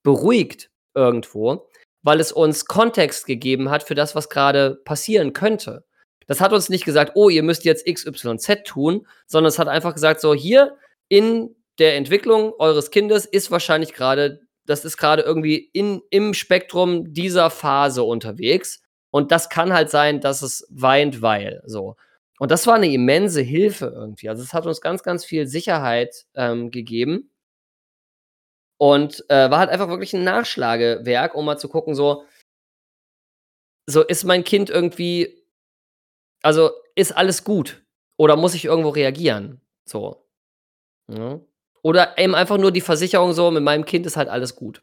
beruhigt 0.03 0.71
irgendwo, 0.95 1.69
weil 2.03 2.21
es 2.21 2.33
uns 2.33 2.67
Kontext 2.67 3.27
gegeben 3.27 3.71
hat 3.71 3.83
für 3.83 3.95
das, 3.95 4.15
was 4.15 4.29
gerade 4.29 4.77
passieren 4.85 5.33
könnte. 5.33 5.85
Das 6.27 6.41
hat 6.41 6.53
uns 6.53 6.69
nicht 6.69 6.85
gesagt, 6.85 7.13
oh, 7.15 7.29
ihr 7.29 7.43
müsst 7.43 7.65
jetzt 7.65 7.87
XYZ 7.87 8.65
tun, 8.65 9.07
sondern 9.27 9.49
es 9.49 9.59
hat 9.59 9.69
einfach 9.69 9.95
gesagt, 9.95 10.21
so 10.21 10.35
hier 10.35 10.77
in 11.09 11.55
der 11.79 11.97
Entwicklung 11.97 12.53
eures 12.59 12.91
Kindes 12.91 13.27
ist 13.27 13.51
wahrscheinlich 13.51 13.93
gerade, 13.93 14.41
das 14.65 14.85
ist 14.85 14.97
gerade 14.97 15.23
irgendwie 15.23 15.71
in, 15.73 16.03
im 16.11 16.35
Spektrum 16.35 17.13
dieser 17.13 17.51
Phase 17.51 18.03
unterwegs. 18.03 18.83
Und 19.17 19.33
das 19.33 19.49
kann 19.49 19.73
halt 19.73 19.89
sein, 19.89 20.21
dass 20.21 20.43
es 20.43 20.67
weint, 20.69 21.23
weil 21.23 21.63
so. 21.65 21.97
Und 22.39 22.51
das 22.51 22.67
war 22.67 22.75
eine 22.75 22.93
immense 22.93 23.41
Hilfe 23.41 23.87
irgendwie. 23.87 24.29
Also 24.29 24.43
es 24.43 24.53
hat 24.53 24.67
uns 24.67 24.83
ganz, 24.83 25.03
ganz 25.03 25.25
viel 25.25 25.47
Sicherheit 25.47 26.27
ähm, 26.35 26.71
gegeben. 26.71 27.31
Und 28.79 29.25
äh, 29.31 29.51
war 29.51 29.59
halt 29.59 29.71
einfach 29.71 29.89
wirklich 29.89 30.13
ein 30.13 30.23
Nachschlagewerk, 30.23 31.35
um 31.35 31.47
mal 31.47 31.57
zu 31.57 31.71
gucken, 31.71 31.95
so, 31.95 32.25
so 33.87 34.03
ist 34.03 34.25
mein 34.25 34.45
Kind 34.45 34.69
irgendwie, 34.69 35.43
also 36.43 36.73
ist 36.95 37.17
alles 37.17 37.43
gut? 37.43 37.87
Oder 38.19 38.37
muss 38.37 38.53
ich 38.53 38.67
irgendwo 38.67 38.91
reagieren? 38.91 39.63
So. 39.87 40.27
Ja. 41.11 41.41
Oder 41.83 42.19
eben 42.19 42.35
einfach 42.35 42.59
nur 42.59 42.71
die 42.71 42.83
Versicherung 42.83 43.33
so, 43.33 43.51
mit 43.51 43.63
meinem 43.63 43.87
Kind 43.87 44.05
ist 44.05 44.19
halt 44.19 44.29
alles 44.29 44.57
gut. 44.57 44.83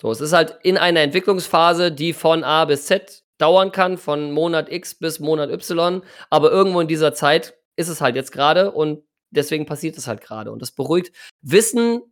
So, 0.00 0.10
es 0.12 0.20
ist 0.20 0.32
halt 0.32 0.58
in 0.62 0.76
einer 0.76 1.00
Entwicklungsphase, 1.00 1.90
die 1.90 2.12
von 2.12 2.44
A 2.44 2.64
bis 2.64 2.86
Z 2.86 3.24
dauern 3.38 3.72
kann, 3.72 3.98
von 3.98 4.30
Monat 4.32 4.70
X 4.70 4.94
bis 4.94 5.20
Monat 5.20 5.50
Y, 5.50 6.02
aber 6.30 6.50
irgendwo 6.50 6.80
in 6.80 6.88
dieser 6.88 7.14
Zeit 7.14 7.56
ist 7.76 7.88
es 7.88 8.00
halt 8.00 8.16
jetzt 8.16 8.32
gerade 8.32 8.70
und 8.72 9.02
deswegen 9.30 9.66
passiert 9.66 9.96
es 9.96 10.06
halt 10.06 10.20
gerade 10.20 10.52
und 10.52 10.62
das 10.62 10.72
beruhigt. 10.72 11.14
Wissen, 11.42 12.02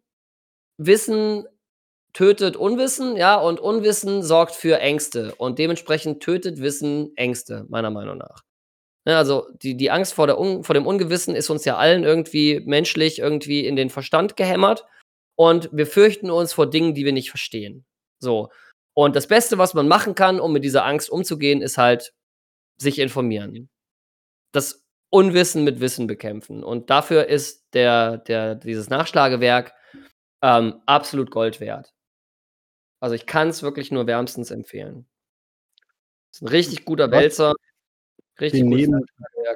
Wissen 0.79 1.47
tötet 2.13 2.57
Unwissen, 2.57 3.17
ja, 3.17 3.37
und 3.37 3.61
Unwissen 3.61 4.23
sorgt 4.23 4.55
für 4.55 4.79
Ängste 4.81 5.35
und 5.37 5.59
dementsprechend 5.59 6.23
tötet 6.23 6.61
Wissen 6.61 7.13
Ängste, 7.17 7.67
meiner 7.69 7.91
Meinung 7.91 8.19
nach. 8.19 8.43
Ja, 9.07 9.19
also 9.19 9.47
die, 9.63 9.77
die 9.77 9.91
Angst 9.91 10.15
vor, 10.15 10.27
der 10.27 10.39
Un 10.39 10.65
vor 10.65 10.75
dem 10.75 10.87
Ungewissen 10.87 11.37
ist 11.37 11.51
uns 11.51 11.65
ja 11.65 11.77
allen 11.77 12.03
irgendwie 12.03 12.61
menschlich 12.65 13.21
irgendwie 13.21 13.65
in 13.67 13.77
den 13.77 13.91
Verstand 13.91 14.37
gehämmert 14.37 14.85
und 15.37 15.69
wir 15.73 15.87
fürchten 15.87 16.31
uns 16.31 16.53
vor 16.53 16.69
Dingen, 16.69 16.95
die 16.95 17.05
wir 17.05 17.13
nicht 17.13 17.31
verstehen. 17.31 17.85
So. 18.19 18.51
Und 18.95 19.15
das 19.15 19.27
Beste, 19.27 19.59
was 19.59 19.75
man 19.75 19.89
machen 19.89 20.15
kann, 20.15 20.41
um 20.41 20.53
mit 20.53 20.65
dieser 20.65 20.85
Angst 20.85 21.11
umzugehen, 21.11 21.61
ist 21.61 21.79
halt 21.79 22.15
sich 22.79 22.99
informieren. 22.99 23.69
Das 24.53 24.87
Unwissen 25.11 25.65
mit 25.65 25.81
Wissen 25.81 26.07
bekämpfen. 26.07 26.65
Und 26.65 26.91
dafür 26.91 27.27
ist 27.27 27.67
der, 27.75 28.19
der, 28.19 28.55
dieses 28.55 28.89
Nachschlagewerk 28.89 29.75
ähm, 30.43 30.81
absolut 30.87 31.31
Gold 31.31 31.61
wert. 31.61 31.93
Also 33.01 33.15
ich 33.15 33.27
kann 33.27 33.49
es 33.49 33.63
wirklich 33.63 33.91
nur 33.91 34.07
wärmstens 34.07 34.51
empfehlen. 34.51 35.07
Ist 36.33 36.43
ein 36.43 36.49
richtig 36.49 36.85
guter 36.85 37.11
Wälzer. 37.11 37.53
Richtig 38.41 38.63
wir, 38.63 38.69
nehmen, 38.69 39.07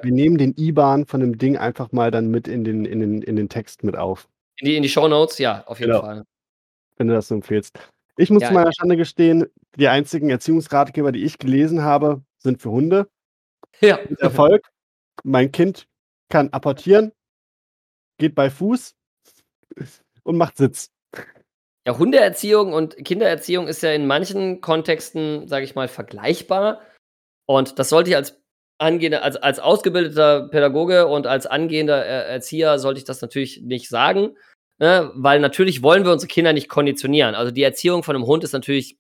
wir 0.03 0.13
nehmen 0.13 0.39
den 0.39 0.55
IBAN 0.57 1.07
von 1.07 1.21
dem 1.21 1.37
Ding 1.37 1.57
einfach 1.57 1.93
mal 1.93 2.11
dann 2.11 2.29
mit 2.29 2.49
in 2.49 2.65
den, 2.65 2.85
in 2.85 3.01
den, 3.01 3.23
in 3.23 3.37
den 3.37 3.49
Text 3.49 3.85
mit 3.85 3.97
auf. 3.97 4.29
In 4.61 4.67
die, 4.67 4.77
in 4.77 4.83
die 4.83 4.89
Show 4.89 5.09
Notes, 5.09 5.39
ja, 5.39 5.65
auf 5.67 5.81
jeden 5.81 5.93
genau. 5.93 6.03
Fall. 6.03 6.25
Wenn 6.97 7.09
du 7.09 7.15
das 7.15 7.29
so 7.29 7.35
empfehlst. 7.35 7.79
Ich 8.17 8.31
muss 8.31 8.43
ja, 8.43 8.49
zu 8.49 8.55
meiner 8.55 8.73
Schande 8.73 8.97
gestehen, 8.97 9.47
die 9.77 9.89
einzigen 9.89 10.29
Erziehungsratgeber, 10.29 11.13
die 11.13 11.25
ich 11.25 11.39
gelesen 11.39 11.83
habe, 11.83 12.23
sind 12.39 12.61
für 12.61 12.71
Hunde. 12.71 13.09
Ja. 13.81 13.99
Mit 14.09 14.21
Erfolg. 14.21 14.69
Mein 15.25 15.53
Kind 15.53 15.87
kann 16.29 16.51
apportieren, 16.51 17.13
geht 18.19 18.35
bei 18.35 18.51
Fuß 18.51 18.95
und 20.23 20.37
macht 20.37 20.57
Sitz. 20.57 20.91
Ja, 21.87 21.99
Hundeerziehung 21.99 22.73
und 22.73 22.97
Kindererziehung 23.05 23.67
ist 23.67 23.83
ja 23.83 23.93
in 23.93 24.07
manchen 24.07 24.61
Kontexten, 24.61 25.49
sage 25.49 25.65
ich 25.65 25.75
mal, 25.75 25.89
vergleichbar. 25.89 26.83
Und 27.47 27.79
das 27.79 27.89
sollte 27.89 28.11
ich 28.11 28.17
als 28.17 28.39
angehender, 28.79 29.23
als, 29.23 29.37
als 29.37 29.59
ausgebildeter 29.59 30.49
Pädagoge 30.49 31.07
und 31.07 31.27
als 31.27 31.47
angehender 31.47 32.05
Erzieher 32.05 32.79
sollte 32.79 32.99
ich 32.99 33.05
das 33.05 33.23
natürlich 33.23 33.63
nicht 33.63 33.89
sagen. 33.89 34.37
Ne? 34.81 35.13
Weil 35.15 35.41
natürlich 35.41 35.83
wollen 35.83 36.05
wir 36.05 36.13
unsere 36.13 36.29
Kinder 36.29 36.53
nicht 36.55 36.69
konditionieren. 36.69 37.35
Also 37.35 37.53
die 37.53 37.63
Erziehung 37.63 38.03
von 38.03 38.17
einem 38.17 38.27
Hund 38.27 38.43
ist 38.43 38.53
natürlich 38.53 38.99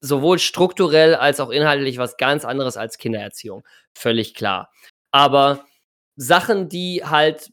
sowohl 0.00 0.38
strukturell 0.38 1.16
als 1.16 1.40
auch 1.40 1.50
inhaltlich 1.50 1.98
was 1.98 2.16
ganz 2.16 2.44
anderes 2.44 2.76
als 2.76 2.96
Kindererziehung. 2.96 3.64
Völlig 3.92 4.34
klar. 4.34 4.70
Aber 5.10 5.64
Sachen, 6.14 6.68
die 6.68 7.02
halt 7.04 7.50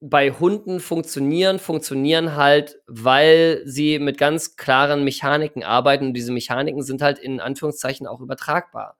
bei 0.00 0.30
Hunden 0.30 0.80
funktionieren, 0.80 1.58
funktionieren 1.58 2.36
halt, 2.36 2.80
weil 2.86 3.62
sie 3.64 3.98
mit 3.98 4.16
ganz 4.16 4.56
klaren 4.56 5.04
Mechaniken 5.04 5.64
arbeiten 5.64 6.06
und 6.06 6.14
diese 6.14 6.32
Mechaniken 6.32 6.82
sind 6.82 7.02
halt 7.02 7.18
in 7.18 7.40
Anführungszeichen 7.40 8.06
auch 8.06 8.20
übertragbar. 8.20 8.96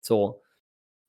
So. 0.00 0.42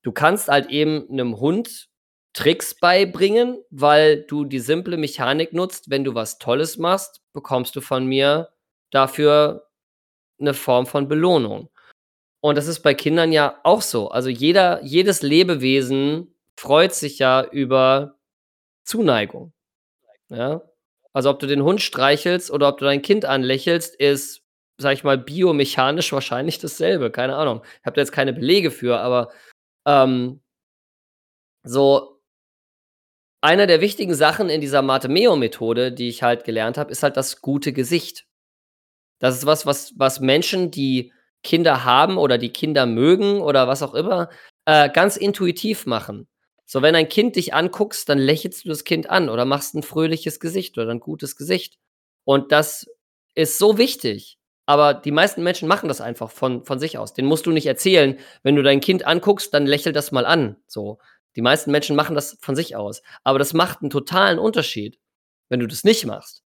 Du 0.02 0.12
kannst 0.12 0.48
halt 0.48 0.70
eben 0.70 1.08
einem 1.10 1.38
Hund 1.40 1.89
Tricks 2.32 2.74
beibringen, 2.74 3.62
weil 3.70 4.22
du 4.22 4.44
die 4.44 4.60
simple 4.60 4.96
Mechanik 4.96 5.52
nutzt. 5.52 5.90
Wenn 5.90 6.04
du 6.04 6.14
was 6.14 6.38
Tolles 6.38 6.78
machst, 6.78 7.22
bekommst 7.32 7.74
du 7.76 7.80
von 7.80 8.06
mir 8.06 8.50
dafür 8.90 9.68
eine 10.40 10.54
Form 10.54 10.86
von 10.86 11.08
Belohnung. 11.08 11.68
Und 12.40 12.56
das 12.56 12.66
ist 12.66 12.80
bei 12.80 12.94
Kindern 12.94 13.32
ja 13.32 13.60
auch 13.64 13.82
so. 13.82 14.10
Also 14.10 14.28
jeder, 14.28 14.82
jedes 14.82 15.22
Lebewesen 15.22 16.34
freut 16.56 16.94
sich 16.94 17.18
ja 17.18 17.44
über 17.44 18.18
Zuneigung. 18.84 19.52
Ja. 20.28 20.62
Also 21.12 21.30
ob 21.30 21.40
du 21.40 21.46
den 21.46 21.62
Hund 21.62 21.82
streichelst 21.82 22.50
oder 22.50 22.68
ob 22.68 22.78
du 22.78 22.84
dein 22.84 23.02
Kind 23.02 23.24
anlächelst, 23.24 23.96
ist, 23.96 24.44
sag 24.78 24.94
ich 24.94 25.04
mal, 25.04 25.18
biomechanisch 25.18 26.12
wahrscheinlich 26.12 26.58
dasselbe. 26.58 27.10
Keine 27.10 27.36
Ahnung. 27.36 27.62
Ich 27.80 27.86
habe 27.86 27.96
da 27.96 28.00
jetzt 28.00 28.12
keine 28.12 28.32
Belege 28.32 28.70
für, 28.70 29.00
aber 29.00 29.30
ähm, 29.86 30.40
so 31.62 32.19
einer 33.40 33.66
der 33.66 33.80
wichtigen 33.80 34.14
Sachen 34.14 34.50
in 34.50 34.60
dieser 34.60 34.82
Mate-Meo-Methode, 34.82 35.92
die 35.92 36.08
ich 36.08 36.22
halt 36.22 36.44
gelernt 36.44 36.76
habe, 36.78 36.90
ist 36.90 37.02
halt 37.02 37.16
das 37.16 37.40
gute 37.40 37.72
Gesicht. 37.72 38.26
Das 39.18 39.36
ist 39.36 39.46
was, 39.46 39.66
was, 39.66 39.92
was 39.96 40.20
Menschen, 40.20 40.70
die 40.70 41.12
Kinder 41.42 41.84
haben 41.84 42.18
oder 42.18 42.38
die 42.38 42.52
Kinder 42.52 42.86
mögen 42.86 43.40
oder 43.40 43.68
was 43.68 43.82
auch 43.82 43.94
immer, 43.94 44.28
äh, 44.66 44.90
ganz 44.90 45.16
intuitiv 45.16 45.86
machen. 45.86 46.28
So, 46.66 46.82
wenn 46.82 46.94
ein 46.94 47.08
Kind 47.08 47.36
dich 47.36 47.54
anguckst, 47.54 48.08
dann 48.08 48.18
lächelst 48.18 48.64
du 48.64 48.68
das 48.68 48.84
Kind 48.84 49.10
an 49.10 49.28
oder 49.28 49.44
machst 49.44 49.74
ein 49.74 49.82
fröhliches 49.82 50.38
Gesicht 50.38 50.78
oder 50.78 50.90
ein 50.90 51.00
gutes 51.00 51.36
Gesicht. 51.36 51.78
Und 52.24 52.52
das 52.52 52.86
ist 53.34 53.58
so 53.58 53.78
wichtig. 53.78 54.38
Aber 54.66 54.94
die 54.94 55.10
meisten 55.10 55.42
Menschen 55.42 55.66
machen 55.66 55.88
das 55.88 56.00
einfach 56.00 56.30
von, 56.30 56.64
von 56.64 56.78
sich 56.78 56.96
aus. 56.96 57.12
Den 57.12 57.24
musst 57.26 57.46
du 57.46 57.50
nicht 57.50 57.66
erzählen. 57.66 58.18
Wenn 58.44 58.54
du 58.54 58.62
dein 58.62 58.80
Kind 58.80 59.04
anguckst, 59.04 59.52
dann 59.52 59.66
lächel 59.66 59.92
das 59.92 60.12
mal 60.12 60.24
an. 60.24 60.56
So. 60.68 60.98
Die 61.36 61.42
meisten 61.42 61.70
Menschen 61.70 61.96
machen 61.96 62.14
das 62.14 62.38
von 62.40 62.56
sich 62.56 62.76
aus. 62.76 63.02
Aber 63.24 63.38
das 63.38 63.52
macht 63.52 63.80
einen 63.80 63.90
totalen 63.90 64.38
Unterschied, 64.38 64.98
wenn 65.48 65.60
du 65.60 65.66
das 65.66 65.84
nicht 65.84 66.06
machst. 66.06 66.42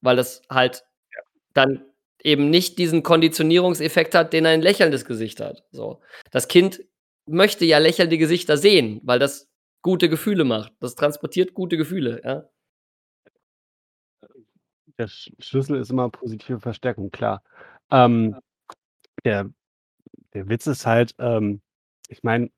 Weil 0.00 0.16
das 0.16 0.42
halt 0.50 0.84
ja. 1.12 1.20
dann 1.54 1.84
eben 2.22 2.50
nicht 2.50 2.78
diesen 2.78 3.02
Konditionierungseffekt 3.02 4.14
hat, 4.14 4.32
den 4.32 4.46
ein 4.46 4.62
lächelndes 4.62 5.04
Gesicht 5.04 5.40
hat. 5.40 5.64
So. 5.72 6.00
Das 6.30 6.48
Kind 6.48 6.82
möchte 7.26 7.64
ja 7.64 7.78
lächelnde 7.78 8.18
Gesichter 8.18 8.56
sehen, 8.56 9.00
weil 9.04 9.18
das 9.18 9.48
gute 9.82 10.08
Gefühle 10.08 10.44
macht. 10.44 10.72
Das 10.80 10.94
transportiert 10.94 11.54
gute 11.54 11.76
Gefühle, 11.76 12.20
ja. 12.24 12.48
Der 14.98 15.08
Schlüssel 15.08 15.78
ist 15.80 15.90
immer 15.90 16.08
positive 16.08 16.60
Verstärkung, 16.60 17.10
klar. 17.10 17.42
Ähm, 17.90 18.38
der, 19.24 19.50
der 20.32 20.48
Witz 20.48 20.66
ist 20.66 20.86
halt, 20.86 21.14
ähm, 21.18 21.60
ich 22.08 22.22
meine, 22.22 22.50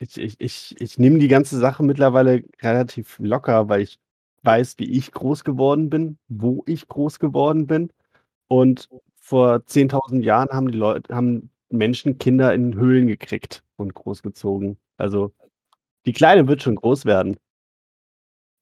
ich, 0.00 0.16
ich, 0.18 0.40
ich, 0.40 0.80
ich 0.80 0.98
nehme 0.98 1.18
die 1.18 1.28
ganze 1.28 1.58
Sache 1.58 1.82
mittlerweile 1.82 2.42
relativ 2.62 3.18
locker, 3.18 3.68
weil 3.68 3.82
ich 3.82 3.98
weiß, 4.42 4.78
wie 4.78 4.90
ich 4.90 5.12
groß 5.12 5.44
geworden 5.44 5.90
bin, 5.90 6.18
wo 6.28 6.62
ich 6.66 6.88
groß 6.88 7.18
geworden 7.18 7.66
bin. 7.66 7.92
Und 8.48 8.88
vor 9.20 9.56
10.000 9.56 10.22
Jahren 10.22 10.48
haben 10.50 10.72
die 10.72 10.78
Leute, 10.78 11.14
haben 11.14 11.50
Menschen 11.68 12.18
Kinder 12.18 12.54
in 12.54 12.74
Höhlen 12.74 13.06
gekriegt 13.06 13.62
und 13.76 13.94
großgezogen. 13.94 14.78
Also 14.96 15.32
die 16.06 16.14
Kleine 16.14 16.48
wird 16.48 16.62
schon 16.62 16.76
groß 16.76 17.04
werden. 17.04 17.36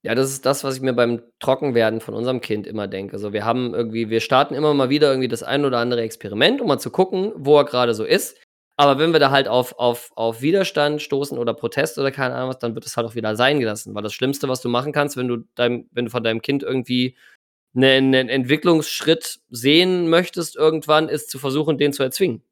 Ja, 0.03 0.15
das 0.15 0.31
ist 0.31 0.45
das, 0.45 0.65
was 0.65 0.77
ich 0.77 0.83
mir 0.83 0.93
beim 0.93 1.23
Trockenwerden 1.39 2.01
von 2.01 2.15
unserem 2.15 2.41
Kind 2.41 2.67
immer 2.67 2.89
denke. 2.89 3.15
Also 3.15 3.33
wir 3.33 3.45
haben 3.45 3.75
irgendwie, 3.75 4.11
wir 4.11 4.21
starten 4.21 4.55
immer 4.55 4.75
mal 4.75 4.91
wieder 4.91 5.11
irgendwie 5.11 5.29
das 5.29 5.43
ein 5.43 5.65
oder 5.65 5.79
andere 5.79 6.03
Experiment, 6.03 6.61
um 6.61 6.69
mal 6.69 6.79
zu 6.79 6.91
gucken, 6.91 7.33
wo 7.37 7.57
er 7.59 7.65
gerade 7.65 7.95
so 7.95 8.05
ist. 8.05 8.37
Aber 8.81 8.99
wenn 8.99 9.13
wir 9.13 9.19
da 9.19 9.33
halt 9.33 9.49
auf, 9.49 9.77
auf, 9.79 10.13
auf 10.15 10.41
Widerstand 10.41 11.03
stoßen 11.03 11.37
oder 11.37 11.53
Protest 11.53 11.99
oder 11.99 12.13
keine 12.13 12.37
Ahnung 12.37 12.51
was, 12.51 12.61
dann 12.61 12.77
wird 12.77 12.87
es 12.87 12.97
halt 12.97 13.09
auch 13.09 13.17
wieder 13.17 13.35
sein 13.35 13.59
gelassen. 13.59 13.93
Weil 13.93 14.05
das 14.05 14.15
Schlimmste, 14.15 14.49
was 14.49 14.61
du 14.61 14.69
machen 14.69 14.93
kannst, 14.93 15.17
wenn 15.17 15.27
du, 15.27 15.39
dein, 15.57 15.89
wenn 15.91 16.05
du 16.05 16.11
von 16.13 16.23
deinem 16.23 16.41
Kind 16.43 16.63
irgendwie 16.63 17.17
einen, 17.75 18.15
einen 18.15 18.29
Entwicklungsschritt 18.29 19.41
sehen 19.51 20.09
möchtest 20.09 20.55
irgendwann, 20.55 21.09
ist 21.09 21.29
zu 21.29 21.41
versuchen, 21.41 21.77
den 21.77 21.93
zu 21.93 22.05
erzwingen. 22.05 22.43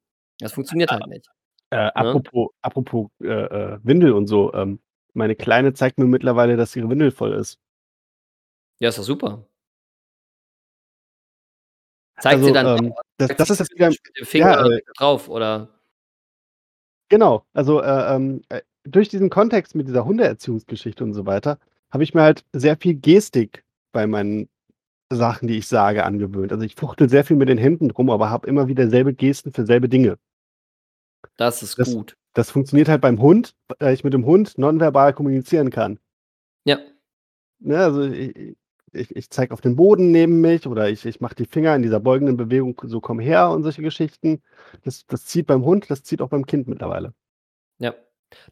Das 0.41 0.53
funktioniert 0.53 0.91
halt 0.91 1.07
nicht. 1.07 1.29
Äh, 1.71 1.77
Ne? 1.77 1.97
apropos 1.97 2.51
apropos, 2.63 3.11
äh, 3.23 3.27
äh, 3.27 3.79
Windel 3.83 4.13
und 4.13 4.27
so, 4.27 4.53
ähm, 4.55 4.81
meine 5.15 5.35
Kleine 5.37 5.75
zeigt 5.75 5.99
mir 5.99 6.05
mittlerweile, 6.07 6.57
dass 6.57 6.75
ihre 6.77 6.89
Windel 6.89 7.11
voll 7.11 7.35
ist. 7.35 7.59
Ja, 8.81 8.89
ist 8.89 8.99
doch 8.99 9.05
super. 9.05 9.47
Zeigt 12.21 12.43
sie 12.43 12.51
Also, 12.51 12.55
dann 12.55 12.85
ähm, 12.87 12.95
das 13.19 13.37
das 13.37 13.49
sie 13.49 13.53
ist 13.55 13.59
jetzt 13.61 13.75
wieder 13.75 13.89
mit 13.89 14.01
dem 14.19 14.27
Finger 14.27 14.51
ja, 14.53 14.77
äh 14.77 14.81
drauf, 14.97 15.29
oder? 15.29 15.76
Genau, 17.11 17.45
also, 17.53 17.81
äh, 17.83 18.15
ähm, 18.17 18.43
äh, 18.49 18.63
durch 18.85 19.09
diesen 19.09 19.31
Kontext 19.31 19.75
mit 19.75 19.87
dieser 19.89 20.05
Hundeerziehungsgeschichte 20.05 21.05
und 21.05 21.15
so 21.15 21.27
weiter, 21.27 21.59
habe 21.91 22.03
ich 22.05 22.15
mir 22.15 22.23
halt 22.23 22.45
sehr 22.53 22.77
viel 22.77 22.95
Gestik 22.95 23.65
bei 23.93 24.07
meinen 24.07 24.49
Sachen, 25.13 25.49
die 25.49 25.59
ich 25.59 25.69
sage, 25.69 26.05
angewöhnt. 26.05 26.53
Also, 26.53 26.65
ich 26.65 26.77
fuchtel 26.77 27.09
sehr 27.11 27.25
viel 27.25 27.37
mit 27.37 27.49
den 27.49 27.59
Händen 27.59 27.91
rum, 27.93 28.11
aber 28.11 28.31
habe 28.31 28.49
immer 28.49 28.69
wieder 28.69 28.89
selbe 28.91 29.15
Gesten 29.15 29.53
für 29.53 29.67
selbe 29.67 29.89
Dinge. 29.89 30.19
Das 31.39 31.63
ist 31.63 31.79
Das 31.79 31.93
gut. 31.93 32.17
das 32.35 32.51
funktioniert 32.51 32.89
halt 32.89 33.01
beim 33.01 33.21
Hund, 33.21 33.55
weil 33.79 33.95
ich 33.95 34.05
mit 34.05 34.13
dem 34.13 34.25
Hund 34.27 34.59
nonverbal 34.59 35.13
kommunizieren 35.13 35.71
kann. 35.71 35.99
Ja. 36.65 36.79
Ne, 37.61 37.79
also, 37.79 38.03
i 38.05 38.57
ich 38.93 39.15
ich 39.17 39.31
zeige 39.31 39.53
auf 39.53 39.61
den 39.61 39.77
Boden 39.77 40.11
neben 40.13 40.41
mich 40.41 40.67
oder 40.67 40.89
ich 40.91 41.05
ich 41.07 41.21
mache 41.21 41.35
die 41.35 41.47
Finger 41.47 41.75
in 41.77 41.83
dieser 41.83 42.01
beugenden 42.01 42.37
Bewegung, 42.37 42.81
so: 42.85 43.01
„Komm 43.01 43.21
her“ 43.21 43.51
und 43.51 43.63
solche 43.63 43.83
Geschichten. 43.83 44.43
Das 44.85 45.07
das 45.07 45.25
zieht 45.27 45.47
beim 45.47 45.65
Hund, 45.65 45.91
das 45.91 46.03
zieht 46.03 46.23
auch 46.23 46.29
beim 46.31 46.47
Kind 46.47 46.69
mittlerweile. 46.69 47.13
Ja. 47.81 47.95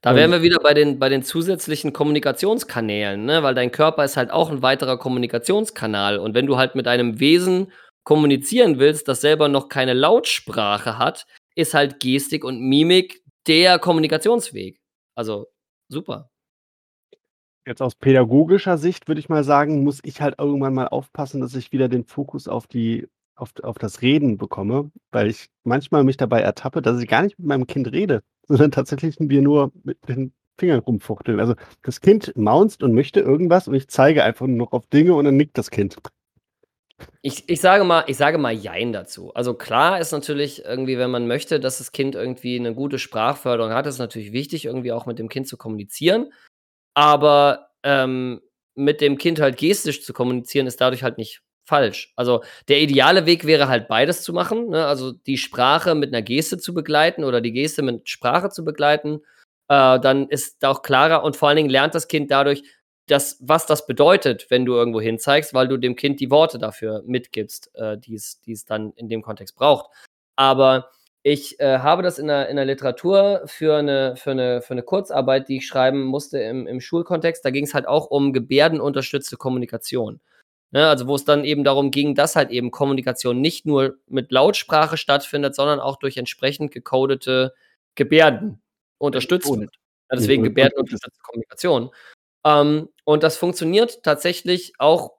Da 0.03 0.15
wären 0.17 0.31
wir 0.33 0.43
wieder 0.43 0.59
bei 0.63 0.75
den 0.75 0.99
bei 1.01 1.09
den 1.11 1.23
zusätzlichen 1.25 1.93
Kommunikationskanälen, 1.95 3.25
ne, 3.27 3.43
weil 3.45 3.55
dein 3.57 3.73
Körper 3.73 4.05
ist 4.05 4.17
halt 4.19 4.31
auch 4.33 4.51
'n 4.51 4.63
weiterer 4.63 4.99
Kommunikationskanal. 4.99 6.19
Und 6.19 6.35
wenn 6.35 6.47
du 6.47 6.57
halt 6.59 6.75
mit 6.77 6.89
einem 6.89 7.21
Wesen 7.21 7.73
kommunizieren 8.05 8.79
willst, 8.81 9.09
das 9.09 9.21
selber 9.23 9.49
noch 9.49 9.69
keine 9.71 9.95
Lautsprache 9.95 10.99
hat, 10.99 11.27
ist 11.57 11.75
halt 11.75 12.01
Gestik 12.01 12.45
und 12.45 12.61
Mimik 12.61 13.23
der 13.49 13.79
Kommunikationsweg. 13.81 14.81
Also, 15.17 15.49
super. 15.89 16.31
Jetzt 17.67 17.81
aus 17.81 17.95
pädagogischer 17.95 18.77
Sicht 18.77 19.09
würde 19.09 19.21
ich 19.21 19.31
mal 19.31 19.43
sagen, 19.43 19.85
muss 19.85 20.01
ich 20.05 20.21
halt 20.21 20.35
irgendwann 20.39 20.75
mal 20.75 20.87
aufpassen, 20.89 21.41
dass 21.41 21.55
ich 21.55 21.73
wieder 21.73 21.89
den 21.89 22.05
Fokus 22.05 22.47
auf 22.47 22.67
die 22.67 23.09
auf 23.37 23.53
auf 23.63 23.79
das 23.79 24.03
Reden 24.03 24.37
bekomme, 24.37 24.91
weil 25.13 25.29
ich 25.29 25.49
manchmal 25.65 26.05
mich 26.05 26.17
dabei 26.19 26.41
ertappe, 26.41 26.83
dass 26.83 27.01
ich 27.01 27.09
gar 27.09 27.23
nicht 27.23 27.39
mit 27.39 27.49
meinem 27.49 27.67
Kind 27.67 27.91
rede, 27.91 28.23
sondern 28.47 28.71
tatsächlich 28.71 29.17
wir 29.19 29.41
nur 29.43 29.73
mit 29.83 29.97
den 30.09 30.33
Fingern 30.59 30.81
rumfuchteln. 30.81 31.41
Also, 31.41 31.55
das 31.83 32.01
Kind 32.01 32.33
maunzt 32.37 32.83
und 32.83 32.93
möchte 32.95 33.21
irgendwas 33.21 33.67
und 33.67 33.75
ich 33.75 33.89
zeige 33.89 34.23
einfach 34.25 34.47
nur 34.47 34.59
noch 34.59 34.73
auf 34.73 34.87
Dinge 34.87 35.15
und 35.15 35.25
dann 35.25 35.37
nickt 35.37 35.57
das 35.59 35.71
Kind. 35.71 35.97
Ich 37.23 37.49
ich 37.49 37.61
sage 37.61 37.85
mal 37.85 38.05
ich 38.07 38.17
sage 38.19 38.39
mal 38.39 38.53
jein 38.53 38.93
dazu. 38.93 39.33
Also, 39.35 39.55
klar 39.55 39.99
ist 39.99 40.13
natürlich 40.13 40.65
irgendwie, 40.65 40.99
wenn 40.99 41.11
man 41.11 41.27
möchte, 41.27 41.59
dass 41.59 41.79
das 41.79 41.91
Kind 41.91 42.15
irgendwie 42.15 42.61
'ne 42.61 42.75
gute 42.75 42.99
Sprachförderung 42.99 43.73
hat, 43.73 43.87
ist 43.87 43.99
natürlich 43.99 44.33
wichtig, 44.33 44.67
irgendwie 44.67 44.93
auch 44.93 45.07
mit 45.07 45.19
dem 45.19 45.29
Kind 45.29 45.49
zu 45.49 45.57
kommunizieren. 45.57 46.31
Aber, 46.97 47.71
ähm, 47.83 48.41
mit 48.77 49.01
dem 49.01 49.19
Kind 49.19 49.41
halt 49.41 49.57
gestisch 49.59 50.03
zu 50.05 50.13
kommunizieren, 50.13 50.67
ist 50.67 50.81
dadurch 50.81 51.03
halt 51.03 51.19
nicht 51.19 51.43
falsch. 51.67 52.13
Also, 52.17 52.43
der 52.69 52.81
ideale 52.81 53.27
Weg 53.27 53.45
wäre 53.47 53.69
halt 53.69 53.89
beides 53.89 54.23
zu 54.23 54.33
machen, 54.33 54.69
ne? 54.71 54.87
Also, 54.87 55.13
die 55.13 55.39
Sprache 55.39 55.95
mit 55.95 56.11
'ner 56.13 56.23
Geste 56.23 56.59
zu 56.59 56.75
begleiten 56.75 57.25
oder 57.25 57.41
die 57.41 57.53
Geste 57.53 57.83
mit 57.83 58.09
Sprache 58.09 58.51
zu 58.51 58.65
begleiten. 58.65 59.21
Äh, 59.69 59.99
dann 60.01 60.29
ist 60.29 60.65
auch 60.65 60.83
klarer 60.83 61.23
und 61.25 61.37
vor 61.37 61.49
allen 61.49 61.57
Dingen 61.57 61.71
lernt 61.71 61.95
das 61.95 62.09
Kind 62.09 62.31
dadurch, 62.31 62.63
dass 63.07 63.39
was 63.41 63.67
das 63.67 63.87
bedeutet, 63.87 64.47
wenn 64.51 64.65
du 64.67 64.75
irgendwo 64.75 65.01
hin 65.01 65.19
zeigst, 65.19 65.55
weil 65.55 65.69
du 65.69 65.77
dem 65.79 65.97
Kind 65.97 66.21
die 66.21 66.31
Worte 66.31 66.59
dafür 66.59 67.03
mitgibst, 67.07 67.71
äh, 67.75 67.97
die 67.99 68.15
es 68.17 68.65
dann 68.67 68.93
in 68.97 69.09
dem 69.09 69.23
Kontext 69.23 69.57
braucht. 69.57 69.87
Aber 70.37 70.91
ich, 71.25 71.61
äh, 71.61 71.81
habe 71.81 72.03
das 72.05 72.19
in 72.21 72.29
der 72.29 72.49
in 72.51 72.57
der 72.57 72.67
Literatur 72.67 73.43
für 73.47 73.83
'ne 73.83 74.17
für 74.17 74.35
'ne 74.37 74.63
für 74.63 74.75
'ne 74.77 74.85
Kurzarbeit, 74.85 75.49
die 75.49 75.59
ich 75.59 75.67
schreiben 75.69 76.05
musste 76.05 76.39
im 76.41 76.67
im 76.69 76.81
Schulkontext, 76.83 77.45
da 77.45 77.51
ging's 77.51 77.75
halt 77.75 77.89
auch 77.89 78.09
um 78.09 78.33
gebärdenunterstützte 78.35 79.37
Kommunikation. 79.39 80.21
Ne, 80.73 80.89
also, 80.89 81.09
wo 81.09 81.17
es 81.17 81.25
dann 81.27 81.45
eben 81.47 81.65
darum 81.65 81.91
ging, 81.93 82.15
dass 82.17 82.37
halt 82.37 82.51
eben 82.51 82.71
Kommunikation 82.73 83.41
nicht 83.41 83.67
nur 83.67 83.97
mit 84.09 84.33
Lautsprache 84.33 84.99
stattfindet, 84.99 85.55
sondern 85.57 85.81
auch 85.81 85.97
durch 85.99 86.17
entsprechend 86.19 86.73
gecodete 86.73 87.55
Gebärden 87.97 88.63
unterstützt 88.99 89.49
wird. 89.51 89.71
Ja, 90.13 90.17
deswegen 90.19 90.43
gebärdenunterstützte 90.45 91.21
Kommunikation. 91.25 91.91
Ähm, 92.47 92.89
und 93.05 93.23
das 93.25 93.37
funktioniert 93.39 94.03
tatsächlich 94.05 94.75
auch 94.81 95.13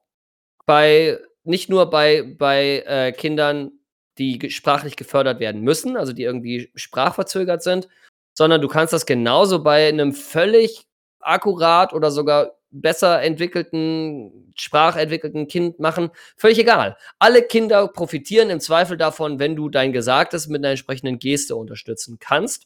bei 0.67 1.19
nicht 1.45 1.69
nur 1.69 1.89
bei 1.91 2.23
bei, 2.23 2.83
äh, 2.87 3.11
Kindern, 3.13 3.73
die 4.17 4.49
sprachlich 4.51 4.95
gefördert 4.97 5.39
werden 5.39 5.61
müssen, 5.61 5.97
also, 5.97 6.13
die 6.13 6.23
irgendwie 6.23 6.71
sprachverzögert 6.75 7.63
sind, 7.63 7.87
sondern 8.33 8.61
du 8.61 8.67
kannst 8.67 8.93
das 8.93 9.05
genauso 9.05 9.63
bei 9.63 9.91
'nem 9.91 10.13
völlig 10.13 10.85
akkurat 11.21 11.93
oder 11.93 12.11
sogar 12.11 12.57
besser 12.71 13.21
entwickelten 13.23 14.51
sprachentwickelten 14.55 15.47
Kind 15.47 15.79
machen. 15.79 16.11
Völlig 16.37 16.59
egal. 16.59 16.97
Alle 17.19 17.41
Kinder 17.43 17.87
profitieren 17.87 18.49
im 18.49 18.59
Zweifel 18.61 18.97
davon, 18.97 19.39
wenn 19.39 19.55
du 19.55 19.69
dein 19.69 19.93
Gesagtes 19.93 20.47
mit 20.47 20.61
'ner 20.61 20.71
entsprechenden 20.71 21.19
Geste 21.19 21.55
unterstützen 21.55 22.17
kannst. 22.19 22.65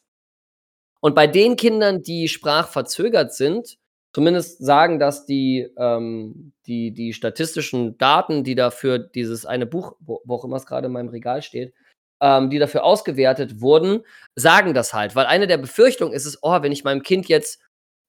Und 1.03 1.15
bei 1.15 1.27
den 1.27 1.55
Kindern, 1.55 2.01
die 2.03 2.27
sprachverzögert 2.27 3.33
sind, 3.33 3.77
zumindest 4.13 4.63
sagen 4.65 4.99
das 4.99 5.25
die, 5.25 5.69
ähm 5.77 6.53
die 6.67 6.93
die 6.93 7.13
statistischen 7.13 7.97
Daten, 7.97 8.43
die 8.43 8.55
da 8.55 8.71
für 8.71 8.99
dieses 8.99 9.45
eine 9.45 9.65
Buch, 9.65 9.95
wo 9.99 10.21
wo 10.25 10.35
auch 10.35 10.45
immer 10.45 10.57
es 10.57 10.65
grade 10.67 10.87
in 10.87 10.93
meinem 10.93 11.09
Regal 11.09 11.41
steht, 11.41 11.73
ähm, 12.21 12.49
die 12.49 12.59
dafür 12.59 12.83
ausgewertet 12.83 13.61
wurden, 13.61 14.03
sagen 14.35 14.73
das 14.73 14.93
halt. 14.93 15.15
Weil 15.15 15.25
eine 15.27 15.47
der 15.47 15.57
Befürchtungen 15.57 16.13
ist 16.13 16.25
es: 16.25 16.39
„Oh, 16.43 16.61
wenn 16.61 16.71
ich 16.71 16.83
meinem 16.83 17.03
Kind 17.03 17.27
jetzt, 17.29 17.61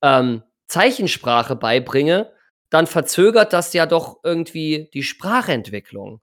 ähm, 0.03 0.43
Zeichensprache 0.69 1.57
beibringe, 1.57 2.33
dann 2.71 2.87
verzögert 2.87 3.53
das 3.53 3.73
ja 3.73 3.87
doch 3.87 4.21
irgendwie 4.25 4.91
die 4.95 5.03
Sprachentwicklung.“ 5.03 6.21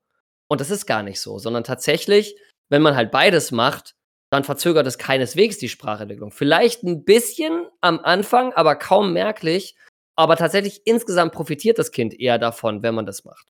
Und 0.50 0.62
das 0.62 0.72
ist 0.72 0.86
gar 0.88 1.04
nicht 1.04 1.22
so, 1.22 1.40
sondern 1.40 1.64
tatsächlich, 1.66 2.38
wenn 2.70 2.82
man 2.84 2.96
halt 2.96 3.12
beides 3.12 3.52
macht, 3.52 3.96
dann 4.32 4.44
verzögert 4.44 4.88
es 4.88 4.98
keineswegs 4.98 5.58
die 5.58 5.70
Sprachentwicklung. 5.70 6.32
Vielleicht 6.32 6.84
'n 6.84 7.04
bisschen 7.06 7.68
am 7.82 8.00
Anfang, 8.00 8.54
aber 8.54 8.76
kaum 8.76 9.14
merklich. 9.14 9.76
Aber 10.16 10.36
tatsächlich 10.38 10.82
insgesamt 10.86 11.34
profitiert 11.34 11.80
das 11.80 11.92
Kind 11.92 12.20
eher 12.20 12.40
davon, 12.40 12.84
wenn 12.84 12.96
man 12.96 13.06
das 13.06 13.24
macht. 13.26 13.46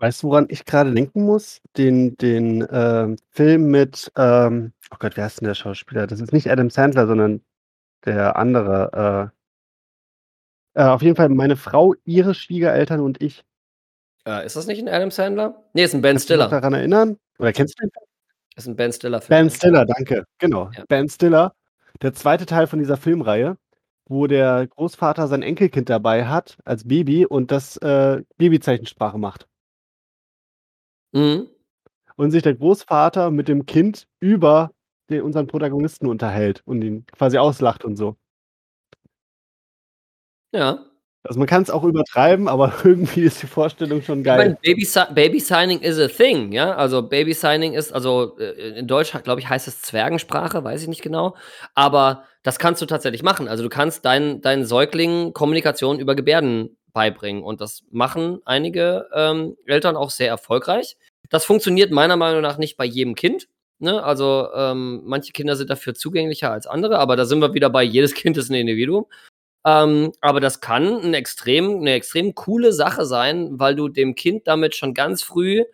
Weißt 0.00 0.22
du, 0.22 0.28
woran 0.28 0.46
ich 0.48 0.64
grade 0.64 0.94
denken 0.94 1.24
muss? 1.24 1.60
Den 1.76 2.16
den, 2.18 2.64
ähm, 2.70 3.16
Film 3.30 3.68
mit, 3.70 4.10
ähm 4.16 4.72
oh 4.92 4.96
Gott, 5.00 5.16
wie 5.16 5.22
heißt 5.22 5.42
'n 5.42 5.44
der 5.46 5.54
Schauspieler? 5.54 6.06
Das 6.06 6.20
ist 6.20 6.32
nicht 6.32 6.48
Adam 6.50 6.70
Sandler, 6.70 7.06
sondern 7.08 7.42
der 8.06 8.36
andere, 8.36 9.30
äh 9.32 9.36
äh, 10.76 10.82
auf 10.84 11.02
jeden 11.02 11.16
Fall 11.16 11.28
„Meine 11.28 11.56
Frau, 11.56 11.94
ihre 12.04 12.34
Schwiegereltern 12.34 13.00
und 13.00 13.22
ich“. 13.22 13.44
Äh, 14.26 14.46
ist 14.46 14.56
das 14.56 14.66
nicht 14.66 14.80
'n 14.80 14.88
Adam 14.88 15.10
Sandler? 15.10 15.62
Ne, 15.74 15.82
ist 15.82 15.94
'n 15.94 16.02
Ben 16.02 16.16
Kannst 16.16 16.28
du 16.28 16.34
dich 16.34 16.38
noch 16.38 16.46
Stiller. 16.46 16.60
daran 16.60 16.74
erinnern? 16.74 17.16
Oder 17.38 17.52
kennst 17.52 17.78
du 17.78 17.84
den 17.86 17.90
Film? 17.92 18.07
Ist 18.58 18.66
'n 18.66 18.74
Ben 18.74 18.92
Stiller-Film, 18.92 19.28
Ben 19.28 19.46
ja. 19.48 19.54
Stiller, 19.54 19.84
danke, 19.86 20.24
genau. 20.38 20.68
Ja. 20.76 20.84
Ben 20.88 21.08
Stiller, 21.08 21.52
der 22.02 22.12
2. 22.12 22.44
Teil 22.44 22.66
von 22.66 22.80
dieser 22.80 22.96
Filmreihe, 22.96 23.56
wo 24.08 24.26
der 24.26 24.66
Großvater 24.66 25.28
sein 25.28 25.42
Enkelkind 25.42 25.88
dabei 25.88 26.26
hat 26.26 26.58
als 26.64 26.82
Baby 26.88 27.24
und 27.24 27.52
das, 27.52 27.76
äh, 27.78 28.22
Babyzeichensprache 28.36 29.16
macht. 29.18 29.46
Mhm. 31.14 31.48
Und 32.16 32.30
sich 32.32 32.42
der 32.42 32.54
Großvater 32.54 33.30
mit 33.30 33.48
dem 33.48 33.66
Kind 33.66 34.06
über 34.20 34.72
de 35.10 35.20
unseren 35.22 35.46
Protagonisten 35.48 36.06
unterhält 36.08 36.62
und 36.66 36.82
ihn 36.82 37.06
quasi 37.06 37.38
auslacht 37.38 37.84
und 37.84 37.96
so. 37.96 38.16
Ja. 40.54 40.87
Also, 41.24 41.38
man 41.38 41.48
kann's 41.48 41.68
auch 41.70 41.84
übertreiben, 41.84 42.48
aber 42.48 42.72
irgendwie 42.84 43.22
ist 43.22 43.42
die 43.42 43.46
Vorstellung 43.46 44.02
schon 44.02 44.24
Ich 44.24 44.36
meine, 44.36 44.54
geil. 44.54 44.58
Baby 44.62 44.84
Si 44.84 45.00
Baby 45.14 45.40
Signing 45.40 45.80
is 45.80 45.98
a 45.98 46.08
thing, 46.08 46.52
ja? 46.52 46.74
Also, 46.76 47.02
Baby 47.02 47.32
Signing 47.34 47.74
ist 47.74 47.92
also, 47.92 48.38
äh, 48.38 48.78
in 48.78 48.86
Deutsch, 48.86 49.12
glaube 49.24 49.40
ich, 49.40 49.48
heißt 49.48 49.66
es 49.68 49.82
Zwergensprache, 49.82 50.62
weiß 50.62 50.82
ich 50.82 50.88
nicht 50.88 51.02
genau. 51.02 51.34
Aber 51.74 52.24
das 52.44 52.58
kannst 52.58 52.80
du 52.82 52.86
tatsächlich 52.86 53.22
machen. 53.22 53.48
Also, 53.48 53.62
du 53.64 53.68
kannst 53.68 54.04
deinen 54.04 54.40
deinen 54.40 54.64
Säuglingen 54.64 55.32
Kommunikation 55.32 55.98
über 55.98 56.14
Gebärden 56.14 56.76
beibringen 56.92 57.42
und 57.42 57.60
das 57.60 57.82
machen 57.90 58.40
einige, 58.44 59.08
ähm, 59.14 59.56
Eltern 59.66 59.96
auch 59.96 60.10
sehr 60.10 60.28
erfolgreich. 60.28 60.96
Das 61.30 61.44
funktioniert 61.44 61.90
meiner 61.90 62.16
Meinung 62.16 62.40
nach 62.42 62.58
nicht 62.58 62.76
bei 62.76 62.84
jedem 62.84 63.14
Kind, 63.16 63.48
ne? 63.80 64.02
Also, 64.04 64.48
ähm, 64.54 65.02
manche 65.04 65.32
Kinder 65.32 65.56
sind 65.56 65.68
dafür 65.68 65.94
zugänglicher 65.94 66.52
als 66.52 66.66
andere, 66.68 66.98
aber 67.00 67.16
da 67.16 67.24
sind 67.24 67.40
wir 67.40 67.54
wieder 67.54 67.70
bei 67.70 67.82
jedes 67.82 68.14
Kind 68.14 68.36
ist 68.38 68.50
'n 68.50 68.54
Individuum. 68.54 69.06
Ähm, 69.68 70.12
aber 70.20 70.40
das 70.40 70.60
kann 70.60 70.84
'n 71.04 71.14
extrem 71.14 71.80
'ne 71.80 71.94
extrem 71.94 72.34
coole 72.34 72.72
Sache 72.72 73.04
sein, 73.06 73.58
weil 73.58 73.74
du 73.74 73.88
dem 73.88 74.14
Kind 74.14 74.46
damit 74.48 74.76
schon 74.76 74.94
ganz 74.94 75.22
früh 75.22 75.64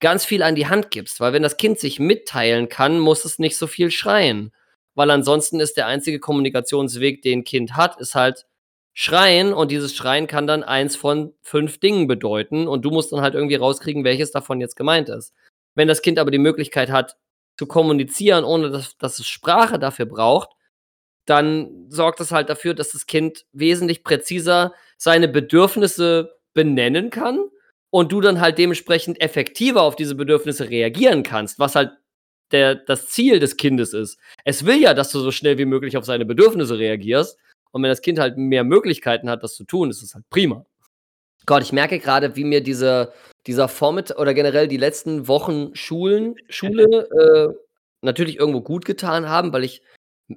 ganz 0.00 0.24
viel 0.26 0.42
an 0.44 0.56
die 0.56 0.68
Hand 0.68 0.90
gibst. 0.92 1.20
Weil 1.20 1.32
wenn 1.34 1.42
das 1.44 1.56
Kind 1.58 1.80
sich 1.80 2.00
mitteilen 2.00 2.68
kann, 2.68 2.98
muss 3.00 3.24
es 3.26 3.38
nicht 3.38 3.56
so 3.58 3.66
viel 3.68 3.90
schreien. 3.92 4.52
Weil 4.94 5.10
ansonsten 5.10 5.60
ist 5.60 5.76
der 5.78 5.86
einzige 5.88 6.20
Kommunikationsweg, 6.20 7.22
den 7.22 7.40
'n 7.40 7.44
Kind 7.44 7.76
hat, 7.76 8.00
ist 8.00 8.14
halt 8.16 8.46
Schreien 8.94 9.52
und 9.54 9.70
dieses 9.72 9.94
Schreien 9.96 10.26
kann 10.28 10.46
dann 10.48 10.64
eins 10.64 10.96
von 10.96 11.34
5 11.42 11.80
Dingen 11.80 12.08
bedeuten 12.08 12.68
und 12.68 12.82
du 12.84 12.90
musst 12.92 13.12
dann 13.12 13.22
halt 13.22 13.34
irgendwie 13.36 13.56
rauskriegen, 13.56 14.04
welches 14.04 14.32
davon 14.32 14.60
jetzt 14.60 14.76
gemeint 14.76 15.08
ist. 15.10 15.34
Wenn 15.76 15.88
das 15.88 16.02
Kind 16.02 16.18
aber 16.20 16.30
die 16.32 16.38
Möglichkeit 16.38 16.90
hat, 16.92 17.16
zu 17.58 17.66
kommunizieren, 17.66 18.44
ohne 18.44 18.70
dass, 18.70 18.98
dass 18.98 19.18
es 19.20 19.28
Sprache 19.28 19.78
dafür 19.80 20.06
braucht, 20.06 20.50
dann 21.26 21.86
sorgt 21.88 22.20
es 22.20 22.32
halt 22.32 22.48
dafür, 22.48 22.74
dass 22.74 22.92
das 22.92 23.06
Kind 23.06 23.44
wesentlich 23.52 24.02
präziser 24.04 24.74
seine 24.96 25.28
Bedürfnisse 25.28 26.36
benennen 26.54 27.10
kann 27.10 27.40
und 27.90 28.12
du 28.12 28.20
dann 28.20 28.40
halt 28.40 28.58
dementsprechend 28.58 29.20
effektiver 29.20 29.82
auf 29.82 29.96
diese 29.96 30.14
Bedürfnisse 30.14 30.70
reagieren 30.70 31.22
kannst, 31.22 31.58
was 31.58 31.74
halt 31.74 31.92
der, 32.50 32.74
das 32.74 33.08
Ziel 33.08 33.38
des 33.38 33.56
Kindes 33.56 33.94
ist. 33.94 34.18
Es 34.44 34.64
will 34.64 34.80
ja, 34.80 34.94
dass 34.94 35.10
du 35.10 35.20
so 35.20 35.30
schnell 35.30 35.58
wie 35.58 35.64
möglich 35.64 35.96
auf 35.96 36.04
seine 36.04 36.24
Bedürfnisse 36.24 36.78
reagierst. 36.78 37.38
Und 37.70 37.82
wenn 37.82 37.88
das 37.88 38.02
Kind 38.02 38.18
halt 38.18 38.36
mehr 38.36 38.64
Möglichkeiten 38.64 39.30
hat, 39.30 39.42
das 39.42 39.54
zu 39.54 39.64
tun, 39.64 39.90
ist 39.90 40.02
es 40.02 40.14
halt 40.14 40.28
prima. 40.28 40.66
Gott, 41.46 41.62
ich 41.62 41.72
merke 41.72 41.98
gerade, 41.98 42.36
wie 42.36 42.44
mir 42.44 42.62
diese, 42.62 43.12
dieser 43.46 43.68
Vormittag 43.68 44.18
oder 44.18 44.34
generell 44.34 44.68
die 44.68 44.76
letzten 44.76 45.26
Wochen 45.26 45.74
Schulen, 45.74 46.36
Schule 46.48 47.08
äh, 47.10 47.54
natürlich 48.02 48.38
irgendwo 48.38 48.60
gut 48.60 48.84
getan 48.84 49.28
haben, 49.28 49.52
weil 49.52 49.64
ich 49.64 49.82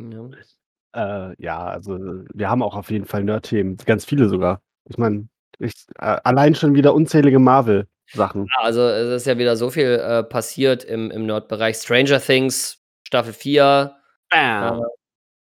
Ja. 0.00 1.30
Äh, 1.30 1.34
ja, 1.38 1.66
also 1.66 1.98
wir 2.32 2.48
haben 2.48 2.62
auch 2.62 2.76
auf 2.76 2.90
jeden 2.90 3.04
Fall 3.04 3.24
Nerd-Themen, 3.24 3.76
ganz 3.84 4.04
viele 4.04 4.28
sogar. 4.28 4.62
Ich 4.88 4.98
meine, 4.98 5.28
äh, 5.58 5.70
allein 5.96 6.54
schon 6.54 6.74
wieder 6.74 6.94
unzählige 6.94 7.38
Marvel-Sachen. 7.38 8.46
Ja, 8.46 8.64
also 8.64 8.82
es 8.82 9.22
ist 9.22 9.26
ja 9.26 9.38
wieder 9.38 9.56
so 9.56 9.70
viel 9.70 9.86
äh, 9.86 10.22
passiert 10.22 10.84
im, 10.84 11.10
im 11.10 11.26
Nerd-Bereich. 11.26 11.76
Stranger 11.76 12.20
Things, 12.20 12.82
Staffel 13.06 13.32
4, 13.32 13.94
Bam. 14.30 14.82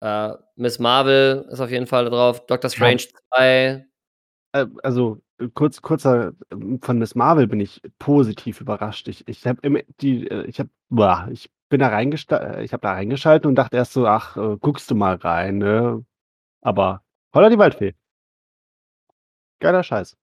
äh, 0.01 0.33
Miss 0.57 0.78
Marvel 0.78 1.47
ist 1.51 1.61
auf 1.61 1.70
jeden 1.70 1.87
Fall 1.87 2.07
drauf, 2.07 2.47
Doctor 2.47 2.70
Strange 2.70 3.03
2. 3.35 3.87
Äh, 4.53 4.66
also 4.83 5.20
äh, 5.39 5.49
kurz, 5.55 5.83
kurzer 5.83 6.33
ähm, 6.51 6.81
von 6.83 6.99
Miss 6.99 7.15
Marvel 7.15 7.47
bin 7.47 7.61
ich 7.61 7.83
positiv 7.99 8.61
überrascht. 8.61 9.09
Ich, 9.09 9.27
ich 9.28 9.47
habe 9.47 9.85
die, 10.01 10.28
äh, 10.28 10.45
ich 10.47 10.61
habe, 10.61 10.70
ich 11.33 11.51
bin 11.68 11.80
da 11.80 11.88
reingeschaltet, 11.88 12.64
ich 12.64 12.72
habe 12.72 12.82
da 12.82 12.93
reingeschaltet 12.93 13.47
und 13.47 13.55
dachte 13.56 13.76
erst 13.76 13.93
so, 13.93 14.06
ach, 14.06 14.36
äh, 14.36 14.56
guckst 14.60 14.90
du 14.90 14.94
mal 14.94 15.16
rein, 15.16 15.59
ne? 15.59 16.05
Aber 16.62 17.02
Holla 17.36 17.51
die 17.51 17.59
Waldfee. 17.59 17.94
Geiler 19.60 19.82
Scheiß. 19.82 20.16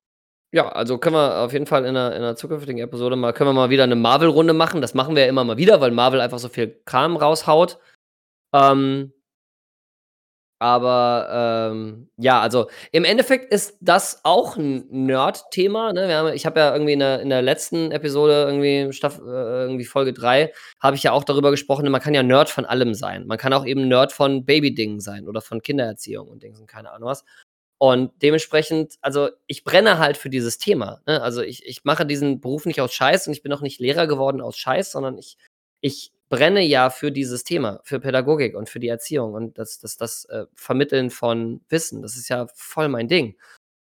Ja, 0.51 0.69
also 0.69 0.97
können 0.97 1.15
wir 1.15 1.39
auf 1.39 1.53
jeden 1.53 1.67
Fall 1.67 1.85
in 1.85 1.95
einer, 1.95 2.15
in 2.15 2.23
einer 2.23 2.35
zukünftigen 2.35 2.79
Episode 2.79 3.15
mal, 3.15 3.33
können 3.33 3.49
wir 3.49 3.53
mal 3.53 3.69
wieder 3.69 3.83
eine 3.83 3.95
Marvel-Runde 3.95 4.53
machen. 4.53 4.81
Das 4.81 4.95
machen 4.95 5.15
wir 5.15 5.23
ja 5.23 5.29
immer 5.29 5.43
mal 5.43 5.57
wieder, 5.57 5.79
weil 5.79 5.91
Marvel 5.91 6.21
einfach 6.21 6.39
so 6.39 6.49
viel 6.49 6.81
Kram 6.85 7.15
raushaut. 7.17 7.79
Ähm, 8.51 9.13
aber 10.64 11.72
ähm, 11.73 12.07
ja, 12.15 12.40
also 12.40 12.69
im 12.94 13.03
Endeffekt 13.03 13.52
ist 13.52 13.76
das 13.81 14.22
auch 14.23 14.56
ein 14.56 14.85
Nerd-Thema. 14.90 15.91
Ne? 15.91 16.34
ich 16.35 16.45
habe 16.45 16.61
ja 16.61 16.72
irgendwie 16.72 16.94
in 16.94 16.99
der, 16.99 17.19
in 17.19 17.30
der 17.30 17.41
letzten 17.41 17.91
Episode, 17.91 18.45
irgendwie, 18.48 18.94
Staff, 18.94 19.19
äh, 19.19 19.64
irgendwie 19.64 19.84
Folge 19.84 20.14
3, 20.14 20.53
habe 20.80 20.95
ich 20.95 21.03
ja 21.03 21.11
auch 21.11 21.26
darüber 21.26 21.52
gesprochen, 21.52 21.91
man 21.91 21.99
kann 21.99 22.14
ja 22.14 22.23
Nerd 22.23 22.49
von 22.49 22.64
allem 22.64 22.94
sein. 22.94 23.27
Man 23.27 23.38
kann 23.38 23.52
auch 23.52 23.65
eben 23.65 23.90
Nerd 23.90 24.14
von 24.14 24.45
Baby-Dingen 24.45 25.02
sein 25.02 25.27
oder 25.27 25.41
von 25.41 25.61
Kindererziehung 25.61 26.30
und 26.30 26.44
Dings 26.44 26.61
und 26.61 26.68
keine 26.68 26.91
Ahnung 26.91 27.10
was. 27.10 27.26
Und 27.77 28.14
dementsprechend, 28.22 28.94
also 29.02 29.31
ich 29.48 29.65
brenne 29.65 29.99
halt 29.99 30.15
für 30.15 30.30
dieses 30.30 30.60
Thema. 30.60 31.02
Ne? 31.06 31.22
Also 31.22 31.41
ich, 31.41 31.65
ich 31.65 31.84
mache 31.84 32.06
diesen 32.06 32.40
Beruf 32.40 32.65
nicht 32.65 32.80
aus 32.80 32.94
Scheiß 32.94 33.27
und 33.27 33.34
ich 33.34 33.44
bin 33.44 33.52
auch 33.52 33.60
nicht 33.60 33.81
Lehrer 33.81 34.07
geworden 34.07 34.40
aus 34.40 34.56
Scheiß, 34.56 34.94
sondern 34.94 35.18
ich, 35.18 35.35
ich 35.81 36.14
brenne 36.34 36.64
ja 36.64 36.89
für 36.89 37.11
dieses 37.11 37.43
Thema, 37.43 37.80
für 37.84 37.99
Pädagogik 37.99 38.55
und 38.55 38.68
für 38.68 38.80
die 38.80 38.88
Erziehung 38.88 39.35
und 39.35 39.60
das, 39.60 39.77
das, 39.77 39.97
das 39.97 40.26
äh, 40.26 40.45
Vermitteln 40.55 41.11
von 41.11 41.61
Wissen. 41.69 42.01
Das 42.01 42.18
ist 42.18 42.27
ja 42.27 42.47
voll 42.55 42.88
mein 42.88 43.07
Ding. 43.07 43.35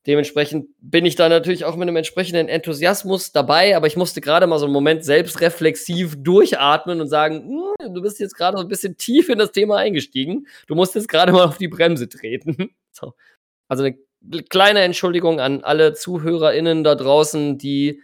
Dementsprechend 0.06 0.68
bin 0.80 1.04
ich 1.04 1.16
da 1.16 1.28
natürlich 1.28 1.66
auch 1.66 1.76
mit 1.76 1.86
einem 1.86 1.96
entsprechenden 1.96 2.48
Enthusiasmus 2.48 3.32
dabei, 3.32 3.76
aber 3.76 3.88
ich 3.88 3.98
musste 3.98 4.22
gerade 4.22 4.46
mal 4.46 4.58
so 4.58 4.64
einen 4.64 4.72
Moment 4.72 5.04
selbstreflexiv 5.04 6.16
durchatmen 6.16 7.02
und 7.02 7.08
sagen, 7.08 7.46
hm, 7.46 7.94
du 7.94 8.00
bist 8.00 8.18
jetzt 8.18 8.36
gerade 8.36 8.56
so 8.56 8.62
ein 8.62 8.68
bisschen 8.68 8.96
tief 8.96 9.28
in 9.28 9.38
das 9.38 9.52
Thema 9.52 9.76
eingestiegen. 9.76 10.46
Du 10.66 10.74
musst 10.74 10.94
jetzt 10.94 11.08
gerade 11.08 11.32
mal 11.32 11.44
auf 11.44 11.58
die 11.58 11.68
Bremse 11.68 12.08
treten. 12.08 12.70
So. 12.92 13.14
Also 13.68 13.84
eine 13.84 13.96
kleine 14.50 14.80
Entschuldigung 14.80 15.38
an 15.40 15.62
alle 15.62 15.94
ZuhörerInnen 15.94 16.82
da 16.82 16.96
draußen, 16.96 17.56
die 17.56 18.02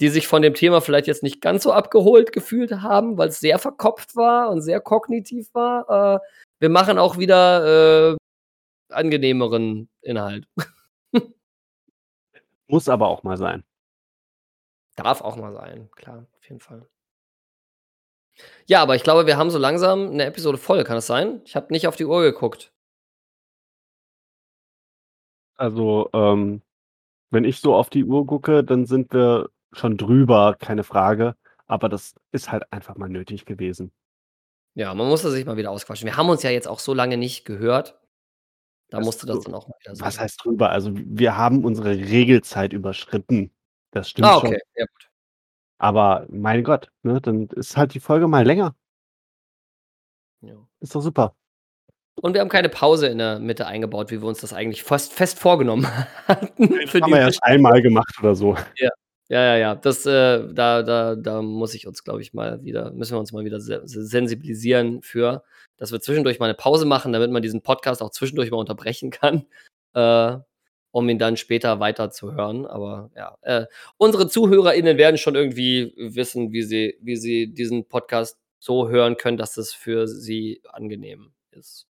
die 0.00 0.08
sich 0.08 0.26
von 0.26 0.42
dem 0.42 0.54
Thema 0.54 0.80
vielleicht 0.80 1.06
jetzt 1.06 1.22
nicht 1.22 1.40
ganz 1.40 1.62
so 1.62 1.72
abgeholt 1.72 2.32
gefühlt 2.32 2.72
haben, 2.72 3.16
weil 3.16 3.28
es 3.28 3.40
sehr 3.40 3.58
verkopft 3.58 4.16
war 4.16 4.50
und 4.50 4.60
sehr 4.60 4.80
kognitiv 4.80 5.54
war. 5.54 6.16
Äh, 6.16 6.20
wir 6.60 6.68
machen 6.68 6.98
auch 6.98 7.18
wieder 7.18 8.12
äh, 8.12 8.16
angenehmeren 8.90 9.88
Inhalt. 10.02 10.46
Muss 12.66 12.88
aber 12.88 13.08
auch 13.08 13.22
mal 13.22 13.36
sein. 13.36 13.62
Darf 14.96 15.20
auch 15.20 15.36
mal 15.36 15.52
sein, 15.52 15.90
klar, 15.92 16.26
auf 16.38 16.48
jeden 16.48 16.60
Fall. 16.60 16.88
Ja, 18.66 18.82
aber 18.82 18.96
ich 18.96 19.02
glaube, 19.02 19.26
wir 19.26 19.36
haben 19.36 19.50
so 19.50 19.58
langsam 19.58 20.10
eine 20.10 20.24
Episode 20.24 20.58
voll, 20.58 20.84
kann 20.84 20.96
es 20.96 21.06
sein? 21.06 21.40
Ich 21.44 21.54
habe 21.54 21.72
nicht 21.72 21.86
auf 21.86 21.96
die 21.96 22.04
Uhr 22.04 22.22
geguckt. 22.22 22.72
Also, 25.56 26.10
ähm, 26.12 26.62
wenn 27.30 27.44
ich 27.44 27.60
so 27.60 27.74
auf 27.74 27.90
die 27.90 28.04
Uhr 28.04 28.26
gucke, 28.26 28.64
dann 28.64 28.86
sind 28.86 29.12
wir 29.12 29.50
schon 29.74 29.96
drüber, 29.96 30.56
keine 30.58 30.84
Frage. 30.84 31.36
Aber 31.66 31.88
das 31.88 32.14
ist 32.32 32.50
halt 32.52 32.70
einfach 32.72 32.96
mal 32.96 33.08
nötig 33.08 33.46
gewesen. 33.46 33.92
Ja, 34.74 34.92
man 34.94 35.08
musste 35.08 35.30
sich 35.30 35.46
mal 35.46 35.56
wieder 35.56 35.70
ausquatschen. 35.70 36.06
Wir 36.06 36.16
haben 36.16 36.28
uns 36.28 36.42
ja 36.42 36.50
jetzt 36.50 36.68
auch 36.68 36.78
so 36.80 36.94
lange 36.94 37.16
nicht 37.16 37.44
gehört. 37.44 37.98
Da 38.90 38.98
Das 38.98 39.06
musste 39.06 39.26
das 39.26 39.40
dann 39.44 39.54
auch 39.54 39.66
mal 39.68 39.76
wieder 39.80 39.92
was 40.00 40.14
sein. 40.16 40.24
heißt 40.24 40.44
drüber? 40.44 40.70
Also, 40.70 40.90
wir 40.94 41.36
haben 41.36 41.64
unsere 41.64 41.90
Regelzeit 41.96 42.72
überschritten. 42.72 43.50
Das 43.92 44.10
stimmt 44.10 44.28
Ah, 44.28 44.40
schon. 44.40 44.48
okay, 44.50 44.60
ja 44.76 44.84
gut. 44.84 45.10
Aber 45.78 46.26
mein 46.28 46.64
Gott, 46.64 46.90
ne, 47.02 47.20
dann 47.20 47.46
ist 47.48 47.76
halt 47.76 47.94
die 47.94 48.00
Folge 48.00 48.28
mal 48.28 48.44
länger. 48.44 48.74
Ja. 50.42 50.54
Ist 50.80 50.94
doch 50.94 51.00
super. 51.00 51.34
Und 52.16 52.34
wir 52.34 52.40
haben 52.40 52.48
keine 52.48 52.68
Pause 52.68 53.08
in 53.08 53.18
der 53.18 53.38
Mitte 53.40 53.66
eingebaut, 53.66 54.10
wie 54.10 54.20
wir 54.20 54.28
uns 54.28 54.40
das 54.40 54.52
eigentlich 54.52 54.84
fast 54.84 55.12
fest 55.12 55.38
vorgenommen 55.38 55.86
hatten 56.28 56.68
Das 56.68 56.94
haben 56.94 57.10
wir 57.10 57.18
erst 57.20 57.42
einmal 57.42 57.80
gemacht 57.82 58.14
oder 58.20 58.34
so. 58.34 58.56
Ja. 58.76 58.90
Ja, 59.28 59.42
ja, 59.42 59.56
ja. 59.56 59.74
Das, 59.74 60.04
äh, 60.04 60.52
da, 60.52 60.82
da, 60.82 61.16
da 61.16 61.40
muss 61.42 61.74
ich 61.74 61.86
uns, 61.86 62.04
glaube 62.04 62.20
ich, 62.20 62.34
mal 62.34 62.62
wieder, 62.62 62.92
müssen 62.92 63.14
wir 63.14 63.18
uns 63.20 63.32
mal 63.32 63.44
wieder 63.44 63.58
se 63.60 63.80
sensibilisieren 63.84 65.02
für, 65.02 65.44
dass 65.76 65.92
wir 65.92 66.00
zwischendurch 66.00 66.38
mal 66.38 66.46
eine 66.46 66.54
Pause 66.54 66.84
machen, 66.84 67.12
damit 67.12 67.30
man 67.30 67.42
diesen 67.42 67.62
Podcast 67.62 68.02
auch 68.02 68.10
zwischendurch 68.10 68.50
mal 68.50 68.58
unterbrechen 68.58 69.10
kann, 69.10 69.46
äh, 69.94 70.36
um 70.90 71.08
ihn 71.08 71.18
dann 71.18 71.36
später 71.38 71.80
weiterzuhören. 71.80 72.66
Aber 72.66 73.10
ja, 73.16 73.38
äh, 73.42 73.66
unsere 73.96 74.28
ZuhörerInnen 74.28 74.98
werden 74.98 75.16
schon 75.18 75.34
irgendwie 75.36 75.94
wissen, 75.96 76.52
wie 76.52 76.62
sie, 76.62 76.98
wie 77.00 77.16
sie 77.16 77.52
diesen 77.52 77.86
Podcast 77.88 78.38
so 78.58 78.88
hören 78.88 79.16
können, 79.16 79.38
dass 79.38 79.56
es 79.56 79.72
für 79.72 80.06
sie 80.06 80.60
angenehm 80.70 81.32
ist. 81.50 81.86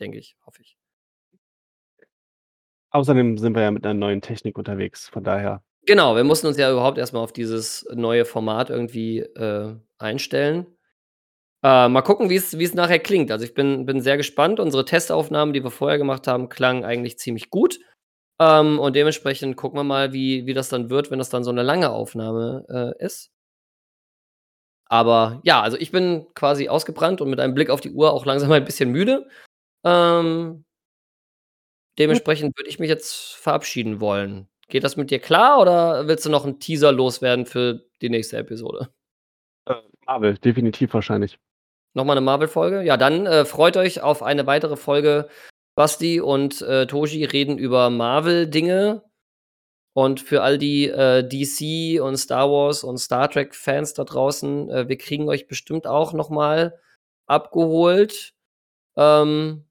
Denke 0.00 0.18
ich, 0.18 0.36
hoffe 0.44 0.62
ich. 0.62 0.76
Außerdem 2.90 3.38
sind 3.38 3.54
wir 3.54 3.62
ja 3.62 3.70
mit 3.70 3.84
einer 3.84 3.94
neuen 3.94 4.22
Technik 4.22 4.58
unterwegs, 4.58 5.08
von 5.08 5.22
daher. 5.22 5.62
Genau, 5.88 6.16
wir 6.16 6.22
mussten 6.24 6.46
uns 6.48 6.58
ja 6.58 6.70
überhaupt 6.70 6.98
erst 6.98 7.14
mal 7.14 7.20
auf 7.20 7.32
dieses 7.32 7.86
neue 7.94 8.26
Format 8.26 8.68
irgendwie, 8.68 9.20
äh, 9.20 9.74
einstellen. 9.96 10.66
Äh, 11.64 11.88
mal 11.88 12.02
gucken, 12.02 12.30
wie's 12.30 12.58
wie's 12.58 12.74
nachher 12.74 12.98
klingt. 13.00 13.30
Also, 13.32 13.44
ich 13.44 13.54
bin 13.54 13.86
bin 13.86 14.00
sehr 14.02 14.16
gespannt. 14.16 14.60
Unsere 14.60 14.84
Testaufnahmen, 14.84 15.54
die 15.54 15.64
wir 15.64 15.70
vorher 15.72 15.98
gemacht 15.98 16.26
haben, 16.28 16.48
klangen 16.50 16.84
eigentlich 16.84 17.18
ziemlich 17.18 17.50
gut. 17.50 17.80
Ähm, 18.40 18.78
und 18.80 18.96
dementsprechend 18.96 19.56
gucken 19.56 19.78
wir 19.80 19.84
mal, 19.84 20.12
wie 20.12 20.46
wie 20.46 20.54
das 20.54 20.68
dann 20.70 20.90
wird, 20.90 21.10
wenn 21.10 21.18
das 21.20 21.30
dann 21.30 21.44
so 21.44 21.52
'ne 21.52 21.62
lange 21.64 21.90
Aufnahme, 21.90 22.66
äh, 23.00 23.04
ist. 23.04 23.28
Aber 24.90 25.40
ja, 25.44 25.60
also, 25.62 25.76
ich 25.76 25.90
bin 25.92 26.26
quasi 26.34 26.68
ausgebrannt 26.68 27.20
und 27.20 27.28
mit 27.30 27.40
einem 27.40 27.54
Blick 27.54 27.68
auf 27.70 27.80
die 27.80 27.90
Uhr 27.92 28.12
auch 28.12 28.24
langsam 28.24 28.50
ein 28.52 28.64
bisschen 28.64 28.90
müde. 28.90 29.28
Ähm 29.84 30.64
dementsprechend 31.98 32.56
würde 32.56 32.70
ich 32.70 32.78
mich 32.78 32.88
jetzt 32.88 33.34
verabschieden 33.34 34.00
wollen. 34.00 34.48
Geht 34.70 34.84
das 34.84 34.96
mit 34.96 35.10
dir 35.10 35.18
klar 35.18 35.60
oder 35.60 36.06
willst 36.08 36.26
du 36.26 36.30
noch 36.30 36.44
'n 36.44 36.60
Teaser 36.60 36.92
loswerden 36.92 37.46
für 37.46 37.86
die 38.02 38.10
nächste 38.10 38.36
Episode? 38.36 38.88
Äh, 39.66 39.74
Marvel, 40.06 40.36
definitiv 40.38 40.94
wahrscheinlich. 40.94 41.38
Noch 41.94 42.04
mal 42.04 42.14
'ne 42.14 42.20
Marvel-Folge? 42.20 42.82
Ja, 42.82 42.96
dann, 42.96 43.26
äh, 43.26 43.44
freut 43.44 43.76
euch 43.76 44.02
auf 44.02 44.22
eine 44.22 44.46
weitere 44.46 44.76
Folge. 44.76 45.28
Basti 45.74 46.20
und, 46.20 46.60
äh, 46.62 46.86
Toji 46.86 47.24
reden 47.24 47.56
über 47.58 47.88
Marvel-Dinge. 47.90 49.02
Und 49.94 50.20
für 50.20 50.42
all 50.42 50.58
die 50.58 50.88
äh, 50.88 51.24
DC 51.28 52.00
und 52.00 52.16
Star 52.18 52.50
Wars 52.50 52.84
und 52.84 52.98
Star 52.98 53.30
Trek 53.30 53.54
Fans 53.54 53.94
da 53.94 54.04
draußen, 54.04 54.70
äh, 54.70 54.88
wir 54.88 54.98
kriegen 54.98 55.28
euch 55.28 55.48
bestimmt 55.48 55.86
auch 55.86 56.12
noch 56.14 56.30
mal 56.30 56.78
abgeholt. 57.26 58.34
Ähm, 58.96 59.66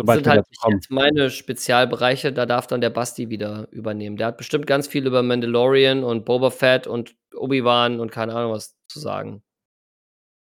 Sobald 0.00 0.24
sind 0.24 0.26
wir 0.26 0.30
halt 0.30 0.40
dazu 0.40 0.60
kommen. 0.60 0.76
jetzt 0.76 0.90
meine 0.90 1.30
Spezialbereiche, 1.30 2.32
da 2.32 2.46
darf 2.46 2.66
dann 2.66 2.80
der 2.80 2.90
Basti 2.90 3.28
wieder 3.30 3.68
übernehmen. 3.72 4.16
Der 4.16 4.28
hat 4.28 4.38
bestimmt 4.38 4.66
ganz 4.66 4.88
viel 4.88 5.06
über 5.06 5.22
Mandalorian 5.22 6.04
und 6.04 6.24
Boba 6.24 6.50
Fett 6.50 6.86
und 6.86 7.14
Obi-Wan 7.34 8.00
und 8.00 8.10
keine 8.12 8.34
Ahnung 8.34 8.52
was 8.52 8.76
zu 8.88 9.00
sagen. 9.00 9.42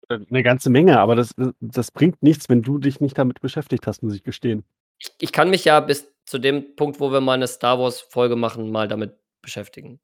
Äh, 0.09 0.19
'Ne 0.29 0.43
ganze 0.43 0.69
Menge, 0.69 0.99
aber 0.99 1.15
das 1.15 1.31
äh, 1.37 1.51
das 1.59 1.91
bringt 1.91 2.21
nichts, 2.23 2.49
wenn 2.49 2.61
du 2.61 2.77
dich 2.77 2.99
nicht 3.01 3.17
damit 3.17 3.41
beschäftigt 3.41 3.87
hast, 3.87 4.03
muss 4.03 4.15
ich 4.15 4.23
gestehen. 4.23 4.63
Ich 5.01 5.11
ich 5.19 5.31
kann 5.31 5.49
mich 5.49 5.65
ja 5.65 5.79
bis 5.79 6.11
zu 6.25 6.39
dem 6.39 6.75
Punkt, 6.75 6.99
wo 6.99 7.11
wir 7.11 7.21
mal 7.21 7.37
'ne 7.37 7.47
Star 7.47 7.79
Wars-Folge 7.79 8.35
machen, 8.35 8.71
mal 8.71 8.87
damit 8.87 9.15
beschäftigen. 9.41 9.99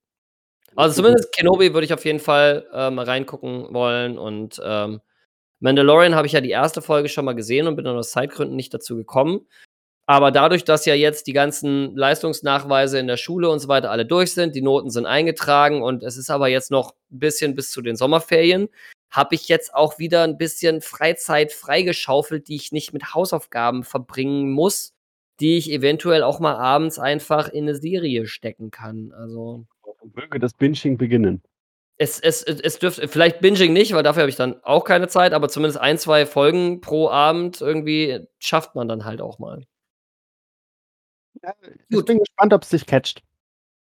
Also, 0.76 0.96
zumindest 1.02 1.34
Kenobi 1.34 1.74
würde 1.74 1.86
ich 1.86 1.94
auf 1.94 2.06
jeden 2.06 2.20
Fall, 2.20 2.68
äh, 2.74 2.92
mal 2.92 3.06
reingucken 3.06 3.74
wollen 3.74 4.18
und, 4.20 4.62
ähm, 4.66 5.02
Mandalorian 5.64 6.14
habe 6.14 6.28
ich 6.28 6.34
ja 6.34 6.42
die 6.42 6.50
erste 6.50 6.82
Folge 6.82 7.08
schon 7.08 7.24
mal 7.24 7.36
gesehen 7.36 7.68
und 7.68 7.78
bin 7.78 7.86
dann 7.86 7.96
aus 7.96 8.12
Zeitgründen 8.12 8.58
nicht 8.58 8.74
dazu 8.74 8.98
gekommen. 8.98 9.48
Aber 10.08 10.32
dadurch, 10.32 10.66
dass 10.66 10.86
ja 10.86 10.96
jetzt 10.96 11.28
die 11.28 11.34
ganzen 11.34 11.96
Leistungsnachweise 11.96 13.00
in 13.00 13.08
der 13.08 13.18
Schule 13.18 13.50
und 13.50 13.60
so 13.60 13.70
weiter 13.70 13.92
alle 13.92 14.06
durch 14.06 14.34
sind, 14.34 14.56
die 14.56 14.62
Noten 14.64 14.90
sind 14.92 15.06
eingetragen 15.06 15.84
und 15.84 16.04
es 16.04 16.18
ist 16.18 16.30
aber 16.32 16.50
jetzt 16.50 16.72
noch 16.72 16.94
'n 17.12 17.20
bisschen 17.20 17.56
bis 17.56 17.72
zu 17.72 17.82
den 17.82 17.96
Sommerferien, 17.98 18.70
habe 19.12 19.36
ich 19.36 19.48
jetzt 19.50 19.74
auch 19.76 20.00
wieder 20.00 20.24
'n 20.26 20.38
bisschen 20.38 20.82
Freizeit 20.82 21.54
freigeschaufelt, 21.54 22.48
die 22.50 22.56
ich 22.58 22.72
nicht 22.74 22.94
mit 22.94 23.14
Hausaufgaben 23.16 23.84
verbringen 23.84 24.52
muss, 24.52 24.94
die 25.40 25.58
ich 25.58 25.72
eventuell 25.72 26.24
auch 26.24 26.40
mal 26.42 26.56
abends 26.56 27.00
einfach 27.00 27.50
in 27.50 27.66
'ne 27.66 27.76
Serie 27.76 28.28
stecken 28.28 28.72
kann. 28.72 29.14
Also 29.14 29.66
Möge 30.16 30.40
das 30.40 30.54
Binging 30.54 30.98
beginnen. 30.98 31.42
Es 31.98 32.20
es 32.20 32.44
es 32.44 32.60
es 32.60 32.80
dürfte 32.80 33.08
vielleicht 33.08 33.40
Binging 33.42 33.74
nicht, 33.74 33.94
weil 33.94 34.04
dafür 34.04 34.24
habe 34.24 34.30
ich 34.30 34.36
dann 34.36 34.62
auch 34.64 34.84
keine 34.86 35.08
Zeit, 35.08 35.34
aber 35.34 35.50
zumindest 35.50 35.80
1, 35.80 36.02
2 36.04 36.26
Folgen 36.26 36.82
pro 36.82 37.10
Abend 37.10 37.62
irgendwie 37.62 38.28
schafft 38.40 38.76
man 38.76 38.88
dann 38.88 39.06
halt 39.06 39.22
auch 39.22 39.40
mal. 39.40 39.64
Ja, 41.42 41.54
ich 41.90 41.96
Gut. 41.96 42.06
bin 42.06 42.20
gespannt, 42.20 42.54
ob's 42.54 42.70
dich 42.70 42.86
catcht. 42.86 43.22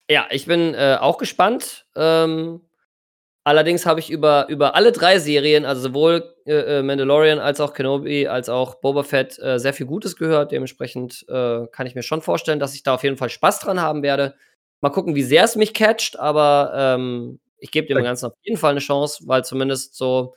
Ja, 0.10 0.28
ich 0.32 0.46
bin, 0.46 0.74
äh, 0.76 0.98
auch 1.00 1.18
gespannt. 1.18 1.86
Ähm, 1.96 2.62
allerdings 3.46 3.86
habe 3.86 4.00
ich 4.02 4.12
über 4.12 4.48
über 4.50 4.76
alle 4.76 4.92
3 4.94 5.20
Serien, 5.20 5.66
also 5.66 5.82
sowohl, 5.84 6.36
äh, 6.46 6.80
äh, 6.80 6.84
Mandalorian 6.84 7.40
als 7.40 7.62
auch 7.62 7.74
Kenobi 7.74 8.28
als 8.28 8.50
auch 8.50 8.76
Boba 8.82 9.04
Fett, 9.04 9.40
äh, 9.40 9.60
sehr 9.60 9.74
viel 9.74 9.88
Gutes 9.88 10.16
gehört. 10.18 10.52
Dementsprechend, 10.52 11.26
äh, 11.30 11.68
kann 11.72 11.88
ich 11.88 11.96
mir 11.96 12.04
schon 12.04 12.22
vorstellen, 12.22 12.60
dass 12.60 12.76
ich 12.76 12.84
da 12.84 12.96
auf 12.96 13.04
jeden 13.04 13.18
Fall 13.18 13.30
Spaß 13.30 13.60
dran 13.62 13.82
haben 13.82 14.04
werde. 14.04 14.36
Mal 14.82 14.92
gucken, 14.92 15.16
wie 15.16 15.24
sehr 15.24 15.44
es 15.46 15.56
mich 15.56 15.74
catcht, 15.74 16.20
aber, 16.20 16.74
ähm, 16.76 17.40
ich 17.60 17.72
gebe 17.72 17.88
dem 17.88 18.04
Ganzen 18.04 18.28
auf 18.28 18.34
jeden 18.44 18.58
Fall 18.58 18.74
'ne 18.76 18.80
Chance, 18.82 19.24
weil 19.28 19.46
zumindest 19.46 19.96
so 19.96 20.34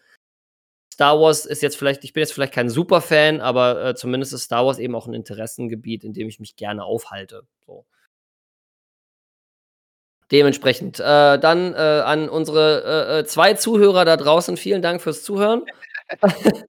Star 0.94 1.20
Wars 1.20 1.46
ist 1.46 1.62
jetzt 1.62 1.76
vielleicht 1.76 2.04
ich 2.04 2.12
bin 2.12 2.22
jetzt 2.22 2.32
vielleicht 2.32 2.54
kein 2.54 2.70
Superfan, 2.70 3.40
aber, 3.40 3.84
äh, 3.90 3.94
zumindest 3.94 4.32
ist 4.32 4.44
Star 4.44 4.66
Wars 4.66 4.78
eben 4.80 4.94
auch 4.96 5.06
'n 5.08 5.14
Interessengebiet, 5.14 6.04
in 6.04 6.12
dem 6.14 6.28
ich 6.28 6.40
mich 6.40 6.56
gerne 6.56 6.84
aufhalte, 6.84 7.42
so. 7.66 7.84
Dementsprechend, 10.30 11.00
äh, 11.00 11.38
dann, 11.38 11.72
äh, 11.74 11.76
an 11.78 12.28
unsere, 12.28 13.16
äh, 13.16 13.18
äh, 13.20 13.24
2 13.24 13.54
Zuhörer 13.54 14.04
da 14.04 14.16
draußen, 14.18 14.56
vielen 14.58 14.82
Dank 14.82 15.00
fürs 15.00 15.22
Zuhören. 15.22 15.62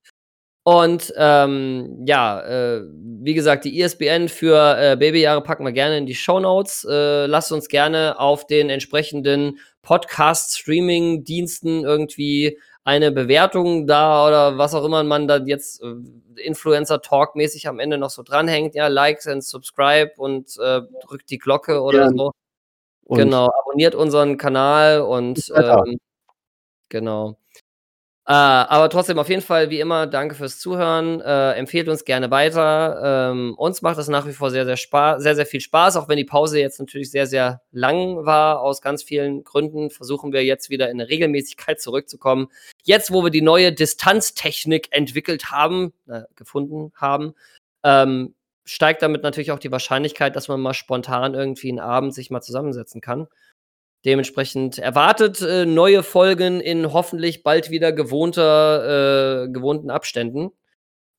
Und, 0.66 1.12
ähm, 1.16 2.02
ja, 2.06 2.40
äh, 2.42 2.82
wie 2.92 3.32
gesagt, 3.34 3.64
die 3.64 3.80
ISBN 3.80 4.28
für, 4.28 4.76
äh, 4.78 4.96
Babyjahre 4.96 5.42
packen 5.42 5.64
wir 5.64 5.72
gerne 5.72 5.96
in 5.98 6.06
die 6.06 6.14
Shownotes. 6.14 6.86
Äh, 6.88 7.26
lasst 7.26 7.50
uns 7.52 7.68
gerne 7.68 8.18
auf 8.20 8.46
den 8.46 8.68
entsprechenden 8.68 9.58
Podcast-Streaming-Diensten 9.82 11.82
irgendwie 11.84 12.58
eine 12.84 13.10
Bewertung 13.10 13.86
da 13.86 14.26
oder 14.26 14.58
was 14.58 14.74
auch 14.74 14.84
immer 14.84 15.02
man 15.02 15.26
dann 15.28 15.46
jetzt, 15.46 15.82
äh, 15.82 15.94
Influencer-Talk-mäßig 16.42 17.66
am 17.68 17.78
Ende 17.78 17.96
noch 17.98 18.10
so 18.10 18.22
dranhängt. 18.22 18.74
Ja, 18.74 18.88
likes 18.88 19.26
and 19.26 19.42
subscribe 19.44 20.12
und, 20.18 20.56
äh, 20.58 20.82
drückt 21.06 21.30
die 21.30 21.38
Glocke 21.38 21.80
oder 21.82 22.02
Ja. 22.02 22.08
so. 22.10 22.32
Und 23.06 23.18
Genau, 23.18 23.48
abonniert 23.60 23.96
unseren 23.96 24.38
Kanal 24.38 25.02
und, 25.02 25.52
ähm 25.56 25.98
genau. 26.90 27.38
Äh, 28.30 28.32
aber 28.32 28.88
trotzdem 28.90 29.18
auf 29.18 29.28
jeden 29.28 29.42
Fall 29.42 29.70
wie 29.70 29.80
immer 29.80 30.06
danke 30.06 30.36
fürs 30.36 30.60
Zuhören. 30.60 31.20
Äh, 31.20 31.54
empfehlt 31.54 31.88
uns 31.88 32.04
gerne 32.04 32.30
weiter. 32.30 33.32
Ähm, 33.32 33.54
uns 33.56 33.82
macht 33.82 33.98
das 33.98 34.06
nach 34.06 34.24
wie 34.28 34.32
vor 34.32 34.52
sehr, 34.52 34.64
sehr 34.64 34.76
sehr, 35.20 35.34
sehr 35.34 35.46
viel 35.46 35.60
Spaß, 35.60 35.96
auch 35.96 36.08
wenn 36.08 36.16
die 36.16 36.24
Pause 36.24 36.60
jetzt 36.60 36.78
natürlich 36.78 37.10
sehr, 37.10 37.26
sehr 37.26 37.60
lang 37.72 38.24
war. 38.26 38.60
Aus 38.60 38.82
ganz 38.82 39.02
vielen 39.02 39.42
Gründen 39.42 39.90
versuchen 39.90 40.32
wir 40.32 40.44
jetzt 40.44 40.70
wieder 40.70 40.88
in 40.90 40.98
'ne 40.98 41.08
Regelmäßigkeit 41.08 41.80
zurückzukommen. 41.80 42.46
Jetzt, 42.84 43.10
wo 43.12 43.24
wir 43.24 43.30
die 43.30 43.42
neue 43.42 43.72
Distanztechnik 43.72 44.86
entwickelt 44.92 45.50
haben 45.50 45.92
äh, 46.08 46.20
gefunden 46.36 46.92
haben, 46.94 47.34
ähm, 47.82 48.34
steigt 48.64 49.02
damit 49.02 49.24
natürlich 49.24 49.50
auch 49.50 49.58
die 49.58 49.72
Wahrscheinlichkeit, 49.72 50.36
dass 50.36 50.46
man 50.46 50.60
mal 50.60 50.74
spontan 50.74 51.34
irgendwie 51.34 51.70
'n 51.70 51.80
Abend 51.80 52.14
sich 52.14 52.30
mal 52.30 52.42
zusammensetzen 52.42 53.00
kann. 53.00 53.26
Dementsprechend 54.04 54.78
erwartet, 54.78 55.42
äh, 55.42 55.66
neue 55.66 56.02
Folgen 56.02 56.60
in 56.60 56.92
hoffentlich 56.92 57.42
bald 57.42 57.70
wieder 57.70 57.92
gewohnter 57.92 59.44
äh, 59.44 59.48
gewohnten 59.50 59.90
Abständen. 59.90 60.50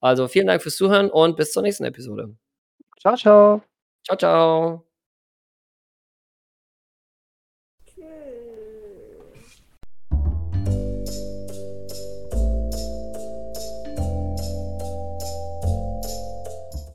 Also, 0.01 0.27
vielen 0.27 0.47
Dank 0.47 0.63
fürs 0.63 0.75
Zuhören 0.77 1.11
und 1.11 1.37
bis 1.37 1.51
zur 1.51 1.63
nächsten 1.63 1.85
Episode. 1.85 2.35
Tschau, 2.99 3.15
tschau. 3.15 3.61
Tschau, 4.03 4.15
tschau. 4.15 4.90